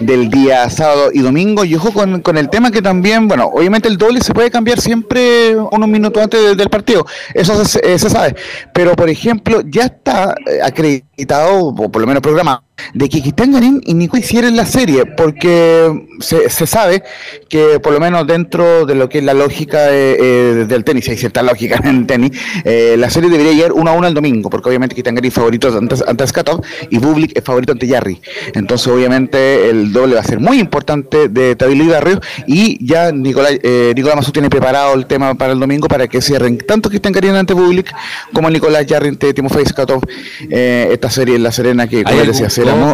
del 0.00 0.30
día 0.30 0.68
sábado 0.70 1.10
y 1.12 1.20
domingo. 1.20 1.64
Y 1.64 1.74
ojo 1.74 1.92
con, 1.92 2.36
el 2.36 2.50
tema 2.50 2.70
que 2.70 2.82
también, 2.82 3.28
bueno, 3.28 3.50
obviamente 3.52 3.88
el 3.88 3.96
doble 3.96 4.20
se 4.20 4.34
puede 4.34 4.50
cambiar 4.50 4.80
siempre 4.80 5.56
unos 5.56 5.88
minutos 5.88 6.22
antes 6.22 6.56
del 6.56 6.68
partido, 6.68 7.06
eso 7.32 7.64
se, 7.64 7.80
eh, 7.94 7.98
sabe. 7.98 8.36
Pero 8.72 8.94
por 8.94 9.08
ejemplo, 9.08 9.62
ya 9.66 9.84
está 9.84 10.34
eh, 10.46 10.60
acreditado, 10.62 11.66
o 11.66 11.90
por 11.90 12.00
lo 12.00 12.06
menos 12.06 12.22
programado, 12.22 12.62
de 12.92 13.08
que 13.08 13.20
Garín 13.20 13.80
y 13.84 13.94
Nico 13.94 14.16
hicieran 14.16 14.56
la 14.56 14.66
serie, 14.66 15.06
porque 15.06 16.06
se, 16.20 16.48
sabe 16.66 17.02
que 17.48 17.78
por 17.80 17.92
lo 17.92 18.00
menos 18.00 18.26
dentro 18.26 18.84
de 18.84 18.94
lo 18.94 19.08
que 19.08 19.18
es 19.18 19.24
la 19.24 19.34
lógica 19.34 19.86
eh, 19.90 20.66
del 20.66 20.84
tenis, 20.84 21.08
hay 21.08 21.16
cierta 21.16 21.42
lógica 21.54 21.80
en 21.82 21.96
el 21.96 22.06
tenis, 22.06 22.32
eh, 22.64 22.96
la 22.98 23.08
serie 23.10 23.30
debería 23.30 23.52
llegar 23.52 23.72
uno 23.72 23.90
a 23.90 23.94
uno 23.94 24.06
al 24.06 24.14
domingo, 24.14 24.50
porque 24.50 24.68
obviamente 24.68 25.00
Garín 25.00 25.24
es 25.24 25.34
favorito 25.34 25.68
ante, 25.76 25.96
ante 26.06 26.26
Skatov 26.26 26.62
y 26.90 26.98
Bublik 26.98 27.36
es 27.36 27.44
favorito 27.44 27.72
ante 27.72 27.88
Jarry. 27.88 28.20
Entonces 28.54 28.88
obviamente 28.88 29.70
el 29.70 29.92
doble 29.92 30.14
va 30.14 30.20
a 30.20 30.24
ser 30.24 30.40
muy 30.40 30.58
importante 30.58 31.28
de 31.28 31.56
Tavilo 31.56 31.84
y 31.84 31.88
Barrio 31.88 32.20
y 32.46 32.84
ya 32.84 33.12
Nicolás, 33.12 33.58
eh, 33.62 33.92
Nicolás 33.94 34.16
Mazú 34.16 34.32
tiene 34.32 34.50
preparado 34.50 34.94
el 34.94 35.06
tema 35.06 35.34
para 35.34 35.52
el 35.52 35.60
domingo 35.60 35.88
para 35.88 36.08
que 36.08 36.20
cierren 36.20 36.58
tanto 36.58 36.90
Garín 36.90 37.34
ante 37.34 37.54
Bublik 37.54 37.94
como 38.32 38.50
Nicolás 38.50 38.86
Jarry 38.88 39.08
ante 39.08 39.32
Timofey 39.32 39.64
Skatov 39.66 40.02
esta 40.50 41.10
serie 41.10 41.36
en 41.36 41.42
La 41.42 41.52
Serena 41.52 41.86
que 41.86 42.02
como 42.02 42.24
decía, 42.24 42.48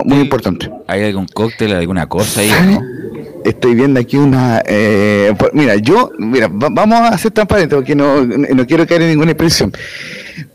muy, 0.04 0.20
importante. 0.20 0.70
¿Hay 0.86 1.04
algún 1.04 1.26
cóctel, 1.26 1.72
alguna 1.72 2.06
cosa 2.06 2.40
ahí? 2.40 2.50
¿no? 2.66 2.80
estoy 3.44 3.74
viendo 3.74 4.00
aquí 4.00 4.16
una. 4.16 4.62
eh, 4.66 5.34
mira, 5.52 5.76
yo, 5.76 6.10
mira, 6.18 6.48
va- 6.48 6.68
vamos 6.70 7.00
a 7.00 7.16
ser 7.18 7.30
transparentes 7.32 7.74
porque 7.76 7.94
no, 7.94 8.24
no 8.24 8.66
quiero 8.66 8.86
caer 8.86 9.02
en 9.02 9.08
ninguna 9.10 9.32
expresión. 9.32 9.72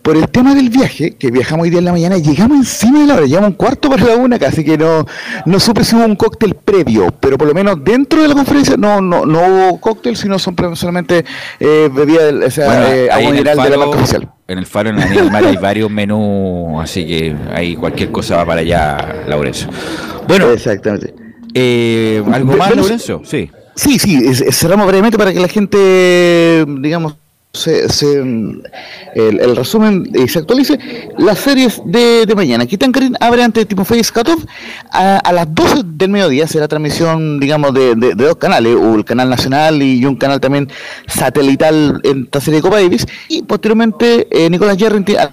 Por 0.01 0.17
el 0.17 0.27
tema 0.29 0.53
del 0.55 0.69
viaje, 0.69 1.15
que 1.15 1.31
viajamos 1.31 1.63
hoy 1.63 1.69
día 1.71 1.79
en 1.79 1.85
la 1.85 1.91
mañana, 1.91 2.17
llegamos 2.17 2.57
encima 2.57 3.01
de 3.01 3.07
la 3.07 3.15
hora, 3.15 3.25
llegamos 3.25 3.49
un 3.51 3.55
cuarto 3.55 3.89
para 3.89 4.03
la 4.05 4.15
una, 4.15 4.37
casi 4.39 4.63
que 4.63 4.77
no, 4.77 5.05
no 5.45 5.59
supe 5.59 5.83
si 5.83 5.95
hubo 5.95 6.05
un 6.05 6.15
cóctel 6.15 6.55
previo, 6.55 7.13
pero 7.19 7.37
por 7.37 7.47
lo 7.47 7.53
menos 7.53 7.83
dentro 7.83 8.21
de 8.21 8.27
la 8.27 8.33
conferencia 8.35 8.77
no, 8.77 9.01
no, 9.01 9.25
no 9.25 9.39
hubo 9.41 9.79
cóctel, 9.81 10.15
sino 10.15 10.37
son 10.39 10.55
solamente 10.75 11.25
eh, 11.59 11.89
bebida, 11.93 12.29
o 12.45 12.49
sea, 12.51 12.67
Bueno, 12.67 12.87
eh, 12.87 13.09
agua 13.11 13.31
mineral 13.31 13.57
de 13.57 13.69
la 13.69 13.77
marca 13.77 13.97
oficial. 13.97 14.29
En 14.47 14.59
el 14.59 14.65
faro 14.67 14.89
en 14.91 14.97
la 14.97 15.23
Mar 15.31 15.43
hay 15.43 15.57
varios 15.57 15.89
menús, 15.89 16.81
así 16.83 17.05
que 17.05 17.35
ahí 17.53 17.75
cualquier 17.75 18.11
cosa 18.11 18.37
va 18.37 18.45
para 18.45 18.61
allá, 18.61 19.23
Laurencio. 19.27 19.69
Bueno, 20.27 20.51
Exactamente. 20.51 21.13
Eh, 21.55 22.21
¿algo 22.31 22.55
más, 22.55 22.67
Bueno, 22.67 22.81
Laurencio? 22.83 23.21
Sí. 23.25 23.49
Sí, 23.75 23.97
cerramos 24.51 24.85
brevemente 24.87 25.17
para 25.17 25.33
que 25.33 25.39
la 25.39 25.47
gente, 25.49 26.65
digamos, 26.79 27.15
se, 27.51 27.89
se, 27.89 28.19
el, 28.19 28.61
el 29.15 29.55
resumen 29.55 30.09
eh, 30.13 30.27
se 30.29 30.39
actualice. 30.39 30.77
Las 31.17 31.39
series 31.39 31.81
de, 31.85 32.25
de 32.25 32.35
mañana. 32.35 32.65
Kitankarin 32.65 33.15
abre 33.19 33.43
ante 33.43 33.65
Timofey 33.65 34.01
Skatov 34.03 34.39
a, 34.91 35.17
a 35.17 35.33
las 35.33 35.53
12 35.53 35.81
del 35.85 36.09
mediodía. 36.09 36.47
Será 36.47 36.67
transmisión, 36.69 37.39
digamos, 37.39 37.73
de, 37.73 37.95
de- 37.95 38.15
de 38.15 38.23
dos 38.25 38.35
canales, 38.37 38.75
o 38.77 38.95
el 38.95 39.03
canal 39.05 39.29
nacional 39.29 39.81
y 39.81 40.05
un 40.05 40.15
canal 40.15 40.39
también 40.39 40.69
satelital 41.07 41.99
en 42.03 42.23
esta 42.25 42.39
serie 42.41 42.57
de 42.59 42.61
Copa 42.61 42.81
Davis. 42.81 43.05
Y 43.29 43.43
posteriormente, 43.43 44.27
eh, 44.31 44.49
Nicolás 44.49 44.77
Yarrenti 44.77 45.15
a- 45.17 45.31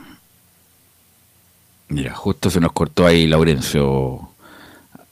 Mira, 1.89 2.15
justo 2.15 2.51
se 2.51 2.59
nos 2.61 2.73
cortó 2.73 3.07
ahí 3.07 3.27
Laurencio 3.27 4.31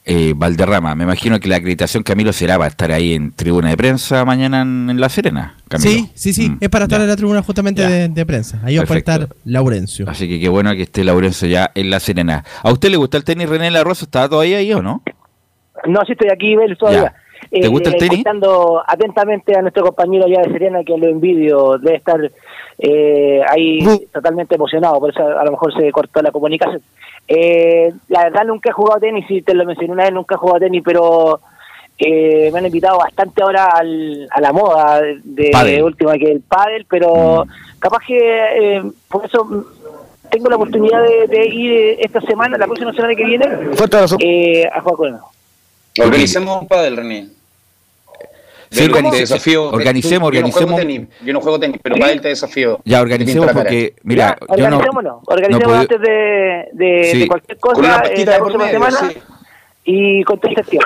eh, 0.05 0.33
Valderrama. 0.35 0.95
Me 0.95 1.03
imagino 1.03 1.39
que 1.39 1.47
la 1.47 1.57
acreditación 1.57 2.03
Camilo 2.03 2.33
será 2.33 2.57
para 2.57 2.69
estar 2.69 2.91
ahí 2.91 3.13
en 3.13 3.31
tribuna 3.31 3.69
de 3.69 3.77
prensa 3.77 4.25
mañana 4.25 4.61
en, 4.61 4.89
en 4.89 4.99
La 4.99 5.09
Serena. 5.09 5.55
Camilo. 5.67 5.91
Sí, 5.91 6.11
sí, 6.15 6.33
sí. 6.33 6.49
Mm, 6.49 6.57
es 6.61 6.69
para 6.69 6.85
estar 6.85 6.99
ya. 6.99 7.03
en 7.03 7.09
la 7.09 7.15
tribuna 7.15 7.41
justamente 7.41 7.87
de, 7.87 8.07
de 8.07 8.25
prensa. 8.25 8.59
Ahí 8.63 8.77
va 8.77 8.83
a 8.87 8.97
estar 8.97 9.29
Laurencio. 9.45 10.09
Así 10.09 10.27
que 10.27 10.39
qué 10.39 10.49
bueno 10.49 10.71
que 10.73 10.83
esté 10.83 11.03
Laurencio 11.03 11.47
ya 11.47 11.71
en 11.75 11.89
La 11.89 11.99
Serena. 11.99 12.43
¿A 12.63 12.71
usted 12.71 12.89
le 12.89 12.97
gusta 12.97 13.17
el 13.17 13.23
tenis 13.23 13.47
René 13.49 13.71
La 13.71 13.83
Rosa? 13.83 14.05
¿Está 14.05 14.27
todavía 14.27 14.57
ahí 14.57 14.73
o 14.73 14.81
no? 14.81 15.03
No, 15.87 15.99
sí 16.05 16.11
estoy 16.13 16.29
aquí, 16.31 16.55
Bel, 16.55 16.77
todavía. 16.77 17.13
¿Te 17.49 17.67
gusta 17.67 17.89
el 17.89 17.97
tenis? 17.97 18.11
Escuchando 18.19 18.83
atentamente 18.87 19.57
a 19.57 19.61
nuestro 19.61 19.83
compañero 19.83 20.25
allá 20.25 20.41
de 20.43 20.51
Serena, 20.51 20.83
que 20.83 20.97
lo 20.97 21.07
envidio, 21.07 21.77
debe 21.79 21.97
estar 21.97 22.31
eh, 22.77 23.41
ahí 23.49 23.79
totalmente 24.11 24.55
emocionado, 24.55 24.99
por 24.99 25.09
eso 25.11 25.21
a 25.27 25.43
lo 25.43 25.51
mejor 25.51 25.73
se 25.73 25.91
cortó 25.91 26.21
la 26.21 26.31
comunicación. 26.31 26.81
Eh, 27.27 27.91
la 28.09 28.23
verdad 28.23 28.45
nunca 28.45 28.69
he 28.69 28.73
jugado 28.73 28.99
tenis, 28.99 29.25
sí 29.27 29.41
te 29.41 29.53
lo 29.53 29.65
mencioné 29.65 29.93
una 29.93 30.03
vez, 30.03 30.13
nunca 30.13 30.35
he 30.35 30.37
jugado 30.37 30.59
tenis, 30.59 30.81
pero 30.83 31.39
eh, 31.97 32.49
me 32.51 32.59
han 32.59 32.65
invitado 32.65 32.97
bastante 32.97 33.43
ahora 33.43 33.65
al, 33.65 34.27
a 34.31 34.41
la 34.41 34.51
moda 34.51 35.01
de 35.23 35.83
última 35.83 36.13
que 36.17 36.31
el 36.31 36.41
pádel, 36.41 36.85
pero 36.89 37.45
Mm. 37.45 37.79
capaz 37.79 37.99
que 38.07 38.17
eh, 38.77 38.83
por 39.09 39.25
eso 39.25 39.65
tengo 40.31 40.49
la 40.49 40.55
oportunidad 40.55 41.03
de, 41.03 41.27
de 41.27 41.45
ir 41.47 41.71
eh, 41.71 41.97
esta 41.99 42.21
semana, 42.21 42.57
la 42.57 42.65
próxima 42.65 42.93
semana 42.93 43.13
que 43.15 43.25
viene, 43.25 43.45
eh, 44.19 44.67
a 44.73 44.81
jugar 44.81 44.95
con 44.95 45.07
él. 45.09 45.15
Organicemos 45.99 46.61
un 46.61 46.67
pádel, 46.67 46.97
René. 46.97 47.27
Sí, 48.69 48.83
organice- 48.85 49.19
desafío. 49.19 49.69
organicemos, 49.69 50.31
Yo 50.31 50.41
no 50.41 50.49
juego 50.49 50.75
organicemos. 50.75 50.79
tenis, 50.79 51.25
Yo 51.25 51.33
no 51.33 51.41
juego 51.41 51.59
tenis, 51.59 51.77
pero 51.83 51.95
¿Sí? 51.95 52.01
pádel 52.01 52.21
te 52.21 52.27
desafío. 52.29 52.79
Ya 52.85 53.01
organicemos 53.01 53.51
porque, 53.51 53.95
mira, 54.03 54.37
Ya, 54.39 54.55
yo 54.55 54.69
no, 54.69 54.77
organizémonos, 54.77 55.13
no 55.13 55.21
organicémonos 55.25 55.67
puedo- 55.67 55.79
antes 55.81 55.99
de, 56.01 56.65
de, 56.85 57.03
Sí. 57.11 57.19
de 57.19 57.27
cualquier 57.27 57.57
Con 57.59 57.73
cosa 57.75 57.85
una 57.85 57.97
eh, 58.07 58.25
la 58.25 58.37
por 58.37 58.47
próxima 58.53 58.65
medio, 58.65 58.79
semana 58.91 59.09
sí. 59.11 59.19
y 59.83 60.23
con 60.23 60.39
testigos. 60.39 60.85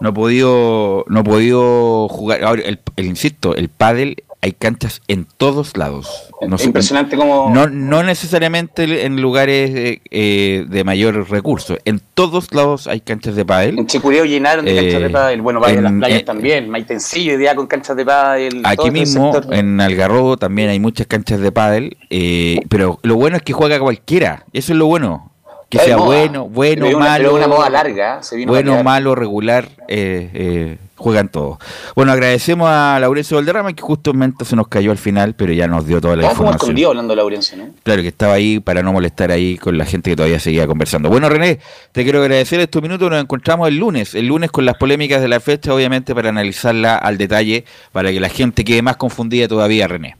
no 0.00 0.08
he 0.10 0.12
podido, 0.12 1.04
no 1.08 1.20
he 1.20 1.24
podido 1.24 2.08
jugar. 2.08 2.44
Ahora, 2.44 2.62
el, 2.66 2.80
el- 2.96 3.06
insisto, 3.06 3.54
el 3.56 3.70
pádel 3.70 4.22
hay 4.44 4.52
canchas 4.52 5.00
en 5.06 5.24
todos 5.36 5.76
lados. 5.76 6.08
No 6.46 6.56
Es 6.56 6.62
sé- 6.62 6.66
impresionante 6.66 7.16
como... 7.16 7.48
No, 7.54 7.68
no 7.68 8.02
necesariamente 8.02 9.06
en 9.06 9.22
lugares 9.22 9.70
eh, 9.70 10.00
eh, 10.10 10.66
de 10.68 10.82
mayor 10.84 11.30
recursos. 11.30 11.78
En 11.84 12.00
todos 12.14 12.52
lados 12.52 12.88
hay 12.88 13.00
canchas 13.00 13.36
de 13.36 13.44
pádel. 13.44 13.78
En 13.78 13.86
Chicureo 13.86 14.24
llenaron 14.24 14.64
de 14.64 14.72
Eh, 14.72 14.82
canchas 14.82 15.00
de 15.02 15.10
pádel. 15.10 15.42
Bueno, 15.42 15.60
vaya, 15.60 15.78
en- 15.78 15.84
las 15.84 15.92
playas 15.92 16.20
eh, 16.20 16.24
también. 16.24 16.68
Maitencillo, 16.68 17.38
día 17.38 17.54
con 17.54 17.68
canchas 17.68 17.96
de 17.96 18.04
pádel. 18.04 18.60
Aquí 18.64 18.78
este 18.88 18.90
mismo, 18.90 19.32
en 19.52 19.80
Algarrobo, 19.80 20.36
también 20.36 20.70
hay 20.70 20.80
muchas 20.80 21.06
canchas 21.06 21.38
de 21.40 21.52
pádel. 21.52 21.96
eh, 22.10 22.58
pero 22.68 22.98
lo 23.02 23.14
bueno 23.14 23.36
es 23.36 23.42
que 23.42 23.52
juega 23.52 23.78
cualquiera. 23.78 24.44
Eso 24.52 24.72
es 24.72 24.78
lo 24.78 24.86
bueno. 24.86 25.30
Que 25.70 25.78
sea 25.78 25.96
moda. 25.96 26.06
bueno, 26.06 26.48
bueno, 26.48 26.84
Pero 26.86 26.96
una- 26.98 27.06
malo. 27.06 27.24
pero 27.30 27.38
es 27.38 27.46
una 27.46 27.56
moda 27.56 27.70
larga, 27.70 28.16
¿eh? 28.18 28.22
se 28.22 28.36
vino 28.36 28.50
a 28.50 28.54
bueno, 28.54 28.82
malo, 28.82 29.14
regular, 29.14 29.68
eh, 29.88 30.30
eh, 30.34 30.76
juegan 31.02 31.28
todos. 31.28 31.58
Bueno, 31.94 32.12
agradecemos 32.12 32.68
a 32.70 32.98
Laurencio 33.00 33.36
Valderrama 33.36 33.72
que 33.72 33.82
justamente 33.82 34.44
se 34.44 34.56
nos 34.56 34.68
cayó 34.68 34.92
al 34.92 34.98
final, 34.98 35.34
pero 35.34 35.52
ya 35.52 35.66
nos 35.66 35.86
dio 35.86 36.00
toda 36.00 36.16
la 36.16 36.24
información. 36.24 36.60
escondido 36.60 36.90
hablando 36.90 37.12
de 37.12 37.16
Laurencio, 37.16 37.58
¿no? 37.58 37.70
Claro 37.82 38.02
que 38.02 38.08
estaba 38.08 38.34
ahí 38.34 38.60
para 38.60 38.82
no 38.82 38.92
molestar 38.92 39.30
ahí 39.30 39.58
con 39.58 39.76
la 39.76 39.84
gente 39.84 40.10
que 40.10 40.16
todavía 40.16 40.38
seguía 40.38 40.66
conversando. 40.66 41.08
Bueno, 41.08 41.28
René, 41.28 41.58
te 41.92 42.04
quiero 42.04 42.20
agradecer 42.20 42.60
estos 42.60 42.80
minutos. 42.82 43.10
Nos 43.10 43.20
encontramos 43.20 43.68
el 43.68 43.78
lunes. 43.78 44.14
El 44.14 44.28
lunes 44.28 44.50
con 44.50 44.64
las 44.64 44.76
polémicas 44.76 45.20
de 45.20 45.28
la 45.28 45.40
fecha, 45.40 45.74
obviamente, 45.74 46.14
para 46.14 46.28
analizarla 46.28 46.96
al 46.96 47.18
detalle, 47.18 47.64
para 47.90 48.10
que 48.10 48.20
la 48.20 48.28
gente 48.28 48.64
quede 48.64 48.82
más 48.82 48.96
confundida 48.96 49.48
todavía, 49.48 49.88
René. 49.88 50.16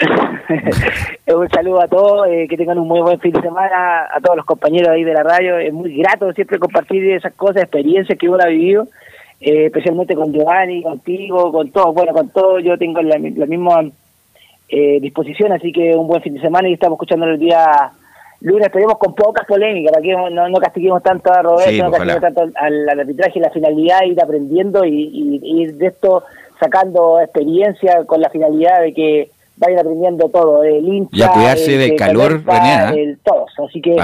un 1.26 1.48
saludo 1.50 1.82
a 1.82 1.88
todos, 1.88 2.26
eh, 2.28 2.46
que 2.48 2.56
tengan 2.56 2.78
un 2.78 2.88
muy 2.88 3.00
buen 3.00 3.20
fin 3.20 3.32
de 3.32 3.40
semana, 3.40 4.06
a 4.12 4.20
todos 4.20 4.36
los 4.36 4.46
compañeros 4.46 4.88
ahí 4.88 5.04
de 5.04 5.12
la 5.12 5.22
radio. 5.22 5.58
Es 5.58 5.72
muy 5.72 5.96
grato 5.96 6.32
siempre 6.32 6.58
compartir 6.58 7.04
esas 7.12 7.34
cosas, 7.34 7.62
experiencias 7.62 8.18
que 8.18 8.28
uno 8.28 8.42
ha 8.42 8.48
vivido, 8.48 8.88
eh, 9.40 9.66
especialmente 9.66 10.14
con 10.14 10.32
Giovanni, 10.32 10.82
contigo, 10.82 11.50
con 11.50 11.70
todos. 11.70 11.94
Bueno, 11.94 12.12
con 12.12 12.28
todos 12.30 12.62
yo 12.62 12.76
tengo 12.78 13.00
la, 13.02 13.18
la 13.18 13.46
misma 13.46 13.84
eh, 14.68 15.00
disposición, 15.00 15.52
así 15.52 15.72
que 15.72 15.96
un 15.96 16.06
buen 16.06 16.22
fin 16.22 16.34
de 16.34 16.40
semana 16.40 16.68
y 16.68 16.74
estamos 16.74 16.96
escuchando 16.96 17.26
el 17.26 17.38
día 17.38 17.90
lunes. 18.40 18.66
Esperemos 18.66 18.98
con 18.98 19.14
pocas 19.14 19.46
polémicas, 19.46 19.92
para 19.92 20.02
que 20.02 20.12
no, 20.12 20.48
no 20.48 20.58
castiguemos 20.58 21.02
tanto 21.02 21.32
a 21.32 21.42
Roberto, 21.42 21.70
Sí, 21.70 21.78
no 21.80 21.88
ojalá. 21.88 22.14
castiguemos 22.20 22.34
tanto 22.34 22.58
al, 22.60 22.88
al 22.88 23.00
arbitraje 23.00 23.38
y 23.38 23.42
la 23.42 23.50
finalidad, 23.50 24.02
ir 24.06 24.20
aprendiendo 24.22 24.84
y, 24.84 25.40
ir 25.42 25.74
de 25.76 25.86
esto 25.88 26.22
sacando 26.58 27.18
experiencia 27.20 28.04
con 28.04 28.20
la 28.20 28.28
finalidad 28.30 28.82
de 28.82 28.92
que 28.92 29.30
vayan 29.56 29.78
aprendiendo 29.80 30.28
todo, 30.28 30.62
el 30.62 30.86
hincha, 30.86 31.16
Y 31.16 31.22
a 31.22 31.28
cuidarse 31.32 31.72
el 31.74 31.80
del 31.80 31.96
calor, 31.96 32.32
René, 32.44 32.72
¿ah? 32.74 32.92
el- 32.96 33.18
todos. 33.24 33.50
Así 33.66 33.80
que 33.80 33.96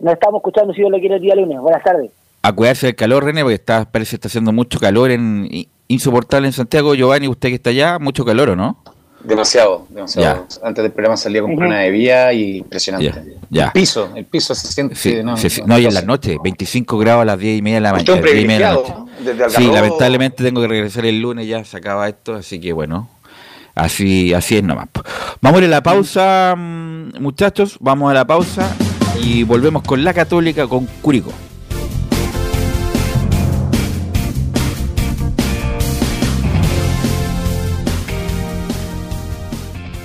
nos 0.00 0.12
estamos 0.14 0.38
escuchando 0.40 0.72
si 0.72 0.80
Dios 0.80 0.90
lo 0.90 0.98
quiere 0.98 1.16
el 1.16 1.22
día 1.22 1.34
lunes. 1.34 1.60
Buenas 1.60 1.82
tardes. 1.82 2.10
A 2.42 2.52
cuidarse 2.52 2.86
del 2.86 2.96
calor, 2.96 3.24
René, 3.24 3.42
porque 3.42 3.54
está, 3.54 3.84
parece 3.90 4.10
que 4.10 4.16
está 4.16 4.28
haciendo 4.28 4.52
mucho 4.52 4.78
calor, 4.78 5.10
en, 5.10 5.48
insoportable 5.88 6.46
en 6.46 6.52
Santiago. 6.52 6.94
Giovanni, 6.94 7.28
usted 7.28 7.48
que 7.48 7.56
está 7.56 7.70
allá, 7.70 7.98
mucho 7.98 8.24
calor, 8.24 8.50
¿o 8.50 8.56
no? 8.56 8.82
Demasiado, 9.22 9.86
demasiado. 9.90 10.46
Antes 10.62 10.82
del 10.84 10.92
programa 10.92 11.16
salía 11.16 11.42
con 11.42 11.52
una 11.52 11.80
de 11.80 11.90
vía 11.90 12.32
y 12.32 12.58
impresionante. 12.58 13.12
Ya, 13.12 13.24
ya. 13.50 13.64
El 13.66 13.72
piso, 13.72 14.12
el 14.14 14.24
piso 14.24 14.54
se 14.54 14.68
siente. 14.68 14.94
Sí, 14.94 15.16
no, 15.24 15.36
sí, 15.36 15.50
sí. 15.50 15.62
no, 15.66 15.76
y 15.76 15.86
en 15.86 15.94
la 15.94 16.02
no 16.02 16.08
noche, 16.08 16.36
25 16.42 16.98
grados 16.98 17.22
a 17.22 17.24
las 17.24 17.38
10 17.38 17.58
y 17.58 17.62
media 17.62 17.76
de 17.76 17.80
la 17.80 17.92
mañana. 17.92 18.14
un 18.14 18.22
10 18.22 18.34
y 18.36 18.46
media 18.46 18.68
de 18.68 18.74
la 18.74 18.80
privilegiado, 18.82 19.06
noche. 19.06 19.32
desde 19.32 19.50
Sí, 19.50 19.66
lamentablemente 19.72 20.44
tengo 20.44 20.60
que 20.60 20.68
regresar 20.68 21.04
el 21.04 21.20
lunes, 21.20 21.48
ya 21.48 21.64
se 21.64 21.76
acaba 21.76 22.08
esto, 22.08 22.36
así 22.36 22.60
que 22.60 22.72
bueno, 22.72 23.08
así, 23.74 24.32
así 24.34 24.58
es 24.58 24.62
nomás. 24.62 24.86
Vamos 25.40 25.60
a 25.60 25.64
ir 25.64 25.68
a 25.68 25.70
la 25.70 25.82
pausa, 25.82 26.54
mm, 26.56 27.20
muchachos, 27.20 27.76
vamos 27.80 28.12
a 28.12 28.14
la 28.14 28.24
pausa 28.24 28.72
y 29.20 29.42
volvemos 29.42 29.82
con 29.82 30.04
la 30.04 30.14
Católica, 30.14 30.68
con 30.68 30.86
Curicó. 31.02 31.32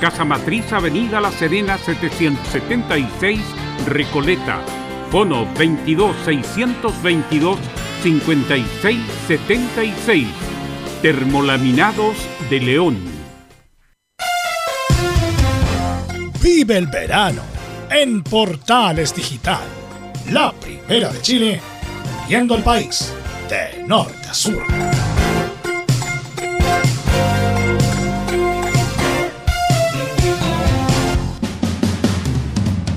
Casa 0.00 0.24
Matriz, 0.24 0.72
Avenida 0.72 1.20
La 1.20 1.32
Serena 1.32 1.76
776, 1.76 3.40
Recoleta. 3.86 4.60
Fono 5.10 5.46
22 5.54 6.16
622 6.24 7.58
5676. 8.02 10.26
Termolaminados 11.02 12.16
de 12.48 12.60
León. 12.60 12.96
Vive 16.40 16.78
el 16.78 16.86
verano 16.86 17.42
en 17.90 18.22
Portales 18.22 19.14
Digital, 19.14 19.64
la 20.30 20.52
primera 20.52 21.12
de 21.12 21.22
Chile, 21.22 21.60
viendo 22.28 22.54
el 22.54 22.62
país 22.62 23.12
de 23.48 23.82
norte 23.84 24.28
a 24.28 24.34
sur. 24.34 24.87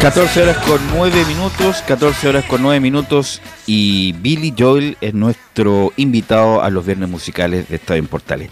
14 0.00 0.42
horas 0.42 0.56
con 0.66 0.80
9 0.94 1.24
minutos, 1.26 1.82
14 1.86 2.28
horas 2.28 2.44
con 2.46 2.62
9 2.62 2.80
minutos 2.80 3.42
y 3.66 4.12
Billy 4.12 4.54
Joel 4.58 4.96
es 5.02 5.12
nuestro 5.12 5.92
invitado 5.98 6.62
a 6.62 6.70
los 6.70 6.86
viernes 6.86 7.10
musicales 7.10 7.68
de 7.68 7.76
Estadio 7.76 8.00
en 8.00 8.06
Portales. 8.06 8.50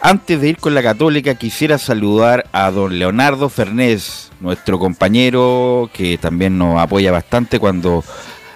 Antes 0.00 0.40
de 0.40 0.50
ir 0.50 0.58
con 0.58 0.72
la 0.72 0.84
católica 0.84 1.34
quisiera 1.34 1.78
saludar 1.78 2.46
a 2.52 2.70
don 2.70 2.96
Leonardo 2.96 3.48
Fernés, 3.48 4.30
nuestro 4.38 4.78
compañero 4.78 5.90
que 5.92 6.16
también 6.16 6.58
nos 6.58 6.78
apoya 6.78 7.10
bastante 7.10 7.58
cuando 7.58 8.04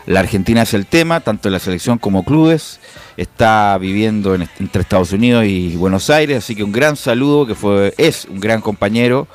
la 0.06 0.20
Argentina 0.20 0.62
es 0.62 0.74
el 0.74 0.86
tema, 0.86 1.18
tanto 1.18 1.50
la 1.50 1.58
selección 1.58 1.98
como 1.98 2.24
clubes. 2.24 2.78
Está 3.16 3.76
viviendo 3.78 4.36
entre 4.36 4.82
Estados 4.82 5.10
Unidos 5.10 5.44
y 5.44 5.74
Buenos 5.74 6.08
Aires, 6.08 6.38
así 6.38 6.54
que 6.54 6.62
un 6.62 6.70
gran 6.70 6.94
saludo, 6.94 7.48
que 7.48 7.56
fue, 7.56 7.94
es 7.98 8.26
un 8.26 8.38
gran 8.38 8.60
compañero 8.60 9.26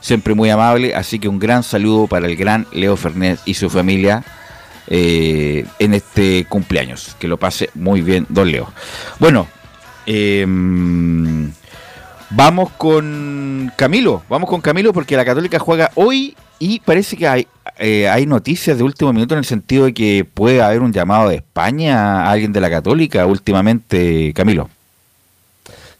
siempre 0.00 0.34
muy 0.34 0.50
amable, 0.50 0.94
así 0.94 1.18
que 1.18 1.28
un 1.28 1.38
gran 1.38 1.62
saludo 1.62 2.06
para 2.06 2.26
el 2.26 2.36
gran 2.36 2.66
Leo 2.72 2.96
Fernández 2.96 3.40
y 3.44 3.54
su 3.54 3.70
familia 3.70 4.24
eh, 4.86 5.64
en 5.78 5.94
este 5.94 6.44
cumpleaños. 6.48 7.16
Que 7.18 7.28
lo 7.28 7.36
pase 7.36 7.70
muy 7.74 8.02
bien, 8.02 8.26
don 8.28 8.50
Leo. 8.50 8.72
Bueno, 9.18 9.46
em, 10.06 11.52
vamos 12.30 12.70
con 12.76 13.72
Camilo, 13.76 14.22
vamos 14.28 14.48
con 14.48 14.60
Camilo 14.60 14.92
porque 14.92 15.16
la 15.16 15.24
Católica 15.24 15.58
juega 15.58 15.90
hoy 15.94 16.36
y 16.58 16.80
parece 16.80 17.16
que 17.16 17.28
hay, 17.28 17.46
eh, 17.78 18.08
hay 18.08 18.26
noticias 18.26 18.76
de 18.76 18.84
último 18.84 19.12
minuto 19.12 19.34
en 19.34 19.38
el 19.38 19.44
sentido 19.44 19.86
de 19.86 19.94
que 19.94 20.24
puede 20.24 20.60
haber 20.60 20.80
un 20.80 20.92
llamado 20.92 21.28
de 21.28 21.36
España 21.36 22.24
a 22.24 22.30
alguien 22.30 22.52
de 22.52 22.60
la 22.60 22.70
Católica 22.70 23.26
últimamente, 23.26 24.32
Camilo. 24.34 24.68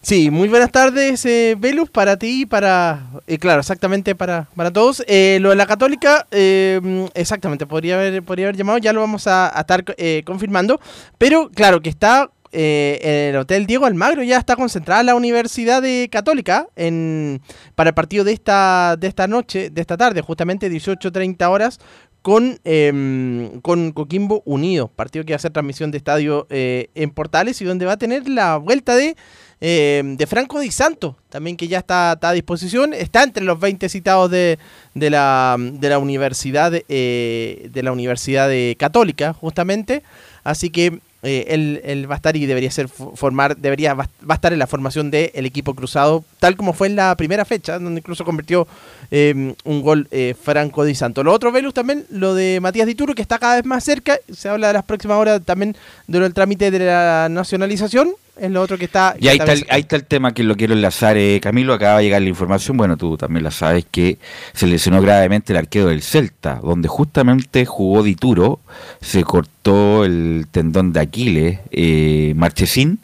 Sí, 0.03 0.31
muy 0.31 0.49
buenas 0.49 0.73
tardes, 0.73 1.27
eh, 1.27 1.57
Velus, 1.59 1.91
para 1.91 2.17
ti 2.17 2.43
y 2.43 2.47
para, 2.47 3.11
eh, 3.27 3.37
claro, 3.37 3.61
exactamente 3.61 4.15
para, 4.15 4.49
para 4.57 4.73
todos. 4.73 5.05
Eh, 5.07 5.37
lo 5.43 5.51
de 5.51 5.57
la 5.57 5.67
Católica, 5.67 6.27
eh, 6.31 7.07
exactamente, 7.13 7.67
podría 7.67 7.97
haber, 7.97 8.23
podría 8.23 8.47
haber 8.47 8.57
llamado, 8.57 8.79
ya 8.79 8.95
lo 8.95 9.01
vamos 9.01 9.27
a, 9.27 9.53
estar 9.59 9.85
confirmando, 10.25 10.81
pero 11.19 11.51
claro 11.51 11.83
que 11.83 11.91
está 11.91 12.31
el 12.51 13.37
Hotel 13.37 13.67
Diego 13.67 13.85
Almagro, 13.85 14.23
ya 14.23 14.39
está 14.39 14.57
concentrada 14.57 15.03
la 15.03 15.15
Universidad 15.15 15.83
de 15.83 16.09
Católica 16.11 16.67
en, 16.77 17.43
para 17.75 17.91
el 17.91 17.95
partido 17.95 18.25
de 18.25 18.33
esta, 18.33 18.97
de 18.99 19.07
esta 19.07 19.29
noche, 19.29 19.69
de 19.69 19.81
esta 19.83 19.99
tarde, 19.99 20.23
justamente 20.23 20.71
18.30 20.71 21.47
horas, 21.49 21.79
con, 22.23 22.59
em, 22.65 23.61
con 23.61 23.93
Coquimbo 23.93 24.43
Unido, 24.45 24.89
partido 24.89 25.25
que 25.25 25.33
va 25.33 25.37
a 25.37 25.39
hacer 25.39 25.53
transmisión 25.53 25.91
de 25.91 25.99
estadio 25.99 26.47
en 26.51 27.11
Portales 27.11 27.61
y 27.61 27.65
donde 27.65 27.87
va 27.87 27.93
a 27.93 27.99
tener 27.99 28.29
la 28.29 28.57
vuelta 28.57 28.95
de 28.95 29.17
eh, 29.63 30.03
de 30.03 30.27
Franco 30.27 30.59
Di 30.59 30.71
Santo, 30.71 31.17
también 31.29 31.59
que 31.59 31.69
ya 31.69 31.81
está, 31.81 32.13
a 32.13 32.33
disposición, 32.33 32.95
está 32.95 33.23
entre 33.23 33.45
los 33.45 33.61
20 33.61 33.91
citados 33.91 34.31
de, 34.31 34.59
de, 34.95 35.11
la, 35.11 35.57
de 35.59 35.89
la 35.91 35.99
Universidad 35.99 36.73
eh, 36.89 37.69
de 37.71 37.83
la 37.83 37.93
Universidad 37.93 38.51
Católica, 38.79 39.35
justamente, 39.35 40.03
así 40.45 40.71
que 40.71 41.01
eh, 41.23 41.81
él, 41.85 42.11
va 42.11 42.15
a 42.15 42.17
estar 42.17 42.37
y 42.37 42.47
debería 42.47 42.71
ser 42.71 42.89
formar, 42.89 43.57
debería 43.57 43.95
va, 43.95 44.09
a 44.29 44.35
estar 44.35 44.53
en 44.53 44.59
la 44.59 44.67
formación 44.67 45.11
del 45.11 45.47
equipo 45.47 45.75
cruzado, 45.75 46.25
tal 46.39 46.57
como 46.57 46.73
fue 46.73 46.89
en 46.89 46.97
la 46.97 47.15
primera 47.17 47.45
fecha, 47.45 47.79
donde 47.79 48.01
incluso 48.01 48.25
convirtió 48.25 48.67
un 49.11 49.83
gol 49.83 50.09
Franco 50.41 50.85
Di 50.85 50.95
Santo. 50.95 51.25
Lo 51.25 51.33
otro, 51.33 51.53
Velus, 51.53 51.75
también 51.75 52.07
lo 52.11 52.35
de 52.35 52.61
Matías 52.61 52.87
Dituro, 52.87 53.15
que 53.15 53.23
está 53.23 53.39
cada 53.39 53.57
vez 53.57 53.65
más 53.65 53.85
cerca, 53.85 54.19
se 54.33 54.49
habla 54.49 54.69
de 54.69 54.75
las 54.75 54.85
próximas 54.85 55.19
horas 55.19 55.43
también 55.45 55.77
del 56.07 56.33
trámite 56.33 56.71
de 56.71 56.79
la 56.79 57.29
nacionalización, 57.31 58.15
es 58.39 58.51
lo 58.51 58.63
otro 58.63 58.79
que 58.79 58.87
está. 58.87 59.17
Y 59.19 59.29
ahí 59.29 59.39
está, 59.39 59.53
el, 59.53 59.67
ahí 59.69 59.81
está 59.83 59.97
el 59.97 60.05
tema 60.05 60.33
que 60.33 60.43
lo 60.43 60.57
quiero 60.57 60.73
enlazar, 60.73 61.17
eh, 61.17 61.41
Camilo. 61.43 61.75
Acaba 61.75 61.99
de 61.99 62.05
llegar 62.05 62.23
la 62.23 62.29
información, 62.29 62.77
bueno, 62.77 62.97
tú 62.97 63.17
también 63.17 63.45
la 63.45 63.51
sabes, 63.51 63.85
que 63.91 64.19
se 64.53 64.67
lesionó 64.67 65.01
gravemente 65.03 65.53
el 65.53 65.59
arquero 65.59 65.89
del 65.89 66.03
Celta, 66.03 66.61
donde 66.63 66.89
justamente 66.89 67.67
jugó 67.67 68.03
Dituro, 68.03 68.61
se 69.01 69.25
cortó 69.25 70.05
el 70.05 70.47
tendón 70.51 70.93
de 70.93 71.01
Aquiles, 71.01 71.59
eh, 71.71 72.33
Marchesín, 72.37 73.01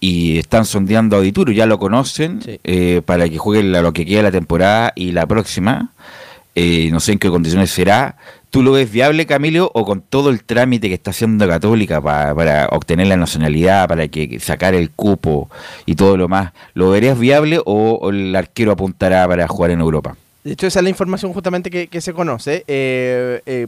y 0.00 0.38
están 0.38 0.64
sondeando 0.64 1.16
a 1.16 1.20
Dituro, 1.20 1.52
ya 1.52 1.66
lo 1.66 1.78
conocen, 1.78 2.40
eh, 2.64 3.02
para 3.04 3.28
que 3.28 3.38
juegue 3.38 3.62
lo 3.62 3.92
que 3.92 4.06
queda 4.06 4.22
la 4.22 4.32
temporada 4.32 4.92
y 4.94 5.12
la 5.12 5.26
próxima. 5.26 5.92
Eh, 6.54 6.88
no 6.90 6.98
sé 7.00 7.12
en 7.12 7.18
qué 7.18 7.28
condiciones 7.28 7.70
será, 7.70 8.16
¿Tú 8.50 8.64
lo 8.64 8.72
ves 8.72 8.90
viable, 8.90 9.26
Camilo, 9.26 9.70
o 9.74 9.84
con 9.84 10.02
todo 10.02 10.30
el 10.30 10.42
trámite 10.42 10.88
que 10.88 10.94
está 10.94 11.12
haciendo 11.12 11.46
Católica 11.46 12.00
para, 12.00 12.66
obtener 12.72 13.06
la 13.06 13.16
nacionalidad, 13.16 13.86
para 13.88 14.08
que 14.08 14.40
sacar 14.40 14.74
el 14.74 14.90
cupo 14.90 15.48
y 15.86 15.94
todo 15.94 16.16
lo 16.16 16.28
más, 16.28 16.52
¿lo 16.74 16.90
verías 16.90 17.16
viable 17.16 17.60
o, 17.64 18.10
el 18.10 18.34
arquero 18.34 18.72
apuntará 18.72 19.26
para 19.28 19.46
jugar 19.46 19.70
en 19.70 19.80
Europa? 19.80 20.16
De 20.42 20.52
hecho, 20.52 20.66
esa 20.66 20.80
es 20.80 20.82
la 20.82 20.90
información 20.90 21.32
justamente 21.32 21.70
que, 21.70 22.00
se 22.00 22.12
conoce. 22.12 22.64
Eh, 22.66 23.40
eh, 23.46 23.66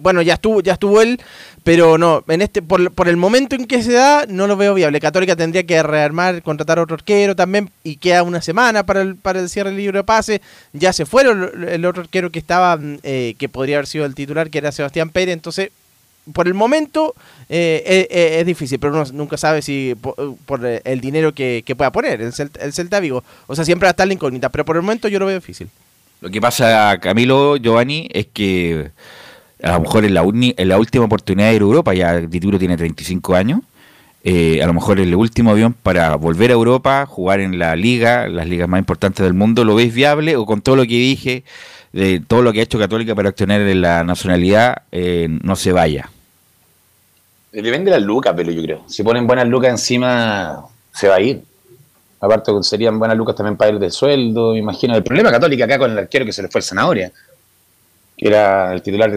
bueno, 0.00 0.22
ya 0.22 0.34
estuvo, 0.34 0.60
ya 0.60 0.74
estuvo 0.74 1.00
él, 1.00 1.20
pero 1.64 1.98
no, 1.98 2.24
en 2.28 2.42
este, 2.42 2.62
por, 2.62 2.92
por, 2.92 3.08
el 3.08 3.16
momento 3.16 3.56
en 3.56 3.66
que 3.66 3.82
se 3.82 3.92
da, 3.92 4.26
no 4.28 4.46
lo 4.46 4.56
veo 4.56 4.74
viable. 4.74 5.00
Católica 5.00 5.36
tendría 5.36 5.64
que 5.64 5.82
rearmar, 5.82 6.42
contratar 6.42 6.78
otro 6.78 6.94
arquero 6.94 7.36
también, 7.36 7.70
y 7.84 7.96
queda 7.96 8.22
una 8.22 8.40
semana 8.40 8.84
para 8.84 9.02
el, 9.02 9.16
para 9.16 9.40
el 9.40 9.48
cierre 9.48 9.70
del 9.70 9.78
libro 9.78 9.98
de 9.98 10.04
pase. 10.04 10.40
Ya 10.72 10.92
se 10.92 11.06
fueron 11.06 11.68
el 11.68 11.84
otro 11.84 12.02
arquero 12.02 12.30
que 12.30 12.38
estaba, 12.38 12.78
eh, 13.02 13.34
que 13.38 13.48
podría 13.48 13.76
haber 13.76 13.86
sido 13.86 14.04
el 14.04 14.14
titular, 14.14 14.50
que 14.50 14.58
era 14.58 14.72
Sebastián 14.72 15.10
Pérez, 15.10 15.34
entonces 15.34 15.70
por 16.32 16.46
el 16.46 16.54
momento 16.54 17.14
eh, 17.48 17.82
eh, 17.86 18.08
eh, 18.10 18.40
es, 18.40 18.46
difícil, 18.46 18.78
pero 18.78 18.92
uno 18.92 19.04
nunca 19.12 19.36
sabe 19.36 19.62
si 19.62 19.94
por, 20.46 20.64
el 20.64 21.00
dinero 21.00 21.32
que, 21.32 21.62
pueda 21.76 21.90
poner 21.92 22.20
el 22.20 22.32
Celta, 22.32 22.60
el 22.60 22.72
Celta, 22.72 23.00
Vigo. 23.00 23.24
O 23.46 23.54
sea, 23.54 23.64
siempre 23.64 23.86
va 23.86 23.90
a 23.90 23.92
estar 23.92 24.06
la 24.06 24.12
incógnita, 24.12 24.48
pero 24.48 24.64
por 24.64 24.76
el 24.76 24.82
momento 24.82 25.08
yo 25.08 25.18
lo 25.18 25.26
veo 25.26 25.36
difícil. 25.36 25.68
Lo 26.20 26.30
que 26.30 26.40
pasa, 26.40 26.98
Camilo, 27.00 27.56
Giovanni, 27.56 28.08
es 28.12 28.26
que 28.26 28.90
a 29.62 29.72
lo 29.72 29.80
mejor 29.80 30.04
en 30.04 30.14
la, 30.14 30.22
uni- 30.22 30.54
la 30.58 30.78
última 30.78 31.04
oportunidad 31.04 31.48
de 31.50 31.54
ir 31.56 31.62
a 31.62 31.64
Europa, 31.64 31.94
ya 31.94 32.16
Dituro 32.20 32.58
tiene 32.58 32.76
35 32.76 33.34
años, 33.36 33.60
eh, 34.24 34.60
a 34.62 34.66
lo 34.66 34.74
mejor 34.74 34.98
el 34.98 35.14
último 35.14 35.52
avión 35.52 35.72
para 35.74 36.16
volver 36.16 36.50
a 36.50 36.54
Europa, 36.54 37.06
jugar 37.06 37.40
en 37.40 37.58
la 37.58 37.76
liga, 37.76 38.28
las 38.28 38.48
ligas 38.48 38.68
más 38.68 38.80
importantes 38.80 39.22
del 39.24 39.34
mundo, 39.34 39.64
¿lo 39.64 39.76
veis 39.76 39.94
viable 39.94 40.34
o 40.36 40.44
con 40.44 40.60
todo 40.60 40.74
lo 40.76 40.82
que 40.82 40.88
dije, 40.88 41.44
de 41.92 42.20
todo 42.20 42.42
lo 42.42 42.52
que 42.52 42.60
ha 42.60 42.62
hecho 42.64 42.78
Católica 42.78 43.14
para 43.14 43.28
obtener 43.30 43.74
la 43.76 44.02
nacionalidad, 44.04 44.82
eh, 44.90 45.28
no 45.42 45.54
se 45.56 45.72
vaya? 45.72 46.10
Depende 47.52 47.90
de 47.90 47.98
las 47.98 48.06
lucas, 48.06 48.34
pero 48.36 48.50
yo 48.52 48.62
creo. 48.62 48.82
Si 48.88 49.02
ponen 49.02 49.26
buenas 49.26 49.46
lucas 49.48 49.70
encima, 49.70 50.64
se 50.92 51.08
va 51.08 51.14
a 51.16 51.20
ir. 51.20 51.42
Aparte, 52.20 52.50
serían 52.62 52.98
buenas 52.98 53.16
lucas 53.16 53.36
también 53.36 53.56
para 53.56 53.70
ir 53.72 53.78
de 53.78 53.90
sueldo, 53.90 54.52
me 54.52 54.58
imagino. 54.58 54.94
El 54.96 55.04
problema 55.04 55.30
católica 55.30 55.64
acá 55.66 55.78
con 55.78 55.90
el 55.92 55.98
arquero 55.98 56.24
que 56.24 56.32
se 56.32 56.42
le 56.42 56.48
fue 56.48 56.58
el 56.60 56.64
Zanahoria, 56.64 57.12
que 58.16 58.26
era 58.28 58.72
el 58.72 58.82
titular 58.82 59.10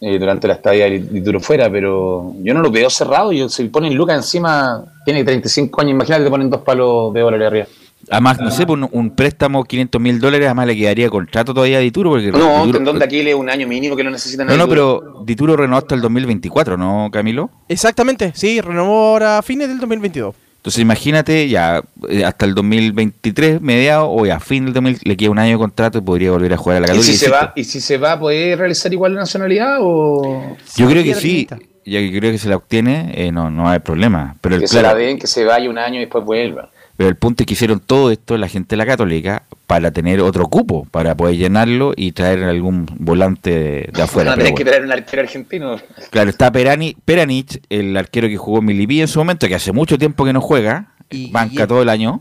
eh, 0.00 0.18
durante 0.18 0.46
la 0.46 0.54
estadía 0.54 0.84
de 0.84 0.98
Dituro 1.00 1.40
fuera, 1.40 1.70
pero 1.70 2.34
yo 2.42 2.52
no 2.54 2.60
lo 2.60 2.70
veo 2.70 2.90
cerrado. 2.90 3.32
Yo, 3.32 3.48
si 3.48 3.64
ponen 3.68 3.94
lucas 3.94 4.16
encima, 4.16 4.84
tiene 5.04 5.24
35 5.24 5.80
años, 5.80 5.92
imagínate 5.92 6.24
te 6.24 6.30
ponen 6.30 6.50
dos 6.50 6.60
palos 6.62 7.12
de 7.14 7.20
dólares 7.20 7.46
arriba. 7.46 7.66
Además, 8.10 8.38
no 8.40 8.50
sé, 8.50 8.64
pues, 8.64 8.78
un, 8.80 8.88
un 8.92 9.10
préstamo 9.10 9.64
500 9.64 10.00
mil 10.00 10.20
dólares, 10.20 10.46
además 10.46 10.66
le 10.68 10.76
quedaría 10.76 11.10
contrato 11.10 11.52
todavía 11.52 11.78
a 11.78 11.80
Dituro. 11.80 12.10
Porque 12.10 12.30
No, 12.30 12.38
Dituro- 12.64 12.72
tendón 12.72 12.98
de 12.98 13.04
Aquiles 13.06 13.34
un 13.34 13.50
año 13.50 13.66
mínimo 13.66 13.96
que 13.96 14.04
lo 14.04 14.10
necesitan. 14.10 14.46
no, 14.46 14.56
no, 14.56 14.66
duro. 14.66 14.68
pero 15.00 15.24
Dituro 15.24 15.56
renovó 15.56 15.78
hasta 15.78 15.94
el 15.94 16.00
2024, 16.02 16.76
¿no, 16.76 17.08
Camilo? 17.10 17.50
Exactamente, 17.68 18.32
sí, 18.36 18.60
renovó 18.60 19.08
ahora 19.12 19.38
a 19.38 19.42
fines 19.42 19.68
del 19.68 19.78
2022. 19.80 20.34
Entonces 20.58 20.82
imagínate, 20.82 21.48
ya 21.48 21.82
eh, 22.08 22.24
hasta 22.24 22.44
el 22.44 22.54
2023, 22.54 23.60
mediado, 23.60 24.10
o 24.10 24.26
ya 24.26 24.36
a 24.36 24.40
fin 24.40 24.64
del 24.64 24.74
2000, 24.74 24.98
le 25.04 25.16
queda 25.16 25.30
un 25.30 25.38
año 25.38 25.52
de 25.52 25.58
contrato 25.58 25.98
y 25.98 26.00
podría 26.00 26.32
volver 26.32 26.52
a 26.52 26.56
jugar 26.56 26.78
a 26.78 26.80
la 26.80 26.86
¿Y 26.86 26.88
Católica. 26.88 27.12
si, 27.12 27.18
se 27.18 27.30
va, 27.30 27.52
¿Y 27.54 27.64
si 27.64 27.80
se 27.80 27.96
va, 27.96 28.18
puede 28.18 28.56
realizar 28.56 28.92
igual 28.92 29.14
la 29.14 29.20
nacionalidad 29.20 29.78
o 29.80 30.56
Yo 30.76 30.88
creo 30.88 31.04
que 31.04 31.14
sí, 31.14 31.46
ya 31.86 32.00
que 32.00 32.18
creo 32.18 32.32
que 32.32 32.38
se 32.38 32.48
la 32.48 32.56
obtiene, 32.56 33.12
eh, 33.14 33.32
no, 33.32 33.50
no 33.50 33.68
hay 33.68 33.78
problema. 33.78 34.34
Pero 34.40 34.56
el, 34.56 34.60
que 34.62 34.68
se 34.68 34.80
claro, 34.80 34.98
la 34.98 35.04
den, 35.04 35.18
que 35.18 35.26
se 35.28 35.44
vaya 35.44 35.70
un 35.70 35.78
año 35.78 35.96
y 35.96 36.00
después 36.00 36.24
vuelva? 36.24 36.70
Pero 36.98 37.08
el 37.08 37.16
punto 37.16 37.42
es 37.42 37.46
que 37.46 37.54
hicieron 37.54 37.78
todo 37.80 38.10
esto 38.10 38.36
la 38.36 38.48
gente 38.48 38.70
de 38.70 38.76
la 38.78 38.84
Católica 38.86 39.44
para 39.68 39.90
tener 39.92 40.20
otro 40.20 40.48
cupo, 40.48 40.86
para 40.90 41.14
poder 41.16 41.36
llenarlo 41.36 41.92
y 41.96 42.10
traer 42.12 42.42
algún 42.42 42.86
volante 42.98 43.50
de, 43.50 43.88
de 43.92 44.02
afuera. 44.02 44.32
A 44.32 44.34
pero 44.34 44.44
tener 44.46 44.58
que 44.58 44.64
bueno. 44.64 44.70
traer 44.72 44.84
un 44.84 44.92
arquero 44.92 45.22
argentino. 45.22 45.76
Claro, 46.10 46.28
está 46.28 46.50
Perani, 46.50 46.96
Peranich, 47.04 47.60
el 47.70 47.96
arquero 47.96 48.26
que 48.28 48.36
jugó 48.36 48.58
en 48.58 48.64
Milipí 48.64 49.00
en 49.00 49.06
su 49.08 49.20
momento, 49.20 49.46
que 49.46 49.54
hace 49.54 49.70
mucho 49.72 49.96
tiempo 49.96 50.24
que 50.24 50.32
no 50.32 50.40
juega, 50.40 50.88
banca 51.30 51.66
todo 51.68 51.82
el 51.82 51.88
año. 51.88 52.20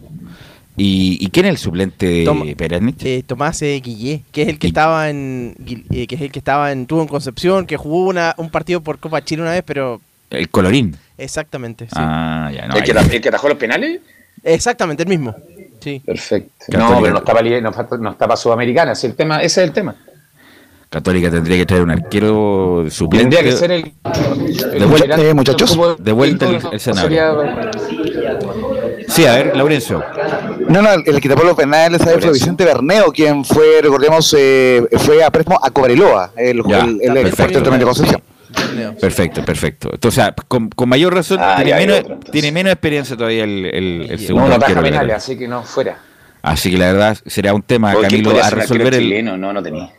¿Y, 0.79 1.17
y 1.19 1.29
quién 1.31 1.47
es 1.47 1.51
el 1.53 1.57
suplente 1.57 2.05
de 2.05 2.23
Toma- 2.23 2.45
Peranich? 2.55 3.03
Eh, 3.03 3.23
Tomás 3.25 3.59
eh, 3.63 3.81
Guillé, 3.83 4.21
que 4.31 4.43
es 4.43 4.47
el 4.47 4.59
que 4.59 4.67
estaba 4.67 5.09
en 5.09 5.55
eh, 5.89 6.05
que 6.05 6.13
es 6.15 6.21
el 6.21 6.31
que 6.31 6.37
estaba 6.37 6.71
en 6.71 6.85
tuvo 6.85 7.01
en 7.01 7.07
Concepción, 7.07 7.65
que 7.65 7.77
jugó 7.77 8.05
una, 8.05 8.35
un 8.37 8.51
partido 8.51 8.81
por 8.81 8.99
Copa 8.99 9.23
Chile 9.25 9.41
una 9.41 9.51
vez, 9.53 9.63
pero 9.65 10.01
El 10.29 10.49
colorín. 10.49 10.95
exactamente, 11.17 11.85
sí. 11.85 11.93
Ah, 11.95 12.51
ya 12.53 12.67
no. 12.67 12.75
¿El, 12.75 12.83
que, 12.83 12.91
el 12.91 13.21
que 13.21 13.29
atajó 13.29 13.49
los 13.49 13.57
penales? 13.57 14.01
Exactamente, 14.53 15.03
el 15.03 15.09
mismo. 15.09 15.35
Sí. 15.79 16.01
Perfecto. 16.05 16.51
Católica. 16.71 16.89
No, 17.11 17.21
pero 17.23 17.33
no 17.33 17.41
li- 17.41 17.61
no, 17.61 17.69
está- 17.69 17.97
no 17.97 18.09
está 18.11 18.25
para 18.27 18.37
Sudamericana. 18.37 18.91
ese 18.93 19.07
es 19.07 19.11
el 19.11 19.15
tema, 19.17 19.37
ese 19.41 19.61
es 19.61 19.67
el 19.67 19.73
tema. 19.73 19.95
Católica 20.89 21.29
tendría 21.29 21.57
que 21.57 21.65
traer 21.65 21.83
un 21.83 21.91
arquero 21.91 22.85
suplente. 22.89 23.35
Tendría 23.35 23.43
que 23.51 23.57
ser 23.57 23.71
el. 23.71 23.83
De 24.79 24.85
vuelta, 24.85 25.15
el- 25.15 25.21
eh, 25.21 25.33
muchachos. 25.33 25.77
de 25.99 26.11
vuelta 26.13 26.47
el, 26.47 26.55
el 26.55 26.73
escenario. 26.73 27.43
Sí, 29.09 29.25
a 29.25 29.33
ver, 29.35 29.55
Laurencio. 29.57 30.03
No, 30.69 30.81
no, 30.81 30.89
el 30.93 31.21
que 31.21 31.29
tapó 31.29 31.43
los 31.43 31.55
penales 31.55 32.01
¿sabes? 32.01 32.23
fue 32.23 32.33
Vicente 32.33 32.63
Berneo, 32.65 33.11
quien 33.11 33.43
fue, 33.45 33.81
recordemos, 33.81 34.33
eh, 34.37 34.85
fue 34.97 35.23
a 35.23 35.29
préstamo 35.29 35.59
a 35.61 35.69
Cobreloa, 35.71 36.31
el, 36.37 36.63
Ya, 36.67 36.85
el, 36.85 37.13
perfecto. 37.13 37.59
de 37.61 37.83
Concepción. 37.83 38.21
Perfecto, 38.99 39.43
perfecto. 39.45 39.89
Entonces, 39.93 40.19
o 40.19 40.23
sea, 40.25 40.35
con, 40.47 40.69
con 40.69 40.89
mayor 40.89 41.13
razón, 41.13 41.39
Ah, 41.41 41.55
tiene, 41.63 41.79
menos, 41.79 41.99
otro, 41.99 42.13
entonces. 42.13 42.31
tiene 42.31 42.51
menos 42.51 42.73
experiencia 42.73 43.15
todavía 43.17 43.43
el, 43.43 43.65
el, 43.65 44.01
el 44.09 44.11
No, 44.11 44.17
segundo 44.17 44.49
no 44.49 44.59
penales, 44.59 45.15
así 45.15 45.37
que 45.37 45.47
no, 45.47 45.63
fuera. 45.63 45.97
Así 46.41 46.71
que 46.71 46.77
la 46.77 46.91
verdad 46.93 47.17
será 47.25 47.53
un 47.53 47.61
tema, 47.63 47.91
¿O 47.95 47.99
quién 47.99 48.23
Camilo, 48.23 48.43
a 48.43 48.49
resolver 48.49 48.93
el. 48.93 49.01
chileno? 49.01 49.37
No, 49.37 49.51
no 49.53 49.61
tenía. 49.63 49.89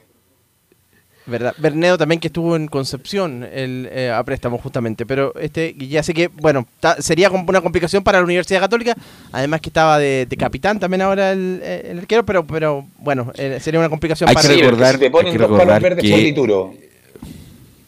¿Verdad? 1.27 1.55
Berneo 1.59 1.99
también 1.99 2.21
que 2.23 2.29
estuvo 2.29 2.57
en 2.57 2.69
Concepción 2.69 3.45
el, 3.53 3.87
eh, 3.93 4.11
a 4.11 4.25
préstamo 4.25 4.57
justamente, 4.57 5.05
pero 5.05 5.35
este 5.39 5.75
ya 5.77 6.03
sé 6.03 6.15
que, 6.15 6.29
bueno, 6.29 6.67
ta- 6.81 7.03
sería 7.03 7.29
como 7.29 7.45
una 7.47 7.61
complicación 7.61 8.03
para 8.03 8.17
la 8.17 8.25
Universidad 8.25 8.61
Católica, 8.61 8.95
además 9.31 9.61
que 9.61 9.69
estaba 9.69 9.99
de, 9.99 10.25
de 10.27 10.37
capitán 10.39 10.79
también 10.81 11.03
ahora 11.03 11.33
el, 11.33 11.61
eh, 11.63 11.89
el 11.91 11.99
arquero, 11.99 12.25
pero 12.25 12.47
pero 12.47 12.87
bueno, 12.97 13.31
eh, 13.37 13.59
sería 13.61 13.79
una 13.79 13.91
complicación 13.91 14.27
Hay 14.31 14.35
para 14.37 14.49
que 14.49 14.55
recordar- 14.55 14.95
si 14.95 15.01
te 15.01 15.11
ponen 15.11 15.27
hay 15.27 15.33
que 15.33 15.39
dos 15.39 15.49
palos 15.49 15.59
recordar 15.61 15.83
verdes 15.83 16.03
que- 16.05 16.11
por 16.11 16.19
Dituro, 16.21 16.75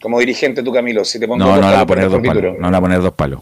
como 0.01 0.19
dirigente 0.19 0.63
tú, 0.63 0.71
Camilo, 0.73 1.05
si 1.05 1.19
te 1.19 1.27
pongo 1.27 1.39
No, 1.39 1.51
dos 1.51 1.61
no 1.61 1.67
le 1.69 1.73
va 1.75 1.81
a 1.81 1.85
poner 1.85 2.09
dos 2.09 2.19
por 2.19 2.27
palos. 2.27 2.43
No 2.59 2.67
le 2.67 2.71
va 2.71 2.77
a 2.77 2.81
poner 2.81 3.01
dos 3.01 3.13
palos. 3.13 3.39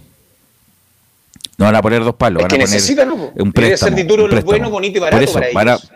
No 1.57 1.65
van 1.65 1.75
a 1.75 1.81
poner 1.81 2.03
dos 2.03 2.15
palos. 2.15 2.39
Es 2.39 2.43
van 2.43 2.49
que 2.49 2.55
a 2.55 2.59
poner 2.59 2.69
necesitan, 2.73 3.11
un 3.11 3.19
Debe 3.33 3.51
préstamo. 3.51 3.89
ser 3.89 3.95
Dituro 4.03 4.23
un 4.25 4.29
préstamo. 4.29 4.51
bueno, 4.51 4.69
bonito 4.69 4.97
y 4.97 5.01
Por 5.01 5.11
barato 5.11 5.23
eso, 5.23 5.33
para 5.33 5.51
van 5.53 5.67
a- 5.69 5.73
ellos. 5.73 5.91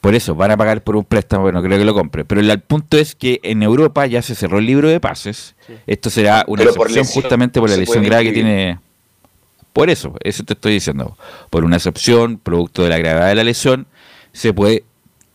Por 0.00 0.14
eso, 0.14 0.34
van 0.36 0.50
a 0.52 0.56
pagar 0.56 0.80
por 0.82 0.94
un 0.96 1.04
préstamo, 1.04 1.42
bueno, 1.42 1.60
creo 1.62 1.76
que 1.76 1.84
lo 1.84 1.92
compre. 1.92 2.24
Pero 2.24 2.40
el, 2.40 2.48
el 2.50 2.60
punto 2.60 2.96
es 2.98 3.14
que 3.16 3.40
en 3.42 3.62
Europa 3.64 4.06
ya 4.06 4.22
se 4.22 4.34
cerró 4.36 4.58
el 4.58 4.66
libro 4.66 4.88
de 4.88 5.00
pases. 5.00 5.56
Esto 5.88 6.08
será 6.08 6.44
una 6.46 6.62
Pero 6.62 6.74
por 6.74 6.86
excepción 6.88 7.22
justamente 7.22 7.58
por 7.58 7.68
la 7.68 7.76
lesión 7.76 8.04
grave 8.04 8.24
que 8.24 8.32
tiene. 8.32 8.78
Por 9.72 9.90
eso, 9.90 10.14
eso 10.22 10.44
te 10.44 10.52
estoy 10.54 10.74
diciendo. 10.74 11.16
Por 11.50 11.64
una 11.64 11.76
excepción, 11.76 12.38
producto 12.38 12.84
de 12.84 12.90
la 12.90 12.98
gravedad 12.98 13.28
de 13.28 13.34
la 13.34 13.44
lesión, 13.44 13.86
se 14.32 14.52
puede 14.52 14.84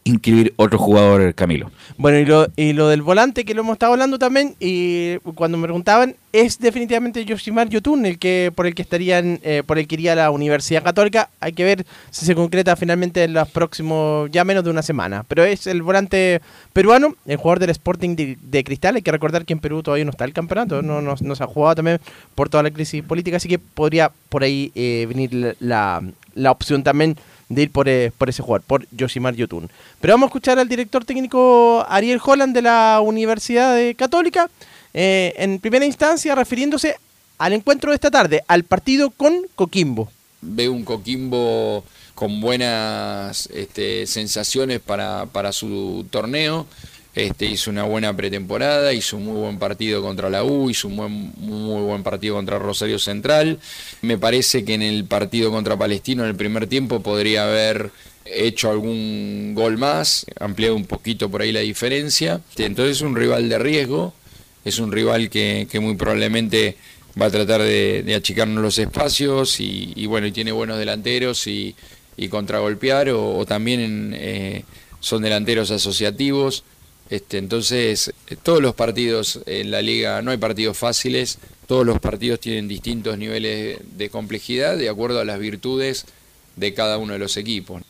inscribir 0.04 0.54
otro 0.58 0.78
jugador, 0.78 1.34
Camilo. 1.34 1.72
Bueno, 1.97 2.20
y 2.20 2.26
lo, 2.26 2.47
y 2.56 2.74
lo 2.74 2.88
del 2.88 3.01
volante 3.01 3.45
que 3.45 3.54
lo 3.54 3.62
hemos 3.62 3.74
estado 3.74 3.93
hablando 3.93 4.20
también, 4.20 4.56
y 4.60 5.18
cuando 5.36 5.58
me 5.58 5.64
preguntaban, 5.64 6.16
es 6.32 6.60
definitivamente 6.60 7.24
Yoshimar 7.26 7.70
Yotun 7.70 8.06
el 8.06 8.18
que 8.18 8.51
por 8.54 8.66
el 8.66 8.74
que 8.74 8.82
estarían, 8.82 9.39
eh, 9.43 9.62
por 9.66 9.78
el 9.78 9.88
que 9.88 9.95
iría 9.95 10.16
la 10.16 10.32
Universidad 10.32 10.84
Católica. 10.84 11.30
Hay 11.39 11.54
que 11.54 11.64
ver 11.64 11.86
si 12.10 12.26
se 12.26 12.34
concreta 12.34 12.76
finalmente 12.76 13.24
en 13.24 13.34
los 13.34 13.47
próximos, 13.49 14.30
ya 14.32 14.43
menos 14.43 14.64
de 14.64 14.72
una 14.72 14.82
semana. 14.82 15.24
Pero 15.28 15.43
es 15.43 15.68
el 15.68 15.84
volante 15.84 16.41
peruano, 16.74 17.16
el 17.28 17.38
jugador 17.38 17.60
del 17.60 17.70
Sporting 17.70 18.16
de, 18.16 18.64
Cristal. 18.64 18.95
Hay 18.95 19.04
que 19.04 19.12
recordar 19.12 19.45
que 19.45 19.54
en 19.54 19.60
Perú 19.60 19.84
todavía 19.84 20.06
no 20.06 20.12
está 20.12 20.26
el 20.26 20.34
campeonato, 20.34 20.82
no, 20.82 21.01
no, 21.01 21.36
se 21.36 21.43
ha 21.43 21.47
jugado 21.47 21.76
también 21.76 21.99
por 22.34 22.49
toda 22.49 22.64
la 22.64 22.72
crisis 22.72 23.04
política, 23.04 23.38
así 23.38 23.47
que 23.47 23.60
podría 23.60 24.12
por 24.30 24.43
ahí 24.43 24.72
eh, 24.74 25.06
venir 25.08 25.56
la 25.60 26.51
opción 26.51 26.84
también 26.84 27.16
de 27.50 27.64
ir 27.64 27.72
por, 27.72 27.88
eh, 27.89 28.12
por 28.18 28.30
ese 28.30 28.41
jugador, 28.41 28.66
por 28.66 28.88
Yoshimar 28.91 29.36
Yotun. 29.36 29.70
Pero 30.02 30.14
vamos 30.14 30.28
a 30.28 30.30
escuchar 30.30 30.60
al 30.60 30.68
director 30.70 31.06
técnico 31.06 31.86
Ariel 31.88 32.22
Holland 32.24 32.54
de 32.54 32.62
la 32.62 33.02
Universidad 33.04 33.78
Católica, 33.96 34.50
eh, 34.94 35.34
en 35.38 35.60
primera 35.60 35.86
instancia 35.86 36.36
refiriéndose 36.36 36.98
al 37.38 37.54
encuentro 37.54 37.91
de 37.91 37.96
esta 37.96 38.12
tarde, 38.12 38.44
al 38.48 38.64
partido 38.64 39.10
con 39.10 39.34
Coquimbo. 39.56 40.10
veo 40.41 40.72
un 40.72 40.84
Coquimbo 40.84 41.84
con 42.16 42.39
buenas 42.41 43.50
este, 43.54 44.06
sensaciones 44.06 44.80
para, 44.80 45.26
para 45.26 45.52
su 45.52 46.06
torneo. 46.10 46.68
Este, 47.16 47.45
hizo 47.45 47.70
una 47.70 47.84
buena 47.84 48.16
pretemporada, 48.16 48.91
hizo 48.91 49.18
un 49.18 49.26
muy 49.26 49.39
buen 49.39 49.59
partido 49.59 50.01
contra 50.01 50.32
la 50.32 50.43
U, 50.43 50.72
hizo 50.72 50.88
un 50.88 50.95
muy 51.38 51.82
buen 51.84 52.01
partido 52.01 52.36
contra 52.36 52.57
Rosario 52.57 52.97
Central. 52.97 53.59
Me 54.01 54.18
parece 54.18 54.66
que 54.66 54.74
en 54.74 54.82
el 54.82 55.05
partido 55.05 55.51
contra 55.51 55.78
Palestino 55.78 56.24
en 56.24 56.30
el 56.30 56.36
primer 56.36 56.66
tiempo 56.66 57.01
podría 57.01 57.43
haber 57.43 57.91
hecho 58.26 58.72
algún 58.72 59.53
gol 59.53 59.78
más, 59.78 60.26
ampliado 60.39 60.76
un 60.76 60.86
poquito 60.86 61.30
por 61.30 61.43
ahí 61.43 61.51
la 61.51 61.59
diferencia. 61.59 62.41
Este, 62.49 62.66
Entonces 62.66 62.97
es 62.97 63.01
un 63.03 63.16
rival 63.16 63.47
de 63.47 63.59
riesgo, 63.59 64.14
es 64.66 64.80
un 64.80 64.91
rival 64.91 65.30
que, 65.30 65.68
muy 65.80 65.95
probablemente 65.95 66.78
va 67.22 67.28
a 67.28 67.32
tratar 67.32 67.61
de, 67.61 68.11
achicarnos 68.16 68.64
los 68.64 68.80
espacios 68.80 69.59
y, 69.59 70.05
bueno, 70.07 70.32
tiene 70.34 70.51
buenos 70.51 70.80
delanteros 70.80 71.45
y, 71.45 71.76
contragolpear 72.32 73.09
o, 73.09 73.38
o 73.38 73.45
también 73.45 74.14
eh, 74.16 74.64
son 74.99 75.22
delanteros 75.22 75.70
asociativos. 75.70 76.64
Este, 77.10 77.38
entonces, 77.38 78.14
eh, 78.28 78.36
todos 78.41 78.62
los 78.62 78.76
partidos 78.76 79.41
en 79.45 79.72
la 79.72 79.82
liga, 79.82 80.22
no 80.22 80.32
hay 80.32 80.38
partidos 80.38 80.78
fáciles, 80.78 81.38
todos 81.68 81.86
los 81.86 81.99
partidos 81.99 82.39
tienen 82.39 82.68
distintos 82.68 83.18
niveles 83.18 83.80
de 83.97 84.10
complejidad 84.10 84.78
de 84.78 84.89
acuerdo 84.89 85.20
a 85.20 85.26
las 85.26 85.39
virtudes 85.39 86.06
de 86.56 86.74
cada 86.74 86.97
uno 86.97 87.14
de 87.14 87.20
los 87.20 87.38
equipos. 87.38 87.82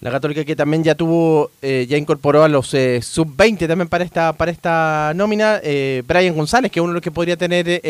La 0.00 0.10
Católica 0.10 0.46
que 0.46 0.56
también 0.56 0.82
ya 0.82 0.94
tuvo, 0.94 1.50
eh, 1.60 1.86
ya 1.86 1.98
incorporó 1.98 2.42
a 2.42 2.48
los 2.48 2.72
eh, 2.72 3.02
sub-20 3.02 3.68
también 3.68 3.88
para 3.88 4.02
esta 4.02 4.32
para 4.32 4.50
esta 4.50 5.12
nómina, 5.14 5.60
Brian 5.60 6.34
González, 6.34 6.72
que 6.72 6.80
es 6.80 6.82
uno 6.82 6.92
de 6.92 6.94
los 6.94 7.02
que 7.02 7.10
podría 7.10 7.36
tener, 7.36 7.82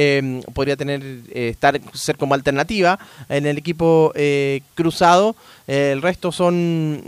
podría 0.53 0.77
tener, 0.77 1.01
estar, 1.33 1.81
ser 1.95 2.17
como 2.17 2.35
alternativa 2.35 2.99
en 3.29 3.47
el 3.47 3.59
equipo 3.59 4.13
cruzado. 4.75 5.37
El 5.69 6.03
resto 6.03 6.33
son 6.33 7.05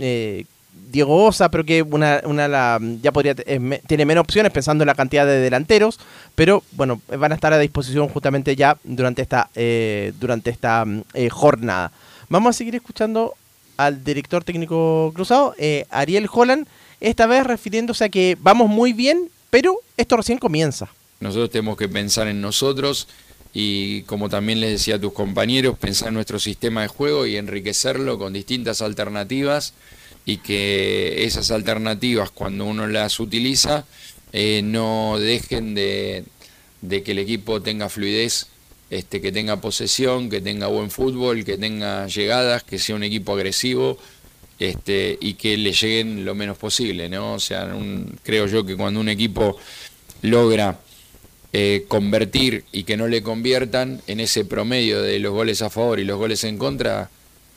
Diego 0.92 1.24
Osa, 1.24 1.50
pero 1.50 1.64
que 1.64 1.82
una, 1.82 2.20
una 2.24 2.46
la, 2.46 2.78
ya 3.02 3.10
podría 3.10 3.34
tiene 3.34 4.04
menos 4.04 4.22
opciones 4.22 4.52
pensando 4.52 4.84
en 4.84 4.86
la 4.86 4.94
cantidad 4.94 5.26
de 5.26 5.40
delanteros, 5.40 5.98
pero 6.34 6.62
bueno, 6.72 7.00
van 7.08 7.32
a 7.32 7.34
estar 7.34 7.52
a 7.52 7.58
disposición 7.58 8.08
justamente 8.08 8.54
ya 8.54 8.76
durante 8.84 9.22
esta, 9.22 9.50
eh, 9.54 10.12
durante 10.20 10.50
esta 10.50 10.84
mm, 10.84 11.02
eh, 11.14 11.30
jornada. 11.30 11.90
Vamos 12.28 12.50
a 12.50 12.58
seguir 12.58 12.74
escuchando 12.74 13.34
al 13.76 14.04
director 14.04 14.44
técnico 14.44 15.10
cruzado, 15.14 15.54
eh, 15.58 15.86
Ariel 15.90 16.28
Holland, 16.30 16.68
esta 17.00 17.26
vez 17.26 17.44
refiriéndose 17.44 18.04
a 18.04 18.08
que 18.10 18.36
vamos 18.40 18.68
muy 18.68 18.92
bien, 18.92 19.30
pero 19.50 19.76
esto 19.96 20.16
recién 20.16 20.38
comienza. 20.38 20.88
Nosotros 21.20 21.50
tenemos 21.50 21.76
que 21.76 21.88
pensar 21.88 22.28
en 22.28 22.40
nosotros 22.40 23.08
y 23.54 24.02
como 24.02 24.28
también 24.28 24.60
les 24.60 24.70
decía 24.72 24.96
a 24.96 25.00
tus 25.00 25.12
compañeros, 25.12 25.78
pensar 25.78 26.08
en 26.08 26.14
nuestro 26.14 26.38
sistema 26.38 26.82
de 26.82 26.88
juego 26.88 27.26
y 27.26 27.36
enriquecerlo 27.36 28.18
con 28.18 28.32
distintas 28.32 28.82
alternativas 28.82 29.74
y 30.24 30.38
que 30.38 31.24
esas 31.24 31.50
alternativas 31.50 32.30
cuando 32.30 32.64
uno 32.64 32.86
las 32.86 33.18
utiliza 33.20 33.84
eh, 34.32 34.62
no 34.62 35.18
dejen 35.18 35.74
de, 35.74 36.24
de, 36.80 37.02
que 37.02 37.12
el 37.12 37.18
equipo 37.18 37.60
tenga 37.60 37.88
fluidez, 37.88 38.46
este, 38.90 39.20
que 39.20 39.32
tenga 39.32 39.60
posesión, 39.60 40.30
que 40.30 40.40
tenga 40.40 40.68
buen 40.68 40.90
fútbol, 40.90 41.44
que 41.44 41.58
tenga 41.58 42.06
llegadas, 42.06 42.62
que 42.62 42.78
sea 42.78 42.94
un 42.94 43.02
equipo 43.02 43.32
agresivo 43.34 43.98
este, 44.58 45.18
y 45.20 45.34
que 45.34 45.56
le 45.56 45.72
lleguen 45.72 46.24
lo 46.24 46.34
menos 46.34 46.56
posible. 46.56 47.08
¿no? 47.08 47.34
O 47.34 47.40
sea, 47.40 47.74
creo 48.22 48.46
yo 48.46 48.64
que 48.64 48.76
cuando 48.76 49.00
un 49.00 49.08
equipo 49.08 49.58
logra 50.22 50.78
eh, 51.52 51.84
convertir 51.88 52.64
y 52.72 52.84
que 52.84 52.96
no 52.96 53.08
le 53.08 53.22
conviertan 53.22 54.00
en 54.06 54.20
ese 54.20 54.44
promedio 54.44 55.02
de 55.02 55.18
los 55.18 55.32
goles 55.32 55.60
a 55.62 55.68
favor 55.68 56.00
y 56.00 56.04
los 56.04 56.16
goles 56.16 56.44
en 56.44 56.56
contra, 56.56 57.10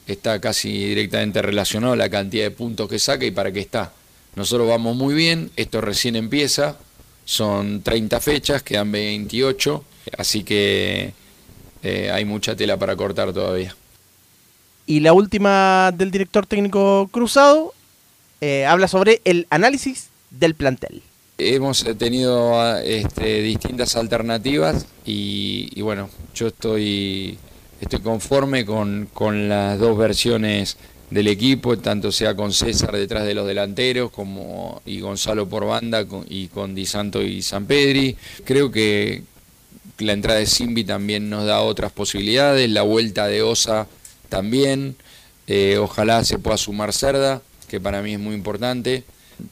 está 0.07 0.39
casi 0.39 0.71
directamente 0.71 1.41
relacionado 1.41 1.93
a 1.93 1.97
la 1.97 2.09
cantidad 2.09 2.43
de 2.43 2.51
puntos 2.51 2.89
que 2.89 2.99
saca 2.99 3.25
y 3.25 3.31
para 3.31 3.51
qué 3.51 3.59
está. 3.59 3.91
Nosotros 4.35 4.67
vamos 4.67 4.95
muy 4.95 5.13
bien, 5.13 5.49
esto 5.55 5.81
recién 5.81 6.15
empieza, 6.15 6.77
son 7.23 7.81
30 7.81 8.19
fechas, 8.19 8.63
quedan 8.63 8.91
28, 8.91 9.83
así 10.17 10.43
que 10.43 11.13
eh, 11.83 12.11
hay 12.11 12.25
mucha 12.25 12.55
tela 12.55 12.77
para 12.77 12.95
cortar 12.95 13.33
todavía. 13.33 13.75
Y 14.85 14.99
la 14.99 15.13
última 15.13 15.91
del 15.91 16.11
director 16.11 16.45
técnico 16.45 17.09
Cruzado 17.11 17.73
eh, 18.41 18.65
habla 18.65 18.87
sobre 18.87 19.21
el 19.23 19.47
análisis 19.49 20.09
del 20.29 20.53
plantel. 20.53 21.01
Hemos 21.37 21.85
tenido 21.97 22.77
este, 22.79 23.41
distintas 23.41 23.95
alternativas 23.95 24.85
y, 25.05 25.69
y 25.73 25.81
bueno, 25.81 26.09
yo 26.33 26.47
estoy 26.47 27.37
estoy 27.85 27.99
conforme 27.99 28.65
con, 28.65 29.07
las 29.47 29.77
dos 29.77 29.95
versiones 29.95 30.77
del 31.11 31.27
equipo, 31.27 31.77
tanto 31.77 32.11
sea 32.11 32.35
con 32.35 32.51
César 32.51 32.95
detrás 32.95 33.25
de 33.25 33.35
los 33.35 33.45
delanteros 33.45 34.09
como 34.09 34.81
y 34.85 34.99
Gonzalo 35.01 35.47
por 35.47 35.65
banda 35.65 36.03
y 36.27 36.47
con 36.47 36.73
Di 36.73 36.87
Santo 36.87 37.21
y 37.21 37.43
San 37.43 37.67
Pedri. 37.67 38.17
Creo 38.43 38.71
que 38.71 39.21
la 39.99 40.13
entrada 40.13 40.39
de 40.39 40.47
Simbi 40.47 40.83
también 40.83 41.29
nos 41.29 41.45
da 41.45 41.61
otras 41.61 41.91
posibilidades, 41.91 42.67
la 42.71 42.81
vuelta 42.81 43.27
de 43.27 43.43
Osa 43.43 43.87
también, 44.29 44.95
eh, 45.45 45.77
ojalá 45.79 46.25
se 46.25 46.39
pueda 46.39 46.57
sumar 46.57 46.91
Cerda, 46.91 47.43
que 47.67 47.79
para 47.79 48.01
mí 48.01 48.13
es 48.13 48.19
muy 48.19 48.33
importante. 48.33 49.03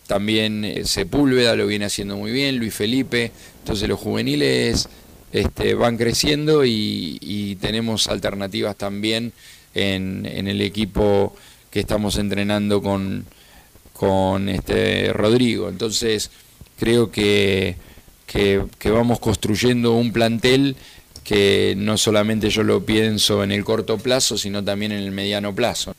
También 0.08 0.66
eh, 0.66 0.86
Sepúlveda 0.86 1.56
lo 1.56 1.68
viene 1.68 1.86
haciendo 1.86 2.18
muy 2.18 2.32
bien, 2.32 2.58
Luis 2.58 2.74
Felipe, 2.74 3.32
entonces 3.60 3.88
los 3.88 4.00
juveniles 4.00 4.90
este, 5.34 5.74
van 5.74 5.98
creciendo 5.98 6.64
y, 6.64 7.58
tenemos 7.60 8.08
alternativas 8.08 8.76
también 8.76 9.34
en, 9.74 10.26
el 10.26 10.62
equipo 10.62 11.36
que 11.72 11.80
estamos 11.80 12.18
entrenando 12.18 12.82
con, 12.82 13.26
con 13.94 14.48
este 14.48 15.12
Rodrigo. 15.12 15.70
Entonces 15.70 16.30
creo 16.78 17.10
que, 17.10 17.78
que, 18.28 18.92
vamos 18.92 19.20
construyendo 19.20 19.94
un 19.94 20.14
plantel 20.14 20.76
que 21.24 21.74
no 21.78 21.98
solamente 21.98 22.50
yo 22.50 22.64
lo 22.64 22.86
pienso 22.86 23.44
en 23.44 23.52
el 23.52 23.64
corto 23.64 23.98
plazo, 23.98 24.38
sino 24.38 24.64
también 24.64 24.92
en 24.92 25.00
el 25.00 25.12
mediano 25.12 25.56
plazo. 25.56 25.96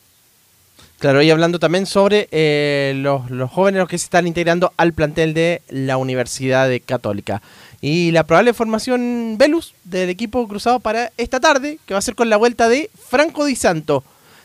Claro, 0.98 1.22
y 1.22 1.30
hablando 1.30 1.58
también 1.58 1.86
sobre 1.86 2.28
eh, 2.30 2.92
los, 2.96 3.30
los, 3.30 3.50
jóvenes 3.50 3.88
que 3.88 3.98
se 3.98 4.04
están 4.04 4.26
integrando 4.26 4.72
al 4.76 4.92
plantel 4.92 5.34
de 5.34 5.62
la 5.68 5.96
Universidad 5.96 6.70
Católica. 6.86 7.42
Y 7.86 8.12
la 8.12 8.24
probable 8.24 8.54
formación 8.54 9.36
Velus 9.36 9.74
del 9.84 10.08
equipo 10.08 10.48
cruzado 10.48 10.80
para 10.80 11.12
esta 11.18 11.38
tarde, 11.38 11.78
que 11.84 11.92
va 11.92 11.98
a 11.98 12.02
ser 12.02 12.14
con 12.14 12.30
la 12.30 12.38
vuelta 12.38 12.66
de 12.70 12.88
Franco 12.98 13.44
Di 13.44 13.56
Santo. 13.56 14.02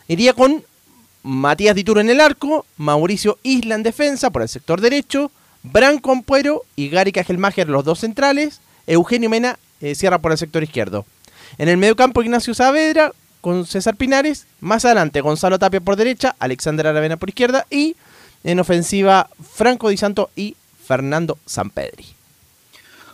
Iría 0.10 0.34
con 0.34 0.62
Matías 1.24 1.74
Dituro 1.74 2.02
en 2.02 2.10
el 2.10 2.20
arco, 2.20 2.66
Mauricio 2.76 3.40
Isla 3.44 3.76
en 3.76 3.84
defensa 3.84 4.30
por 4.30 4.42
el 4.42 4.50
sector 4.50 4.82
derecho, 4.82 5.32
Bran 5.64 6.00
Compuero 6.00 6.64
y 6.76 6.90
Gary 6.90 7.14
Cajelmacher 7.14 7.70
los 7.70 7.86
dos 7.86 8.00
centrales, 8.00 8.60
Eugenio 8.88 9.30
Mena 9.30 9.58
eh, 9.80 9.96
cierra 9.96 10.20
por 10.20 10.34
el 10.34 10.38
sector 10.38 10.62
izquierdo. 10.62 11.06
En 11.58 11.70
el 11.70 11.78
mediocampo 11.78 12.22
Ignacio 12.22 12.54
Saavedra 12.54 13.14
con 13.40 13.66
César 13.66 13.96
Pinares, 13.96 14.48
más 14.60 14.84
adelante 14.84 15.22
Gonzalo 15.22 15.60
Tapia 15.60 15.80
por 15.80 15.96
derecha, 15.96 16.36
Alexander 16.40 16.88
Aravena 16.88 17.16
por 17.16 17.30
izquierda 17.30 17.66
y 17.70 17.96
en 18.44 18.60
ofensiva 18.60 19.30
Franco 19.54 19.88
Di 19.88 19.96
Santo 19.96 20.30
y 20.36 20.58
Fernando 20.86 21.38
Sampedri. 21.46 22.19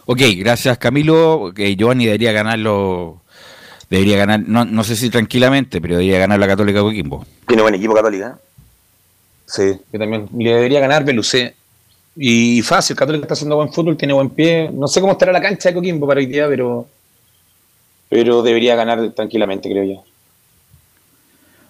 Ok, 0.05 0.21
gracias 0.37 0.77
Camilo. 0.77 1.51
que 1.55 1.75
Giovanni 1.75 2.05
debería 2.05 2.31
ganarlo, 2.31 3.21
debería 3.89 4.17
ganar, 4.17 4.41
no, 4.41 4.65
no 4.65 4.83
sé 4.83 4.95
si 4.95 5.09
tranquilamente, 5.09 5.81
pero 5.81 5.95
debería 5.95 6.19
ganar 6.19 6.39
la 6.39 6.47
Católica 6.47 6.81
Coquimbo. 6.81 7.25
Tiene 7.47 7.61
buen 7.61 7.75
equipo 7.75 7.93
Católica. 7.93 8.39
Sí, 9.45 9.79
que 9.91 9.99
también 9.99 10.27
le 10.37 10.53
debería 10.53 10.79
ganar 10.79 11.03
Belucé. 11.03 11.55
Y 12.15 12.61
fácil, 12.61 12.95
Católica 12.95 13.25
está 13.25 13.33
haciendo 13.33 13.57
buen 13.57 13.73
fútbol, 13.73 13.97
tiene 13.97 14.13
buen 14.13 14.29
pie. 14.29 14.69
No 14.71 14.87
sé 14.87 15.01
cómo 15.01 15.13
estará 15.13 15.31
la 15.31 15.41
cancha 15.41 15.69
de 15.69 15.75
Coquimbo 15.75 16.07
para 16.07 16.19
hoy 16.19 16.27
día, 16.27 16.47
pero, 16.47 16.87
pero 18.09 18.41
debería 18.41 18.75
ganar 18.75 19.11
tranquilamente, 19.11 19.69
creo 19.69 19.83
yo. 19.83 20.03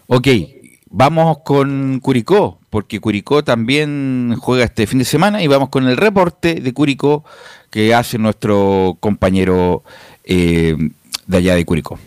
Ok, 0.07 0.27
vamos 0.97 1.39
con 1.39 1.99
Curicó, 1.99 2.57
porque 2.69 3.01
Curicó 3.01 3.43
también 3.43 4.35
juega 4.39 4.63
este 4.63 4.87
fin 4.87 4.99
de 4.99 5.05
semana 5.05 5.43
y 5.43 5.47
vamos 5.47 5.67
con 5.67 5.85
el 5.89 5.97
reporte 5.97 6.61
de 6.61 6.73
Curicó 6.73 7.25
que 7.69 7.93
hace 7.93 8.17
nuestro 8.17 8.95
compañero 9.01 9.83
eh, 10.23 10.77
de 11.27 11.37
allá 11.37 11.55
de 11.55 11.65
Curicó. 11.65 11.99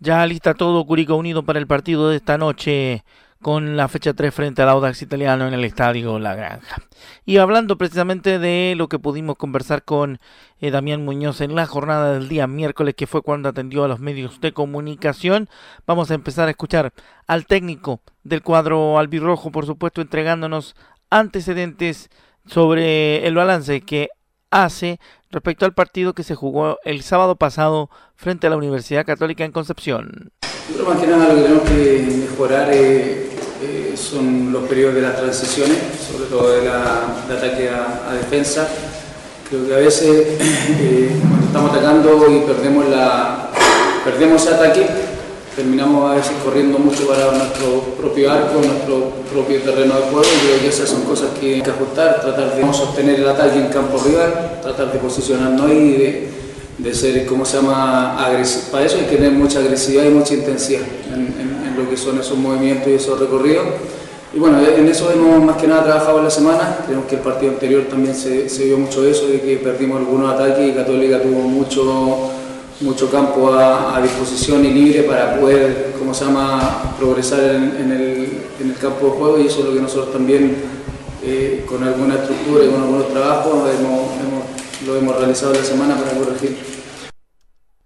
Ya 0.00 0.26
lista 0.26 0.52
todo 0.52 0.84
Curicó 0.84 1.16
Unido 1.16 1.44
para 1.44 1.58
el 1.58 1.66
partido 1.66 2.10
de 2.10 2.16
esta 2.16 2.36
noche 2.36 3.04
con 3.42 3.76
la 3.76 3.88
fecha 3.88 4.12
3 4.12 4.34
frente 4.34 4.62
al 4.62 4.68
Audax 4.68 5.00
italiano 5.02 5.48
en 5.48 5.54
el 5.54 5.64
estadio 5.64 6.18
La 6.18 6.34
Granja. 6.34 6.76
Y 7.24 7.38
hablando 7.38 7.78
precisamente 7.78 8.38
de 8.38 8.74
lo 8.76 8.88
que 8.88 8.98
pudimos 8.98 9.36
conversar 9.36 9.82
con 9.82 10.20
eh, 10.60 10.70
Damián 10.70 11.04
Muñoz 11.04 11.40
en 11.40 11.54
la 11.54 11.66
jornada 11.66 12.12
del 12.12 12.28
día 12.28 12.46
miércoles, 12.46 12.94
que 12.94 13.06
fue 13.06 13.22
cuando 13.22 13.48
atendió 13.48 13.84
a 13.84 13.88
los 13.88 14.00
medios 14.00 14.40
de 14.40 14.52
comunicación, 14.52 15.48
vamos 15.86 16.10
a 16.10 16.14
empezar 16.14 16.48
a 16.48 16.50
escuchar 16.50 16.92
al 17.26 17.46
técnico 17.46 18.00
del 18.24 18.42
cuadro 18.42 18.98
albirrojo, 18.98 19.50
por 19.50 19.64
supuesto, 19.64 20.02
entregándonos 20.02 20.76
antecedentes 21.08 22.10
sobre 22.46 23.26
el 23.26 23.34
balance 23.34 23.80
que 23.80 24.10
hace 24.50 24.98
respecto 25.30 25.64
al 25.64 25.74
partido 25.74 26.12
que 26.12 26.22
se 26.22 26.34
jugó 26.34 26.78
el 26.84 27.02
sábado 27.02 27.36
pasado 27.36 27.90
frente 28.16 28.46
a 28.46 28.50
la 28.50 28.56
Universidad 28.56 29.06
Católica 29.06 29.44
en 29.44 29.52
Concepción. 29.52 30.32
Pero 30.72 30.84
más 30.84 30.98
que 30.98 31.06
nada 31.06 31.28
lo 31.28 31.36
que 31.36 31.42
tenemos 31.42 31.68
que 31.68 32.26
mejorar 32.30 32.68
eh, 32.72 33.30
eh, 33.62 33.94
son 33.96 34.52
los 34.52 34.68
periodos 34.68 34.96
de 34.96 35.02
las 35.02 35.16
transiciones, 35.16 35.78
sobre 36.10 36.28
todo 36.28 36.50
de, 36.52 36.64
la, 36.64 37.24
de 37.28 37.36
ataque 37.36 37.68
a, 37.68 38.14
defensa. 38.14 38.68
Creo 39.48 39.66
que 39.66 39.74
a 39.74 39.78
veces 39.78 40.40
eh, 40.80 41.10
estamos 41.46 41.72
atacando 41.72 42.30
y 42.30 42.40
perdemos, 42.40 42.88
la, 42.88 43.50
perdemos 44.04 44.42
ese 44.42 44.54
ataque, 44.54 44.86
terminamos 45.54 46.10
a 46.10 46.14
veces 46.14 46.32
corriendo 46.44 46.78
mucho 46.78 47.06
para 47.06 47.32
nuestro 47.32 47.80
propio 47.98 48.30
arco, 48.30 48.60
nuestro 48.64 49.12
propio 49.32 49.60
terreno 49.60 49.94
de 49.96 50.02
juego 50.02 50.22
y 50.22 50.46
creo 50.46 50.60
que 50.60 50.68
esas 50.68 50.88
son 50.88 51.02
cosas 51.02 51.30
que 51.38 51.54
hay 51.54 51.62
que 51.62 51.70
ajustar, 51.70 52.20
tratar 52.20 52.54
de 52.54 52.72
sostener 52.72 53.20
el 53.20 53.28
ataque 53.28 53.58
en 53.58 53.66
campo 53.66 54.00
rival, 54.04 54.60
tratar 54.62 54.92
de 54.92 54.98
posicionarnos 54.98 55.70
y 55.70 55.92
de, 55.92 56.28
de, 56.78 56.94
ser, 56.94 57.26
¿cómo 57.26 57.44
se 57.44 57.56
llama?, 57.56 58.24
agresivo. 58.24 58.72
Para 58.72 58.84
eso 58.86 58.98
hay 58.98 59.04
que 59.04 59.16
tener 59.16 59.32
mucha 59.32 59.58
agresividad 59.58 60.04
y 60.04 60.10
mucha 60.10 60.34
intensidad 60.34 60.82
en, 61.12 61.30
lo 61.76 61.88
que 61.88 61.96
son 61.96 62.18
esos 62.18 62.36
movimientos 62.36 62.88
y 62.88 62.94
esos 62.94 63.18
recorridos. 63.18 63.64
Y 64.34 64.38
bueno, 64.38 64.58
en 64.60 64.86
eso 64.86 65.10
hemos 65.10 65.42
más 65.42 65.56
que 65.56 65.66
nada 65.66 65.82
trabajado 65.82 66.18
en 66.18 66.24
la 66.24 66.30
semana, 66.30 66.78
creemos 66.84 67.06
que 67.06 67.16
el 67.16 67.22
partido 67.22 67.52
anterior 67.52 67.84
también 67.88 68.14
se, 68.14 68.48
se 68.48 68.66
vio 68.66 68.78
mucho 68.78 69.04
eso, 69.04 69.26
de 69.26 69.40
que 69.40 69.56
perdimos 69.56 69.98
algunos 69.98 70.32
ataques 70.32 70.68
y 70.68 70.72
Católica 70.72 71.20
tuvo 71.20 71.40
mucho 71.40 72.30
mucho 72.80 73.10
campo 73.10 73.52
a, 73.52 74.00
disposición 74.00 74.64
y 74.64 74.70
libre 74.70 75.02
para 75.02 75.38
poder, 75.38 75.94
como 75.98 76.14
se 76.14 76.24
llama?, 76.24 76.94
progresar 76.98 77.40
en, 77.40 77.92
el, 77.92 78.74
campo 78.80 79.06
de 79.06 79.12
juego 79.12 79.38
y 79.38 79.46
eso 79.46 79.60
es 79.60 79.66
lo 79.66 79.74
que 79.74 79.80
nosotros 79.80 80.12
también, 80.12 80.56
eh, 81.22 81.64
con 81.68 81.82
alguna 81.84 82.14
estructura 82.14 82.64
y 82.64 82.68
con 82.70 82.82
algunos 82.82 83.08
trabajos, 83.08 83.68
lo 84.86 84.96
hemos 84.96 85.16
realizado 85.16 85.52
la 85.52 85.62
semana 85.62 85.96
para 85.96 86.12
corregir. 86.12 86.56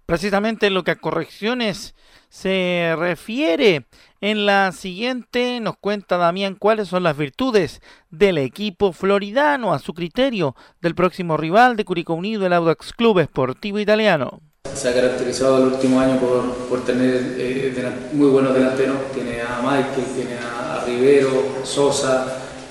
Precisamente 0.05 0.69
lo 0.69 0.83
que 0.83 0.91
a 0.91 0.95
correcciones 0.95 1.95
se 2.29 2.95
refiere. 2.97 3.85
En 4.21 4.45
la 4.45 4.71
siguiente 4.71 5.59
nos 5.59 5.75
cuenta 5.77 6.17
Damián 6.17 6.55
cuáles 6.55 6.87
son 6.87 7.03
las 7.03 7.17
virtudes 7.17 7.81
del 8.09 8.37
equipo 8.37 8.93
floridano 8.93 9.73
a 9.73 9.79
su 9.79 9.93
criterio 9.93 10.55
del 10.81 10.95
próximo 10.95 11.35
rival 11.35 11.75
de 11.75 11.83
Curicó 11.83 12.13
Unido, 12.13 12.45
el 12.45 12.53
Audax 12.53 12.93
Club 12.93 13.19
Esportivo 13.19 13.79
Italiano 13.79 14.41
se 14.75 14.89
ha 14.89 14.93
caracterizado 14.93 15.57
el 15.57 15.73
último 15.73 15.99
año 15.99 16.19
por, 16.19 16.53
por 16.69 16.85
tener 16.85 17.35
eh, 17.37 17.73
muy 18.13 18.27
buenos 18.27 18.53
delanteros. 18.53 18.97
Tiene 19.13 19.41
a 19.41 19.61
Michael, 19.61 20.05
tiene 20.15 20.37
a, 20.37 20.83
Rivero, 20.85 21.29
Sosa, 21.63 22.27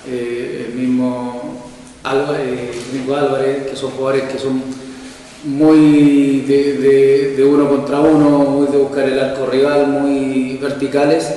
eh, 0.07 0.67
el 0.69 0.75
mismo 0.75 1.59
Álvarez, 2.03 2.77
Álvarez, 3.13 3.67
que 3.67 3.75
son 3.75 3.91
jugadores 3.91 4.31
que 4.31 4.39
son 4.39 4.61
muy 5.43 6.41
de, 6.41 7.45
uno 7.45 7.67
contra 7.67 7.99
uno, 7.99 8.29
muy 8.39 8.67
de 8.67 8.77
buscar 8.77 9.09
el 9.09 9.19
arco 9.19 9.47
rival, 9.47 9.87
muy 9.87 10.57
verticales 10.61 11.29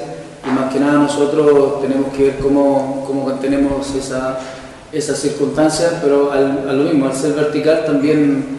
y 0.46 0.50
más 0.50 0.72
que 0.72 0.78
nada 0.78 0.94
nosotros 0.94 1.82
tenemos 1.82 2.14
que 2.14 2.24
ver 2.24 2.36
cómo, 2.38 3.04
cómo 3.06 3.26
mantenemos 3.26 3.94
esa, 3.94 4.38
esas 4.92 5.18
circunstancias, 5.18 5.94
pero 6.02 6.30
al, 6.30 6.68
a 6.68 6.72
lo 6.72 6.84
mismo, 6.84 7.06
al 7.06 7.14
ser 7.14 7.32
vertical 7.32 7.84
también 7.84 8.58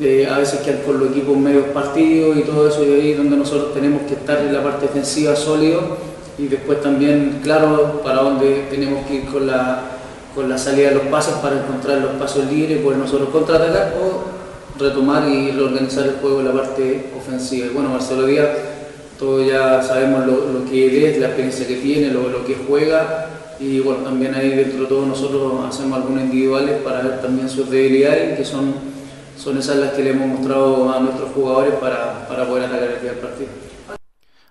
a 0.00 0.38
veces 0.38 0.60
quedan 0.60 0.80
por 0.86 0.94
los 0.94 1.10
equipos 1.10 1.36
medios 1.36 1.66
partidos 1.74 2.36
y 2.36 2.42
todo 2.42 2.68
eso, 2.68 2.84
y 2.84 2.92
ahí 2.92 3.14
donde 3.14 3.36
nosotros 3.36 3.74
tenemos 3.74 4.02
que 4.02 4.14
estar 4.14 4.38
en 4.38 4.52
la 4.52 4.62
parte 4.62 4.86
defensiva 4.86 5.34
sólido 5.34 5.80
y 6.38 6.46
después 6.46 6.80
también 6.80 7.40
claro 7.42 8.00
para 8.04 8.22
dónde 8.22 8.66
tenemos 8.70 9.04
que 9.06 9.14
ir 9.16 9.24
con 9.26 9.46
la, 9.46 9.82
con 10.34 10.48
la 10.48 10.56
salida 10.56 10.90
de 10.90 10.94
los 10.94 11.06
pasos 11.06 11.34
para 11.42 11.58
encontrar 11.58 11.98
los 11.98 12.12
pasos 12.12 12.46
libres, 12.46 12.78
pues 12.82 12.96
nosotros 12.96 13.30
contraatacar 13.30 13.94
o 14.00 14.38
retomar 14.78 15.28
y 15.28 15.50
reorganizar 15.50 16.06
el 16.06 16.14
juego 16.20 16.40
en 16.40 16.46
la 16.46 16.52
parte 16.52 17.06
ofensiva. 17.16 17.66
Y 17.66 17.70
bueno, 17.70 17.88
Marcelo 17.90 18.26
Díaz, 18.26 18.50
todos 19.18 19.44
ya 19.44 19.82
sabemos 19.82 20.24
lo, 20.26 20.52
lo 20.52 20.64
que 20.70 21.10
es, 21.10 21.18
la 21.18 21.26
experiencia 21.26 21.66
que 21.66 21.76
tiene, 21.76 22.12
lo, 22.12 22.28
lo, 22.28 22.44
que 22.46 22.56
juega 22.68 23.26
y 23.58 23.80
bueno, 23.80 24.04
también 24.04 24.34
ahí 24.36 24.50
dentro 24.50 24.82
de 24.82 24.86
todos 24.86 25.08
nosotros 25.08 25.54
hacemos 25.68 25.98
algunos 25.98 26.22
individuales 26.22 26.76
para 26.84 27.02
ver 27.02 27.20
también 27.20 27.48
sus 27.48 27.68
debilidades, 27.68 28.38
que 28.38 28.44
son, 28.44 28.72
son 29.38 29.56
esas 29.58 29.76
las 29.76 29.92
que 29.92 30.02
le 30.02 30.10
hemos 30.10 30.28
mostrado 30.28 30.92
a 30.92 31.00
nuestros 31.00 31.30
jugadores 31.32 31.74
para, 31.74 32.26
para 32.28 32.46
poder 32.46 32.64
atacar 32.64 32.90
el 32.90 33.16
partido. 33.18 33.48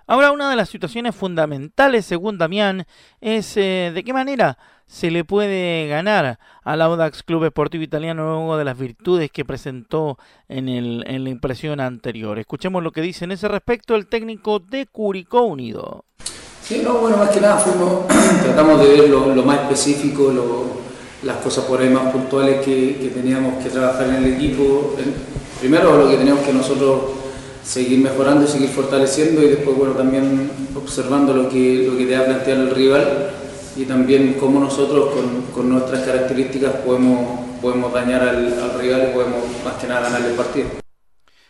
Ahora, 0.09 0.31
una 0.31 0.49
de 0.49 0.55
las 0.55 0.69
situaciones 0.69 1.13
fundamentales, 1.13 2.05
según 2.05 2.38
Damián, 2.38 2.85
es 3.19 3.57
eh, 3.57 3.91
de 3.93 4.03
qué 4.05 4.13
manera 4.13 4.57
se 4.88 5.11
le 5.11 5.25
puede 5.25 5.88
ganar 5.89 6.39
al 6.63 6.81
Audax 6.81 7.23
Club 7.23 7.43
Esportivo 7.43 7.83
Italiano 7.83 8.23
luego 8.23 8.57
de 8.57 8.63
las 8.63 8.77
virtudes 8.77 9.29
que 9.29 9.43
presentó 9.43 10.17
en, 10.47 10.69
el, 10.69 11.03
en 11.07 11.25
la 11.25 11.29
impresión 11.29 11.81
anterior. 11.81 12.39
Escuchemos 12.39 12.81
lo 12.81 12.91
que 12.91 13.01
dice 13.01 13.25
en 13.25 13.33
ese 13.33 13.49
respecto 13.49 13.95
el 13.95 14.07
técnico 14.07 14.59
de 14.59 14.85
Curicó 14.85 15.41
Unido. 15.41 16.05
Sí, 16.61 16.81
no, 16.83 16.99
bueno, 16.99 17.17
más 17.17 17.29
que 17.29 17.41
nada 17.41 17.57
fuimos, 17.57 18.07
tratamos 18.43 18.81
de 18.81 18.88
ver 18.88 19.09
lo, 19.09 19.43
más 19.43 19.59
específico, 19.61 20.31
las 21.28 21.38
cosas 21.38 21.65
por 21.65 21.82
ahí 21.82 21.89
más 21.89 22.11
puntuales 22.13 22.65
que, 22.65 23.11
teníamos 23.13 23.61
que 23.61 23.69
trabajar 23.69 24.07
en 24.07 24.15
el 24.15 24.34
equipo. 24.34 24.95
Primero 25.59 25.97
lo 25.97 26.09
que 26.09 26.15
teníamos 26.15 26.45
que 26.45 26.53
nosotros 26.53 27.01
seguir 27.63 27.99
mejorando 27.99 28.45
y 28.45 28.47
seguir 28.47 28.69
fortaleciendo 28.69 29.43
y 29.43 29.49
después 29.49 29.75
bueno 29.75 29.93
también 29.93 30.49
observando 30.73 31.34
lo 31.34 31.49
que, 31.49 31.86
lo 31.86 31.97
que 31.97 32.05
te 32.05 32.15
ha 32.15 32.25
planteado 32.25 32.63
el 32.63 32.71
rival 32.71 33.32
y 33.75 33.84
también 33.84 34.38
cómo 34.39 34.61
nosotros 34.61 35.13
con, 35.13 35.41
con 35.53 35.69
nuestras 35.69 36.03
características 36.03 36.75
podemos, 36.86 37.41
podemos 37.61 37.91
dañar 37.93 38.21
al, 38.21 38.53
al, 38.53 38.80
rival 38.80 39.09
y 39.09 39.13
podemos 39.13 39.39
más 39.65 39.73
que 39.82 39.88
nada 39.88 40.09
ganar 40.09 40.21
el 40.21 40.34
partido. 40.34 40.86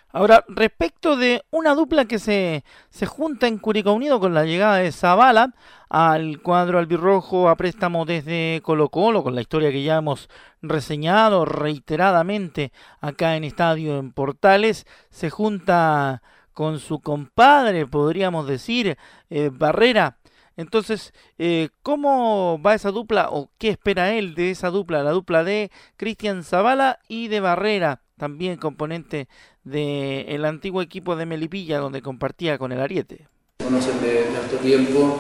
Ahora, 0.10 0.46
respecto 0.48 1.18
de 1.18 1.44
una 1.52 1.76
dupla 1.76 2.06
que 2.06 2.18
se, 2.18 2.64
se 2.90 3.06
junta 3.06 3.48
en 3.48 3.58
Curicó 3.58 3.94
Unido 3.94 4.20
con 4.20 4.34
la 4.34 4.46
llegada 4.46 4.78
de 4.78 4.92
Zavala 4.92 5.54
al 5.90 6.42
cuadro 6.42 6.80
albirrojo 6.80 7.50
a 7.50 7.56
préstamo 7.56 8.06
desde 8.06 8.62
Colo 8.64 8.90
Colo, 8.90 9.24
con 9.24 9.36
la 9.36 9.42
historia 9.42 9.72
que 9.72 9.84
ya 9.84 9.98
hemos 9.98 10.30
reseñado 10.62 11.46
reiteradamente 11.46 12.72
acá 13.02 13.36
en 13.36 13.44
Estadio 13.44 14.00
en 14.00 14.12
Portales, 14.12 14.86
se 15.10 15.30
junta 15.30 16.22
con 16.54 16.80
su 16.80 17.02
compadre, 17.02 17.86
podríamos 17.86 18.48
decir, 18.48 18.98
eh, 19.30 19.52
Barrera. 19.54 20.18
Entonces, 20.56 21.14
eh, 21.38 21.70
¿cómo 21.84 22.60
va 22.60 22.74
esa 22.74 22.90
dupla 22.90 23.30
o 23.30 23.52
qué 23.60 23.70
espera 23.70 24.14
él 24.14 24.34
de 24.34 24.50
esa 24.50 24.72
dupla? 24.72 25.04
La 25.04 25.12
dupla 25.12 25.44
de 25.44 25.72
Cristian 25.98 26.44
Zavala 26.44 26.98
y 27.08 27.28
de 27.28 27.42
Barrera, 27.42 28.02
también 28.18 28.58
componente 28.58 29.28
del 29.68 30.46
antiguo 30.46 30.82
equipo 30.82 31.16
de 31.16 31.26
Melipilla 31.26 31.80
donde 31.80 32.02
compartía 32.02 32.58
con 32.58 32.72
el 32.72 32.80
Ariete. 32.80 33.28
Conocen 33.64 34.00
de, 34.02 34.24
de 34.24 34.58
tiempo, 34.64 35.18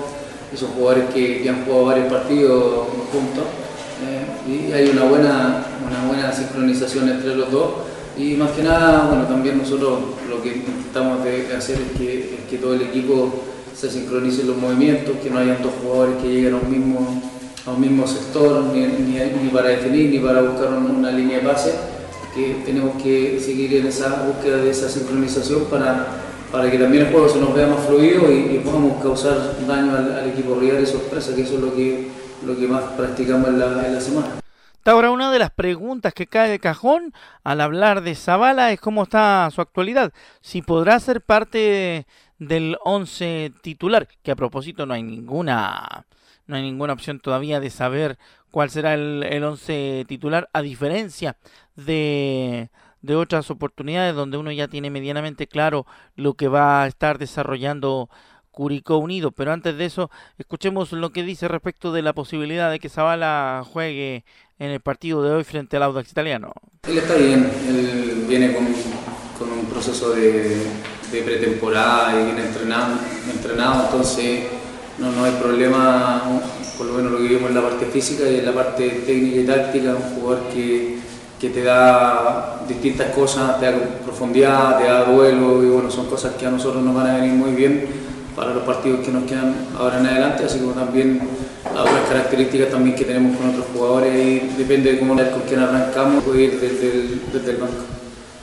esos 0.54 0.70
jugadores 0.70 1.10
que, 1.14 1.48
han 1.50 1.66
jugado 1.66 1.86
varios 1.86 2.08
partidos 2.08 2.88
juntos 3.12 3.44
eh, 4.06 4.70
y 4.70 4.72
hay 4.72 4.90
una 4.90 5.04
buena, 5.04 5.66
una 5.86 6.08
buena 6.08 6.32
sincronización 6.32 7.10
entre 7.10 7.36
los 7.36 7.52
dos 7.52 7.72
y 8.18 8.36
más 8.36 8.52
que 8.52 8.64
nada, 8.64 9.08
bueno, 9.08 9.26
también 9.26 9.58
nosotros 9.58 10.00
lo 10.30 10.42
que 10.42 10.56
intentamos 10.56 11.24
de 11.24 11.54
hacer 11.56 11.78
es 11.82 11.98
que, 11.98 12.40
que 12.50 12.58
todo 12.58 12.74
el 12.74 12.84
equipo 12.84 13.44
se 13.76 13.92
sincronice 13.92 14.44
los 14.44 14.58
movimientos, 14.58 15.18
que 15.22 15.30
no 15.30 15.38
hayan 15.38 15.62
dos 15.62 15.74
jugadores 15.84 16.16
que 16.22 16.30
lleguen 16.30 16.54
a 16.56 16.58
un 16.58 16.72
mismo, 16.72 17.22
a 17.66 17.72
un 17.72 17.82
mismo 17.82 18.08
sector, 18.08 18.64
ni, 18.74 18.88
ni, 18.88 19.50
para 19.50 19.70
definir, 19.70 20.10
ni 20.10 20.20
para 20.20 20.42
buscar 20.42 20.70
una 20.70 21.12
línea 21.12 21.40
de 21.40 21.44
pase 21.44 21.97
que 22.34 22.62
tenemos 22.66 23.02
que 23.02 23.40
seguir 23.40 23.76
en 23.76 23.88
esa 23.88 24.24
búsqueda 24.24 24.58
de 24.58 24.70
esa 24.70 24.90
sincronización 24.90 25.66
para, 25.66 26.08
para 26.52 26.70
que 26.70 26.78
también 26.78 27.06
el 27.06 27.12
juego 27.12 27.30
se 27.30 27.40
nos 27.40 27.54
vea 27.54 27.68
más 27.68 27.86
fluido 27.86 28.32
y, 28.32 28.60
podamos 28.60 29.02
causar 29.02 29.38
daño 29.68 29.96
al, 29.96 30.30
equipo 30.30 30.56
rival 30.56 30.84
y 30.84 30.86
sorpresa, 30.86 31.36
que 31.36 31.42
eso 31.42 31.56
es 31.56 31.62
lo 31.62 31.76
que, 31.76 32.10
lo 32.46 32.56
que 32.58 32.68
más 32.68 32.84
practicamos 32.96 33.50
en 33.50 33.60
la, 33.60 33.88
en 33.88 33.94
la 33.94 34.02
semana. 34.02 34.28
Ahora, 34.86 35.12
una 35.12 35.32
de 35.32 35.40
las 35.40 35.52
preguntas 35.52 36.14
que 36.14 36.28
cae 36.28 36.50
de 36.50 36.60
cajón 36.60 37.14
al 37.44 37.60
hablar 37.60 38.04
de 38.04 38.16
Zavala 38.16 38.72
es 38.72 38.80
cómo 38.80 39.04
está 39.04 39.50
su 39.52 39.60
actualidad. 39.60 40.14
Si 40.40 40.62
podrá 40.62 40.98
ser 41.02 41.20
parte 41.20 42.08
del 42.40 42.78
11 42.86 43.52
titular, 43.62 44.08
que 44.24 44.32
a 44.32 44.36
propósito 44.38 44.86
no 44.86 44.94
hay 44.94 45.04
ninguna 45.04 46.06
no 46.48 46.56
hay 46.56 46.62
ninguna 46.64 46.94
opción 46.94 47.20
todavía 47.20 47.60
de 47.60 47.70
saber 47.70 48.18
cuál 48.52 48.70
será 48.70 48.94
el, 48.94 49.24
el 49.30 49.44
once 49.44 50.06
titular, 50.08 50.50
a 50.54 50.62
diferencia 50.62 51.36
de, 51.78 52.70
de 53.02 53.16
otras 53.16 53.50
oportunidades 53.50 54.16
donde 54.16 54.38
uno 54.38 54.52
ya 54.52 54.68
tiene 54.68 54.90
medianamente 54.90 55.48
claro 55.48 55.86
lo 56.16 56.34
que 56.34 56.50
va 56.50 56.84
a 56.84 56.88
estar 56.88 57.18
desarrollando 57.18 58.10
Curicó 58.52 58.98
Unido. 58.98 59.32
Pero 59.32 59.54
antes 59.54 59.78
de 59.78 59.86
eso, 59.86 60.10
escuchemos 60.40 60.92
lo 60.92 61.12
que 61.12 61.24
dice 61.24 61.48
respecto 61.48 61.92
de 61.92 62.02
la 62.02 62.14
posibilidad 62.14 62.72
de 62.72 62.80
que 62.80 62.90
Zavala 62.90 63.64
juegue 63.64 64.26
en 64.58 64.72
el 64.72 64.80
partido 64.82 65.22
de 65.22 65.32
hoy 65.32 65.44
frente 65.44 65.78
al 65.78 65.84
Audax 65.84 66.12
Italiano. 66.12 66.52
Él 66.88 66.98
está 66.98 67.16
bien, 67.16 67.50
él 67.68 68.26
viene 68.28 68.54
con, 68.54 68.66
con 69.38 69.52
un 69.52 69.66
proceso 69.66 70.10
de, 70.10 70.58
de, 71.12 71.22
pretemporada 71.22 72.20
y 72.20 72.26
viene 72.26 72.48
entrenado, 72.48 72.98
entrenado 73.32 73.86
entonces 73.86 74.48
no, 74.98 75.12
no 75.12 75.24
hay 75.26 75.34
problema, 75.34 76.24
por 76.80 76.88
lo 76.88 76.94
menos 76.94 77.12
lo 77.12 77.18
que 77.20 77.28
vimos 77.28 77.50
en 77.50 77.56
la 77.56 77.62
parte 77.62 77.86
física 77.86 78.28
y 78.28 78.40
en 78.40 78.46
la 78.46 78.54
parte 78.54 78.90
técnica 79.06 79.40
y 79.40 79.46
táctica, 79.46 79.96
un 79.96 80.16
jugador 80.16 80.48
que, 80.52 80.98
que 81.40 81.50
te 81.50 81.64
da 81.64 82.62
distintas 82.68 83.12
cosas, 83.14 83.60
te 83.60 83.72
da 83.72 83.78
profundidad, 84.04 84.78
te 84.78 84.86
da 84.86 85.06
duelo 85.06 85.64
y 85.64 85.68
bueno, 85.68 85.92
son 85.92 86.08
cosas 86.08 86.36
que 86.36 86.46
a 86.46 86.52
nosotros 86.52 86.84
nos 86.84 86.96
van 86.96 87.08
a 87.08 87.16
venir 87.16 87.34
muy 87.34 87.52
bien 87.52 87.86
para 88.36 88.54
los 88.54 88.64
partidos 88.64 89.02
que 89.02 89.12
nos 89.12 89.24
quedan 89.24 89.56
ahora 89.78 90.00
en 90.00 90.06
adelante, 90.06 90.46
así 90.46 90.60
como 90.60 90.74
también 90.74 91.22
otras 91.66 92.08
características 92.08 92.70
también 92.70 92.96
que 92.96 93.06
tenemos 93.06 93.38
con 93.38 93.50
otros 93.50 93.66
jugadores 93.74 94.14
y 94.14 94.58
depende 94.58 94.94
de 94.94 95.00
cómo 95.00 95.16
con 95.16 95.42
quién 95.48 95.60
arrancamos, 95.60 96.24
puede 96.24 96.44
ir 96.44 96.60
desde 96.60 96.92
el, 96.92 97.22
desde 97.34 97.52
el 97.52 97.58
banco. 97.58 97.84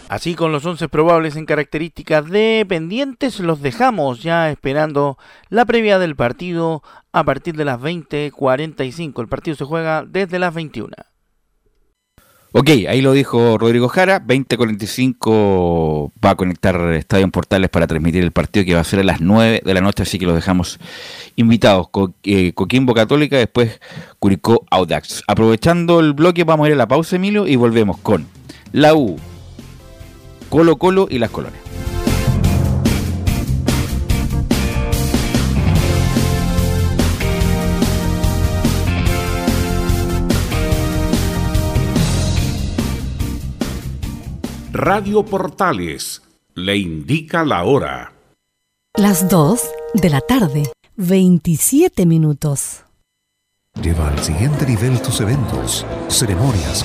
Así 0.08 0.34
con 0.34 0.52
los 0.52 0.64
11 0.64 0.88
probables 0.88 1.34
en 1.36 1.46
características 1.46 2.28
dependientes 2.28 3.40
los 3.40 3.62
dejamos 3.62 4.22
ya 4.22 4.50
esperando 4.50 5.18
la 5.48 5.64
previa 5.64 5.98
del 5.98 6.14
partido 6.14 6.82
a 7.12 7.24
partir 7.24 7.56
de 7.56 7.64
las 7.64 7.80
20:45. 7.80 9.22
El 9.22 9.28
partido 9.28 9.56
se 9.56 9.64
juega 9.64 10.04
desde 10.06 10.38
las 10.38 10.54
21. 10.54 10.94
Ok, 12.56 12.70
ahí 12.88 13.00
lo 13.00 13.10
dijo 13.10 13.58
Rodrigo 13.58 13.88
Jara, 13.88 14.20
20:45 14.24 16.12
va 16.24 16.30
a 16.30 16.34
conectar 16.36 16.76
Estadio 16.92 17.28
Portales 17.28 17.68
para 17.68 17.88
transmitir 17.88 18.22
el 18.22 18.30
partido 18.30 18.64
que 18.64 18.76
va 18.76 18.80
a 18.80 18.84
ser 18.84 19.00
a 19.00 19.02
las 19.02 19.20
9 19.20 19.62
de 19.64 19.74
la 19.74 19.80
noche, 19.80 20.04
así 20.04 20.20
que 20.20 20.26
los 20.26 20.36
dejamos 20.36 20.78
invitados. 21.34 21.88
Eh, 22.22 22.52
Coquimbo 22.52 22.94
Católica, 22.94 23.36
después 23.36 23.80
Curicó 24.20 24.64
Audax. 24.70 25.24
Aprovechando 25.26 25.98
el 25.98 26.12
bloque 26.12 26.44
vamos 26.44 26.66
a 26.66 26.68
ir 26.68 26.74
a 26.74 26.78
la 26.78 26.86
pausa, 26.86 27.16
Emilio, 27.16 27.48
y 27.48 27.56
volvemos 27.56 27.98
con 27.98 28.28
la 28.70 28.94
U, 28.94 29.16
Colo 30.48 30.76
Colo 30.76 31.08
y 31.10 31.18
las 31.18 31.30
colonias. 31.30 31.63
Radio 44.76 45.24
Portales 45.24 46.20
le 46.56 46.76
indica 46.76 47.44
la 47.44 47.62
hora. 47.62 48.12
Las 48.96 49.28
2 49.28 49.60
de 49.94 50.10
la 50.10 50.20
tarde, 50.20 50.64
27 50.96 52.04
minutos. 52.06 52.82
Lleva 53.80 54.08
al 54.08 54.18
siguiente 54.18 54.66
nivel 54.66 55.00
tus 55.00 55.20
eventos, 55.20 55.86
ceremonias 56.08 56.84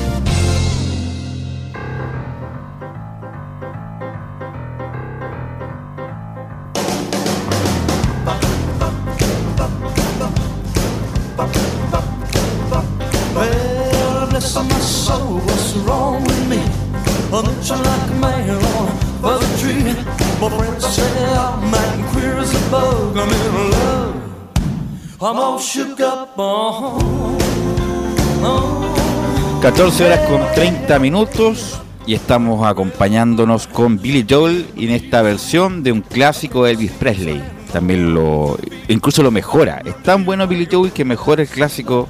14 29.61 30.05
horas 30.05 30.27
con 30.27 30.41
30 30.55 30.97
minutos 30.97 31.79
y 32.07 32.15
estamos 32.15 32.65
acompañándonos 32.65 33.67
con 33.67 34.01
Billy 34.01 34.25
Joel 34.27 34.65
en 34.75 34.89
esta 34.89 35.21
versión 35.21 35.83
de 35.83 35.91
un 35.91 36.01
clásico 36.01 36.65
de 36.65 36.71
Elvis 36.71 36.91
Presley. 36.93 37.43
También 37.71 38.15
lo, 38.15 38.57
incluso 38.87 39.21
lo 39.21 39.29
mejora. 39.29 39.83
Es 39.85 40.01
tan 40.01 40.25
bueno 40.25 40.47
Billy 40.47 40.67
Joel 40.69 40.91
que 40.91 41.05
mejora 41.05 41.43
el 41.43 41.47
clásico 41.47 42.09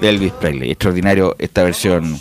de 0.00 0.08
Elvis 0.08 0.32
Presley. 0.32 0.70
Extraordinario 0.70 1.36
esta 1.38 1.64
versión 1.64 2.18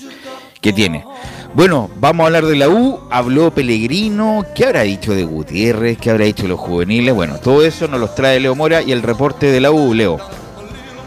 que 0.60 0.74
tiene. 0.74 1.06
Bueno, 1.54 1.90
vamos 2.02 2.26
a 2.26 2.28
hablar 2.28 2.46
de 2.46 2.58
la 2.58 2.68
U. 2.68 3.00
Habló 3.10 3.52
Pellegrino. 3.52 4.46
¿Qué 4.54 4.66
habrá 4.66 4.82
dicho 4.82 5.16
de 5.16 5.24
Gutiérrez? 5.24 5.98
¿Qué 5.98 6.10
habrá 6.10 6.26
dicho 6.26 6.44
de 6.44 6.50
los 6.50 6.60
juveniles? 6.60 7.16
Bueno, 7.16 7.38
todo 7.38 7.64
eso 7.64 7.88
nos 7.88 8.02
los 8.02 8.14
trae 8.14 8.42
Leo 8.42 8.56
Mora 8.56 8.82
y 8.82 8.92
el 8.92 9.04
reporte 9.04 9.46
de 9.46 9.62
la 9.62 9.72
U, 9.72 9.94
Leo. 9.94 10.20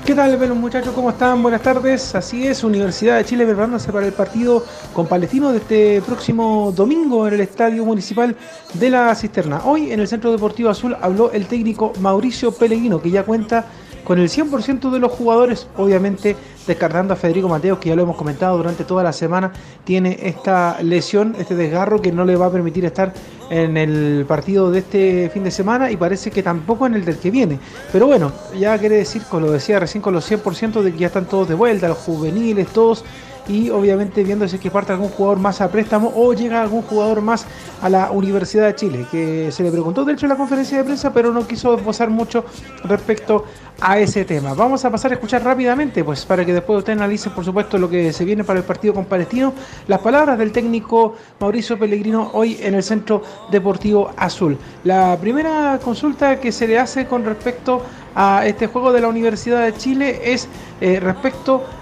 ¿Qué 0.04 0.14
tal, 0.14 0.36
buenos 0.38 0.56
muchachos? 0.56 0.94
¿Cómo 0.94 1.10
están? 1.10 1.42
Buenas 1.42 1.62
tardes. 1.62 2.14
Así 2.14 2.46
es, 2.46 2.64
Universidad 2.64 3.18
de 3.18 3.24
Chile 3.24 3.44
preparándose 3.44 3.92
para 3.92 4.06
el 4.06 4.12
partido 4.12 4.64
con 4.94 5.06
Palestino 5.06 5.52
de 5.52 5.58
este 5.58 6.02
próximo 6.02 6.72
domingo 6.74 7.28
en 7.28 7.34
el 7.34 7.40
Estadio 7.40 7.84
Municipal 7.84 8.34
de 8.74 8.90
la 8.90 9.14
Cisterna. 9.14 9.62
Hoy 9.64 9.92
en 9.92 10.00
el 10.00 10.08
Centro 10.08 10.32
Deportivo 10.32 10.70
Azul 10.70 10.96
habló 11.00 11.30
el 11.32 11.46
técnico 11.46 11.92
Mauricio 12.00 12.52
Pellegrino, 12.52 13.02
que 13.02 13.10
ya 13.10 13.24
cuenta 13.24 13.66
con 14.08 14.18
el 14.18 14.30
100% 14.30 14.90
de 14.90 14.98
los 15.00 15.12
jugadores, 15.12 15.68
obviamente 15.76 16.34
descartando 16.66 17.12
a 17.12 17.16
Federico 17.16 17.46
Mateos, 17.46 17.78
que 17.78 17.90
ya 17.90 17.94
lo 17.94 18.04
hemos 18.04 18.16
comentado 18.16 18.56
durante 18.56 18.84
toda 18.84 19.02
la 19.02 19.12
semana, 19.12 19.52
tiene 19.84 20.18
esta 20.22 20.82
lesión, 20.82 21.36
este 21.38 21.54
desgarro 21.54 22.00
que 22.00 22.10
no 22.10 22.24
le 22.24 22.34
va 22.34 22.46
a 22.46 22.50
permitir 22.50 22.86
estar 22.86 23.12
en 23.50 23.76
el 23.76 24.24
partido 24.26 24.70
de 24.70 24.78
este 24.78 25.30
fin 25.32 25.44
de 25.44 25.50
semana 25.50 25.90
y 25.90 25.98
parece 25.98 26.30
que 26.30 26.42
tampoco 26.42 26.86
en 26.86 26.94
el 26.94 27.04
del 27.04 27.18
que 27.18 27.30
viene. 27.30 27.58
Pero 27.92 28.06
bueno, 28.06 28.32
ya 28.58 28.78
quiere 28.78 28.96
decir, 28.96 29.24
como 29.28 29.46
lo 29.46 29.52
decía 29.52 29.78
recién, 29.78 30.00
con 30.00 30.14
los 30.14 30.30
100% 30.30 30.80
de 30.80 30.90
que 30.90 30.98
ya 31.00 31.08
están 31.08 31.26
todos 31.26 31.46
de 31.46 31.54
vuelta, 31.54 31.86
los 31.86 31.98
juveniles, 31.98 32.68
todos 32.68 33.04
y 33.48 33.70
obviamente 33.70 34.22
viéndose 34.22 34.58
que 34.58 34.70
parte 34.70 34.92
algún 34.92 35.08
jugador 35.08 35.38
más 35.38 35.60
a 35.60 35.70
préstamo 35.70 36.12
o 36.14 36.32
llega 36.34 36.60
algún 36.62 36.82
jugador 36.82 37.22
más 37.22 37.46
a 37.82 37.88
la 37.88 38.10
Universidad 38.10 38.66
de 38.66 38.74
Chile, 38.74 39.06
que 39.10 39.50
se 39.50 39.62
le 39.62 39.70
preguntó 39.70 40.04
de 40.04 40.12
hecho 40.12 40.26
en 40.26 40.30
la 40.30 40.36
conferencia 40.36 40.78
de 40.78 40.84
prensa, 40.84 41.12
pero 41.12 41.32
no 41.32 41.46
quiso 41.46 41.76
esbozar 41.76 42.10
mucho 42.10 42.44
respecto 42.84 43.44
a 43.80 43.98
ese 43.98 44.24
tema. 44.24 44.54
Vamos 44.54 44.84
a 44.84 44.90
pasar 44.90 45.12
a 45.12 45.14
escuchar 45.14 45.44
rápidamente, 45.44 46.02
pues 46.02 46.26
para 46.26 46.44
que 46.44 46.52
después 46.52 46.80
ustedes 46.80 46.98
analicen, 46.98 47.32
por 47.32 47.44
supuesto, 47.44 47.78
lo 47.78 47.88
que 47.88 48.12
se 48.12 48.24
viene 48.24 48.44
para 48.44 48.58
el 48.58 48.64
partido 48.64 48.94
con 48.94 49.04
Palestino, 49.04 49.54
las 49.86 50.00
palabras 50.00 50.38
del 50.38 50.52
técnico 50.52 51.14
Mauricio 51.38 51.78
Pellegrino 51.78 52.30
hoy 52.34 52.58
en 52.60 52.74
el 52.74 52.82
Centro 52.82 53.22
Deportivo 53.50 54.10
Azul. 54.16 54.58
La 54.84 55.16
primera 55.20 55.78
consulta 55.82 56.40
que 56.40 56.50
se 56.50 56.66
le 56.66 56.78
hace 56.78 57.06
con 57.06 57.24
respecto 57.24 57.82
a 58.14 58.44
este 58.46 58.66
juego 58.66 58.92
de 58.92 59.00
la 59.00 59.08
Universidad 59.08 59.64
de 59.64 59.74
Chile 59.74 60.20
es 60.24 60.48
eh, 60.80 60.98
respecto 60.98 61.62
a 61.76 61.77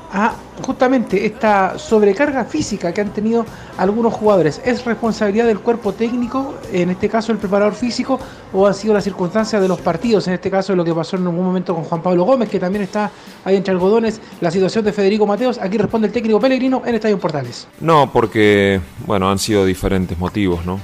justamente 0.63 1.27
esta 1.27 1.79
sobrecarga 1.79 2.45
física 2.45 2.93
que 2.93 3.01
han 3.01 3.13
tenido 3.13 3.45
algunos 3.77 4.15
jugadores. 4.15 4.61
¿Es 4.65 4.85
responsabilidad 4.85 5.47
del 5.47 5.61
cuerpo 5.61 5.93
técnico, 5.93 6.55
en 6.73 6.91
este 6.91 7.09
caso 7.09 7.33
el 7.33 7.39
preparador 7.39 7.75
físico, 7.75 8.19
o 8.53 8.67
han 8.67 8.75
sido 8.75 8.95
las 8.95 9.05
circunstancias 9.05 9.61
de 9.61 9.69
los 9.69 9.81
partidos, 9.81 10.27
en 10.29 10.35
este 10.35 10.51
caso 10.51 10.75
lo 10.75 10.85
que 10.85 10.95
pasó 10.95 11.17
en 11.17 11.23
algún 11.23 11.45
momento 11.45 11.75
con 11.75 11.85
Juan 11.85 12.03
Pablo 12.03 12.25
Gómez, 12.25 12.49
que 12.49 12.59
también 12.59 12.83
está 12.83 13.11
ahí 13.45 13.57
entre 13.57 13.73
algodones, 13.73 14.21
la 14.41 14.51
situación 14.51 14.85
de 14.85 14.93
Federico 14.93 15.27
Mateos? 15.27 15.59
Aquí 15.59 15.77
responde 15.77 16.07
el 16.07 16.13
técnico 16.13 16.41
Pellegrino 16.41 16.83
en 16.87 16.95
Estadio 16.95 17.19
Portales. 17.19 17.69
No, 17.81 18.11
porque, 18.13 18.81
bueno, 19.07 19.31
han 19.31 19.39
sido 19.39 19.65
diferentes 19.65 20.19
motivos, 20.19 20.65
¿no? 20.65 20.81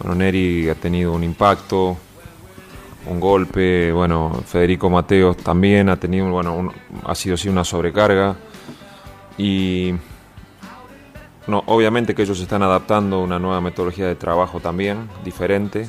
Bueno, 0.00 0.14
Neri 0.14 0.68
ha 0.68 0.74
tenido 0.74 1.12
un 1.12 1.22
impacto, 1.22 1.96
un 3.06 3.20
golpe, 3.20 3.92
bueno, 3.92 4.42
Federico 4.46 4.90
Mateos 4.90 5.36
también 5.38 5.88
ha 5.88 5.96
tenido, 5.96 6.30
bueno, 6.30 6.72
ha 7.04 7.14
sido 7.14 7.34
así 7.34 7.48
una 7.48 7.64
sobrecarga 7.64 8.36
y 9.38 9.94
no, 11.46 11.62
obviamente 11.66 12.14
que 12.14 12.22
ellos 12.22 12.40
están 12.40 12.62
adaptando 12.62 13.16
a 13.16 13.20
una 13.20 13.38
nueva 13.38 13.60
metodología 13.60 14.06
de 14.06 14.14
trabajo 14.14 14.60
también, 14.60 15.08
diferente, 15.24 15.88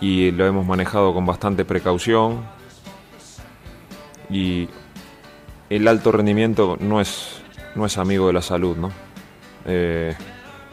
y 0.00 0.30
lo 0.32 0.46
hemos 0.46 0.66
manejado 0.66 1.14
con 1.14 1.24
bastante 1.24 1.64
precaución 1.64 2.44
y 4.28 4.68
el 5.70 5.88
alto 5.88 6.12
rendimiento 6.12 6.76
no 6.80 7.00
es, 7.00 7.40
no 7.74 7.86
es 7.86 7.96
amigo 7.98 8.26
de 8.26 8.32
la 8.34 8.42
salud, 8.42 8.76
¿no? 8.76 8.90
Eh, 9.64 10.14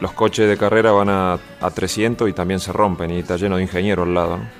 los 0.00 0.12
coches 0.12 0.48
de 0.48 0.56
carrera 0.56 0.92
van 0.92 1.08
a, 1.08 1.38
a 1.60 1.70
300 1.70 2.28
y 2.28 2.32
también 2.32 2.60
se 2.60 2.72
rompen 2.72 3.10
y 3.10 3.18
está 3.20 3.36
lleno 3.36 3.56
de 3.56 3.62
ingenieros 3.62 4.06
al 4.06 4.14
lado, 4.14 4.36
¿no? 4.38 4.59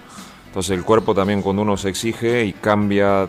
Entonces 0.50 0.76
el 0.76 0.84
cuerpo 0.84 1.14
también 1.14 1.42
cuando 1.42 1.62
uno 1.62 1.76
se 1.76 1.88
exige 1.88 2.44
y 2.44 2.52
cambia 2.52 3.28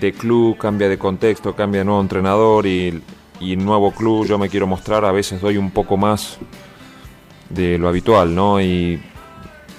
de 0.00 0.12
club, 0.14 0.56
cambia 0.56 0.88
de 0.88 0.96
contexto, 0.96 1.54
cambia 1.54 1.80
de 1.80 1.84
nuevo 1.84 2.00
entrenador 2.00 2.66
y, 2.66 3.02
y 3.40 3.56
nuevo 3.56 3.92
club, 3.92 4.26
yo 4.26 4.38
me 4.38 4.48
quiero 4.48 4.66
mostrar, 4.66 5.04
a 5.04 5.12
veces 5.12 5.42
doy 5.42 5.58
un 5.58 5.70
poco 5.70 5.98
más 5.98 6.38
de 7.50 7.76
lo 7.78 7.88
habitual, 7.88 8.34
¿no? 8.34 8.58
Y, 8.60 9.02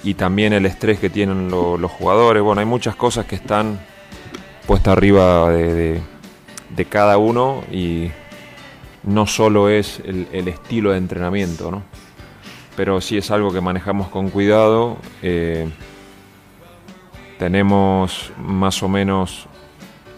y 0.04 0.14
también 0.14 0.52
el 0.52 0.66
estrés 0.66 1.00
que 1.00 1.10
tienen 1.10 1.50
lo- 1.50 1.76
los 1.76 1.90
jugadores. 1.90 2.42
Bueno, 2.44 2.60
hay 2.60 2.66
muchas 2.66 2.94
cosas 2.94 3.26
que 3.26 3.34
están 3.34 3.80
puestas 4.68 4.96
arriba 4.96 5.50
de, 5.50 6.00
de- 6.70 6.84
cada 6.84 7.18
uno 7.18 7.64
y 7.72 8.10
no 9.02 9.26
solo 9.26 9.68
es 9.68 10.00
el, 10.04 10.28
el 10.32 10.46
estilo 10.46 10.92
de 10.92 10.98
entrenamiento, 10.98 11.72
¿no? 11.72 11.82
Pero 12.76 13.00
sí 13.00 13.16
es 13.18 13.32
algo 13.32 13.52
que 13.52 13.60
manejamos 13.60 14.08
con 14.08 14.30
cuidado. 14.30 14.96
eh, 15.22 15.68
tenemos 17.38 18.32
más 18.38 18.82
o 18.82 18.88
menos 18.88 19.46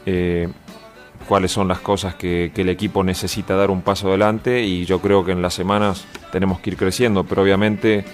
eh, 0.06 0.48
cuáles 1.28 1.52
son 1.52 1.68
las 1.68 1.80
cosas 1.80 2.14
que, 2.14 2.52
que 2.54 2.62
el 2.62 2.68
equipo 2.68 3.04
necesita 3.04 3.56
dar 3.56 3.70
un 3.70 3.82
paso 3.82 4.08
adelante 4.08 4.62
y 4.62 4.84
yo 4.84 5.00
creo 5.00 5.24
que 5.24 5.32
en 5.32 5.42
las 5.42 5.54
semanas 5.54 6.06
tenemos 6.32 6.60
que 6.60 6.70
ir 6.70 6.76
creciendo, 6.76 7.24
pero 7.24 7.42
obviamente 7.42 8.04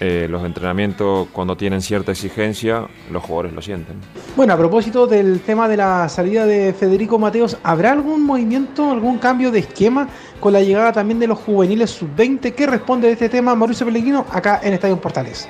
eh, 0.00 0.28
los 0.30 0.44
entrenamientos 0.44 1.26
cuando 1.32 1.56
tienen 1.56 1.82
cierta 1.82 2.12
exigencia, 2.12 2.86
los 3.10 3.20
jugadores 3.20 3.52
lo 3.52 3.60
sienten. 3.60 3.96
Bueno, 4.36 4.52
a 4.52 4.56
propósito 4.56 5.08
del 5.08 5.40
tema 5.40 5.68
de 5.68 5.76
la 5.76 6.08
salida 6.08 6.46
de 6.46 6.72
Federico 6.72 7.18
Mateos, 7.18 7.58
¿habrá 7.64 7.92
algún 7.92 8.24
movimiento, 8.24 8.92
algún 8.92 9.18
cambio 9.18 9.50
de 9.50 9.58
esquema 9.58 10.08
con 10.38 10.52
la 10.52 10.60
llegada 10.60 10.92
también 10.92 11.18
de 11.18 11.26
los 11.26 11.38
juveniles 11.38 11.90
sub-20? 11.90 12.54
¿Qué 12.54 12.66
responde 12.68 13.08
de 13.08 13.14
este 13.14 13.28
tema 13.28 13.56
Mauricio 13.56 13.86
Pellegrino 13.86 14.24
acá 14.30 14.60
en 14.62 14.74
Estadio 14.74 15.00
Portales? 15.00 15.48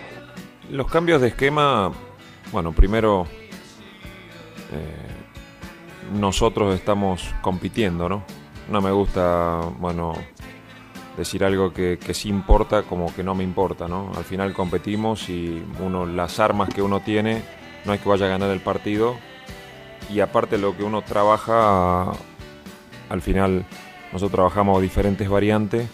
Los 0.70 0.90
cambios 0.90 1.20
de 1.20 1.28
esquema, 1.28 1.92
bueno, 2.52 2.72
primero 2.72 3.26
eh, 4.72 5.08
nosotros 6.12 6.74
estamos 6.74 7.34
compitiendo, 7.42 8.08
¿no? 8.08 8.24
No 8.70 8.80
me 8.80 8.90
gusta, 8.90 9.60
bueno, 9.78 10.14
decir 11.16 11.44
algo 11.44 11.72
que, 11.72 11.98
sí 12.12 12.28
importa 12.28 12.82
como 12.82 13.14
que 13.14 13.22
no 13.22 13.34
me 13.34 13.44
importa, 13.44 13.88
¿no? 13.88 14.12
Al 14.16 14.24
final 14.24 14.52
competimos 14.52 15.28
y 15.28 15.62
uno, 15.80 16.06
las 16.06 16.38
armas 16.38 16.68
que 16.68 16.82
uno 16.82 17.00
tiene, 17.00 17.42
no 17.84 17.92
es 17.92 18.00
que 18.00 18.08
vaya 18.08 18.26
a 18.26 18.30
ganar 18.30 18.50
el 18.50 18.60
partido. 18.60 19.16
Y 20.10 20.20
aparte 20.20 20.56
lo 20.56 20.76
que 20.76 20.84
uno 20.84 21.02
trabaja, 21.02 22.12
al 23.10 23.20
final 23.20 23.66
nosotros 24.12 24.32
trabajamos 24.32 24.80
diferentes 24.80 25.28
variantes 25.28 25.88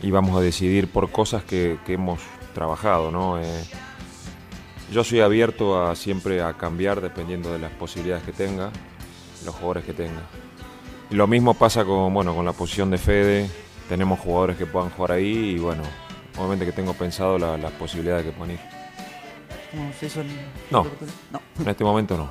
y 0.00 0.10
vamos 0.10 0.36
a 0.36 0.40
decidir 0.40 0.88
por 0.88 1.10
cosas 1.10 1.42
que, 1.42 1.78
que 1.84 1.94
hemos 1.94 2.20
trabajado, 2.54 3.10
¿no? 3.10 3.40
Eh, 3.40 3.64
yo 4.92 5.04
soy 5.04 5.20
abierto 5.20 5.82
a 5.84 5.94
siempre 5.96 6.42
a 6.42 6.54
cambiar 6.54 7.00
dependiendo 7.00 7.52
de 7.52 7.58
las 7.58 7.72
posibilidades 7.72 8.24
que 8.24 8.32
tenga, 8.32 8.70
los 9.44 9.54
jugadores 9.54 9.84
que 9.84 9.92
tenga. 9.92 10.22
Y 11.10 11.14
lo 11.14 11.26
mismo 11.26 11.54
pasa 11.54 11.84
con, 11.84 12.12
bueno, 12.12 12.34
con 12.34 12.44
la 12.44 12.52
posición 12.52 12.90
de 12.90 12.98
Fede, 12.98 13.50
tenemos 13.88 14.18
jugadores 14.20 14.56
que 14.56 14.66
puedan 14.66 14.90
jugar 14.90 15.12
ahí 15.12 15.54
y 15.56 15.58
bueno, 15.58 15.82
obviamente 16.36 16.64
que 16.66 16.72
tengo 16.72 16.94
pensado 16.94 17.38
la- 17.38 17.56
las 17.56 17.72
posibilidades 17.72 18.24
que 18.26 18.32
puedan 18.32 18.52
ir. 18.54 18.60
¿Cómo 19.70 19.90
se 19.98 20.06
hizo 20.06 20.20
el- 20.20 20.28
No, 20.70 20.84
No. 21.32 21.40
en 21.60 21.68
este 21.68 21.84
momento 21.84 22.16
no. 22.16 22.30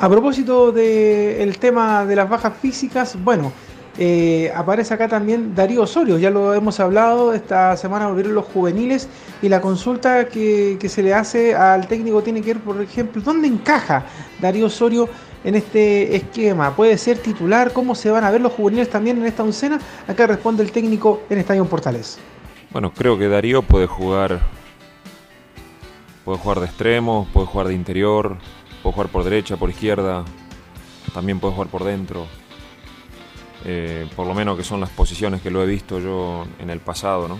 A 0.00 0.08
propósito 0.08 0.72
del 0.72 1.58
tema 1.58 2.04
de 2.04 2.16
las 2.16 2.28
bajas 2.28 2.54
físicas, 2.60 3.16
bueno, 3.22 3.52
eh, 3.98 4.50
aparece 4.54 4.94
acá 4.94 5.06
también 5.06 5.54
Darío 5.54 5.82
Osorio, 5.82 6.16
ya 6.16 6.30
lo 6.30 6.54
hemos 6.54 6.80
hablado, 6.80 7.34
esta 7.34 7.76
semana 7.76 8.06
volvieron 8.06 8.34
los 8.34 8.46
juveniles 8.46 9.06
y 9.42 9.50
la 9.50 9.60
consulta 9.60 10.28
que, 10.28 10.78
se 10.88 11.02
le 11.02 11.12
hace 11.12 11.54
al 11.54 11.86
técnico 11.88 12.22
tiene 12.22 12.40
que 12.40 12.54
ver, 12.54 12.62
por 12.62 12.80
ejemplo, 12.80 13.20
¿dónde 13.22 13.48
encaja 13.48 14.06
Darío 14.40 14.66
Osorio 14.66 15.10
en 15.44 15.56
este 15.56 16.16
esquema? 16.16 16.74
¿Puede 16.74 16.96
ser 16.96 17.18
titular? 17.18 17.72
¿Cómo 17.74 17.94
se 17.94 18.10
van 18.10 18.24
a 18.24 18.30
ver 18.30 18.40
los 18.40 18.52
juveniles 18.52 18.88
también 18.88 19.18
en 19.18 19.26
esta 19.26 19.42
oncena? 19.42 19.78
Acá 20.08 20.26
responde 20.26 20.62
el 20.62 20.72
técnico 20.72 21.22
en 21.28 21.38
Estadio 21.38 21.66
Portales. 21.66 22.18
Bueno, 22.70 22.92
creo 22.94 23.18
que 23.18 23.28
Darío 23.28 23.60
puede 23.60 23.86
jugar. 23.86 24.40
Puede 26.24 26.38
jugar 26.38 26.60
de 26.60 26.66
extremo, 26.66 27.26
puede 27.32 27.48
jugar 27.48 27.66
de 27.66 27.74
interior, 27.74 28.36
puede 28.82 28.94
jugar 28.94 29.10
por 29.10 29.24
derecha, 29.24 29.56
por 29.56 29.68
izquierda, 29.68 30.24
también 31.12 31.40
puede 31.40 31.54
jugar 31.54 31.68
por 31.68 31.82
dentro. 31.82 32.26
Eh, 33.64 34.08
por 34.16 34.26
lo 34.26 34.34
menos 34.34 34.56
que 34.56 34.64
son 34.64 34.80
las 34.80 34.90
posiciones 34.90 35.40
que 35.40 35.50
lo 35.50 35.62
he 35.62 35.66
visto 35.66 36.00
yo 36.00 36.46
en 36.58 36.70
el 36.70 36.80
pasado, 36.80 37.28
¿no? 37.28 37.38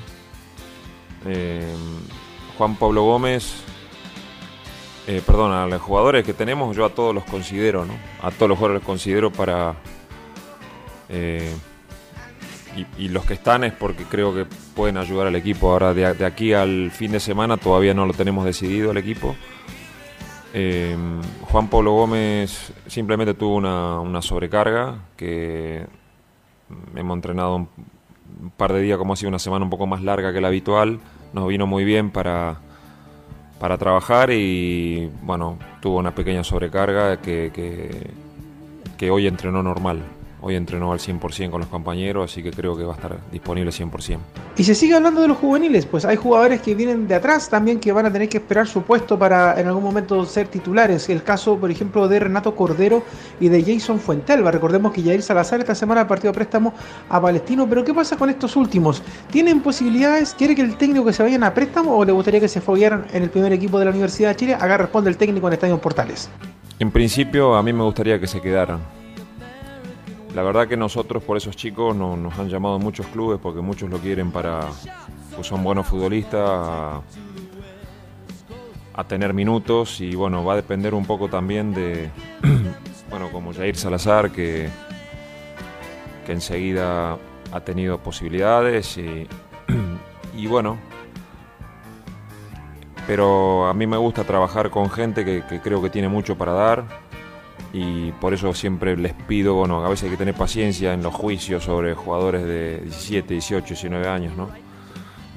Eh, 1.27 1.75
Juan 2.59 2.77
Pablo 2.77 3.05
Gómez, 3.05 3.55
eh, 5.07 5.23
perdón, 5.25 5.53
a 5.53 5.67
los 5.67 5.81
jugadores 5.81 6.25
que 6.25 6.33
tenemos, 6.33 6.77
yo 6.77 6.85
a 6.85 6.91
todos 6.91 7.15
los 7.15 7.25
considero, 7.25 7.85
¿no? 7.85 7.95
A 8.23 8.31
todos 8.31 8.49
los 8.49 8.59
jugadores 8.59 8.83
los 8.83 8.87
considero 8.87 9.33
para. 9.33 9.75
eh, 11.09 11.53
y, 12.97 13.09
los 13.09 13.27
que 13.27 13.35
están 13.35 13.65
es 13.65 13.75
porque 13.75 14.05
creo 14.05 14.35
que 14.35 14.47
pueden 14.75 14.97
ayudar 14.97 15.27
al 15.27 15.37
equipo. 15.37 15.71
Ahora, 15.71 15.93
de, 15.93 16.07
aquí 16.25 16.55
al 16.55 16.91
fin 16.91 17.13
de 17.13 17.21
semana 17.21 17.59
todavía 17.59 17.93
no 17.93 18.07
lo 18.07 18.15
tenemos 18.15 18.47
decidido 18.47 18.93
el 18.93 18.97
equipo. 18.97 19.37
Juan 20.55 21.69
Pablo 21.69 21.93
Gómez 21.93 22.73
simplemente 22.87 23.35
tuvo 23.35 23.57
una 23.57 24.23
sobrecarga 24.23 25.01
que 25.17 25.87
hemos 26.95 27.17
entrenado 27.17 27.57
un, 27.57 27.69
par 28.57 28.73
de 28.73 28.81
días, 28.81 28.99
como 28.99 29.13
ha 29.13 29.17
sido 29.17 29.29
una 29.29 29.39
semana 29.39 29.65
un 29.65 29.71
poco 29.71 29.87
más 29.87 30.03
larga 30.03 30.33
que 30.33 30.41
la 30.41 30.49
habitual. 30.49 31.01
Nos 31.33 31.49
vino 31.49 31.67
muy 31.67 31.85
bien 31.85 32.11
para, 32.11 32.57
para 33.61 33.79
trabajar 33.79 34.31
y 34.31 35.11
bueno, 35.23 35.59
tuvo 35.81 35.99
una 35.99 36.15
pequeña 36.15 36.45
sobrecarga 36.45 37.21
que, 37.21 37.51
que, 37.55 38.11
que 38.97 39.11
hoy 39.11 39.27
entrenó 39.27 39.63
normal. 39.63 40.03
Hoy 40.45 40.57
entrenó 40.57 40.93
al 40.93 40.99
100% 40.99 41.51
con 41.51 41.61
los 41.61 41.69
compañeros, 41.69 42.31
así 42.31 42.43
que 42.43 42.51
creo 42.51 42.77
que 42.77 42.83
va 42.83 42.95
a 42.95 42.97
estar 42.97 43.17
disponible 43.31 43.71
100%. 43.71 44.19
Y 44.57 44.65
se 44.65 44.75
sigue 44.75 44.97
hablando 44.97 45.23
de 45.23 45.29
los 45.29 45.39
juveniles, 45.39 45.87
pues 45.87 46.05
hay 46.05 46.17
jugadores 46.17 46.61
que 46.61 46.75
vienen 46.75 47.07
de 47.07 47.15
atrás 47.15 47.49
también 47.49 47.79
que 47.79 47.93
van 47.93 48.07
a 48.07 48.13
tener 48.13 48.29
que 48.29 48.39
esperar 48.39 48.67
su 48.67 48.83
puesto 48.83 49.17
para 49.17 49.59
en 49.61 49.69
algún 49.69 49.85
momento 49.85 50.27
ser 50.27 50.49
titulares. 50.49 51.09
El 51.09 51.23
caso, 51.23 51.57
por 51.57 51.71
ejemplo, 51.71 52.09
de 52.09 52.19
Renato 52.19 52.57
Cordero 52.57 53.05
y 53.39 53.49
de 53.49 53.63
Jason 53.63 54.01
Fuentelva. 54.01 54.51
Recordemos 54.51 54.93
que 54.93 55.01
Jair 55.01 55.23
Salazar 55.23 55.61
esta 55.61 55.77
semana 55.77 56.09
partido 56.09 56.31
a 56.31 56.35
préstamo 56.35 56.75
a 57.09 57.21
Palestino. 57.21 57.69
Pero 57.69 57.85
¿qué 57.85 57.95
pasa 57.95 58.17
con 58.17 58.29
estos 58.29 58.57
últimos? 58.57 59.01
¿Tienen 59.31 59.61
posibilidades? 59.61 60.35
¿Quiere 60.35 60.57
que 60.57 60.63
el 60.63 60.77
técnico 60.77 61.05
que 61.07 61.13
se 61.13 61.23
vayan 61.23 61.45
a 61.45 61.55
préstamo 61.55 61.97
o 61.97 62.05
le 62.05 62.11
gustaría 62.11 62.41
que 62.41 62.49
se 62.49 62.61
foguearan 62.61 63.07
en 63.13 63.23
el 63.23 63.31
primer 63.31 63.53
equipo 63.53 63.79
de 63.79 63.85
la 63.85 63.93
Universidad 63.93 64.31
de 64.31 64.37
Chile? 64.37 64.55
Acá 64.55 64.77
responde 64.77 65.09
el 65.09 65.17
técnico 65.17 65.47
en 65.47 65.53
Estadio 65.53 65.79
Portales. 65.79 66.29
En 66.81 66.91
principio, 66.91 67.55
a 67.55 67.63
mí 67.63 67.73
me 67.73 67.85
gustaría 67.85 68.19
que 68.19 68.27
se 68.27 68.41
quedaran. 68.41 69.02
La 70.35 70.43
verdad 70.43 70.67
que 70.67 70.79
nosotros 70.79 71.23
por 71.23 71.37
esos 71.37 71.57
chicos 71.57 71.95
no- 71.95 72.17
nos 72.17 72.39
han 72.39 72.49
llamado 72.49 72.79
muchos 72.79 73.07
clubes 73.09 73.39
porque 73.43 73.61
muchos 73.61 73.91
lo 73.91 73.99
quieren 73.99 74.31
para, 74.33 74.61
pues 75.35 75.47
son 75.47 75.63
buenos 75.63 75.87
futbolistas, 75.87 76.41
a, 78.95 79.05
tener 79.05 79.35
minutos 79.35 80.01
y 80.01 80.15
bueno, 80.15 80.43
va 80.45 80.55
a 80.55 80.57
depender 80.57 80.95
un 80.95 81.05
poco 81.05 81.29
también 81.29 81.75
de, 81.75 82.09
bueno, 83.11 83.31
como 83.31 83.53
Jair 83.53 83.77
Salazar 83.77 84.31
que, 84.31 84.71
que 86.25 86.33
enseguida 86.33 87.19
ha 87.53 87.61
tenido 87.61 87.99
posibilidades 87.99 88.97
y, 88.97 89.27
bueno, 90.47 90.79
pero 93.07 93.67
a 93.67 93.75
mí 93.75 93.87
me 93.87 93.99
gusta 93.99 94.25
trabajar 94.25 94.71
con 94.71 94.89
gente 94.89 95.25
que 95.27 95.61
creo 95.61 95.83
que 95.83 95.91
tiene 95.91 96.09
mucho 96.09 96.39
para 96.39 96.53
dar 96.53 97.02
y 97.73 98.13
por 98.13 98.35
eso 98.35 98.53
siempre 98.53 98.97
les 98.97 99.15
pido, 99.15 99.55
bueno, 99.55 99.85
a 99.85 99.89
veces 99.89 100.05
hay 100.05 100.11
que 100.11 100.17
tener 100.19 100.35
paciencia 100.35 100.93
en 100.93 101.03
los 101.03 101.15
juicios 101.15 101.65
sobre 101.65 101.95
jugadores 101.95 102.45
de 102.45 102.81
17, 102.83 103.33
18, 103.33 103.67
19 103.69 104.09
años, 104.09 104.37
¿no? 104.37 104.51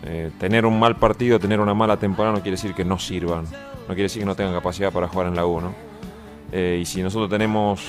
Eh, 0.03 0.32
tener 0.38 0.66
un 0.66 0.78
mal 0.78 0.98
partido, 0.98 1.40
tener 1.40 1.60
una 1.60 1.74
mala 1.74 1.98
temporada 1.98 2.36
no 2.36 2.41
quiere 2.41 2.57
decir 2.57 2.74
que 2.74 2.84
no 2.84 2.99
sirvan, 2.99 3.45
no 3.45 3.88
quiere 3.88 4.03
decir 4.03 4.22
que 4.22 4.26
no 4.26 4.36
tengan 4.36 4.53
capacidad 4.53 4.91
para 4.91 5.07
jugar 5.07 5.28
en 5.28 5.36
la 5.36 5.45
U, 5.45 5.62
¿no? 5.62 5.74
Eh, 6.52 6.80
y 6.82 6.86
si 6.86 7.02
nosotros 7.02 7.30
tenemos 7.30 7.82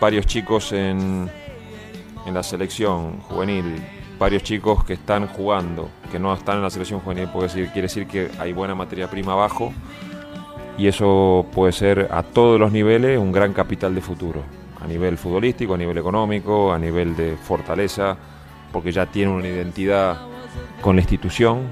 varios 0.00 0.26
chicos 0.26 0.72
en, 0.72 1.30
en 2.26 2.34
la 2.34 2.42
selección 2.42 3.20
juvenil, 3.20 3.82
varios 4.18 4.42
chicos 4.42 4.84
que 4.84 4.94
están 4.94 5.28
jugando, 5.28 5.90
que 6.10 6.18
no 6.18 6.34
están 6.34 6.56
en 6.56 6.62
la 6.62 6.70
selección 6.70 7.00
juvenil, 7.00 7.28
decir, 7.40 7.68
quiere 7.68 7.82
decir 7.82 8.06
que 8.06 8.30
hay 8.38 8.52
buena 8.52 8.74
materia 8.74 9.08
prima 9.08 9.32
abajo 9.32 9.72
y 10.76 10.86
eso 10.88 11.46
puede 11.52 11.72
ser 11.72 12.08
a 12.10 12.22
todos 12.22 12.58
los 12.58 12.72
niveles 12.72 13.18
un 13.18 13.32
gran 13.32 13.52
capital 13.52 13.94
de 13.94 14.00
futuro, 14.00 14.42
a 14.80 14.86
nivel 14.86 15.16
futbolístico, 15.16 15.74
a 15.74 15.78
nivel 15.78 15.98
económico, 15.98 16.72
a 16.72 16.78
nivel 16.78 17.16
de 17.16 17.36
fortaleza, 17.36 18.16
porque 18.72 18.92
ya 18.92 19.06
tiene 19.06 19.32
una 19.32 19.48
identidad 19.48 20.18
con 20.80 20.96
la 20.96 21.02
institución 21.02 21.62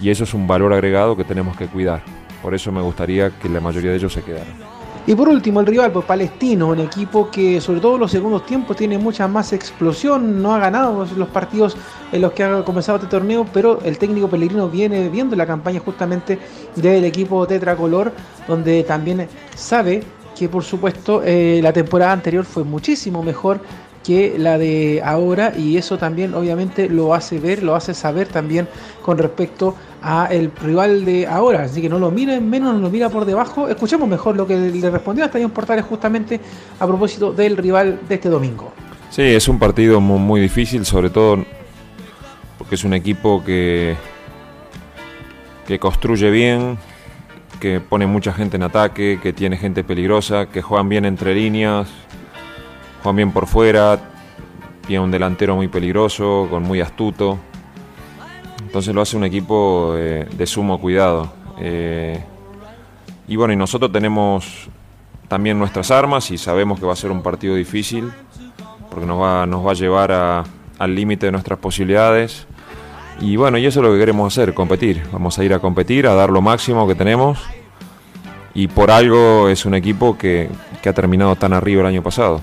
y 0.00 0.10
eso 0.10 0.24
es 0.24 0.34
un 0.34 0.46
valor 0.46 0.72
agregado 0.72 1.16
que 1.16 1.24
tenemos 1.24 1.56
que 1.56 1.66
cuidar. 1.66 2.02
Por 2.42 2.54
eso 2.54 2.70
me 2.70 2.80
gustaría 2.80 3.30
que 3.30 3.48
la 3.48 3.60
mayoría 3.60 3.90
de 3.90 3.96
ellos 3.96 4.12
se 4.12 4.22
quedaran. 4.22 4.77
Y 5.08 5.14
por 5.14 5.30
último, 5.30 5.60
el 5.60 5.66
rival, 5.66 5.90
pues 5.90 6.04
Palestino, 6.04 6.68
un 6.68 6.80
equipo 6.80 7.30
que 7.30 7.62
sobre 7.62 7.80
todo 7.80 7.94
en 7.94 8.00
los 8.00 8.10
segundos 8.10 8.44
tiempos 8.44 8.76
tiene 8.76 8.98
mucha 8.98 9.26
más 9.26 9.54
explosión, 9.54 10.42
no 10.42 10.54
ha 10.54 10.58
ganado 10.58 11.06
los 11.16 11.28
partidos 11.28 11.78
en 12.12 12.20
los 12.20 12.32
que 12.32 12.44
ha 12.44 12.62
comenzado 12.62 12.98
este 12.98 13.08
torneo, 13.08 13.46
pero 13.50 13.80
el 13.86 13.96
técnico 13.96 14.28
Pellegrino 14.28 14.68
viene 14.68 15.08
viendo 15.08 15.34
la 15.34 15.46
campaña 15.46 15.80
justamente 15.80 16.38
del 16.76 17.06
equipo 17.06 17.46
tetracolor, 17.46 18.12
donde 18.46 18.84
también 18.84 19.26
sabe 19.56 20.02
que 20.36 20.46
por 20.50 20.62
supuesto 20.62 21.22
eh, 21.24 21.60
la 21.62 21.72
temporada 21.72 22.12
anterior 22.12 22.44
fue 22.44 22.62
muchísimo 22.62 23.22
mejor 23.22 23.62
que 24.08 24.38
la 24.38 24.56
de 24.56 25.02
ahora 25.04 25.52
y 25.54 25.76
eso 25.76 25.98
también 25.98 26.32
obviamente 26.32 26.88
lo 26.88 27.12
hace 27.12 27.38
ver, 27.38 27.62
lo 27.62 27.74
hace 27.74 27.92
saber 27.92 28.26
también 28.26 28.66
con 29.02 29.18
respecto 29.18 29.74
a 30.02 30.28
el 30.30 30.50
rival 30.62 31.04
de 31.04 31.26
ahora, 31.26 31.64
así 31.64 31.82
que 31.82 31.90
no 31.90 31.98
lo 31.98 32.10
miren 32.10 32.48
menos, 32.48 32.72
no 32.72 32.80
lo 32.80 32.88
mira 32.88 33.10
por 33.10 33.26
debajo. 33.26 33.68
Escuchemos 33.68 34.08
mejor 34.08 34.34
lo 34.34 34.46
que 34.46 34.56
le 34.56 34.90
respondió 34.90 35.24
a 35.24 35.26
Estadio 35.26 35.50
Portales 35.50 35.84
justamente 35.84 36.40
a 36.80 36.86
propósito 36.86 37.34
del 37.34 37.58
rival 37.58 38.00
de 38.08 38.14
este 38.14 38.30
domingo. 38.30 38.72
Sí, 39.10 39.20
es 39.20 39.46
un 39.46 39.58
partido 39.58 40.00
muy, 40.00 40.18
muy 40.18 40.40
difícil, 40.40 40.86
sobre 40.86 41.10
todo 41.10 41.44
porque 42.56 42.76
es 42.76 42.84
un 42.84 42.94
equipo 42.94 43.44
que, 43.44 43.94
que 45.66 45.78
construye 45.78 46.30
bien, 46.30 46.78
que 47.60 47.78
pone 47.80 48.06
mucha 48.06 48.32
gente 48.32 48.56
en 48.56 48.62
ataque, 48.62 49.20
que 49.22 49.34
tiene 49.34 49.58
gente 49.58 49.84
peligrosa, 49.84 50.46
que 50.46 50.62
juegan 50.62 50.88
bien 50.88 51.04
entre 51.04 51.34
líneas, 51.34 51.88
juegan 53.02 53.16
bien 53.16 53.32
por 53.32 53.46
fuera, 53.46 53.98
tiene 54.86 55.04
un 55.04 55.10
delantero 55.10 55.54
muy 55.56 55.68
peligroso, 55.68 56.46
con 56.50 56.62
muy 56.62 56.80
astuto. 56.80 57.38
Entonces 58.62 58.94
lo 58.94 59.00
hace 59.02 59.16
un 59.16 59.24
equipo 59.24 59.94
de 59.94 60.46
sumo 60.46 60.80
cuidado. 60.80 61.32
Eh, 61.60 62.22
y 63.26 63.36
bueno, 63.36 63.52
y 63.52 63.56
nosotros 63.56 63.90
tenemos 63.92 64.68
también 65.28 65.58
nuestras 65.58 65.90
armas 65.90 66.30
y 66.30 66.38
sabemos 66.38 66.78
que 66.80 66.86
va 66.86 66.92
a 66.92 66.96
ser 66.96 67.10
un 67.10 67.22
partido 67.22 67.54
difícil, 67.54 68.10
porque 68.90 69.06
nos 69.06 69.20
va, 69.20 69.46
nos 69.46 69.66
va 69.66 69.72
a 69.72 69.74
llevar 69.74 70.12
a- 70.12 70.44
al 70.78 70.94
límite 70.94 71.26
de 71.26 71.32
nuestras 71.32 71.58
posibilidades. 71.58 72.46
Y 73.20 73.36
bueno, 73.36 73.58
y 73.58 73.66
eso 73.66 73.80
es 73.80 73.86
lo 73.86 73.92
que 73.92 73.98
queremos 73.98 74.32
hacer, 74.32 74.54
competir. 74.54 75.02
Vamos 75.12 75.38
a 75.38 75.44
ir 75.44 75.52
a 75.52 75.58
competir, 75.58 76.06
a 76.06 76.14
dar 76.14 76.30
lo 76.30 76.40
máximo 76.40 76.86
que 76.86 76.94
tenemos. 76.94 77.38
Y 78.54 78.68
por 78.68 78.90
algo 78.90 79.48
es 79.48 79.66
un 79.66 79.74
equipo 79.74 80.16
que, 80.16 80.48
que 80.82 80.88
ha 80.88 80.92
terminado 80.92 81.34
tan 81.36 81.52
arriba 81.52 81.82
el 81.82 81.86
año 81.88 82.02
pasado. 82.02 82.40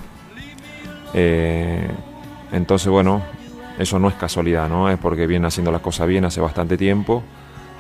Eh, 1.17 1.87
entonces, 2.51 2.89
bueno, 2.89 3.21
eso 3.79 3.97
no 3.99 4.09
es 4.09 4.15
casualidad, 4.15 4.69
¿no? 4.69 4.89
Es 4.89 4.99
porque 4.99 5.25
viene 5.25 5.47
haciendo 5.47 5.71
las 5.71 5.81
cosas 5.81 6.07
bien 6.07 6.25
hace 6.25 6.41
bastante 6.41 6.77
tiempo. 6.77 7.23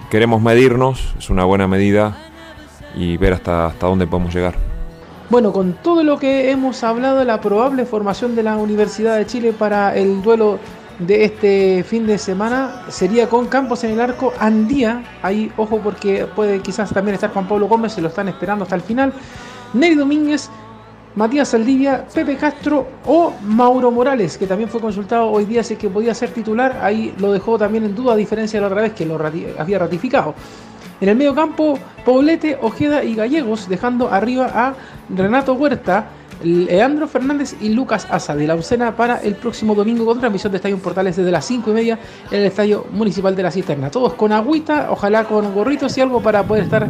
Queremos 0.09 0.41
medirnos, 0.41 1.13
es 1.17 1.29
una 1.29 1.43
buena 1.43 1.67
medida, 1.67 2.15
y 2.95 3.17
ver 3.17 3.33
hasta, 3.33 3.67
hasta 3.67 3.87
dónde 3.87 4.07
podemos 4.07 4.33
llegar. 4.33 4.55
Bueno, 5.29 5.51
con 5.51 5.73
todo 5.73 6.03
lo 6.03 6.17
que 6.17 6.51
hemos 6.51 6.83
hablado 6.83 7.23
la 7.25 7.41
probable 7.41 7.85
formación 7.85 8.35
de 8.35 8.43
la 8.43 8.57
Universidad 8.57 9.17
de 9.17 9.25
Chile 9.25 9.53
para 9.53 9.95
el 9.95 10.21
duelo 10.21 10.59
de 10.99 11.25
este 11.25 11.83
fin 11.83 12.07
de 12.07 12.17
semana 12.17 12.83
sería 12.87 13.27
con 13.27 13.47
Campos 13.47 13.83
en 13.83 13.91
el 13.91 14.01
arco, 14.01 14.31
Andía, 14.39 15.03
ahí 15.21 15.51
ojo 15.57 15.79
porque 15.83 16.25
puede 16.25 16.59
quizás 16.61 16.91
también 16.91 17.15
estar 17.15 17.33
Juan 17.33 17.47
Pablo 17.47 17.67
Gómez, 17.67 17.93
se 17.93 18.01
lo 18.01 18.07
están 18.07 18.29
esperando 18.29 18.63
hasta 18.63 18.75
el 18.75 18.81
final, 18.81 19.11
Neri 19.73 19.95
Domínguez, 19.95 20.49
Matías 21.15 21.47
Saldivia, 21.47 22.05
Pepe 22.13 22.35
Castro 22.35 22.85
o 23.05 23.31
Mauro 23.41 23.89
Morales, 23.89 24.37
que 24.37 24.45
también 24.45 24.69
fue 24.69 24.81
consultado 24.81 25.27
hoy 25.27 25.45
día 25.45 25.63
si 25.63 25.77
que 25.77 25.89
podía 25.89 26.13
ser 26.13 26.31
titular, 26.31 26.79
ahí 26.81 27.13
lo 27.19 27.31
dejó 27.31 27.57
también 27.57 27.85
en 27.85 27.95
duda 27.95 28.13
a 28.13 28.15
diferencia 28.17 28.57
de 28.57 28.61
la 28.61 28.67
otra 28.67 28.81
vez 28.81 28.93
que 28.93 29.05
lo 29.05 29.17
había 29.57 29.79
ratificado. 29.79 30.35
En 30.99 31.09
el 31.09 31.15
medio 31.15 31.33
campo, 31.33 31.79
Poblete, 32.03 32.57
Ojeda 32.61 33.03
y 33.03 33.15
Gallegos, 33.15 33.69
dejando 33.69 34.09
arriba 34.09 34.51
a 34.53 34.73
Renato 35.09 35.53
Huerta, 35.53 36.07
Leandro 36.43 37.07
Fernández 37.07 37.55
y 37.61 37.69
Lucas 37.69 38.07
Asa 38.09 38.35
de 38.35 38.45
la 38.45 38.55
Ucena 38.55 38.95
para 38.95 39.17
el 39.21 39.35
próximo 39.35 39.73
domingo 39.73 40.05
con 40.05 40.19
transmisión 40.19 40.51
de 40.51 40.57
Estadio 40.57 40.77
Portales 40.79 41.15
desde 41.15 41.31
las 41.31 41.45
5 41.45 41.71
y 41.71 41.73
media 41.73 41.99
en 42.29 42.39
el 42.39 42.45
Estadio 42.45 42.87
Municipal 42.91 43.33
de 43.35 43.43
la 43.43 43.51
Cisterna. 43.51 43.89
Todos 43.89 44.15
con 44.15 44.33
agüita, 44.33 44.87
ojalá 44.91 45.23
con 45.23 45.53
gorritos 45.53 45.97
y 45.97 46.01
algo 46.01 46.21
para 46.21 46.43
poder 46.43 46.65
estar 46.65 46.87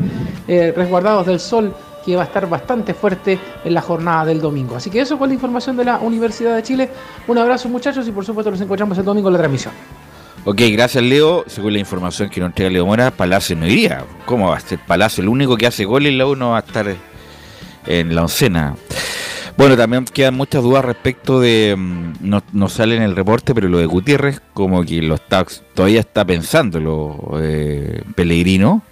eh, 0.48 0.74
resguardados 0.76 1.28
del 1.28 1.40
sol 1.40 1.74
que 2.06 2.16
va 2.16 2.22
a 2.24 2.26
estar 2.26 2.48
bastante 2.48 2.94
fuerte 2.94 3.40
en 3.64 3.74
la 3.74 3.82
jornada 3.82 4.26
del 4.26 4.40
domingo. 4.40 4.76
Así 4.76 4.90
que 4.90 5.02
eso 5.02 5.18
fue 5.18 5.28
la 5.28 5.34
información 5.34 5.76
de 5.76 5.86
la 5.86 5.98
Universidad 5.98 6.56
de 6.56 6.64
Chile. 6.64 6.90
Un 7.28 7.38
abrazo 7.38 7.68
muchachos 7.68 8.08
y 8.08 8.12
por 8.12 8.24
supuesto 8.26 8.52
nos 8.52 8.62
encontramos 8.62 8.98
el 8.98 9.06
domingo 9.06 9.30
en 9.30 9.34
la 9.34 9.40
transmisión. 9.40 9.74
Ok, 10.46 10.62
gracias 10.72 11.04
Leo. 11.04 11.44
Según 11.48 11.74
la 11.74 11.80
información 11.80 12.30
que 12.30 12.40
nos 12.40 12.50
entrega 12.50 12.70
Leo 12.70 12.86
Mora, 12.86 13.10
Palacio 13.10 13.56
no 13.56 13.66
iría. 13.66 14.04
¿Cómo 14.26 14.50
va 14.50 14.58
a 14.58 14.60
ser 14.60 14.78
Palacio? 14.86 15.24
El 15.24 15.30
único 15.30 15.58
que 15.58 15.66
hace 15.66 15.86
goles 15.86 16.12
en 16.12 16.20
la 16.20 16.28
1 16.28 16.50
va 16.52 16.58
a 16.58 16.60
estar 16.60 16.96
en 17.88 18.16
la 18.16 18.22
oncena. 18.22 18.76
Bueno, 19.58 19.78
también 19.78 20.04
quedan 20.06 20.36
muchas 20.36 20.62
dudas 20.62 20.84
respecto 20.84 21.40
de. 21.40 21.76
mm, 21.78 22.14
No, 22.20 22.44
no 22.52 22.68
sale 22.68 22.98
en 22.98 23.04
el 23.04 23.16
reporte, 23.16 23.56
pero 23.56 23.70
lo 23.70 23.78
de 23.78 23.86
Gutiérrez, 23.86 24.42
como 24.54 24.84
que 24.84 25.02
lo 25.02 25.16
está, 25.16 25.46
todavía 25.74 26.02
está 26.02 26.26
pensando 26.26 26.80
lo 26.80 27.40
eh, 27.42 28.04
Pellegrino. 28.16 28.84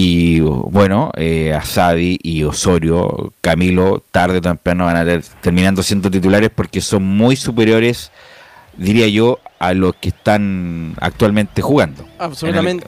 Y 0.00 0.38
bueno, 0.38 1.10
eh, 1.16 1.52
Asadi 1.52 2.20
y 2.22 2.44
Osorio, 2.44 3.32
Camilo, 3.40 4.00
tarde 4.12 4.38
o 4.38 4.40
temprano 4.40 4.84
van 4.84 4.94
a 4.96 5.04
ter- 5.04 5.24
terminando 5.40 5.82
siendo 5.82 6.08
titulares 6.08 6.50
porque 6.54 6.80
son 6.80 7.02
muy 7.02 7.34
superiores, 7.34 8.12
diría 8.76 9.08
yo, 9.08 9.40
a 9.58 9.74
los 9.74 9.96
que 9.96 10.10
están 10.10 10.94
actualmente 11.00 11.62
jugando. 11.62 12.04
Absolutamente. 12.16 12.86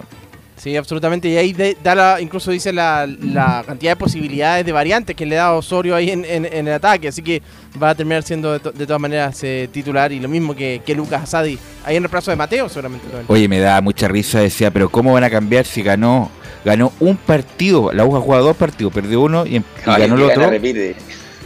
Sí, 0.63 0.77
absolutamente. 0.77 1.27
Y 1.29 1.37
ahí 1.39 1.53
de- 1.55 1.75
da 1.83 1.95
la- 1.95 2.21
incluso 2.21 2.51
dice 2.51 2.71
la, 2.73 3.07
la 3.07 3.65
cantidad 3.67 3.93
de 3.93 3.97
posibilidades 3.97 4.67
de 4.67 4.73
variantes 4.73 5.17
que 5.17 5.25
le 5.25 5.37
da 5.37 5.53
Osorio 5.55 5.97
ahí 5.97 6.11
en, 6.11 6.25
en- 6.27 6.45
en 6.45 6.69
el 6.69 6.75
ataque. 6.75 7.09
Así 7.09 7.23
que 7.23 7.41
va 7.83 7.91
a 7.91 7.95
terminar 7.95 8.23
siendo 8.23 8.53
de, 8.53 8.61
to- 8.61 8.71
de 8.73 8.87
todas 8.87 9.01
maneras 9.01 9.43
eh, 9.43 9.69
titular. 9.73 10.13
Y 10.13 10.21
lo 10.21 10.29
mismo 10.29 10.55
que, 10.55 10.83
que 10.85 10.95
Lucas 10.95 11.23
Asadi. 11.23 11.59
Ahí 11.85 11.97
en 11.97 11.99
el 11.99 12.03
reemplazo 12.05 12.31
de 12.31 12.37
Mateo, 12.37 12.69
seguramente. 12.69 13.07
también. 13.07 13.25
Oye, 13.29 13.49
me 13.49 13.59
da 13.59 13.81
mucha 13.81 14.07
risa, 14.07 14.41
decía, 14.41 14.71
pero 14.71 14.91
¿cómo 14.91 15.15
van 15.15 15.25
a 15.25 15.31
cambiar 15.31 15.65
si 15.65 15.83
ganó 15.83 16.31
ganó 16.63 16.93
un 17.01 17.17
partido? 17.17 17.91
La 17.93 18.05
U 18.05 18.15
ha 18.17 18.21
jugado 18.21 18.45
dos 18.45 18.57
partidos, 18.57 18.93
perdió 18.93 19.23
uno 19.23 19.47
y, 19.47 19.63
ganó 19.87 20.17
el 20.17 20.23
otro. 20.25 20.51
repite. 20.51 20.95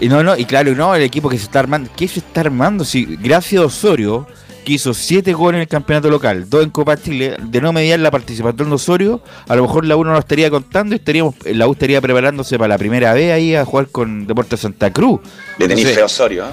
Y 0.01 0.09
no, 0.09 0.25
no, 0.25 0.37
y 0.37 0.45
claro, 0.45 0.75
no, 0.75 0.93
el 0.97 1.03
equipo 1.05 1.29
que 1.29 1.39
se 1.39 1.45
está 1.45 1.61
armando, 1.61 1.89
¿qué 1.97 2.09
se 2.09 2.19
está 2.19 2.41
armando? 2.41 2.85
Si 2.85 3.17
gracias 3.23 3.63
a 3.63 3.67
Osorio, 3.67 4.27
que 4.65 4.73
hizo 4.73 4.95
siete 4.95 5.33
goles 5.33 5.57
en 5.59 5.63
el 5.63 5.69
campeonato 5.69 6.09
local, 6.11 6.49
dos 6.49 6.65
en 6.65 6.71
Copa 6.71 6.97
Chile, 6.97 7.37
de 7.41 7.61
no 7.61 7.73
mediar 7.73 8.01
la 8.01 8.11
participación 8.11 8.69
de 8.71 8.75
Osorio, 8.75 9.23
a 9.47 9.55
lo 9.55 9.63
mejor 9.63 9.85
la 9.85 9.97
U 9.97 10.05
no 10.05 10.13
lo 10.13 10.19
estaría 10.19 10.51
contando 10.51 10.95
y 10.95 10.99
estaríamos, 10.99 11.35
la 11.45 11.69
U 11.69 11.73
estaría 11.73 12.01
preparándose 12.01 12.57
para 12.59 12.69
la 12.69 12.79
primera 12.79 13.13
vez 13.13 13.33
ahí 13.33 13.55
a 13.55 13.65
jugar 13.65 13.89
con 13.89 14.27
Deportes 14.27 14.61
Santa 14.61 14.91
Cruz. 14.93 15.21
Le 15.59 15.69
tenéis 15.69 15.97
Osorio, 15.99 16.47
¿eh? 16.47 16.49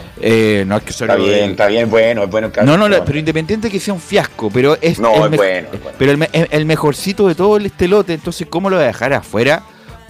eh, 0.61 0.63
no 0.67 0.77
es 0.77 0.83
que 0.83 0.89
Osorio 0.91 1.13
Está 1.15 1.23
bien, 1.25 1.49
está 1.51 1.67
bien, 1.67 1.89
bueno, 1.89 2.23
es 2.23 2.29
bueno 2.29 2.47
el 2.53 2.65
no, 2.65 2.77
no, 2.77 2.83
cabrón. 2.85 3.03
pero 3.05 3.19
independiente 3.19 3.69
que 3.71 3.79
sea 3.79 3.93
un 3.93 4.01
fiasco, 4.01 4.49
pero 4.53 4.77
es, 4.81 4.99
No, 4.99 5.25
el 5.25 5.33
es 5.33 5.38
bueno, 5.38 5.67
es 5.73 5.81
bueno. 5.81 5.97
pero 5.97 6.11
el, 6.11 6.27
el- 6.33 6.47
el 6.51 6.65
mejorcito 6.65 7.27
de 7.27 7.35
todo 7.35 7.57
este 7.57 7.88
lote, 7.88 8.13
entonces 8.13 8.45
¿cómo 8.49 8.69
lo 8.69 8.75
va 8.77 8.83
a 8.83 8.88
dejar 8.88 9.13
afuera 9.13 9.63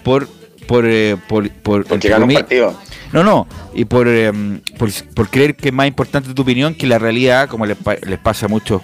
por 0.03 0.27
por 0.67 0.85
eh, 0.87 1.17
por, 1.27 1.49
por 1.49 1.85
Porque 1.85 2.09
ganó 2.09 2.25
un 2.25 2.33
partido. 2.33 2.73
No, 3.13 3.23
no, 3.23 3.45
y 3.73 3.83
por, 3.85 4.07
eh, 4.07 4.31
por 4.77 4.89
por 5.13 5.29
creer 5.29 5.55
que 5.55 5.67
es 5.69 5.73
más 5.73 5.87
importante 5.87 6.33
tu 6.33 6.41
opinión 6.43 6.73
que 6.75 6.87
la 6.87 6.97
realidad, 6.97 7.49
como 7.49 7.65
les, 7.65 7.77
les 8.07 8.19
pasa 8.19 8.45
a 8.45 8.49
muchos 8.49 8.81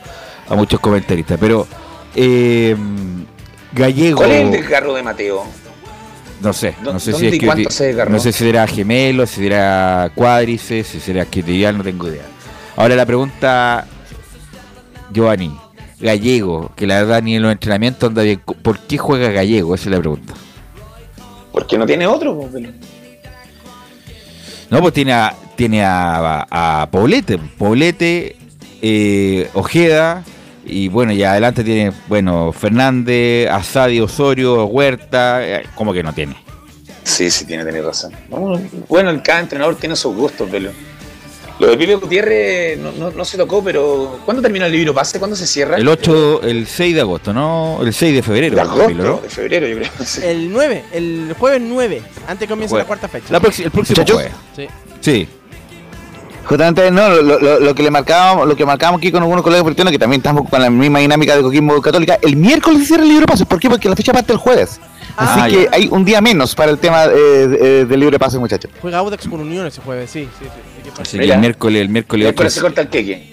a 0.49 0.55
muchos 0.55 0.79
comentaristas, 0.79 1.37
pero 1.39 1.65
eh, 2.15 2.75
Gallego 3.73 4.17
¿Cuál 4.17 4.31
es 4.31 4.41
el 4.45 4.51
desgarro 4.51 4.93
de 4.93 5.03
Mateo? 5.03 5.43
no 6.41 6.53
sé, 6.53 6.75
¿Dó- 6.83 6.93
no 6.93 6.99
sé 6.99 7.13
si 7.13 7.27
es 7.27 7.39
que 7.39 7.69
se 7.71 7.93
no 8.09 8.19
sé 8.19 8.31
si 8.31 8.39
será 8.45 8.67
gemelo, 8.67 9.25
si 9.25 9.41
será 9.43 10.11
cuádriceps, 10.13 10.87
si 10.89 10.99
será 10.99 11.23
isquiotibial, 11.23 11.77
no 11.77 11.83
tengo 11.83 12.07
idea. 12.09 12.23
Ahora 12.75 12.95
la 12.95 13.05
pregunta, 13.05 13.87
Giovanni, 15.11 15.57
Gallego, 15.99 16.71
que 16.75 16.85
la 16.85 16.95
verdad 16.99 17.23
ni 17.23 17.35
en 17.37 17.41
los 17.41 17.51
entrenamientos 17.51 18.09
anda 18.09 18.21
bien, 18.23 18.39
¿por 18.39 18.79
qué 18.79 18.97
juega 18.97 19.29
Gallego? 19.31 19.73
Esa 19.73 19.85
es 19.85 19.91
la 19.91 19.99
pregunta. 19.99 20.33
Porque 21.51 21.77
no 21.77 21.85
tiene 21.87 22.05
otro, 22.05 22.39
pelo. 22.53 22.69
No, 24.69 24.81
pues 24.81 24.93
tiene 24.93 25.13
a, 25.13 25.33
tiene 25.55 25.83
a, 25.83 26.45
a, 26.49 26.89
Poblete, 26.91 27.37
Poblete, 27.37 28.35
eh, 28.81 29.49
Ojeda, 29.53 30.23
y 30.65 30.89
bueno, 30.89 31.13
y 31.13 31.23
adelante 31.23 31.63
tiene, 31.63 31.93
bueno, 32.07 32.51
Fernández, 32.51 33.49
Asadi, 33.49 34.01
Osorio, 34.01 34.65
Huerta, 34.65 35.45
eh, 35.45 35.65
como 35.75 35.93
que 35.93 36.03
no 36.03 36.13
tiene. 36.13 36.35
Sí, 37.03 37.31
sí, 37.31 37.45
tiene, 37.45 37.63
tiene 37.63 37.81
razón. 37.81 38.11
Bueno, 38.89 39.09
el 39.09 39.21
cada 39.21 39.39
entrenador 39.39 39.75
tiene 39.77 39.95
sus 39.95 40.13
gustos, 40.13 40.49
pelo. 40.49 40.71
Lo 41.59 41.67
de 41.67 41.77
Pipe 41.77 41.95
Gutiérrez 41.95 42.77
no, 42.77 42.91
no, 42.91 43.09
no 43.11 43.25
se 43.25 43.35
tocó, 43.37 43.63
pero 43.63 44.19
¿cuándo 44.25 44.41
termina 44.43 44.67
el 44.67 44.71
libro 44.71 44.93
pase? 44.93 45.17
¿Cuándo 45.17 45.35
se 45.35 45.47
cierra? 45.47 45.77
El 45.77 45.87
8, 45.87 46.41
el 46.43 46.67
6 46.67 46.93
de 46.95 47.01
agosto, 47.01 47.33
¿no? 47.33 47.79
El 47.81 47.93
6 47.93 48.13
de 48.15 48.21
febrero. 48.21 48.55
De 48.55 48.61
agosto, 48.61 48.87
Pilo, 48.87 49.03
¿no? 49.03 49.17
de 49.21 49.29
febrero, 49.29 49.67
yo 49.67 49.75
creo. 49.77 49.89
sí. 50.05 50.21
El 50.23 50.51
9, 50.51 50.83
el 50.93 51.35
jueves 51.39 51.61
9. 51.63 52.01
Antes 52.27 52.47
comienza 52.47 52.71
Jueves. 52.71 52.83
la 52.83 52.87
cuarta 52.87 53.07
fecha. 53.07 53.25
La 53.31 53.37
el 53.37 53.71
próximo 53.71 54.05
jueves. 54.05 54.31
Sí. 54.55 54.67
Sí. 55.01 55.27
Justamente 56.45 56.89
no, 56.91 57.09
lo, 57.09 57.39
lo- 57.39 57.59
lo 57.59 57.75
que 57.75 57.83
le 57.83 57.91
marcábamos, 57.91 58.47
lo 58.47 58.55
que 58.55 58.65
marcábamos 58.65 58.99
aquí 58.99 59.11
con 59.11 59.21
algunos 59.21 59.43
colegas 59.43 59.63
porteños 59.63 59.91
que 59.91 59.99
también 59.99 60.19
estamos 60.21 60.49
con 60.49 60.61
la 60.61 60.69
misma 60.69 60.99
dinámica 60.99 61.35
de 61.35 61.41
Coquimbo 61.41 61.81
Católica, 61.81 62.17
el 62.21 62.37
miércoles 62.37 62.79
se 62.81 62.85
cierra 62.85 63.03
el 63.03 63.09
libro 63.09 63.21
de 63.25 63.31
pases, 63.31 63.45
¿por 63.47 63.59
qué? 63.59 63.69
Porque 63.69 63.89
la 63.89 63.95
fecha 63.97 64.13
parte 64.13 64.31
el 64.31 64.39
jueves. 64.39 64.79
Así 65.17 65.39
Ah, 65.41 65.47
que 65.49 65.63
ya. 65.63 65.69
hay 65.73 65.87
un 65.91 66.05
día 66.05 66.21
menos 66.21 66.53
para 66.55 66.71
el 66.71 66.77
tema 66.77 67.05
eh, 67.05 67.09
eh, 67.13 67.85
del 67.89 67.99
libre 67.99 68.19
pase, 68.19 68.37
muchachos. 68.37 68.69
Juega 68.81 68.99
Audax 68.99 69.27
con 69.27 69.39
Unión 69.41 69.65
ese 69.65 69.81
jueves, 69.81 70.09
sí, 70.11 70.29
sí, 70.39 70.45
sí. 71.03 71.17
El 71.17 71.37
miércoles, 71.39 71.81
el 71.81 71.89
miércoles, 71.89 72.23
Miércoles 72.25 72.51
ocho 72.53 72.55
se 72.55 72.61
corta 72.61 72.81
el 72.81 72.87
queque. 72.89 73.31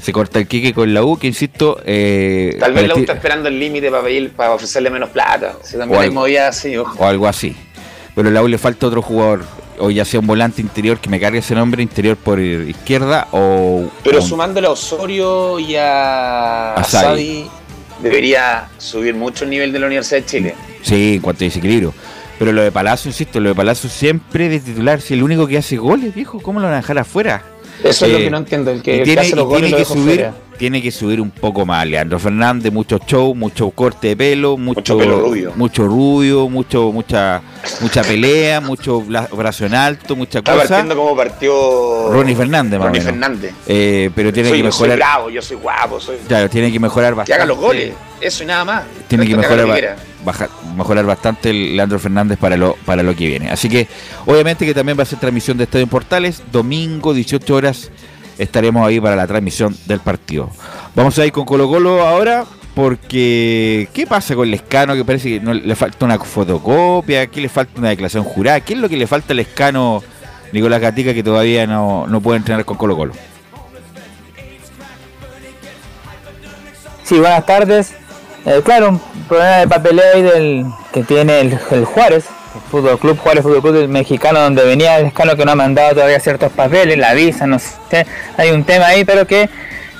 se 0.00 0.12
corta 0.12 0.38
el 0.38 0.46
quique 0.46 0.72
con 0.72 0.94
la 0.94 1.02
U, 1.02 1.18
que 1.18 1.26
insisto, 1.26 1.80
eh, 1.84 2.56
Tal 2.60 2.72
vez 2.72 2.86
la 2.88 2.94
U 2.94 2.98
está 2.98 3.14
esperando 3.14 3.48
el 3.48 3.58
límite 3.58 3.90
para, 3.90 4.02
pedir- 4.04 4.30
para 4.32 4.52
ofrecerle 4.52 4.90
menos 4.90 5.10
plata. 5.10 5.54
Si 5.62 5.76
O 5.76 5.78
también 5.80 6.00
hay 6.00 6.06
algo. 6.08 6.20
movidas 6.20 6.56
así, 6.56 6.76
ojo. 6.76 6.96
o 6.98 7.06
algo 7.06 7.26
así. 7.26 7.54
Pero 8.14 8.28
a 8.28 8.32
la 8.32 8.42
U 8.42 8.48
le 8.48 8.58
falta 8.58 8.86
otro 8.86 9.02
jugador, 9.02 9.44
o 9.78 9.90
ya 9.90 10.04
sea 10.04 10.20
un 10.20 10.26
volante 10.28 10.60
interior 10.62 10.98
que 10.98 11.08
me 11.10 11.18
cargue 11.18 11.40
ese 11.40 11.54
nombre, 11.56 11.82
interior 11.82 12.16
por 12.16 12.38
izquierda, 12.38 13.26
o 13.32 13.88
Pero 14.04 14.18
o 14.20 14.22
sumándole 14.22 14.68
a 14.68 14.70
Osorio 14.70 15.58
y 15.58 15.74
a, 15.74 16.74
A 16.74 16.84
Sadi, 16.84 17.04
Sadi. 17.04 17.50
Debería 18.00 18.68
subir 18.78 19.14
mucho 19.14 19.44
el 19.44 19.50
nivel 19.50 19.72
de 19.72 19.78
la 19.78 19.86
Universidad 19.86 20.20
de 20.20 20.26
Chile. 20.26 20.54
Sí, 20.82 21.14
en 21.14 21.20
cuanto 21.20 21.44
a 21.44 21.46
desequilibrio. 21.46 21.94
Pero 22.38 22.52
lo 22.52 22.62
de 22.62 22.72
Palacio, 22.72 23.08
insisto, 23.08 23.38
lo 23.40 23.50
de 23.50 23.54
Palacio 23.54 23.88
siempre 23.88 24.48
de 24.48 24.58
titular, 24.60 25.00
si 25.00 25.14
el 25.14 25.22
único 25.22 25.46
que 25.46 25.56
hace 25.56 25.76
goles, 25.76 26.14
viejo, 26.14 26.40
¿cómo 26.40 26.58
lo 26.60 26.66
van 26.66 26.74
a 26.74 26.78
dejar 26.78 26.98
afuera? 26.98 27.42
Eso 27.82 28.06
es 28.06 28.12
lo 28.12 28.18
Eh, 28.18 28.24
que 28.24 28.30
no 28.30 28.38
entiendo, 28.38 28.70
el 28.70 28.82
que, 28.82 28.96
y 28.96 28.98
el 28.98 29.00
que 29.00 29.04
tiene, 29.04 29.20
hace 29.20 29.36
los 29.36 29.44
y 29.44 29.48
goles 29.48 29.60
tiene 29.62 29.70
lo 29.70 29.76
que 29.76 29.82
dejo 29.82 29.94
subir, 29.94 30.14
fuera. 30.16 30.34
Tiene 30.58 30.80
que 30.82 30.90
subir 30.90 31.20
un 31.20 31.30
poco 31.30 31.66
más. 31.66 31.86
Leandro 31.86 32.18
Fernández, 32.18 32.72
mucho 32.72 32.98
show, 33.06 33.34
mucho 33.34 33.70
corte 33.70 34.08
de 34.08 34.16
pelo, 34.16 34.56
mucho, 34.56 34.96
pelo 34.96 35.20
rubio. 35.20 35.52
mucho 35.56 35.86
rubio, 35.86 36.48
mucho, 36.48 36.92
mucha, 36.92 37.42
mucha 37.80 38.02
pelea, 38.02 38.60
mucho 38.60 39.00
bla- 39.02 39.28
brazo 39.30 39.66
en 39.66 39.74
alto, 39.74 40.14
mucha 40.16 40.38
Está 40.38 40.52
cosa. 40.54 40.66
partiendo 40.68 40.96
como 40.96 41.16
partió 41.16 41.52
Ronnie 42.12 42.34
Fernández, 42.36 42.78
más 42.78 42.86
Ronnie 42.88 43.00
menos. 43.00 43.12
Fernández. 43.12 43.54
Eh, 43.66 44.10
pero 44.14 44.32
tiene 44.32 44.48
soy, 44.48 44.62
que 44.62 44.72
soy 44.72 44.88
mejorar. 44.88 44.96
bravo, 44.96 45.30
yo 45.30 45.42
soy 45.42 45.56
guapo, 45.56 46.00
soy... 46.00 46.16
Claro, 46.28 46.48
tiene 46.48 46.70
que 46.72 46.80
mejorar 46.80 47.10
Que 47.12 47.16
bastante. 47.16 47.34
haga 47.42 47.46
los 47.46 47.58
goles, 47.58 47.92
eso 48.20 48.42
y 48.42 48.46
nada 48.46 48.64
más. 48.64 48.84
Tiene 49.08 49.26
que 49.26 49.36
mejorar, 49.36 49.58
haga 49.60 49.62
lo 49.66 49.68
ba- 49.68 49.74
quiera. 49.78 49.96
baja- 50.24 50.48
mejorar 50.76 51.04
bastante 51.04 51.50
el 51.50 51.76
Leandro 51.76 51.98
Fernández 51.98 52.38
para 52.38 52.56
lo, 52.56 52.76
para 52.86 53.02
lo 53.02 53.14
que 53.14 53.26
viene. 53.28 53.50
Así 53.50 53.68
que, 53.68 53.86
obviamente, 54.26 54.64
que 54.64 54.74
también 54.74 54.98
va 54.98 55.02
a 55.02 55.06
ser 55.06 55.18
transmisión 55.18 55.56
de 55.58 55.64
Estadio 55.64 55.82
en 55.84 55.88
Portales. 55.90 56.42
Domingo, 56.52 57.12
18 57.12 57.54
horas, 57.54 57.90
estaremos 58.38 58.86
ahí 58.86 59.00
para 59.00 59.16
la 59.16 59.26
transmisión 59.26 59.76
del 59.86 60.00
partido. 60.00 60.50
Vamos 60.94 61.18
a 61.18 61.26
ir 61.26 61.32
con 61.32 61.44
Colo 61.44 61.68
Colo 61.68 62.06
ahora. 62.06 62.44
Porque, 62.74 63.88
¿qué 63.92 64.04
pasa 64.04 64.34
con 64.34 64.50
Lescano? 64.50 64.96
Que 64.96 65.04
parece 65.04 65.38
que 65.38 65.46
le 65.46 65.76
falta 65.76 66.04
una 66.04 66.18
fotocopia, 66.18 67.28
que 67.28 67.40
le 67.40 67.48
falta 67.48 67.78
una 67.78 67.90
declaración 67.90 68.24
jurada. 68.24 68.60
¿Qué 68.60 68.72
es 68.72 68.80
lo 68.80 68.88
que 68.88 68.96
le 68.96 69.06
falta 69.06 69.32
al 69.32 69.36
Lescano 69.36 70.02
Nicolás 70.50 70.80
Gatica 70.80 71.14
que 71.14 71.22
todavía 71.22 71.68
no, 71.68 72.08
no 72.08 72.20
puede 72.20 72.38
entrenar 72.38 72.64
con 72.64 72.76
Colo 72.76 72.96
Colo? 72.96 73.12
Sí, 77.04 77.18
buenas 77.18 77.46
tardes. 77.46 77.92
Eh, 78.44 78.60
claro, 78.64 78.88
un 78.88 79.00
problema 79.28 79.58
de 79.58 79.68
papeleo 79.68 80.04
ahí 80.12 80.22
del, 80.22 80.66
que 80.92 81.04
tiene 81.04 81.40
el, 81.40 81.58
el 81.70 81.84
Juárez, 81.84 82.26
el 82.26 82.43
Fútbol 82.70 82.98
Club 82.98 83.18
Juárez 83.18 83.42
Fútbol 83.42 83.62
Club 83.62 83.88
mexicano, 83.88 84.40
donde 84.40 84.64
venía 84.64 84.98
el 84.98 85.06
escano 85.06 85.36
que 85.36 85.44
no 85.44 85.52
ha 85.52 85.56
mandado 85.56 85.94
todavía 85.94 86.20
ciertos 86.20 86.52
papeles, 86.52 86.98
la 86.98 87.14
visa, 87.14 87.46
no 87.46 87.58
sé, 87.58 88.06
hay 88.36 88.50
un 88.50 88.64
tema 88.64 88.86
ahí, 88.86 89.04
pero 89.04 89.26
que, 89.26 89.48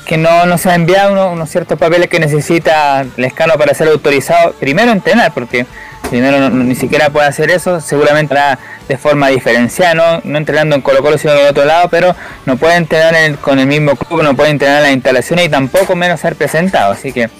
que 0.06 0.16
no, 0.16 0.46
no 0.46 0.58
se 0.58 0.70
ha 0.70 0.74
enviado 0.74 1.12
uno- 1.12 1.30
unos 1.32 1.50
ciertos 1.50 1.78
papeles 1.78 2.08
que 2.08 2.18
necesita 2.20 3.00
el 3.16 3.24
escano 3.24 3.54
para 3.54 3.74
ser 3.74 3.88
autorizado, 3.88 4.52
primero 4.54 4.92
entrenar, 4.92 5.32
porque 5.32 5.66
primero 6.10 6.50
ni 6.50 6.74
siquiera 6.74 7.08
puede 7.10 7.26
hacer 7.26 7.50
eso, 7.50 7.80
seguramente 7.80 8.34
hará 8.34 8.58
de 8.88 8.98
forma 8.98 9.28
diferenciada, 9.28 9.94
no, 9.94 10.20
no 10.24 10.36
entrenando 10.38 10.76
en 10.76 10.82
Colo 10.82 11.02
Colo 11.02 11.16
sino 11.16 11.32
en 11.32 11.46
otro 11.48 11.64
lado, 11.64 11.88
pero 11.88 12.14
no 12.44 12.56
puede 12.58 12.76
entrenar 12.76 13.36
con 13.38 13.58
el 13.58 13.66
mismo 13.66 13.96
club, 13.96 14.22
no 14.22 14.36
puede 14.36 14.50
entrenar 14.50 14.78
en 14.78 14.82
las 14.84 14.92
instalaciones 14.92 15.46
y 15.46 15.48
tampoco 15.48 15.96
menos 15.96 16.20
ser 16.20 16.36
presentado, 16.36 16.92
así 16.92 17.10
que 17.12 17.30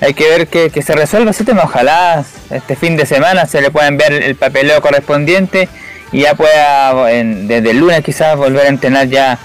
hay 0.00 0.14
que 0.14 0.28
ver 0.28 0.48
que, 0.48 0.82
se 0.82 0.94
resuelva 0.94 1.30
ese 1.30 1.44
tema. 1.44 1.62
Ojalá 1.64 2.24
este 2.50 2.76
fin 2.76 2.96
de 2.96 3.06
semana 3.06 3.46
se 3.46 3.60
le 3.60 3.70
pueda 3.70 3.86
enviar 3.88 4.12
el 4.12 4.34
papeleo 4.34 4.80
correspondiente 4.80 5.68
y 6.12 6.22
ya 6.22 6.34
pueda 6.34 7.06
desde 7.06 7.70
el 7.70 7.78
lunes 7.78 8.02
quizás 8.02 8.36
volver 8.36 8.66
a 8.66 8.68
entrenar 8.68 9.08
ya 9.08 9.38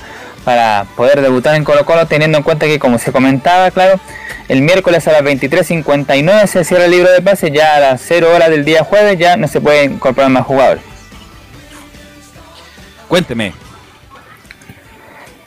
para 0.44 0.86
poder 0.96 1.22
debutar 1.22 1.56
en 1.56 1.64
Colo 1.64 1.86
Colo 1.86 2.06
teniendo 2.06 2.38
en 2.38 2.44
cuenta 2.44 2.68
que 2.68 2.80
como 2.80 3.00
se 3.00 3.12
comentaba, 3.12 3.72
claro, 3.72 4.00
el 4.48 4.62
miércoles 4.62 5.08
a 5.08 5.12
las 5.12 5.24
23.59 5.24 6.46
se 6.46 6.64
cierra 6.64 6.86
el 6.86 6.92
libro 6.92 7.12
de 7.12 7.22
pases, 7.22 7.52
ya 7.52 7.76
a 7.76 7.80
las 7.80 8.02
0 8.06 8.32
horas 8.34 8.50
del 8.50 8.64
día 8.64 8.84
jueves 8.84 9.18
ya 9.18 9.38
no 9.38 9.48
se 9.48 9.60
puede 9.60 9.86
incorporar 9.86 10.30
más 10.30 10.46
jugadores. 10.46 10.84
Cuénteme. 13.08 13.65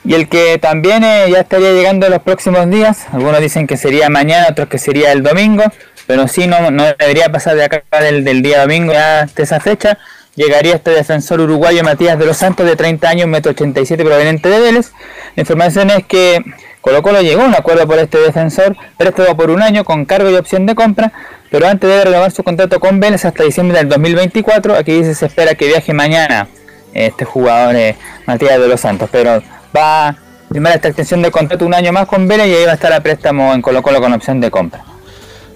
Y 0.09 0.15
el 0.15 0.27
que 0.27 0.57
también 0.57 1.03
eh, 1.03 1.27
ya 1.31 1.41
estaría 1.41 1.71
llegando 1.71 2.07
en 2.07 2.13
los 2.13 2.23
próximos 2.23 2.67
días, 2.67 3.05
algunos 3.11 3.39
dicen 3.41 3.67
que 3.67 3.77
sería 3.77 4.09
mañana, 4.09 4.47
otros 4.49 4.67
que 4.67 4.79
sería 4.79 5.11
el 5.11 5.21
domingo, 5.21 5.63
pero 6.07 6.27
sí 6.27 6.47
no, 6.47 6.71
no 6.71 6.83
debería 6.97 7.31
pasar 7.31 7.55
de 7.55 7.65
acá 7.65 7.83
del, 8.01 8.23
del 8.23 8.41
día 8.41 8.61
domingo 8.61 8.91
hasta 8.91 9.43
esa 9.43 9.59
fecha. 9.59 9.99
Llegaría 10.33 10.73
este 10.73 10.89
defensor 10.89 11.41
uruguayo 11.41 11.83
Matías 11.83 12.17
de 12.17 12.25
los 12.25 12.37
Santos 12.37 12.65
de 12.65 12.75
30 12.75 13.07
años, 13.07 13.27
metro 13.27 13.51
87 13.51 14.03
proveniente 14.03 14.49
de 14.49 14.59
Vélez. 14.59 14.93
La 15.35 15.41
información 15.41 15.91
es 15.91 16.03
que 16.07 16.43
Colo 16.81 17.03
Colo 17.03 17.21
llegó 17.21 17.43
a 17.43 17.45
un 17.45 17.53
acuerdo 17.53 17.85
por 17.85 17.99
este 17.99 18.17
defensor, 18.17 18.75
préstamo 18.97 19.37
por 19.37 19.51
un 19.51 19.61
año 19.61 19.83
con 19.83 20.05
cargo 20.05 20.31
y 20.31 20.35
opción 20.37 20.65
de 20.65 20.73
compra, 20.73 21.13
pero 21.51 21.67
antes 21.67 21.87
debe 21.87 22.05
renovar 22.05 22.31
su 22.31 22.43
contrato 22.43 22.79
con 22.79 22.99
Vélez 22.99 23.25
hasta 23.25 23.43
diciembre 23.43 23.77
del 23.77 23.89
2024. 23.89 24.75
Aquí 24.75 24.91
dice 24.91 25.13
se 25.13 25.27
espera 25.27 25.53
que 25.53 25.67
viaje 25.67 25.93
mañana 25.93 26.47
este 26.95 27.25
jugador 27.25 27.75
eh, 27.75 27.95
Matías 28.25 28.59
de 28.59 28.67
los 28.67 28.81
Santos, 28.81 29.07
pero 29.11 29.43
va 29.75 30.09
a 30.09 30.15
firmar 30.51 30.73
esta 30.75 30.87
extensión 30.87 31.21
de 31.21 31.31
contrato 31.31 31.65
un 31.65 31.73
año 31.73 31.91
más 31.91 32.07
con 32.07 32.27
Vélez 32.27 32.47
y 32.47 32.53
ahí 32.53 32.65
va 32.65 32.71
a 32.71 32.75
estar 32.75 32.91
a 32.93 33.01
préstamo 33.01 33.53
en 33.53 33.61
Colo 33.61 33.81
Colo 33.81 34.01
con 34.01 34.13
opción 34.13 34.39
de 34.41 34.49
compra. 34.51 34.83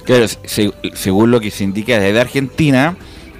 Claro, 0.05 0.27
se- 0.27 0.71
según 0.93 1.31
lo 1.31 1.39
que 1.39 1.49
se 1.49 1.63
indica 1.63 1.97
desde 1.99 2.19
Argentina, 2.19 2.95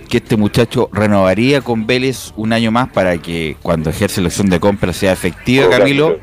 que 0.10 0.18
este 0.18 0.38
muchacho 0.38 0.90
renovaría 0.94 1.62
con 1.62 1.86
Vélez 1.88 2.32
un 2.38 2.54
año 2.54 2.72
más 2.72 2.90
para 2.90 3.18
que 3.18 3.58
cuando 3.62 3.90
ejerce 3.90 4.22
la 4.22 4.28
opción 4.28 4.50
de 4.50 4.60
compra 4.60 4.94
sea 4.94 5.12
efectiva, 5.12 5.70
Camilo, 5.70 6.18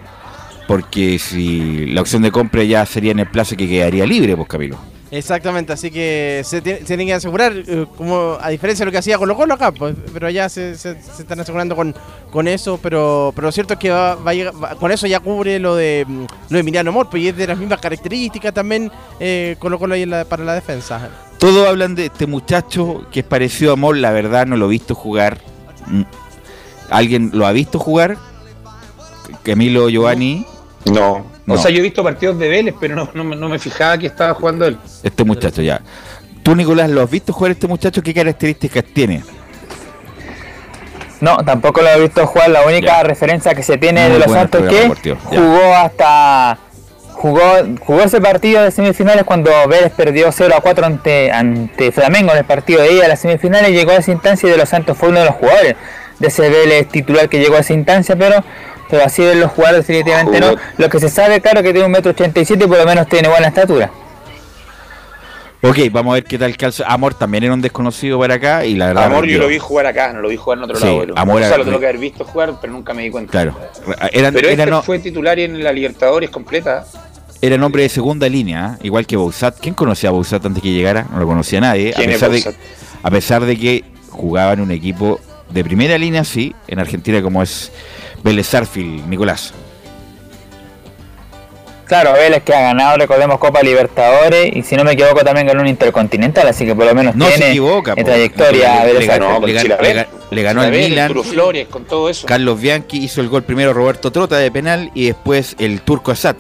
porque 0.67 1.19
si 1.19 1.87
la 1.87 2.01
opción 2.01 2.23
de 2.23 2.31
compra 2.31 2.63
ya 2.65 2.87
sería 2.87 3.13
en 3.13 3.19
el 3.21 3.27
plazo 3.27 3.57
que 3.57 3.69
quedaría 3.69 4.07
libre, 4.07 4.37
pues 4.37 4.49
Camilo. 4.49 4.79
Exactamente, 5.13 5.73
así 5.73 5.91
que 5.91 6.43
se, 6.45 6.63
tiene- 6.63 6.79
se 6.81 6.85
tienen 6.85 7.09
que 7.09 7.15
asegurar, 7.15 7.53
eh, 7.55 7.85
como 7.97 8.39
a 8.41 8.49
diferencia 8.49 8.85
de 8.85 8.87
lo 8.87 8.93
que 8.93 8.99
hacía 8.99 9.19
Colo 9.19 9.35
Colo 9.37 9.55
acá, 9.55 9.73
pues, 9.73 9.97
pero 10.13 10.29
allá 10.29 10.49
se, 10.49 10.77
se- 10.77 11.03
se 11.03 11.23
están 11.23 11.41
asegurando 11.41 11.75
con, 11.75 11.93
con 12.31 12.47
eso, 12.47 12.79
pero, 12.81 13.33
pero 13.35 13.49
lo 13.49 13.53
cierto 13.53 13.75
es 13.75 13.81
que 13.81 13.91
va, 13.91 14.15
va 14.15 14.31
a 14.31 14.35
llegar- 14.35 14.55
va- 14.63 14.77
con 14.77 14.93
eso 14.93 15.09
ya 15.09 15.19
cubre 15.19 15.59
lo 15.59 15.75
de 15.75 16.05
mm, 16.07 16.21
lo 16.51 16.55
de 16.55 16.61
Emiliano 16.61 16.91
Amor, 16.91 17.09
pues 17.11 17.25
y 17.25 17.29
es 17.29 17.37
de 17.37 17.49
las 17.49 17.59
mismas 17.59 17.81
características 17.81 18.55
también 18.55 18.91
eh, 19.19 19.57
Colo 19.59 19.81
Colo 19.81 19.95
ahí 19.95 20.03
en 20.03 20.11
la- 20.11 20.25
para 20.25 20.45
la 20.45 20.55
defensa. 20.55 21.09
Todos 21.39 21.67
hablan 21.67 21.97
de 21.97 22.07
este 22.07 22.29
muchacho 22.29 23.05
que 23.11 23.21
es 23.21 23.27
parecido 23.27 23.73
a 23.73 23.75
Amor, 23.75 23.97
la 23.97 24.13
verdad 24.13 24.47
no 24.47 24.57
lo 24.57 24.67
he 24.67 24.71
visto 24.71 24.95
jugar. 24.95 25.41
Mm. 25.89 26.03
¿Alguien 26.89 27.31
lo 27.35 27.47
ha 27.47 27.53
visto 27.53 27.81
jugar? 27.81 28.17
Camilo 29.43 29.89
Giovanni. 29.89 30.47
No. 30.87 31.27
No. 31.51 31.61
O 31.61 31.63
sea, 31.63 31.71
yo 31.71 31.79
he 31.79 31.83
visto 31.83 32.03
partidos 32.03 32.39
de 32.39 32.49
Vélez, 32.49 32.75
pero 32.81 32.95
no, 32.97 33.11
no 33.15 33.25
me- 33.25 33.37
no 33.37 33.49
me 33.49 33.59
fijaba 33.59 33.99
que 33.99 34.07
estaba 34.07 34.35
jugando 34.35 34.67
él. 34.67 34.79
Este 35.03 35.25
muchacho 35.25 35.63
ya. 35.63 35.81
¿Tú, 36.43 36.55
Nicolás, 36.57 36.89
lo 36.91 37.03
has 37.03 37.11
visto 37.11 37.33
jugar 37.33 37.53
este 37.53 37.67
muchacho? 37.67 38.03
¿Qué 38.03 38.15
características 38.15 38.85
tiene? 38.95 39.23
No, 41.21 41.37
tampoco 41.45 41.83
lo 41.83 41.89
he 41.89 42.01
visto 42.01 42.27
jugar. 42.27 42.49
La 42.51 42.63
única 42.65 43.03
referencia 43.03 43.55
que 43.55 43.63
se 43.63 43.77
tiene 43.77 44.05
Muy 44.05 44.13
de 44.13 44.19
los 44.21 44.33
Santos 44.33 44.63
es 44.73 44.99
que 45.01 45.15
jugó 45.15 45.75
hasta. 45.77 46.59
Jugó, 47.13 47.43
jugó 47.85 48.01
ese 48.01 48.19
partido 48.19 48.63
de 48.63 48.71
semifinales 48.71 49.25
cuando 49.25 49.51
Vélez 49.69 49.93
perdió 49.95 50.33
0 50.33 50.55
a 50.57 50.63
4 50.63 50.87
ante, 50.87 51.31
ante 51.31 51.93
Flamengo 51.93 52.33
en 52.33 52.39
el 52.39 52.45
partido 52.47 52.81
de 52.81 52.95
ida 52.95 53.05
a 53.05 53.09
las 53.09 53.21
semifinales. 53.21 53.73
Llegó 53.73 53.91
a 53.91 53.97
esa 53.97 54.11
instancia 54.13 54.49
y 54.49 54.53
de 54.53 54.57
los 54.57 54.71
Santos 54.71 54.97
fue 54.97 55.11
uno 55.11 55.19
de 55.21 55.27
los 55.27 55.35
jugadores 55.35 55.77
de 56.19 56.29
ese 56.29 56.49
Vélez 56.49 56.89
titular 56.89 57.29
que 57.29 57.39
llegó 57.39 57.57
a 57.57 57.59
esa 57.59 57.75
instancia, 57.75 58.17
pero, 58.17 58.43
pero 58.91 59.05
así 59.05 59.23
de 59.23 59.35
los 59.37 59.51
jugadores 59.53 59.87
definitivamente 59.87 60.41
no. 60.41 60.55
Lo 60.79 60.89
que 60.89 60.99
se 61.01 61.09
sabe, 61.09 61.41
claro, 61.41 61.63
que 61.63 61.71
tiene 61.73 61.87
un 61.87 61.93
metro 61.93 62.11
87 62.11 62.65
y 62.65 62.67
por 62.67 62.79
lo 62.79 62.85
menos 62.87 63.07
tiene 63.09 63.29
buena 63.29 63.49
estatura. 63.49 63.91
Ok, 65.63 65.77
vamos 65.93 66.13
a 66.13 66.15
ver 66.15 66.25
qué 66.25 66.39
tal 66.39 66.57
calza. 66.57 66.85
Amor 66.87 67.13
también 67.13 67.45
era 67.45 67.53
un 67.53 67.61
desconocido 67.61 68.19
para 68.19 68.35
acá 68.35 68.65
y 68.65 68.77
la 68.77 68.89
verdad. 68.89 69.05
Amor 69.05 69.27
yo 69.27 69.39
lo 69.39 69.47
vi 69.47 69.59
jugar 69.59 69.85
acá, 69.87 70.11
no 70.13 70.23
lo 70.23 70.29
vi 70.31 70.37
jugar 70.37 70.57
en 70.59 70.65
otro 70.65 70.77
Sí, 70.79 70.85
lado. 70.87 71.01
pero- 71.01 71.19
Amor 71.19 71.43
o 71.43 71.45
sea, 71.47 71.59
lo 71.59 71.65
tengo 71.67 71.79
que 71.79 71.85
haber 71.87 71.99
visto 71.99 72.25
jugar, 72.25 72.55
pero 72.61 72.73
nunca 72.73 72.95
me 72.95 73.03
di 73.03 73.11
cuenta. 73.11 73.31
Claro. 73.31 73.55
Eran, 74.11 74.33
pero 74.33 74.49
era, 74.49 74.63
este 74.63 74.71
no- 74.71 74.83
fue 74.83 74.99
titular 75.01 75.39
en 75.39 75.63
la 75.63 75.71
Libertadores 75.71 76.31
completa. 76.31 76.87
era 77.43 77.59
nombre 77.59 77.83
de 77.83 77.91
segunda 77.91 78.27
línea, 78.27 78.77
¿eh? 78.81 78.85
igual 78.87 79.07
que 79.07 79.17
Bouzat. 79.17 79.59
¿Quién 79.61 79.75
conocía 79.75 80.09
a 80.09 80.13
Bouzat 80.13 80.45
antes 80.47 80.63
que 80.63 80.73
llegara? 80.73 81.07
No 81.13 81.19
lo 81.19 81.27
conocía 81.27 81.61
nadie. 81.61 81.91
A 81.91 81.97
¿Quién 81.97 82.11
es 82.11 82.17
pesar, 82.23 82.31
de, 82.31 82.55
a 83.03 83.11
pesar 83.11 83.45
de 83.45 83.59
que 83.59 83.85
jugaba 84.09 84.55
en 84.55 84.61
un 84.61 84.71
equipo 84.71 85.21
de 85.51 85.63
primera 85.63 85.99
línea, 85.99 86.25
sí, 86.25 86.55
en 86.69 86.79
Argentina 86.79 87.21
como 87.21 87.43
es 87.43 87.71
Vélez 88.23 88.47
Sarfield, 88.47 89.07
Nicolás. 89.09 89.53
Claro, 91.87 92.13
Vélez 92.13 92.45
que 92.45 92.55
ha 92.55 92.61
ganado, 92.61 92.99
recordemos, 92.99 93.39
Copa 93.39 93.63
Libertadores 93.63 94.55
y 94.55 94.63
si 94.63 94.77
no 94.77 94.85
me 94.85 94.93
equivoco 94.93 95.25
también 95.25 95.49
ganó 95.49 95.61
un 95.63 95.67
Intercontinental, 95.67 96.47
así 96.47 96.65
que 96.65 96.73
por 96.73 96.87
lo 96.87 96.95
menos 96.95 97.17
No 97.17 97.27
se 97.27 97.49
equivoca, 97.51 97.95
en 97.97 98.05
trayectoria 98.05 98.85
Le- 98.85 98.93
Vélez 98.93 99.01
le 99.01 99.07
ganó- 99.09 99.41
le 99.45 99.53
ganó- 99.53 99.77
le 99.83 99.93
ganó- 99.95 100.09
le 100.31 100.43
ganó 100.45 100.61
al 100.63 100.71
Milan. 100.71 100.99
Arturo 101.07 101.25
Flores, 101.25 101.67
con 101.67 101.85
todo 101.87 102.09
eso. 102.09 102.29
Carlos 102.29 102.61
Bianchi 102.61 102.99
hizo 102.99 103.21
el 103.21 103.29
gol 103.29 103.43
primero 103.43 103.73
Roberto 103.73 104.13
Trota 104.13 104.37
de 104.39 104.53
penal 104.53 104.93
y 104.95 105.07
después 105.07 105.57
el 105.59 105.81
turco 105.81 106.13
Assad 106.13 106.37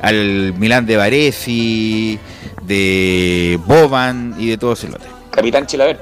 al 0.00 0.54
Milán 0.58 0.86
de 0.86 0.96
Varesi, 0.96 2.20
de 2.62 3.58
Boban 3.66 4.36
y 4.38 4.50
de 4.50 4.58
todo 4.58 4.74
ese 4.74 4.86
lote. 4.88 5.06
capitán 5.32 5.66
Chilaver. 5.66 5.98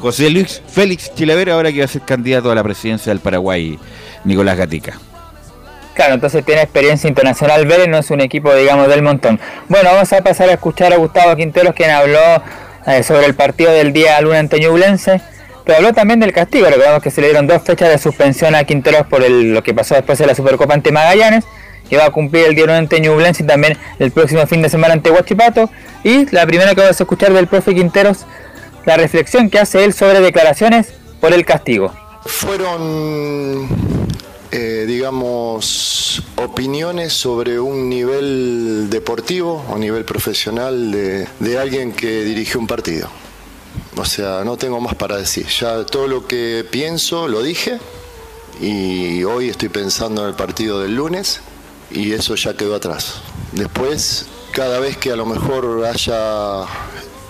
José 0.00 0.30
Luis 0.30 0.60
Félix 0.66 1.14
Chilaver, 1.14 1.50
ahora 1.50 1.70
que 1.72 1.78
va 1.78 1.84
a 1.84 1.88
ser 1.88 2.02
candidato 2.02 2.50
a 2.50 2.56
la 2.56 2.64
presidencia 2.64 3.12
del 3.12 3.20
Paraguay, 3.20 3.78
Nicolás 4.24 4.56
Gatica. 4.56 4.98
Claro, 5.94 6.14
entonces 6.14 6.44
tiene 6.44 6.62
experiencia 6.62 7.06
internacional 7.08 7.66
Vélez, 7.66 7.86
no 7.88 7.98
es 7.98 8.10
un 8.10 8.20
equipo, 8.20 8.52
digamos, 8.54 8.88
del 8.88 9.02
montón. 9.02 9.38
Bueno, 9.68 9.90
vamos 9.92 10.12
a 10.12 10.22
pasar 10.22 10.48
a 10.48 10.54
escuchar 10.54 10.92
a 10.92 10.96
Gustavo 10.96 11.36
Quinteros, 11.36 11.72
quien 11.74 11.90
habló 11.90 12.18
eh, 12.86 13.02
sobre 13.04 13.26
el 13.26 13.34
partido 13.34 13.70
del 13.72 13.92
día 13.92 14.20
lunes 14.20 14.40
ante 14.40 14.58
Ñublense, 14.58 15.20
pero 15.64 15.78
habló 15.78 15.92
también 15.92 16.18
del 16.18 16.32
castigo. 16.32 16.66
Recordamos 16.66 17.00
que 17.00 17.10
se 17.12 17.20
le 17.20 17.28
dieron 17.28 17.46
dos 17.46 17.62
fechas 17.62 17.88
de 17.90 17.98
suspensión 17.98 18.54
a 18.56 18.64
Quinteros 18.64 19.06
por 19.06 19.22
el- 19.22 19.54
lo 19.54 19.62
que 19.62 19.72
pasó 19.72 19.94
después 19.94 20.18
de 20.18 20.26
la 20.26 20.34
Supercopa 20.34 20.74
ante 20.74 20.90
Magallanes, 20.90 21.44
que 21.88 21.96
va 21.96 22.06
a 22.06 22.10
cumplir 22.10 22.46
el 22.46 22.54
día 22.56 22.64
lunes 22.64 22.80
ante 22.80 23.00
Ñublense 23.00 23.44
y 23.44 23.46
también 23.46 23.78
el 24.00 24.10
próximo 24.10 24.44
fin 24.48 24.62
de 24.62 24.68
semana 24.70 24.94
ante 24.94 25.10
Huachipato. 25.12 25.70
Y 26.02 26.28
la 26.34 26.44
primera 26.44 26.74
que 26.74 26.80
vamos 26.80 27.00
a 27.00 27.04
escuchar 27.04 27.32
del 27.32 27.46
profe 27.46 27.72
Quinteros, 27.72 28.26
la 28.84 28.96
reflexión 28.96 29.48
que 29.48 29.60
hace 29.60 29.84
él 29.84 29.92
sobre 29.94 30.20
declaraciones 30.20 30.92
por 31.20 31.32
el 31.32 31.44
castigo. 31.46 31.92
Fueron, 32.26 33.68
eh, 34.56 34.84
digamos, 34.86 36.22
opiniones 36.36 37.12
sobre 37.12 37.58
un 37.58 37.88
nivel 37.88 38.88
deportivo 38.88 39.64
o 39.68 39.76
nivel 39.78 40.04
profesional 40.04 40.92
de, 40.92 41.26
de 41.40 41.58
alguien 41.58 41.90
que 41.90 42.22
dirigió 42.22 42.60
un 42.60 42.68
partido. 42.68 43.08
O 43.96 44.04
sea, 44.04 44.44
no 44.44 44.56
tengo 44.56 44.80
más 44.80 44.94
para 44.94 45.16
decir. 45.16 45.48
Ya 45.48 45.84
todo 45.84 46.06
lo 46.06 46.28
que 46.28 46.64
pienso 46.70 47.26
lo 47.26 47.42
dije 47.42 47.80
y 48.60 49.24
hoy 49.24 49.48
estoy 49.48 49.70
pensando 49.70 50.22
en 50.22 50.28
el 50.28 50.36
partido 50.36 50.80
del 50.80 50.94
lunes 50.94 51.40
y 51.90 52.12
eso 52.12 52.36
ya 52.36 52.56
quedó 52.56 52.76
atrás. 52.76 53.22
Después, 53.50 54.26
cada 54.52 54.78
vez 54.78 54.96
que 54.96 55.10
a 55.10 55.16
lo 55.16 55.26
mejor 55.26 55.84
haya 55.84 56.64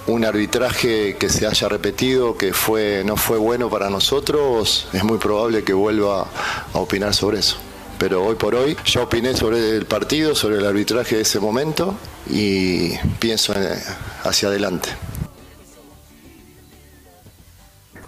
un 0.07 0.25
arbitraje 0.25 1.17
que 1.17 1.29
se 1.31 1.47
haya 1.47 1.69
repetido 1.69 2.37
que 2.37 2.53
fue 2.53 3.03
no 3.05 3.17
fue 3.17 3.39
bueno 3.39 3.71
para 3.71 3.89
nosotros, 3.91 4.87
es 4.93 5.03
muy 5.05 5.19
probable 5.19 5.65
que 5.65 5.73
vuelva 5.73 6.27
a 6.73 6.79
opinar 6.79 7.15
sobre 7.15 7.39
eso. 7.39 7.57
Pero 7.99 8.25
hoy 8.25 8.35
por 8.35 8.55
hoy 8.55 8.77
ya 8.85 9.03
opiné 9.03 9.35
sobre 9.37 9.71
el 9.77 9.87
partido, 9.87 10.35
sobre 10.35 10.57
el 10.57 10.67
arbitraje 10.67 11.17
de 11.17 11.23
ese 11.23 11.41
momento 11.41 11.95
y 12.29 12.91
pienso 13.19 13.55
en- 13.55 13.69
hacia 14.25 14.49
adelante. 14.49 14.91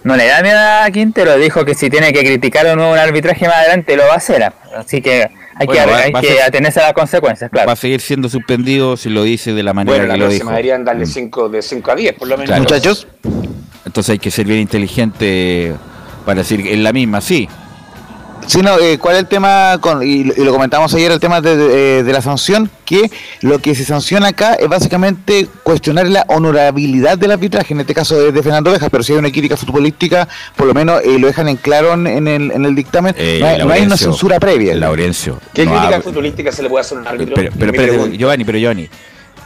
No 0.07 0.17
le 0.17 0.27
da 0.27 0.41
miedo 0.41 0.59
a 0.59 0.89
Quintero, 0.93 1.37
dijo 1.37 1.65
que 1.65 1.75
si 1.75 1.91
tiene 1.91 2.13
que 2.13 2.21
criticar 2.21 2.65
de 2.65 2.77
nuevo 2.77 2.93
un 2.93 2.99
arbitraje 2.99 3.47
más 3.47 3.57
adelante 3.57 3.97
lo 3.97 4.05
va 4.07 4.13
a 4.15 4.17
hacer. 4.17 4.53
Así 4.77 5.03
que 5.03 5.23
hay 5.57 5.67
Bueno, 5.67 5.73
que, 5.85 5.91
va- 5.91 5.99
hay 5.99 6.13
va 6.13 6.21
que 6.21 6.29
ser- 6.29 6.43
atenerse 6.43 6.79
a 6.81 6.85
las 6.85 6.93
consecuencias, 6.93 7.51
claro. 7.51 7.67
Va 7.67 7.73
a 7.73 7.77
seguir 7.77 8.01
siendo 8.01 8.29
suspendido 8.29 8.97
si 8.97 9.09
lo 9.09 9.25
dice 9.25 9.53
de 9.53 9.63
la 9.65 9.73
manera 9.75 9.97
Bueno, 9.97 10.07
la 10.09 10.15
que 10.15 10.21
lo 10.21 10.29
dijo. 10.29 10.49
deberían 10.49 10.85
darle 10.85 11.07
5 11.07 11.49
de 11.49 11.61
5 11.61 11.91
a 11.91 11.95
10, 11.97 12.13
por 12.15 12.29
lo 12.29 12.37
menos. 12.37 12.47
Claro. 12.51 12.63
Muchachos. 12.63 13.09
Entonces 13.85 14.11
hay 14.11 14.19
que 14.19 14.31
ser 14.31 14.47
bien 14.47 14.61
inteligente 14.61 15.73
para 16.25 16.39
decir 16.43 16.63
que 16.63 16.73
es 16.73 16.79
la 16.79 16.93
misma, 16.93 17.21
sí. 17.21 17.49
Sí, 18.47 18.61
no, 18.63 18.79
eh, 18.79 18.97
¿cuál 18.99 19.17
es 19.17 19.23
el 19.23 19.27
tema? 19.29 19.77
Con, 19.81 20.03
y, 20.03 20.21
y 20.21 20.45
lo 20.45 20.53
comentamos 20.53 20.95
ayer, 20.95 21.11
el 21.11 21.19
tema 21.21 21.41
de, 21.41 21.57
de- 21.57 22.03
de 22.05 22.13
la 22.13 22.23
sanción, 22.23 22.71
que 22.85 23.11
lo 23.41 23.59
que 23.59 23.75
se 23.75 23.85
sanciona 23.85 24.29
acá 24.29 24.55
es 24.55 24.69
básicamente 24.69 25.49
cuestionar 25.65 26.07
la 26.07 26.25
honorabilidad 26.29 27.19
del 27.19 27.33
arbitraje, 27.33 27.75
en 27.75 27.81
este 27.81 27.93
caso 27.95 28.17
de, 28.17 28.31
de 28.33 28.43
Fernando 28.43 28.71
Ovejas, 28.71 28.89
pero 28.91 29.03
si 29.03 29.13
hay 29.13 29.19
una 29.19 29.31
crítica 29.31 29.57
futbolística, 29.57 30.29
por 30.55 30.67
lo 30.69 30.75
menos 30.75 31.01
eh, 31.05 31.19
lo 31.19 31.27
dejan 31.27 31.49
en 31.49 31.57
claro 31.57 31.95
en, 31.95 32.07
en 32.07 32.29
el, 32.29 32.53
en 32.53 32.65
el 32.65 32.75
dictamen, 32.77 33.15
Eh, 33.19 33.39
no, 33.41 33.47
hay, 33.47 33.59
no 33.65 33.73
hay 33.73 33.83
una 33.83 33.97
censura 33.97 34.39
previa. 34.39 34.77
Laurencio. 34.77 35.41
¿Qué 35.53 35.65
no 35.65 35.73
crítica 35.73 36.01
futbolística 36.03 36.53
se 36.53 36.63
le 36.63 36.69
puede 36.69 36.83
hacer 36.83 36.99
a 36.99 37.01
un 37.01 37.09
árbitro? 37.09 37.35
Pero, 37.35 37.73
pero. 37.73 38.07
Giovanni, 38.07 38.45
pero 38.45 38.59
Giovanni. 38.59 38.89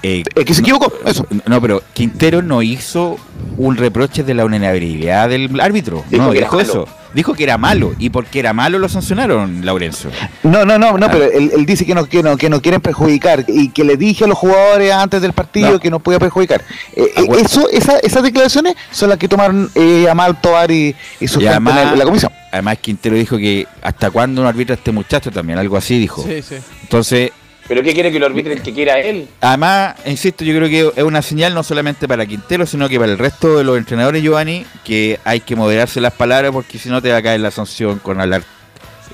eh, 0.03 0.23
que 0.45 0.53
se 0.55 0.61
equivocó, 0.61 0.93
eso. 1.07 1.27
No, 1.47 1.61
pero 1.63 1.83
Quintero 1.95 2.43
no 2.43 2.61
hizo 2.63 3.17
un 3.57 3.77
reproche 3.77 4.25
de 4.25 4.35
la 4.35 4.45
honorabilidad 4.45 5.29
del 5.31 5.59
árbitro. 5.59 6.05
Dijo 6.11 6.25
no, 6.25 6.33
dijo 6.33 6.57
malo. 6.57 6.69
eso. 6.69 6.89
Dijo 7.15 7.35
que 7.35 7.43
era 7.45 7.59
malo. 7.59 7.95
Y 7.99 8.11
porque 8.11 8.39
era 8.39 8.53
malo 8.53 8.79
lo 8.79 8.89
sancionaron, 8.89 9.65
Laurencio. 9.65 10.11
No, 10.43 10.65
no, 10.65 10.79
no, 10.79 10.97
no, 10.97 11.07
Ah. 11.07 11.11
pero 11.11 11.25
él, 11.25 11.51
él 11.57 11.67
dice 11.67 11.85
que 11.85 11.95
no, 11.95 12.05
que 12.07 12.23
no, 12.23 12.37
que 12.37 12.49
no 12.49 12.61
quieren 12.63 12.81
perjudicar 12.81 13.45
y 13.49 13.71
que 13.71 13.85
le 13.85 13.97
dije 13.97 14.25
a 14.25 14.27
los 14.29 14.39
jugadores 14.39 14.93
antes 14.93 15.21
del 15.23 15.33
partido 15.33 15.73
No. 15.73 15.81
que 15.81 15.91
no 15.91 15.99
podía 16.01 16.19
perjudicar. 16.19 16.63
Eh, 16.95 17.05
eh, 17.17 17.27
eso, 17.41 17.69
esa, 17.71 17.99
esas 17.99 18.23
declaraciones 18.23 18.75
son 18.91 19.09
las 19.09 19.19
que 19.19 19.29
tomaron 19.29 19.71
eh, 19.75 20.07
Amal 20.11 20.41
Tobar 20.41 20.71
y, 20.71 20.95
y 21.21 21.27
su 21.29 21.41
Y 21.41 21.45
gente 21.45 21.57
en 21.59 21.65
la- 21.65 21.93
en 21.93 21.99
la 21.99 22.05
comisión. 22.05 22.33
además 22.53 22.79
Quintero 22.79 23.17
dijo 23.17 23.37
que 23.39 23.67
hasta 23.83 24.11
cuándo 24.11 24.43
no 24.43 24.49
arbitra 24.49 24.75
este 24.75 24.93
muchacho 24.93 25.31
también, 25.31 25.59
algo 25.59 25.77
así 25.77 25.99
dijo. 25.99 26.23
Sí, 26.23 26.43
sí. 26.43 26.57
Entonces, 26.83 27.33
¿Pero 27.71 27.85
qué 27.85 27.95
quiere 27.95 28.11
que 28.11 28.19
lo 28.19 28.27
arbitre 28.27 28.55
el 28.55 28.63
que 28.63 28.75
quiera 28.75 28.99
él? 28.99 29.29
además, 29.41 29.95
insisto, 30.05 30.43
yo 30.43 30.57
creo 30.57 30.69
que 30.69 31.01
es 31.01 31.05
una 31.05 31.23
señal 31.23 31.55
no 31.55 31.63
solamente 31.63 32.09
para 32.09 32.27
Quintero, 32.27 32.67
sino 32.67 32.89
que 32.89 32.99
para 32.99 33.13
el 33.13 33.17
resto 33.17 33.59
de 33.59 33.63
los 33.63 33.79
entrenadores, 33.79 34.25
Giovanni, 34.25 34.67
que 34.83 35.21
hay 35.23 35.39
que 35.39 35.55
moderarse 35.55 36.01
las 36.01 36.13
palabras 36.13 36.51
porque 36.51 36.81
si 36.81 36.89
no 36.89 37.01
te 37.01 37.13
va 37.13 37.19
a 37.19 37.23
caer 37.23 37.39
la 37.39 37.53
sanción 37.53 38.01
con 38.01 38.21
hablar 38.21 38.43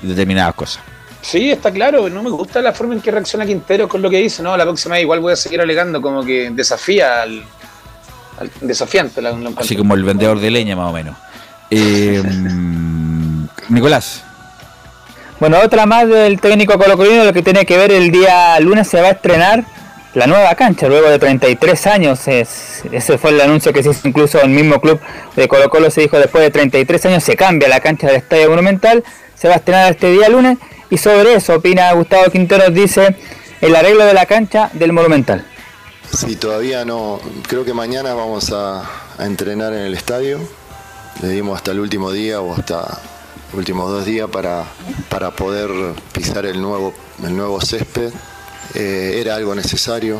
determinadas 0.01 0.55
cosas. 0.55 0.81
Sí, 1.21 1.51
está 1.51 1.69
claro. 1.71 2.09
No 2.09 2.23
me 2.23 2.31
gusta 2.31 2.59
la 2.63 2.73
forma 2.73 2.95
en 2.95 3.01
que 3.01 3.11
reacciona 3.11 3.45
Quintero 3.45 3.87
con 3.87 4.01
lo 4.01 4.09
que 4.09 4.17
dice. 4.17 4.41
No, 4.41 4.57
la 4.57 4.63
próxima 4.63 4.95
vez 4.95 5.03
igual 5.03 5.19
voy 5.19 5.33
a 5.33 5.35
seguir 5.35 5.61
alegando 5.61 6.01
como 6.01 6.25
que 6.25 6.49
desafía 6.49 7.21
al, 7.21 7.43
al 8.39 8.49
desafiante. 8.61 9.21
La. 9.21 9.37
Así 9.57 9.75
como 9.75 9.93
el 9.93 10.03
vendedor 10.03 10.39
de 10.39 10.49
leña, 10.49 10.75
más 10.75 10.89
o 10.89 10.93
menos. 10.93 11.15
Eh, 11.69 12.23
Nicolás. 13.69 14.23
Bueno, 15.39 15.59
otra 15.63 15.85
más 15.85 16.07
del 16.07 16.39
técnico 16.41 16.77
colocolino, 16.79 17.23
lo 17.23 17.33
que 17.33 17.43
tiene 17.43 17.65
que 17.65 17.77
ver 17.77 17.91
el 17.91 18.11
día 18.11 18.59
lunes 18.59 18.87
se 18.87 18.99
va 19.01 19.09
a 19.09 19.11
estrenar 19.11 19.63
la 20.15 20.25
nueva 20.25 20.55
cancha, 20.55 20.87
luego 20.87 21.09
de 21.09 21.19
33 21.19 21.85
años, 21.87 22.27
es- 22.27 22.81
ese 22.91 23.19
fue 23.19 23.29
el 23.31 23.41
anuncio 23.41 23.71
que 23.71 23.83
se 23.83 23.91
hizo 23.91 24.07
incluso 24.07 24.41
el 24.41 24.49
mismo 24.49 24.81
club 24.81 24.99
de 25.35 25.47
Colo 25.47 25.69
Colo, 25.69 25.91
se 25.91 26.01
dijo 26.01 26.17
después 26.17 26.43
de 26.43 26.49
33 26.49 27.05
años 27.05 27.23
se 27.23 27.35
cambia 27.35 27.67
la 27.67 27.79
cancha 27.81 28.07
del 28.07 28.15
Estadio 28.15 28.49
Monumental, 28.49 29.03
se 29.35 29.47
va 29.47 29.55
a 29.55 29.57
estrenar 29.57 29.91
este 29.91 30.09
día 30.09 30.27
lunes 30.29 30.57
y 30.89 30.97
sobre 30.97 31.35
eso 31.35 31.55
opina 31.55 31.91
Gustavo 31.91 32.31
Quinteros, 32.31 32.73
dice 32.73 33.15
el 33.61 33.75
arreglo 33.75 34.05
de 34.05 34.13
la 34.15 34.25
cancha 34.25 34.71
del 34.73 34.91
Monumental. 34.91 35.45
Sí, 36.11 36.35
todavía 36.37 36.85
no. 36.85 37.19
Creo 37.47 37.65
que 37.65 37.73
mañana 37.73 38.13
vamos 38.13 38.51
a, 38.53 38.83
entrenar 39.19 39.73
en 39.73 39.79
el 39.81 39.93
estadio. 39.93 40.39
Le 41.21 41.27
dimos 41.29 41.57
hasta 41.57 41.71
el 41.71 41.79
último 41.79 42.11
día 42.11 42.39
o 42.39 42.55
hasta 42.55 42.99
últimos 43.53 43.89
dos 43.89 44.05
días 44.05 44.29
para, 44.29 44.65
para 45.09 45.31
poder 45.31 45.69
pisar 46.13 46.45
el 46.45 46.61
nuevo, 46.61 46.93
el 47.23 47.35
nuevo 47.35 47.59
césped. 47.61 48.11
Eh, 48.73 49.17
era 49.19 49.35
algo 49.35 49.55
necesario. 49.55 50.19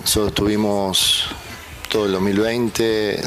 Nosotros 0.00 0.34
tuvimos 0.34 1.24
todo 1.88 2.06
el 2.06 2.12
2020, 2.12 3.20
eh, 3.20 3.22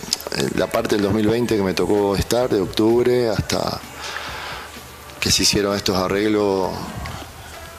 la 0.55 0.67
parte 0.67 0.95
del 0.95 1.03
2020 1.03 1.57
que 1.57 1.63
me 1.63 1.73
tocó 1.73 2.15
estar, 2.15 2.49
de 2.49 2.61
octubre 2.61 3.29
hasta 3.29 3.79
que 5.19 5.31
se 5.31 5.43
hicieron 5.43 5.75
estos 5.75 5.97
arreglos 5.97 6.69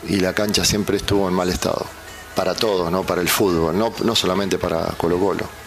y 0.08 0.16
la 0.16 0.32
cancha 0.32 0.64
siempre 0.64 0.96
estuvo 0.96 1.28
en 1.28 1.34
mal 1.34 1.48
estado. 1.48 1.86
Para 2.34 2.54
todos, 2.54 2.90
¿no? 2.90 3.04
Para 3.04 3.20
el 3.20 3.28
fútbol, 3.28 3.78
no, 3.78 3.92
no 4.02 4.14
solamente 4.14 4.58
para 4.58 4.86
Colo 4.96 5.18
Colo. 5.18 5.63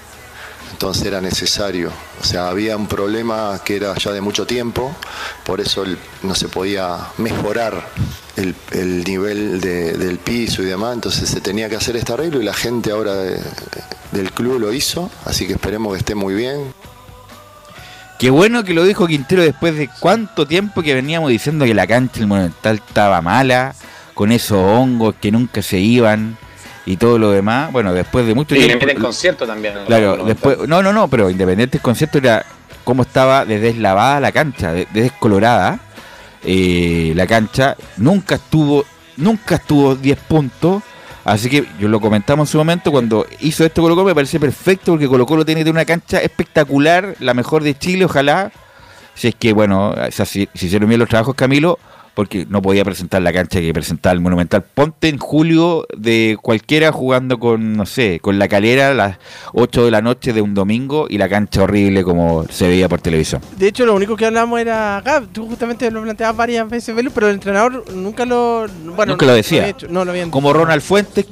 Entonces 0.78 1.08
era 1.08 1.22
necesario. 1.22 1.92
O 2.22 2.24
sea, 2.24 2.50
había 2.50 2.78
un 2.78 2.86
problema 2.86 3.60
que 3.66 3.78
era 3.78 3.96
ya 3.96 4.12
de 4.12 4.22
mucho 4.22 4.46
tiempo, 4.46 4.96
por 5.44 5.60
eso 5.60 5.84
no 6.22 6.36
se 6.36 6.50
podía 6.50 7.00
mejorar 7.18 7.84
el, 8.36 8.54
el 8.70 9.04
nivel 9.04 9.60
de- 9.60 9.98
del 9.98 10.20
piso 10.20 10.62
y 10.62 10.66
demás. 10.66 10.94
Entonces 10.94 11.28
se 11.28 11.42
tenía 11.42 11.68
que 11.68 11.78
hacer 11.78 11.96
este 11.96 12.14
arreglo 12.14 12.40
y 12.40 12.46
la 12.46 12.54
gente 12.54 12.92
ahora 12.92 13.16
de- 13.16 13.42
del 14.12 14.32
club 14.32 14.60
lo 14.60 14.72
hizo, 14.72 15.10
así 15.26 15.48
que 15.48 15.54
esperemos 15.54 15.94
que 15.94 15.98
esté 15.98 16.14
muy 16.14 16.36
bien. 16.36 16.72
Qué 18.20 18.30
bueno 18.30 18.64
que 18.64 18.76
lo 18.76 18.84
dijo 18.84 19.08
Quintero 19.08 19.42
después 19.42 19.76
de 19.76 19.90
cuánto 20.00 20.46
tiempo 20.46 20.84
que 20.84 20.94
veníamos 20.94 21.32
diciendo 21.32 21.66
que 21.66 21.74
la 21.74 21.88
cancha 21.88 22.20
del 22.20 22.28
Monumental 22.28 22.82
estaba 22.88 23.20
mala, 23.24 23.74
con 24.14 24.32
esos 24.32 24.60
hongos 24.60 25.16
que 25.20 25.32
nunca 25.32 25.64
se 25.64 25.80
iban 25.80 26.38
y 26.88 26.98
todo 26.98 27.20
lo 27.20 27.30
demás. 27.32 27.72
Bueno, 27.72 27.94
después 27.94 28.26
de 28.26 28.34
mucho 28.34 28.56
Y 28.56 28.60
le 28.60 28.66
tiempo. 28.68 28.86
meten 28.88 29.02
concierto 29.04 29.46
también. 29.46 29.76
¿no? 29.76 29.86
Claro, 29.86 30.26
después, 30.26 30.58
no, 30.68 30.82
no, 30.82 30.92
no, 30.92 31.08
pero 31.08 31.30
Independiente 31.30 31.78
el 31.78 31.84
concepto 31.84 32.18
era 32.18 32.44
cómo 32.84 33.04
estaba 33.04 33.46
de 33.46 33.60
deslavada 33.60 34.20
la 34.20 34.32
cancha, 34.32 34.72
de, 34.72 34.88
de 34.94 35.02
descolorada 35.04 35.80
eh, 36.44 37.12
la 37.16 37.28
cancha, 37.28 37.76
nunca 37.98 38.36
estuvo, 38.36 38.86
nunca 39.18 39.56
estuvo 39.56 39.96
10 39.96 40.18
puntos, 40.20 40.82
así 41.26 41.50
que 41.50 41.66
yo 41.78 41.90
lo 41.90 42.00
comentamos 42.00 42.48
en 42.48 42.52
su 42.54 42.58
momento 42.58 42.92
cuando 42.92 43.26
hizo 43.42 43.66
esto 43.66 43.82
Colo 43.82 43.96
Colo, 43.96 44.08
me 44.08 44.16
parece 44.16 44.40
perfecto 44.40 44.94
porque 44.94 45.08
Colo 45.08 45.26
Colo 45.26 45.44
tiene 45.44 45.60
que 45.60 45.66
tener 45.66 45.76
una 45.76 45.86
cancha 45.86 46.20
espectacular, 46.22 47.16
la 47.20 47.34
mejor 47.34 47.64
de 47.64 47.78
Chile, 47.78 48.06
ojalá, 48.06 48.52
si 49.14 49.28
es 49.30 49.36
que 49.36 49.52
bueno, 49.52 49.94
si 50.12 50.48
hicieron 50.54 50.88
bien 50.88 51.00
los 51.00 51.10
trabajos 51.10 51.36
Camilo, 51.36 51.80
porque 52.18 52.48
no 52.50 52.64
podía 52.64 52.84
presentar 52.84 53.22
la 53.22 53.32
cancha 53.32 53.60
que 53.62 53.72
presentaba 53.72 54.12
el 54.12 54.22
Monumental. 54.22 54.64
Ponte 54.64 55.08
en 55.08 55.20
julio 55.20 55.86
de 55.96 56.36
cualquiera 56.42 56.92
jugando 56.92 57.38
con, 57.38 57.74
no 57.74 57.86
sé, 57.86 58.20
con 58.20 58.40
la 58.40 58.48
calera 58.48 58.90
a 58.90 58.94
las 58.96 59.18
8 59.54 59.86
de 59.86 59.92
la 59.92 60.02
noche 60.02 60.34
de 60.34 60.42
un 60.42 60.56
domingo 60.56 61.06
y 61.08 61.20
la 61.20 61.30
cancha 61.30 61.62
horrible 61.62 62.04
como 62.04 62.44
se 62.50 62.68
veía 62.70 62.90
por 62.90 63.02
televisión. 63.02 63.40
De 63.56 63.68
hecho, 63.68 63.86
lo 63.86 63.94
único 63.94 64.16
que 64.16 64.26
hablamos 64.26 64.60
era 64.60 64.98
acá. 64.98 65.22
Tú 65.32 65.46
justamente 65.46 65.92
lo 65.92 66.02
planteabas 66.02 66.36
varias 66.36 66.68
veces, 66.68 66.96
pero 67.14 67.28
el 67.28 67.36
entrenador 67.36 67.84
nunca 67.94 68.26
lo. 68.26 68.66
Bueno, 68.96 69.12
Nunca 69.12 69.28
lo 69.28 69.36
decía. 69.36 69.60
había 69.60 69.72
hecho- 69.74 69.88
no 69.88 70.04
lo 70.04 70.10
habían 70.10 70.32
Como 70.32 70.52
Ronald 70.54 70.82
Fuentes, 70.82 71.28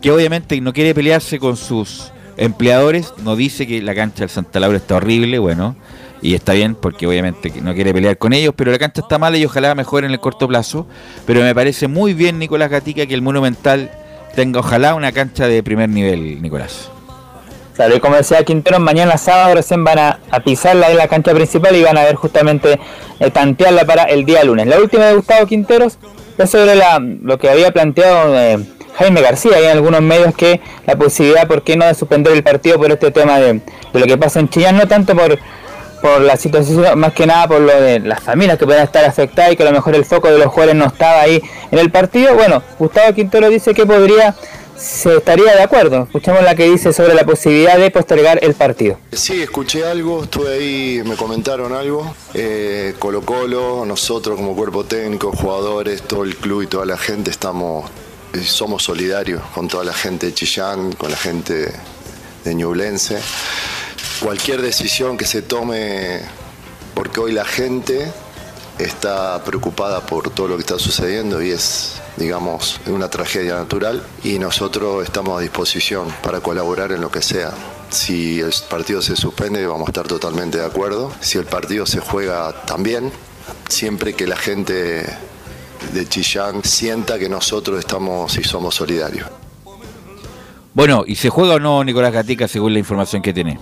que 0.00 0.10
obviamente 0.10 0.58
no 0.62 0.72
quiere 0.72 0.94
pelearse 0.94 1.38
con 1.38 1.58
sus 1.58 2.12
empleadores, 2.38 3.12
no 3.22 3.36
dice 3.36 3.66
que 3.66 3.82
la 3.82 3.94
cancha 3.94 4.20
del 4.20 4.30
Santa 4.30 4.58
Laura 4.58 4.78
está 4.78 4.96
horrible, 4.96 5.38
bueno, 5.38 5.76
y 6.22 6.34
está 6.34 6.52
bien 6.52 6.74
porque 6.74 7.06
obviamente 7.06 7.52
no 7.62 7.74
quiere 7.74 7.92
pelear 7.92 8.18
con 8.18 8.32
ellos, 8.32 8.54
pero 8.56 8.70
la 8.70 8.78
cancha 8.78 9.00
está 9.02 9.18
mala 9.18 9.38
y 9.38 9.44
ojalá 9.44 9.74
mejore 9.74 10.06
en 10.06 10.12
el 10.12 10.20
corto 10.20 10.46
plazo. 10.48 10.86
Pero 11.26 11.40
me 11.40 11.54
parece 11.54 11.88
muy 11.88 12.14
bien, 12.14 12.38
Nicolás 12.38 12.70
Gatica, 12.70 13.06
que 13.06 13.14
el 13.14 13.22
Monumental 13.22 13.90
tenga 14.34 14.60
ojalá 14.60 14.94
una 14.94 15.12
cancha 15.12 15.46
de 15.46 15.62
primer 15.62 15.88
nivel, 15.88 16.40
Nicolás. 16.42 16.90
Claro, 17.74 17.96
y 17.96 18.00
como 18.00 18.16
decía 18.16 18.44
Quintero, 18.44 18.78
mañana 18.78 19.16
sábado 19.16 19.54
recién 19.54 19.82
van 19.84 19.98
a, 19.98 20.20
a 20.30 20.40
pisarla 20.40 20.90
en 20.90 20.98
la 20.98 21.08
cancha 21.08 21.32
principal 21.32 21.74
y 21.74 21.82
van 21.82 21.96
a 21.96 22.04
ver 22.04 22.14
justamente 22.14 22.78
eh, 23.18 23.30
tantearla 23.30 23.86
para 23.86 24.04
el 24.04 24.26
día 24.26 24.44
lunes. 24.44 24.66
La 24.66 24.78
última 24.78 25.06
de 25.06 25.14
Gustavo 25.14 25.46
Quinteros 25.46 25.96
es 26.36 26.50
sobre 26.50 26.74
la, 26.74 26.98
lo 26.98 27.38
que 27.38 27.48
había 27.48 27.70
planteado 27.70 28.38
eh, 28.38 28.58
Jaime 28.96 29.22
García 29.22 29.60
y 29.60 29.64
en 29.64 29.70
algunos 29.70 30.02
medios 30.02 30.34
que 30.34 30.60
la 30.86 30.96
posibilidad, 30.96 31.48
¿por 31.48 31.62
qué 31.62 31.76
no?, 31.76 31.86
de 31.86 31.94
suspender 31.94 32.34
el 32.34 32.42
partido 32.42 32.76
por 32.76 32.90
este 32.90 33.10
tema 33.10 33.38
de, 33.38 33.54
de 33.54 34.00
lo 34.00 34.04
que 34.04 34.18
pasa 34.18 34.40
en 34.40 34.50
Chillán, 34.50 34.76
no 34.76 34.86
tanto 34.86 35.16
por, 35.16 35.38
por 36.00 36.20
la 36.20 36.36
situación, 36.36 36.98
más 36.98 37.12
que 37.12 37.26
nada 37.26 37.46
por 37.48 37.60
lo 37.60 37.80
de 37.80 38.00
las 38.00 38.20
familias 38.20 38.58
que 38.58 38.66
puedan 38.66 38.84
estar 38.84 39.04
afectadas 39.04 39.52
y 39.52 39.56
que 39.56 39.62
a 39.62 39.66
lo 39.66 39.72
mejor 39.72 39.94
el 39.94 40.04
foco 40.04 40.28
de 40.28 40.38
los 40.38 40.48
jugadores 40.48 40.76
no 40.76 40.86
estaba 40.86 41.20
ahí 41.20 41.42
en 41.70 41.78
el 41.78 41.90
partido. 41.90 42.34
Bueno, 42.34 42.62
Gustavo 42.78 43.14
Quintero 43.14 43.48
dice 43.48 43.74
que 43.74 43.86
podría 43.86 44.34
se 44.80 45.16
estaría 45.16 45.54
de 45.54 45.62
acuerdo. 45.62 46.04
Escuchamos 46.04 46.42
la 46.42 46.54
que 46.54 46.64
dice 46.64 46.92
sobre 46.92 47.14
la 47.14 47.24
posibilidad 47.24 47.76
de 47.76 47.90
postergar 47.90 48.42
el 48.42 48.54
partido. 48.54 48.98
Sí, 49.12 49.42
escuché 49.42 49.84
algo, 49.84 50.24
estuve 50.24 50.54
ahí, 50.54 51.02
me 51.04 51.16
comentaron 51.16 51.72
algo. 51.72 52.14
Eh, 52.34 52.94
Colo 52.98 53.20
Colo, 53.22 53.84
nosotros 53.84 54.36
como 54.36 54.56
cuerpo 54.56 54.84
técnico, 54.84 55.32
jugadores, 55.32 56.02
todo 56.02 56.24
el 56.24 56.36
club 56.36 56.62
y 56.62 56.66
toda 56.66 56.86
la 56.86 56.96
gente 56.96 57.30
estamos, 57.30 57.90
eh, 58.32 58.40
somos 58.42 58.82
solidarios 58.82 59.42
con 59.54 59.68
toda 59.68 59.84
la 59.84 59.92
gente 59.92 60.26
de 60.26 60.34
Chillán, 60.34 60.92
con 60.92 61.10
la 61.10 61.16
gente 61.16 61.72
de 62.44 62.54
Ñublense. 62.54 63.18
Cualquier 64.20 64.60
decisión 64.60 65.16
que 65.16 65.24
se 65.24 65.40
tome, 65.40 66.20
porque 66.94 67.20
hoy 67.20 67.32
la 67.32 67.46
gente 67.46 68.12
está 68.78 69.42
preocupada 69.44 70.00
por 70.06 70.28
todo 70.30 70.48
lo 70.48 70.56
que 70.56 70.60
está 70.60 70.78
sucediendo 70.78 71.42
y 71.42 71.50
es, 71.50 72.00
digamos, 72.18 72.80
una 72.86 73.08
tragedia 73.08 73.54
natural 73.54 74.02
y 74.22 74.38
nosotros 74.38 75.04
estamos 75.04 75.38
a 75.38 75.40
disposición 75.40 76.08
para 76.22 76.40
colaborar 76.40 76.92
en 76.92 77.00
lo 77.00 77.10
que 77.10 77.22
sea. 77.22 77.52
Si 77.88 78.40
el 78.40 78.52
partido 78.68 79.00
se 79.00 79.16
suspende 79.16 79.66
vamos 79.66 79.88
a 79.88 79.90
estar 79.90 80.06
totalmente 80.06 80.58
de 80.58 80.66
acuerdo. 80.66 81.10
Si 81.20 81.38
el 81.38 81.46
partido 81.46 81.86
se 81.86 82.00
juega 82.00 82.52
también, 82.66 83.10
siempre 83.68 84.12
que 84.12 84.26
la 84.26 84.36
gente 84.36 85.06
de 85.94 86.08
Chillán 86.08 86.62
sienta 86.62 87.18
que 87.18 87.30
nosotros 87.30 87.78
estamos 87.78 88.36
y 88.36 88.44
somos 88.44 88.74
solidarios. 88.74 89.28
Bueno, 90.74 91.04
¿y 91.06 91.16
se 91.16 91.30
juega 91.30 91.54
o 91.54 91.58
no 91.58 91.82
Nicolás 91.82 92.12
Gatica 92.12 92.46
según 92.46 92.74
la 92.74 92.78
información 92.78 93.22
que 93.22 93.32
tiene? 93.32 93.58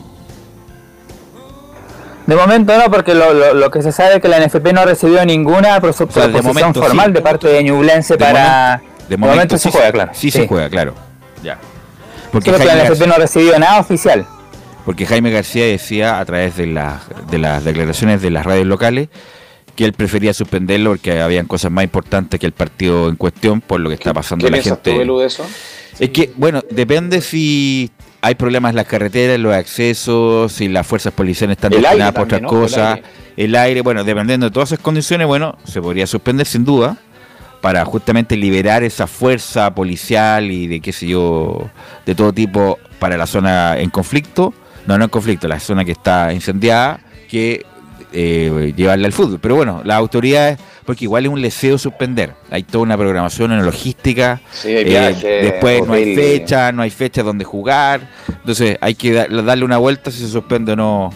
De 2.28 2.36
momento 2.36 2.76
no, 2.76 2.90
porque 2.90 3.14
lo, 3.14 3.32
lo, 3.32 3.54
lo 3.54 3.70
que 3.70 3.82
se 3.82 3.90
sabe 3.90 4.16
es 4.16 4.20
que 4.20 4.28
la 4.28 4.38
NFP 4.38 4.74
no 4.74 4.82
ha 4.82 4.84
recibido 4.84 5.24
ninguna 5.24 5.68
sea, 5.68 5.80
proposición 5.80 6.42
momento 6.44 6.82
formal 6.82 7.06
sí. 7.06 7.12
de 7.12 7.20
parte 7.22 7.48
de 7.48 7.64
Ñublense 7.64 8.14
De 8.14 8.18
para... 8.18 8.82
de 9.08 9.16
momento 9.16 9.56
se 9.56 9.62
sí 9.64 9.70
juega, 9.72 9.86
se- 9.86 9.92
claro. 9.94 10.10
sí 10.12 10.30
se 10.30 10.46
juega, 10.46 10.68
claro. 10.68 10.94
Ya. 11.42 11.58
Porque 12.30 12.50
Creo 12.52 12.58
que 12.60 12.66
la 12.66 12.84
NFP 12.84 13.06
no 13.06 13.14
ha 13.14 13.18
recibido 13.18 13.58
nada 13.58 13.80
oficial. 13.80 14.26
Porque 14.84 15.06
Jaime 15.06 15.30
García 15.30 15.64
decía 15.64 16.20
a 16.20 16.24
través 16.26 16.54
de, 16.58 16.66
las 16.66 17.00
de 17.30 17.38
las 17.38 17.64
declaraciones 17.64 18.20
de 18.20 18.30
las 18.30 18.44
radios 18.44 18.66
locales 18.66 19.08
que 19.74 19.86
él 19.86 19.94
prefería 19.94 20.34
suspenderlo 20.34 20.90
porque 20.90 21.22
habían 21.22 21.46
cosas 21.46 21.70
más 21.70 21.84
importantes 21.84 22.38
que 22.38 22.44
el 22.44 22.52
partido 22.52 23.08
en 23.08 23.16
cuestión 23.16 23.62
por 23.62 23.80
lo 23.80 23.88
que 23.88 23.94
está 23.94 24.12
pasando 24.12 24.44
¿Qué 24.44 24.50
la 24.50 24.62
gente. 24.62 24.92
tú, 24.92 24.98
Belu, 24.98 25.18
de 25.20 25.26
eso? 25.28 25.46
Es 25.98 26.10
que, 26.10 26.30
bueno, 26.36 26.62
depende 26.70 27.22
si 27.22 27.90
hay 28.20 28.34
problemas 28.34 28.70
en 28.70 28.76
las 28.76 28.86
carreteras, 28.86 29.36
en 29.36 29.42
los 29.42 29.54
accesos, 29.54 30.52
si 30.52 30.68
las 30.68 30.86
fuerzas 30.86 31.12
policiales 31.12 31.56
están 31.56 31.72
El 31.72 31.82
destinadas 31.82 32.14
por 32.14 32.24
otras. 32.24 32.40
El 32.40 32.46
cosas, 32.46 32.96
aire. 32.96 33.08
el 33.36 33.56
aire. 33.56 33.80
bueno, 33.82 34.04
dependiendo 34.04 34.46
de 34.46 34.52
todas 34.52 34.72
esas 34.72 34.82
condiciones, 34.82 35.26
bueno, 35.26 35.56
se 35.64 35.80
podría 35.80 36.06
suspender 36.06 36.46
sin 36.46 36.64
duda 36.64 36.96
para 37.60 37.84
justamente 37.84 38.36
liberar 38.36 38.82
esa 38.82 39.06
fuerza 39.06 39.74
policial 39.74 40.50
y 40.50 40.66
de 40.66 40.80
qué 40.80 40.92
sé 40.92 41.06
yo, 41.06 41.68
de 42.06 42.14
todo 42.14 42.32
tipo 42.32 42.78
para 42.98 43.16
la 43.16 43.26
zona 43.26 43.78
en 43.78 43.90
conflicto, 43.90 44.54
no, 44.86 44.96
no 44.98 45.04
en 45.04 45.10
conflicto, 45.10 45.48
la 45.48 45.60
zona 45.60 45.84
que 45.84 45.92
está 45.92 46.32
incendiada, 46.32 47.00
que 47.28 47.64
eh, 48.12 48.72
llevarla 48.76 49.06
al 49.06 49.12
fútbol. 49.12 49.38
Pero 49.40 49.56
bueno, 49.56 49.82
las 49.84 49.96
autoridades, 49.96 50.58
porque 50.84 51.04
igual 51.04 51.26
es 51.26 51.30
un 51.32 51.42
deseo 51.42 51.78
suspender, 51.78 52.34
hay 52.50 52.62
toda 52.62 52.82
una 52.82 52.96
programación, 52.96 53.52
una 53.52 53.62
logística, 53.62 54.40
Sí, 54.52 54.68
hay 54.68 54.84
eh, 55.22 55.40
después 55.52 55.86
no 55.86 55.92
hay 55.94 56.14
fecha, 56.14 56.72
no 56.72 56.82
hay 56.82 56.90
fecha 56.90 57.22
donde 57.22 57.44
jugar, 57.44 58.00
entonces 58.28 58.76
hay 58.80 58.94
que 58.94 59.12
da- 59.12 59.26
darle 59.28 59.64
una 59.64 59.78
vuelta 59.78 60.10
si 60.10 60.18
se 60.20 60.28
suspende 60.28 60.72
o 60.72 60.76
no 60.76 61.10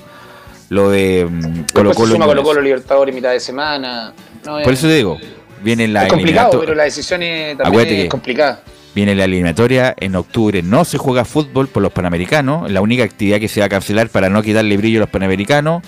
lo 0.68 0.90
de 0.90 1.26
mm, 1.30 1.64
Colo 1.74 1.90
se 1.92 1.96
Colo. 1.96 2.12
suma 2.14 2.26
Colo 2.26 2.42
Colo 2.42 2.60
Libertadores 2.60 3.14
mitad 3.14 3.30
de 3.32 3.40
semana. 3.40 4.12
No, 4.44 4.52
Por 4.62 4.72
es- 4.72 4.78
eso 4.78 4.88
te 4.88 4.94
digo, 4.96 5.18
viene 5.62 5.86
la 5.88 6.04
es 6.04 6.12
complicado, 6.12 6.60
pero 6.60 6.74
la 6.74 6.84
decisión 6.84 7.22
es, 7.22 7.56
también 7.56 7.66
Acuérdate 7.68 7.96
es 7.96 8.02
que- 8.04 8.08
complicada. 8.08 8.62
Viene 8.94 9.14
la 9.14 9.24
eliminatoria 9.24 9.94
en 9.98 10.14
octubre. 10.16 10.62
No 10.62 10.84
se 10.84 10.98
juega 10.98 11.24
fútbol 11.24 11.66
por 11.66 11.82
los 11.82 11.92
panamericanos. 11.92 12.70
La 12.70 12.82
única 12.82 13.02
actividad 13.04 13.40
que 13.40 13.48
se 13.48 13.60
va 13.60 13.64
a 13.66 13.68
cancelar 13.70 14.10
para 14.10 14.28
no 14.28 14.42
quitarle 14.42 14.76
brillo 14.76 14.98
a 14.98 15.00
los 15.00 15.08
panamericanos. 15.08 15.82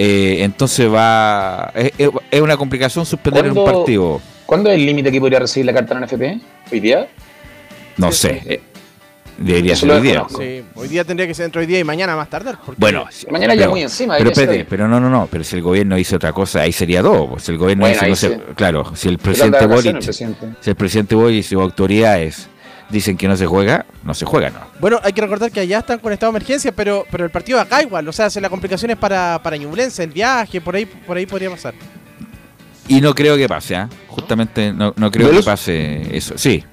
Eh, 0.00 0.44
entonces 0.44 0.88
va. 0.92 1.72
Es, 1.74 1.90
es- 1.98 2.10
es 2.30 2.40
una 2.40 2.56
complicación 2.56 3.04
suspender 3.04 3.46
un 3.48 3.54
¿Cuándo- 3.54 3.78
partido. 3.80 4.20
¿Cuándo 4.46 4.70
es 4.70 4.76
el 4.78 4.86
límite 4.86 5.10
que 5.10 5.18
podría 5.20 5.40
recibir 5.40 5.66
la 5.66 5.72
carta 5.74 5.94
en 5.94 6.04
NFP? 6.04 6.40
¿Hoy 6.72 6.78
día? 6.80 7.08
No 7.96 8.12
sé. 8.12 8.40
eh, 8.46 8.60
debería 9.36 9.74
ser 9.74 9.88
lo 9.88 9.96
hoy 9.96 10.02
día. 10.02 10.24
Sí, 10.28 10.62
hoy 10.76 10.86
día 10.88 11.02
tendría 11.04 11.26
que 11.26 11.34
ser 11.34 11.46
entre 11.46 11.60
hoy 11.62 11.66
día 11.66 11.80
y 11.80 11.84
mañana 11.84 12.14
más 12.14 12.30
tardar. 12.30 12.58
porque- 12.64 12.80
Bueno, 12.80 13.06
Mañana 13.30 13.54
ya 13.54 13.62
pero- 13.62 13.70
muy 13.72 13.82
encima, 13.82 14.16
Pero 14.18 14.30
espérate, 14.30 14.64
pero 14.66 14.86
no, 14.86 15.00
no, 15.00 15.10
no. 15.10 15.26
Pero 15.30 15.42
si 15.42 15.56
el 15.56 15.62
gobierno 15.62 15.98
hizo 15.98 16.14
otra 16.16 16.32
cosa, 16.32 16.60
ahí 16.60 16.70
sería 16.72 17.02
todo. 17.02 17.28
Pues 17.30 17.42
si 17.42 17.50
el 17.52 17.58
gobierno 17.58 17.82
Bueno, 17.86 17.96
hizo, 18.08 18.28
no 18.28 18.34
sí. 18.36 18.40
claro, 18.54 18.94
si 18.94 19.08
el 19.08 19.18
presidente 19.18 19.66
Boric, 19.66 19.86
el 19.96 19.98
presidente. 19.98 20.46
si 20.60 20.70
el 20.70 20.76
presidente 20.76 21.14
Boric 21.16 21.38
y 21.38 21.42
sus 21.42 21.60
autoridades 21.60 22.48
dicen 22.90 23.16
que 23.16 23.28
no 23.28 23.36
se 23.36 23.46
juega, 23.46 23.86
no 24.04 24.14
se 24.14 24.24
juega, 24.24 24.50
no. 24.50 24.60
Bueno, 24.80 25.00
hay 25.02 25.12
que 25.12 25.20
recordar 25.20 25.50
que 25.50 25.60
allá 25.60 25.78
están 25.78 25.98
con 25.98 26.12
estado 26.12 26.32
de 26.32 26.38
emergencia, 26.38 26.72
pero, 26.72 27.04
pero 27.10 27.24
el 27.24 27.30
partido 27.30 27.60
acá 27.60 27.82
igual. 27.82 28.08
O 28.08 28.12
sea, 28.12 28.30
si 28.30 28.40
la 28.40 28.48
complicación 28.48 28.90
es 28.90 28.96
para, 28.96 29.40
para 29.42 29.56
Ñublense, 29.56 30.04
el 30.04 30.10
viaje, 30.10 30.60
por 30.60 30.76
ahí, 30.76 30.86
por 30.86 31.16
ahí 31.16 31.26
podría 31.26 31.50
pasar. 31.50 31.74
Y 32.88 33.00
no 33.00 33.14
creo 33.14 33.36
que 33.36 33.48
pase, 33.48 33.76
¿ah? 33.76 33.88
Justamente 34.08 34.72
no, 34.72 34.94
no 34.96 35.10
creo 35.10 35.30
que 35.30 35.42
pase 35.42 36.16
eso. 36.16 36.38
Sí. 36.38 36.64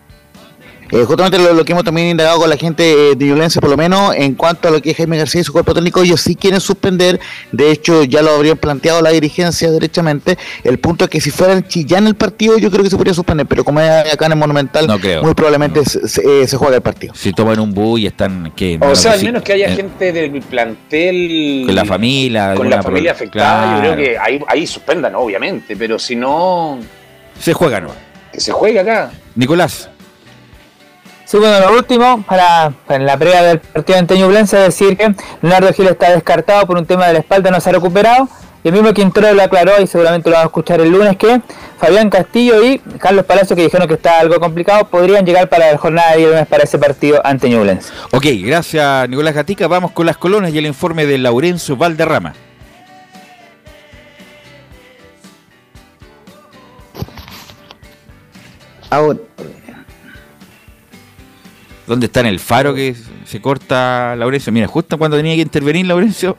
Eh, 0.91 1.03
justamente 1.05 1.37
lo, 1.39 1.53
lo 1.53 1.65
que 1.65 1.71
hemos 1.71 1.83
también 1.83 2.07
indagado 2.09 2.39
con 2.39 2.49
la 2.49 2.57
gente 2.57 3.11
eh, 3.11 3.15
de 3.15 3.25
Violencia, 3.25 3.59
por 3.59 3.69
lo 3.71 3.77
menos 3.77 4.13
en 4.15 4.35
cuanto 4.35 4.67
a 4.67 4.71
lo 4.71 4.81
que 4.81 4.91
es 4.91 4.97
Jaime 4.97 5.17
García 5.17 5.41
y 5.41 5.43
su 5.43 5.51
cuerpo 5.51 5.73
técnico, 5.73 6.01
ellos 6.01 6.21
sí 6.21 6.35
quieren 6.35 6.59
suspender. 6.61 7.19
De 7.51 7.71
hecho, 7.71 8.03
ya 8.03 8.21
lo 8.21 8.31
habrían 8.31 8.57
planteado 8.57 9.01
la 9.01 9.09
dirigencia 9.09 9.71
derechamente. 9.71 10.37
El 10.63 10.77
punto 10.79 11.05
es 11.05 11.09
que 11.09 11.19
si 11.21 11.31
fuera 11.31 11.53
en 11.53 11.67
Chillán 11.67 12.05
el 12.07 12.15
partido, 12.15 12.57
yo 12.57 12.69
creo 12.69 12.83
que 12.83 12.89
se 12.89 12.95
podría 12.97 13.13
suspender, 13.13 13.45
pero 13.47 13.63
como 13.63 13.81
es 13.81 13.89
acá 14.13 14.27
en 14.27 14.33
el 14.33 14.37
Monumental, 14.37 14.85
No 14.87 14.99
creo. 14.99 15.23
muy 15.23 15.33
probablemente 15.33 15.83
se, 15.85 16.07
se- 16.07 16.41
eh, 16.43 16.47
se 16.47 16.55
juega 16.57 16.75
el 16.75 16.81
partido. 16.81 17.13
Si 17.15 17.33
toman 17.33 17.59
un 17.59 17.73
bus 17.73 17.99
y 18.01 18.05
están. 18.07 18.51
¿qué? 18.55 18.77
O 18.81 18.87
No, 18.89 18.95
sea, 18.95 19.13
al 19.13 19.23
menos 19.23 19.41
que 19.43 19.53
haya 19.53 19.67
eh, 19.69 19.75
gente 19.75 20.11
del 20.13 20.39
plantel. 20.41 21.63
Con 21.65 21.75
la 21.75 21.85
familia. 21.85 22.53
Con 22.55 22.69
la 22.69 22.81
familia 22.83 23.11
afectada, 23.11 23.75
yo 23.75 23.93
creo 23.93 23.95
que 23.95 24.17
ahí, 24.17 24.39
ahí 24.47 24.67
suspendan, 24.67 25.15
obviamente. 25.15 25.75
Pero 25.75 25.97
si 25.99 26.15
no, 26.15 26.79
Se 27.39 27.53
juega, 27.53 27.81
¿no? 27.81 27.89
que 28.31 28.39
se 28.39 28.51
juegue 28.51 28.79
acá. 28.79 29.11
Nicolás. 29.35 29.89
Sí, 31.25 31.37
bueno, 31.37 31.59
lo 31.59 31.75
último, 31.75 32.23
para, 32.27 32.71
para 32.85 33.03
la 33.03 33.17
previa 33.17 33.41
del 33.41 33.59
partido 33.59 33.97
ante 33.97 34.15
Ñublense, 34.17 34.57
decir 34.57 34.95
que 34.95 35.15
Leonardo 35.41 35.73
Gil 35.73 35.87
está 35.87 36.11
descartado 36.11 36.67
por 36.67 36.77
un 36.77 36.85
tema 36.85 37.07
de 37.07 37.13
la 37.13 37.19
espalda, 37.19 37.49
no 37.49 37.59
se 37.59 37.69
ha 37.69 37.73
recuperado. 37.73 38.29
Y 38.63 38.69
el 38.69 38.73
mismo 38.73 38.93
Quintero 38.93 39.31
lo 39.33 39.43
aclaró 39.43 39.79
y 39.79 39.85
seguramente 39.85 40.29
lo 40.29 40.35
vamos 40.35 40.45
a 40.45 40.49
escuchar 40.49 40.81
el 40.81 40.89
lunes 40.89 41.17
que 41.17 41.39
Fabián 41.79 42.09
Castillo 42.09 42.63
y 42.63 42.79
Carlos 42.99 43.25
Palacio, 43.25 43.55
que 43.55 43.63
dijeron 43.63 43.87
que 43.87 43.93
está 43.93 44.19
algo 44.19 44.39
complicado, 44.39 44.87
podrían 44.87 45.23
llegar 45.23 45.49
para 45.49 45.71
la 45.71 45.77
jornada 45.77 46.13
de 46.13 46.17
viernes 46.17 46.47
para 46.47 46.63
ese 46.63 46.79
partido 46.79 47.21
ante 47.23 47.47
Ñublense. 47.47 47.91
Ok, 48.11 48.25
gracias 48.39 49.07
Nicolás 49.07 49.35
Gatica. 49.35 49.67
Vamos 49.67 49.91
con 49.91 50.07
las 50.07 50.17
colonias 50.17 50.51
y 50.53 50.57
el 50.57 50.65
informe 50.65 51.05
de 51.05 51.19
Laurencio 51.19 51.75
Valderrama. 51.77 52.33
Ahora, 58.89 59.19
¿Dónde 61.87 62.07
está 62.07 62.21
en 62.21 62.25
el 62.27 62.39
faro 62.39 62.73
que 62.73 62.95
se 63.25 63.41
corta 63.41 64.15
Laurencio? 64.15 64.51
Mira, 64.51 64.67
justo 64.67 64.97
cuando 64.97 65.17
tenía 65.17 65.35
que 65.35 65.41
intervenir 65.41 65.85
Laurencio, 65.85 66.37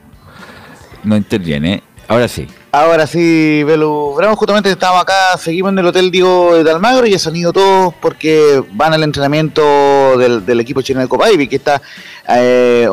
no 1.05 1.17
interviene. 1.17 1.83
Ahora 2.09 2.29
sí. 2.29 2.47
Ahora 2.73 3.07
sí, 3.07 3.63
Bravo, 3.65 4.37
justamente 4.37 4.71
estamos 4.71 5.01
acá, 5.01 5.39
seguimos 5.39 5.73
en 5.73 5.79
el 5.79 5.87
Hotel 5.87 6.11
Diego 6.11 6.63
de 6.63 6.71
Almagro 6.71 7.07
y 7.07 7.13
ya 7.13 7.19
se 7.19 7.31
han 7.31 7.37
ido 7.37 7.53
todos 7.53 7.95
porque 8.03 8.63
van 8.73 8.93
al 8.93 9.03
entrenamiento 9.03 10.19
del, 10.19 10.45
del 10.45 10.61
equipo 10.61 10.83
chileno 10.83 11.01
de 11.01 11.09
Copa 11.09 11.31
Ivy, 11.31 11.49
que 11.49 11.57
está 11.57 11.81
eh, 12.29 12.89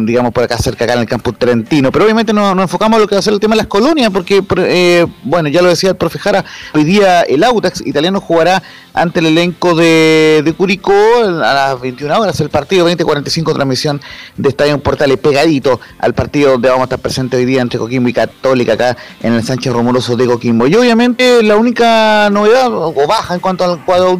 digamos 0.00 0.32
por 0.32 0.44
acá 0.44 0.56
cerca, 0.58 0.84
acá 0.84 0.94
en 0.94 1.00
el 1.00 1.06
campo 1.06 1.32
trentino. 1.32 1.90
Pero 1.92 2.04
obviamente 2.04 2.32
nos, 2.32 2.54
nos 2.54 2.64
enfocamos 2.64 2.98
a 2.98 3.00
lo 3.00 3.08
que 3.08 3.14
va 3.14 3.18
a 3.20 3.22
ser 3.22 3.32
el 3.32 3.40
tema 3.40 3.54
de 3.54 3.58
las 3.58 3.66
colonias, 3.66 4.10
porque, 4.10 4.42
eh, 4.56 5.06
bueno, 5.22 5.48
ya 5.48 5.62
lo 5.62 5.68
decía 5.68 5.90
el 5.90 5.96
profe 5.96 6.18
Jara, 6.18 6.44
hoy 6.74 6.84
día 6.84 7.22
el 7.22 7.44
Audax 7.44 7.86
italiano 7.86 8.20
jugará 8.20 8.62
ante 8.92 9.20
el 9.20 9.26
elenco 9.26 9.74
de, 9.74 10.42
de 10.44 10.52
Curicó 10.52 10.92
a 11.24 11.54
las 11.54 11.80
21 11.80 12.18
horas, 12.18 12.40
el 12.40 12.50
partido 12.50 12.84
2045 12.84 13.54
transmisión 13.54 14.00
de 14.36 14.48
Estadio 14.48 14.82
Portales 14.82 15.16
pegadito 15.18 15.80
al 15.98 16.12
partido 16.14 16.52
donde 16.52 16.68
vamos 16.68 16.82
a 16.82 16.84
estar 16.84 16.98
presentes 16.98 17.38
hoy 17.38 17.44
día 17.44 17.62
entre 17.62 17.78
Coquimbo 17.78 18.08
y 18.08 18.12
Católica 18.12 18.72
acá 18.72 18.96
en 19.22 19.34
el 19.34 19.44
Sánchez 19.44 19.72
Romoloso 19.72 20.16
de 20.16 20.26
Coquimbo. 20.26 20.66
Y 20.66 20.74
obviamente 20.74 21.42
la 21.42 21.56
única 21.56 22.28
novedad 22.30 22.68
o 22.72 23.06
baja 23.06 23.34
en 23.34 23.40
cuanto 23.40 23.64
al 23.64 23.84
cuadro 23.84 24.18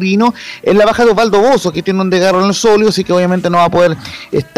es 0.63 0.75
la 0.75 0.85
baja 0.85 1.05
de 1.05 1.11
Osvaldo 1.11 1.39
Bozo, 1.39 1.71
que 1.71 1.83
tiene 1.83 2.01
un 2.01 2.09
desgarro 2.09 2.41
en 2.41 2.47
el 2.47 2.53
solio, 2.53 2.89
así 2.89 3.03
que 3.03 3.13
obviamente 3.13 3.49
no 3.49 3.57
va 3.57 3.65
a 3.65 3.69
poder 3.69 3.97
estar 4.31 4.50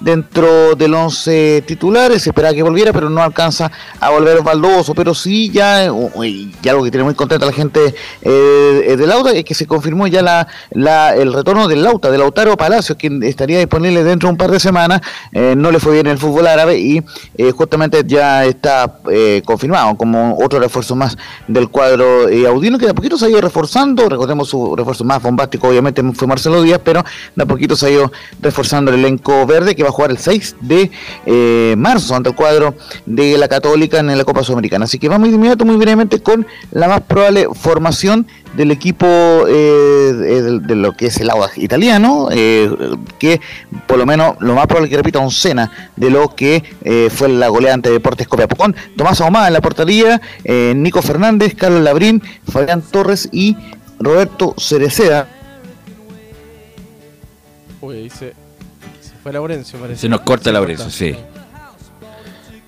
dentro 0.00 0.74
del 0.74 0.94
11 0.94 1.64
titulares. 1.66 2.22
Se 2.22 2.30
esperaba 2.30 2.54
que 2.54 2.62
volviera, 2.62 2.92
pero 2.92 3.10
no 3.10 3.22
alcanza 3.22 3.70
a 4.00 4.10
volver 4.10 4.42
Bozo. 4.42 4.94
Pero 4.94 5.14
sí, 5.14 5.50
ya, 5.50 5.84
y 5.84 6.68
algo 6.68 6.84
que 6.84 6.90
tiene 6.90 7.04
muy 7.04 7.14
contenta 7.14 7.46
la 7.46 7.52
gente 7.52 7.94
eh, 8.22 8.96
del 8.98 9.08
Lauta 9.08 9.32
es 9.32 9.44
que 9.44 9.54
se 9.54 9.66
confirmó 9.66 10.06
ya 10.06 10.22
la, 10.22 10.46
la, 10.70 11.14
el 11.14 11.32
retorno 11.32 11.68
del 11.68 11.82
Lauta, 11.82 12.10
de 12.10 12.18
Lautaro 12.18 12.56
Palacios, 12.56 12.96
quien 12.98 13.22
estaría 13.22 13.58
disponible 13.58 14.04
dentro 14.04 14.28
de 14.28 14.32
un 14.32 14.38
par 14.38 14.50
de 14.50 14.60
semanas. 14.60 15.00
Eh, 15.32 15.54
no 15.56 15.70
le 15.70 15.80
fue 15.80 15.94
bien 15.94 16.06
el 16.06 16.18
fútbol 16.18 16.46
árabe 16.46 16.78
y 16.78 17.02
eh, 17.36 17.52
justamente 17.52 18.02
ya 18.06 18.44
está 18.44 18.98
eh, 19.10 19.42
confirmado 19.44 19.96
como 19.96 20.36
otro 20.38 20.58
refuerzo 20.58 20.96
más 20.96 21.16
del 21.48 21.68
cuadro 21.68 22.28
eh, 22.28 22.46
audino, 22.46 22.78
que 22.78 22.86
de 22.86 22.92
a 22.92 22.94
poquito 22.94 23.18
se 23.18 23.26
ha 23.26 23.28
ido 23.28 23.40
reforzando. 23.40 24.08
Recordemos 24.08 24.48
su 24.48 24.74
refuerzo 24.74 25.04
más 25.04 25.22
bombástico, 25.22 25.68
obviamente 25.68 26.02
fue 26.14 26.26
Marcelo 26.26 26.62
Díaz, 26.62 26.80
pero 26.82 27.04
de 27.34 27.42
a 27.42 27.46
poquito 27.46 27.76
se 27.76 27.86
ha 27.86 27.90
ido 27.90 28.12
reforzando 28.40 28.90
el 28.90 28.98
elenco 29.00 29.35
verde 29.44 29.74
que 29.74 29.82
va 29.82 29.88
a 29.88 29.92
jugar 29.92 30.10
el 30.10 30.18
6 30.18 30.56
de 30.60 30.90
eh, 31.26 31.74
marzo 31.76 32.14
ante 32.14 32.30
el 32.30 32.36
cuadro 32.36 32.74
de 33.04 33.36
la 33.36 33.48
Católica 33.48 33.98
en 33.98 34.16
la 34.16 34.24
Copa 34.24 34.44
Sudamericana. 34.44 34.84
Así 34.84 34.98
que 34.98 35.08
vamos 35.08 35.28
de 35.28 35.34
inmediato, 35.34 35.64
muy 35.64 35.76
brevemente, 35.76 36.22
con 36.22 36.46
la 36.70 36.88
más 36.88 37.00
probable 37.02 37.48
formación 37.52 38.26
del 38.56 38.70
equipo 38.70 39.06
eh, 39.06 40.12
de, 40.16 40.60
de 40.60 40.76
lo 40.76 40.92
que 40.92 41.06
es 41.06 41.20
el 41.20 41.30
Audax 41.30 41.58
italiano, 41.58 42.28
eh, 42.30 42.70
que 43.18 43.40
por 43.86 43.98
lo 43.98 44.06
menos 44.06 44.36
lo 44.40 44.54
más 44.54 44.66
probable 44.66 44.88
que 44.88 44.96
repita 44.96 45.18
un 45.18 45.30
cena 45.30 45.70
de 45.96 46.10
lo 46.10 46.34
que 46.34 46.64
eh, 46.82 47.10
fue 47.12 47.28
la 47.28 47.48
goleada 47.48 47.74
ante 47.74 47.90
Deportes 47.90 48.28
Copiapó 48.28 48.56
con 48.56 48.74
Tomás 48.96 49.20
Ahumada 49.20 49.48
en 49.48 49.52
la 49.52 49.60
portería, 49.60 50.20
eh, 50.44 50.72
Nico 50.76 51.02
Fernández, 51.02 51.54
Carlos 51.54 51.82
Labrín, 51.82 52.22
Fabián 52.50 52.82
Torres 52.82 53.28
y 53.32 53.56
Roberto 53.98 54.54
Cereceda. 54.58 55.28
Fue 59.26 59.32
Laurencio, 59.32 59.76
parece. 59.80 60.02
Se 60.02 60.08
nos 60.08 60.20
corta 60.20 60.52
Laurencio, 60.52 60.88
sí. 60.88 61.16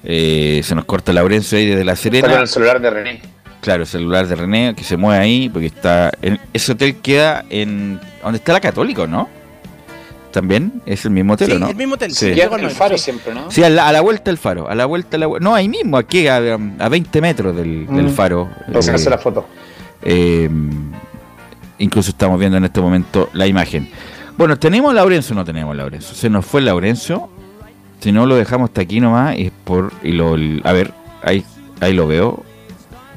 Eh, 0.03 0.61
se 0.65 0.75
nos 0.75 0.85
corta 0.87 1.13
Laurencio 1.13 1.57
ahí 1.57 1.67
desde 1.67 1.85
La 1.85 1.93
Está 1.93 2.11
con 2.11 2.21
Serena. 2.21 2.41
el 2.41 2.49
celular 2.49 2.81
de 2.81 2.91
René. 2.91 3.23
Claro, 3.61 3.83
el 3.83 3.87
celular 3.89 4.27
de 4.27 4.35
René 4.35 4.75
que 4.77 4.83
se 4.83 4.97
mueve 4.97 5.23
ahí 5.23 5.49
porque 5.49 5.67
está. 5.67 6.11
En, 6.21 6.41
ese 6.53 6.73
hotel 6.73 6.97
queda 6.97 7.45
en. 7.51 8.01
¿Dónde 8.23 8.39
está 8.39 8.53
la 8.53 8.61
Católica, 8.61 9.07
no? 9.07 9.29
También 10.33 10.83
es 10.85 11.05
el 11.05 11.13
mismo 11.13 11.35
hotel, 11.35 11.49
Sí, 11.51 11.53
¿o 11.57 11.59
¿no? 11.61 11.69
el 11.71 11.77
mismo 11.77 11.95
hotel, 11.95 12.13
Sí. 12.13 12.33
Queda 12.33 12.49
con 12.49 12.61
el 12.61 12.71
faro 12.71 12.99
siempre, 12.99 13.33
¿no? 13.35 13.51
Sí, 13.53 13.63
a 13.63 13.69
la, 13.71 13.87
a 13.89 13.93
la 13.93 14.01
vuelta 14.01 14.25
del 14.31 14.39
faro. 14.39 14.69
A 14.69 14.75
la 14.75 14.85
vuelta, 14.87 15.17
a 15.17 15.21
la 15.21 15.27
vu- 15.29 15.41
No, 15.41 15.55
ahí 15.55 15.69
mismo, 15.69 15.97
aquí 15.97 16.27
a, 16.27 16.37
a 16.79 16.89
20 16.89 17.21
metros 17.21 17.55
del, 17.57 17.87
del 17.87 18.07
Mm. 18.07 18.11
faro. 18.11 18.49
Para 18.67 18.83
sacarse 18.83 19.07
Eh, 19.07 19.11
la 19.11 19.19
foto. 19.19 19.47
eh, 20.03 20.51
incluso 21.79 22.11
estamos 22.11 22.39
viendo 22.39 22.59
en 22.59 22.65
este 22.65 22.81
momento 22.81 23.31
la 23.33 23.47
imagen. 23.47 23.89
Bueno, 24.39 24.57
¿tenemos 24.57 24.95
Laurencio 24.95 25.35
o 25.35 25.37
no 25.37 25.45
tenemos 25.45 25.75
Laurencio? 25.75 26.15
Se 26.15 26.31
nos 26.31 26.47
fue 26.47 26.63
Laurencio. 26.63 27.29
Si 27.99 28.13
no 28.13 28.25
lo 28.25 28.37
dejamos 28.37 28.71
hasta 28.71 28.83
aquí 28.83 29.01
nomás, 29.01 29.37
y 29.37 29.51
por. 29.51 29.93
Y 30.05 30.13
lo, 30.13 30.37
a 30.63 30.73
ver, 30.73 30.93
ahí, 31.25 31.45
ahí 31.81 31.93
lo 31.93 32.07
veo. 32.07 32.45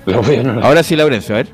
Lo 0.08 0.24
veo, 0.24 0.42
no 0.42 0.60
Ahora 0.64 0.82
sí, 0.82 0.96
Laurencio, 0.96 1.36
a 1.36 1.38
ver. 1.38 1.50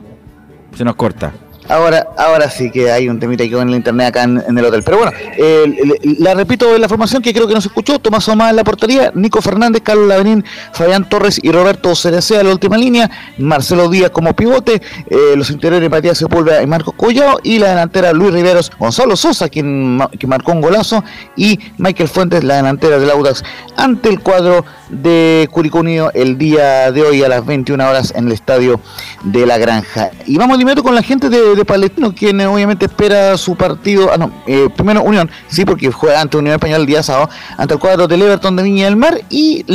Se 0.73 0.85
nos 0.85 0.95
corta. 0.95 1.33
Ahora, 1.69 2.07
ahora 2.17 2.49
sí 2.49 2.71
que 2.71 2.91
hay 2.91 3.09
un 3.09 3.19
temita 3.19 3.43
que 3.43 3.55
en 3.57 3.69
el 3.69 3.75
internet 3.75 4.07
acá 4.07 4.23
en, 4.23 4.57
el 4.57 4.65
hotel. 4.65 4.83
Pero 4.83 4.97
bueno, 4.97 5.11
eh, 5.37 5.75
la 6.19 6.33
repito 6.33 6.77
la 6.77 6.87
formación 6.87 7.21
que 7.21 7.33
creo 7.33 7.47
que 7.47 7.53
no 7.53 7.61
se 7.61 7.67
escuchó. 7.67 7.99
Tomás 7.99 8.27
Omar 8.29 8.51
en 8.51 8.55
la 8.55 8.63
portería, 8.63 9.11
Nico 9.15 9.41
Fernández, 9.41 9.81
Carlos 9.83 10.07
Laverín, 10.07 10.45
Fabián 10.73 11.07
Torres 11.09 11.39
y 11.41 11.51
Roberto 11.51 11.95
Cerecea 11.95 12.41
en 12.41 12.47
la 12.47 12.53
última 12.53 12.77
línea, 12.77 13.09
Marcelo 13.37 13.89
Díaz 13.89 14.11
como 14.11 14.35
pivote, 14.35 14.81
eh, 15.09 15.33
los 15.35 15.49
interiores 15.49 15.89
Matías 15.89 16.17
Sepúlveda 16.17 16.61
y 16.61 16.67
Marcos 16.67 16.93
Collado, 16.95 17.39
y 17.43 17.59
la 17.59 17.69
delantera 17.69 18.13
Luis 18.13 18.33
Riveros, 18.33 18.71
Gonzalo 18.77 19.15
Sosa, 19.15 19.49
quien, 19.49 19.99
quien 20.17 20.29
marcó 20.29 20.51
un 20.51 20.61
golazo, 20.61 21.03
y 21.35 21.59
Michael 21.77 22.09
Fuentes, 22.09 22.43
la 22.43 22.57
delantera 22.57 22.99
del 22.99 23.09
Audax, 23.09 23.43
ante 23.75 24.09
el 24.09 24.19
cuadro 24.19 24.65
de 24.89 25.47
Curicó 25.51 25.79
Unido 25.79 26.11
el 26.13 26.37
día 26.37 26.91
de 26.91 27.03
hoy 27.03 27.23
a 27.23 27.27
las 27.27 27.45
21 27.45 27.87
horas 27.87 28.13
en 28.15 28.27
el 28.27 28.33
estadio 28.33 28.79
de 29.23 29.45
la 29.45 29.57
Granja. 29.57 30.11
Y 30.25 30.37
vamos 30.37 30.57
de 30.57 30.61
inmediato 30.63 30.83
con 30.83 30.95
la 30.95 31.03
gente 31.03 31.29
de, 31.29 31.56
de 31.57 31.65
Palestino, 31.65 32.13
quien 32.13 32.39
eh, 32.39 32.47
obviamente 32.47 32.85
espera 32.85 33.37
su 33.37 33.55
partido. 33.55 34.09
Ah, 34.13 34.17
no, 34.17 34.31
eh, 34.47 34.69
primero 34.75 35.01
Unión, 35.03 35.29
sí, 35.47 35.65
porque 35.65 35.91
juega 35.91 36.21
ante 36.21 36.37
Unión 36.37 36.53
Española 36.55 36.79
el 36.81 36.85
día 36.87 37.03
sábado, 37.03 37.29
ante 37.57 37.73
el 37.73 37.79
cuadro 37.79 38.07
del 38.07 38.21
Everton 38.21 38.55
de 38.55 38.63
Viña 38.63 38.85
del 38.85 38.95
Mar. 38.95 39.19
Y 39.29 39.65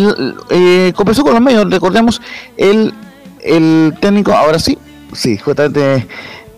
eh, 0.50 0.92
con 0.94 1.06
los 1.06 1.40
medios, 1.40 1.70
recordemos, 1.70 2.22
el, 2.56 2.94
el 3.40 3.94
técnico, 4.00 4.32
ahora 4.32 4.58
sí, 4.58 4.78
sí, 5.12 5.36
justamente. 5.38 6.06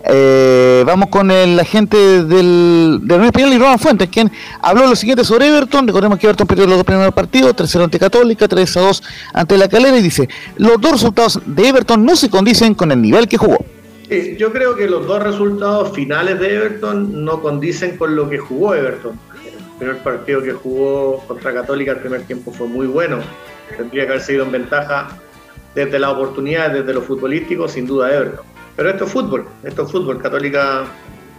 eh, 0.07 0.83
vamos 0.85 1.09
con 1.09 1.31
el 1.31 1.59
agente 1.59 1.97
del, 1.97 2.99
del 3.01 3.17
Unión 3.17 3.25
Española 3.25 3.55
y 3.55 3.57
Ronald 3.57 3.79
Fuentes, 3.79 4.07
quien 4.09 4.31
habló 4.61 4.85
lo 4.85 4.95
siguiente 4.95 5.23
sobre 5.23 5.47
Everton. 5.47 5.87
Recordemos 5.87 6.19
que 6.19 6.27
Everton 6.27 6.45
perdió 6.45 6.67
los 6.67 6.77
dos 6.77 6.85
primeros 6.85 7.13
partidos, 7.13 7.55
3-0 7.55 7.85
ante 7.85 7.97
Católica, 7.99 8.47
3-2 8.47 9.01
ante 9.33 9.57
la 9.57 9.67
Calera, 9.67 9.97
y 9.97 10.03
dice, 10.03 10.29
los 10.57 10.79
dos 10.79 10.91
resultados 10.91 11.39
de 11.45 11.67
Everton 11.69 12.05
no 12.05 12.15
se 12.15 12.29
condicen 12.29 12.75
con 12.75 12.91
el 12.91 13.01
nivel 13.01 13.27
que 13.27 13.37
jugó. 13.37 13.57
Sí, 14.09 14.35
yo 14.37 14.51
creo 14.51 14.75
que 14.75 14.87
los 14.87 15.07
dos 15.07 15.23
resultados 15.23 15.91
finales 15.93 16.39
de 16.39 16.55
Everton 16.55 17.25
no 17.25 17.41
condicen 17.41 17.97
con 17.97 18.15
lo 18.15 18.29
que 18.29 18.37
jugó 18.37 18.75
Everton. 18.75 19.19
El 19.43 19.77
primer 19.79 19.97
partido 20.03 20.43
que 20.43 20.53
jugó 20.53 21.23
contra 21.27 21.53
Católica 21.53 21.93
el 21.93 21.99
primer 21.99 22.21
tiempo 22.23 22.51
fue 22.51 22.67
muy 22.67 22.85
bueno. 22.85 23.19
Tendría 23.75 24.05
que 24.05 24.11
haber 24.11 24.21
seguido 24.21 24.45
en 24.45 24.51
ventaja 24.51 25.07
desde 25.73 25.97
la 25.97 26.11
oportunidad, 26.11 26.71
desde 26.71 26.93
lo 26.93 27.01
futbolístico, 27.01 27.67
sin 27.67 27.87
duda 27.87 28.13
Everton. 28.13 28.45
Pero 28.75 28.89
esto 28.89 29.05
es 29.05 29.11
fútbol, 29.11 29.47
esto 29.63 29.83
es 29.83 29.91
fútbol. 29.91 30.21
Católica 30.21 30.85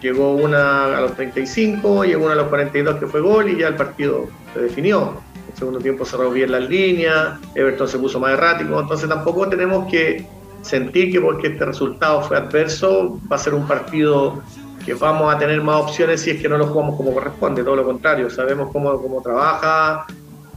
llegó 0.01 0.34
una 0.34 0.97
a 0.97 1.01
los 1.02 1.14
35, 1.14 2.05
llegó 2.05 2.24
una 2.24 2.34
a 2.34 2.36
los 2.36 2.48
42 2.48 2.97
que 2.97 3.06
fue 3.06 3.20
gol 3.20 3.48
y 3.48 3.59
ya 3.59 3.68
el 3.68 3.76
partido 3.76 4.26
se 4.55 4.60
definió. 4.60 5.20
El 5.48 5.56
segundo 5.56 5.78
tiempo 5.78 6.05
cerró 6.05 6.30
bien 6.32 6.51
las 6.51 6.68
líneas, 6.68 7.38
Everton 7.55 7.88
se 7.88 7.98
puso 7.98 8.18
más 8.18 8.32
errático, 8.32 8.80
entonces 8.80 9.09
tampoco 9.09 9.48
tenemos 9.48 9.90
que 9.90 10.26
sentir 10.66 11.12
que 11.12 11.20
porque 11.20 11.48
este 11.48 11.64
resultado 11.64 12.22
fue 12.22 12.36
adverso 12.36 13.20
va 13.30 13.36
a 13.36 13.38
ser 13.38 13.55
un 13.55 13.66
partido 13.66 14.43
que 14.84 14.94
vamos 14.94 15.34
a 15.34 15.38
tener 15.38 15.60
más 15.62 15.82
opciones 15.82 16.20
si 16.20 16.30
es 16.30 16.40
que 16.40 16.48
no 16.48 16.59
lo 16.59 16.66
jugamos 16.66 16.97
como 16.97 17.12
corresponde, 17.12 17.64
todo 17.64 17.76
lo 17.76 17.84
contrario, 17.84 18.30
sabemos 18.30 18.70
cómo, 18.72 19.01
cómo 19.01 19.20
trabaja 19.20 20.06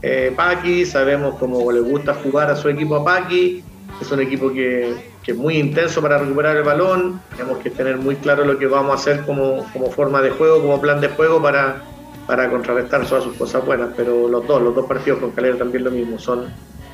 eh, 0.02 0.32
Paqui, 0.34 0.86
sabemos 0.86 1.34
cómo 1.38 1.70
le 1.72 1.80
gusta 1.80 2.14
jugar 2.14 2.50
a 2.50 2.56
su 2.56 2.68
equipo 2.68 2.96
a 2.96 3.04
Paqui, 3.04 3.62
es 4.00 4.10
un 4.10 4.20
equipo 4.20 4.52
que, 4.52 5.10
que 5.22 5.32
es 5.32 5.36
muy 5.36 5.58
intenso 5.58 6.00
para 6.00 6.18
recuperar 6.18 6.56
el 6.56 6.62
balón, 6.62 7.20
tenemos 7.36 7.58
que 7.58 7.70
tener 7.70 7.98
muy 7.98 8.16
claro 8.16 8.44
lo 8.44 8.58
que 8.58 8.66
vamos 8.66 8.92
a 8.92 8.94
hacer 8.94 9.26
como, 9.26 9.66
como 9.72 9.90
forma 9.90 10.22
de 10.22 10.30
juego, 10.30 10.60
como 10.60 10.80
plan 10.80 11.00
de 11.00 11.08
juego 11.08 11.42
para, 11.42 11.82
para 12.26 12.48
contrarrestar 12.48 13.04
todas 13.06 13.24
sus 13.24 13.36
cosas 13.36 13.64
buenas, 13.66 13.90
pero 13.96 14.28
los 14.28 14.46
dos, 14.46 14.62
los 14.62 14.74
dos 14.74 14.86
partidos 14.86 15.18
con 15.18 15.32
Calera 15.32 15.58
también 15.58 15.84
lo 15.84 15.90
mismo, 15.90 16.18
son 16.18 16.46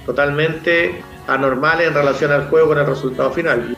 totalmente 0.07 1.03
anormales 1.27 1.89
en 1.89 1.95
relación 1.95 2.33
al 2.33 2.49
juego 2.49 2.69
con 2.69 2.79
el 2.79 2.87
resultado 2.87 3.31
final. 3.33 3.77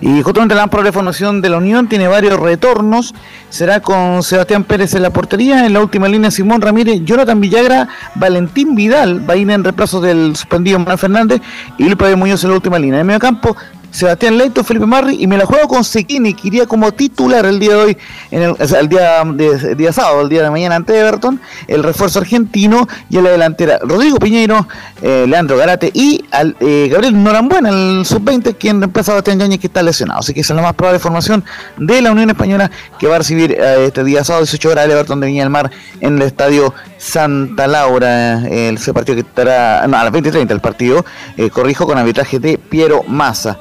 Y 0.00 0.20
justamente 0.22 0.54
la 0.54 0.66
probable 0.66 0.92
formación 0.92 1.40
de 1.40 1.48
la 1.48 1.56
Unión 1.56 1.88
tiene 1.88 2.08
varios 2.08 2.38
retornos. 2.38 3.14
Será 3.48 3.80
con 3.80 4.22
Sebastián 4.22 4.64
Pérez 4.64 4.94
en 4.94 5.02
la 5.02 5.10
portería. 5.10 5.64
En 5.64 5.72
la 5.72 5.80
última 5.80 6.08
línea, 6.08 6.30
Simón 6.30 6.60
Ramírez, 6.60 7.00
Jonathan 7.04 7.40
Villagra, 7.40 7.88
Valentín 8.16 8.74
Vidal, 8.74 9.26
va 9.26 9.32
a 9.32 9.36
ir 9.36 9.48
en 9.48 9.64
reemplazo 9.64 10.02
del 10.02 10.36
suspendido 10.36 10.78
Manuel 10.78 10.98
Fernández 10.98 11.40
y 11.78 11.84
Luis 11.84 12.16
Muñoz 12.16 12.44
en 12.44 12.50
la 12.50 12.56
última 12.56 12.78
línea. 12.78 13.00
En 13.00 13.06
medio 13.06 13.20
campo, 13.20 13.56
Sebastián 13.94 14.36
Leito, 14.36 14.64
Felipe 14.64 14.86
Marri 14.86 15.22
y 15.22 15.28
me 15.28 15.38
la 15.38 15.46
juego 15.46 15.68
con 15.68 15.84
Sequini, 15.84 16.34
que 16.34 16.48
iría 16.48 16.66
como 16.66 16.90
titular 16.90 17.46
el 17.46 17.60
día 17.60 17.70
de 17.70 17.76
hoy, 17.76 17.96
el, 18.32 18.56
el 18.58 18.88
día, 18.88 19.22
de, 19.24 19.76
el 19.78 19.94
sábado, 19.94 20.22
el 20.22 20.28
día 20.28 20.42
de 20.42 20.50
mañana 20.50 20.74
ante 20.74 20.98
Everton, 20.98 21.40
el 21.68 21.84
refuerzo 21.84 22.18
argentino 22.18 22.88
y 23.08 23.18
en 23.18 23.24
la 23.24 23.30
delantera 23.30 23.78
Rodrigo 23.80 24.18
Piñeiro, 24.18 24.66
eh, 25.00 25.26
Leandro 25.28 25.56
Garate 25.56 25.92
y 25.94 26.24
eh, 26.58 26.88
Gabriel 26.90 27.22
Norambuena, 27.22 27.68
el 27.68 28.04
sub-20, 28.04 28.56
quien 28.58 28.80
reemplaza 28.80 29.12
a 29.12 29.14
Bastián 29.14 29.38
Yañez 29.38 29.60
que 29.60 29.68
está 29.68 29.80
lesionado. 29.80 30.18
Así 30.18 30.34
que 30.34 30.40
esa 30.40 30.54
es 30.54 30.56
la 30.56 30.62
más 30.62 30.74
probable 30.74 30.98
formación 30.98 31.44
de 31.76 32.02
la 32.02 32.10
Unión 32.10 32.28
Española 32.30 32.72
que 32.98 33.06
va 33.06 33.14
a 33.14 33.18
recibir 33.18 33.52
eh, 33.52 33.84
este 33.86 34.02
día 34.02 34.24
sábado 34.24 34.44
18 34.44 34.70
horas 34.70 34.86
el 34.86 34.90
Everton 34.90 35.20
de 35.20 35.28
Viña 35.28 35.44
del 35.44 35.50
Mar 35.50 35.70
en 36.00 36.16
el 36.16 36.22
estadio 36.22 36.74
Santa 36.98 37.68
Laura, 37.68 38.44
ese 38.48 38.92
partido 38.92 39.14
que 39.14 39.28
estará, 39.28 39.86
no, 39.86 39.96
a 39.96 40.02
las 40.02 40.12
20.30 40.12 40.50
el 40.50 40.60
partido, 40.60 41.04
corrijo, 41.52 41.86
con 41.86 41.96
arbitraje 41.96 42.40
de 42.40 42.58
Piero 42.58 43.04
Massa. 43.06 43.56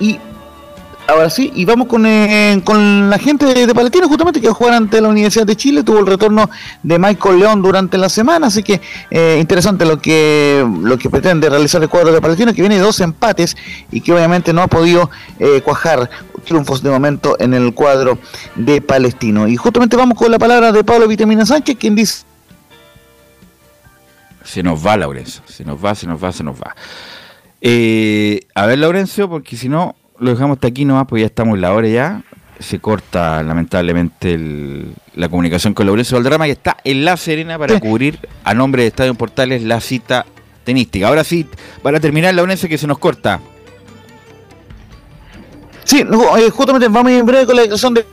Y 0.00 0.18
Ahora 1.08 1.30
sí, 1.30 1.52
y 1.54 1.64
vamos 1.64 1.86
con, 1.86 2.04
eh, 2.04 2.60
con 2.64 3.08
la 3.08 3.18
gente 3.18 3.46
de, 3.46 3.66
de 3.66 3.74
Palestino, 3.74 4.08
justamente 4.08 4.40
que 4.40 4.48
va 4.48 4.52
a 4.52 4.56
jugar 4.56 4.74
ante 4.74 5.00
la 5.00 5.08
Universidad 5.08 5.46
de 5.46 5.54
Chile. 5.54 5.84
Tuvo 5.84 6.00
el 6.00 6.06
retorno 6.06 6.50
de 6.82 6.98
Michael 6.98 7.38
León 7.38 7.62
durante 7.62 7.96
la 7.96 8.08
semana, 8.08 8.48
así 8.48 8.64
que 8.64 8.80
eh, 9.10 9.38
interesante 9.40 9.84
lo 9.86 10.00
que 10.00 10.66
lo 10.82 10.98
que 10.98 11.08
pretende 11.08 11.48
realizar 11.48 11.80
el 11.80 11.88
cuadro 11.88 12.12
de 12.12 12.20
Palestino, 12.20 12.52
que 12.52 12.60
viene 12.60 12.74
de 12.74 12.80
dos 12.80 12.98
empates 12.98 13.56
y 13.92 14.00
que 14.00 14.12
obviamente 14.12 14.52
no 14.52 14.62
ha 14.62 14.66
podido 14.66 15.08
eh, 15.38 15.60
cuajar 15.60 16.10
triunfos 16.44 16.82
de 16.82 16.90
momento 16.90 17.36
en 17.38 17.54
el 17.54 17.72
cuadro 17.72 18.18
de 18.56 18.80
Palestino. 18.80 19.46
Y 19.46 19.56
justamente 19.56 19.96
vamos 19.96 20.18
con 20.18 20.32
la 20.32 20.40
palabra 20.40 20.72
de 20.72 20.82
Pablo 20.82 21.06
Vitamina 21.06 21.46
Sánchez, 21.46 21.76
quien 21.78 21.94
dice. 21.94 22.24
Se 24.42 24.62
nos 24.62 24.84
va, 24.84 24.96
Laurencio. 24.96 25.42
Se 25.46 25.64
nos 25.64 25.84
va, 25.84 25.94
se 25.94 26.06
nos 26.06 26.22
va, 26.22 26.32
se 26.32 26.42
nos 26.42 26.56
va. 26.56 26.74
Eh, 27.60 28.40
a 28.54 28.66
ver, 28.66 28.78
Laurencio, 28.78 29.28
porque 29.28 29.56
si 29.56 29.68
no, 29.68 29.96
lo 30.18 30.30
dejamos 30.30 30.56
hasta 30.56 30.68
aquí 30.68 30.84
nomás, 30.84 31.06
pues 31.08 31.20
ya 31.20 31.26
estamos 31.26 31.54
en 31.56 31.60
la 31.62 31.72
hora 31.72 31.88
ya. 31.88 32.22
Se 32.58 32.78
corta 32.78 33.42
lamentablemente 33.42 34.32
el- 34.32 34.94
la 35.14 35.28
comunicación 35.28 35.74
con 35.74 35.86
Laurencio 35.86 36.16
Valderrama, 36.16 36.46
que 36.46 36.52
está 36.52 36.76
en 36.84 37.04
La 37.04 37.16
Serena 37.16 37.58
para 37.58 37.78
cubrir 37.80 38.18
a 38.44 38.54
nombre 38.54 38.82
de 38.82 38.88
Estadio 38.88 39.14
Portales 39.14 39.62
la 39.62 39.80
cita 39.80 40.24
tenística. 40.64 41.08
Ahora 41.08 41.22
sí, 41.22 41.46
para 41.82 42.00
terminar, 42.00 42.34
Laurencio, 42.34 42.68
que 42.68 42.78
se 42.78 42.86
nos 42.86 42.98
corta. 42.98 43.40
Sí, 45.84 46.02
no, 46.08 46.36
eh, 46.36 46.50
justamente 46.50 46.88
vamos 46.88 47.10
a 47.10 47.12
ir 47.12 47.20
en 47.20 47.26
breve 47.26 47.46
con 47.46 47.56
la 47.56 47.62
declaración 47.62 47.94
de. 47.94 48.06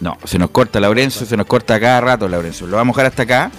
No, 0.00 0.16
se 0.24 0.38
nos 0.38 0.50
corta, 0.50 0.80
Laurencio, 0.80 1.26
se 1.26 1.36
nos 1.36 1.46
corta 1.46 1.78
cada 1.80 2.00
rato, 2.00 2.28
Laurencio. 2.28 2.66
Lo 2.66 2.76
vamos 2.76 2.96
a 2.96 3.02
dejar 3.02 3.10
hasta 3.12 3.22
acá. 3.22 3.50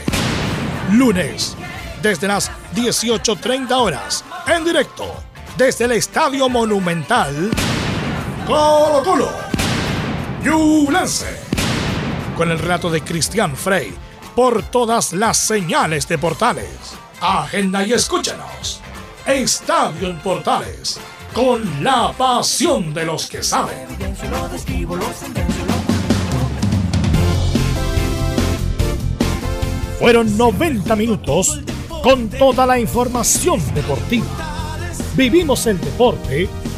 Lunes, 0.91 1.55
desde 2.01 2.27
las 2.27 2.51
18.30 2.75 3.71
horas, 3.71 4.25
en 4.47 4.63
directo, 4.63 5.15
desde 5.57 5.85
el 5.85 5.93
Estadio 5.93 6.49
Monumental, 6.49 7.49
Colo 8.45 9.01
Colo, 9.03 9.29
Ñublense, 10.43 11.39
con 12.37 12.51
el 12.51 12.59
relato 12.59 12.91
de 12.91 13.01
Cristian 13.01 13.55
Frey, 13.57 13.91
por 14.35 14.61
todas 14.61 15.13
las 15.13 15.37
señales 15.37 16.07
de 16.07 16.19
Portales. 16.19 16.69
Agenda 17.19 17.83
y 17.83 17.93
escúchanos. 17.93 18.81
Estadio 19.25 20.09
en 20.09 20.19
Portales, 20.19 20.99
con 21.33 21.83
la 21.83 22.13
pasión 22.15 22.93
de 22.93 23.05
los 23.05 23.25
que 23.25 23.41
saben. 23.41 23.87
Fueron 29.97 30.37
90 30.37 30.95
minutos 30.95 31.61
con 32.03 32.29
toda 32.29 32.67
la 32.67 32.77
información 32.77 33.59
deportiva. 33.73 34.27
Vivimos 35.15 35.65
el 35.65 35.81
deporte 35.81 36.47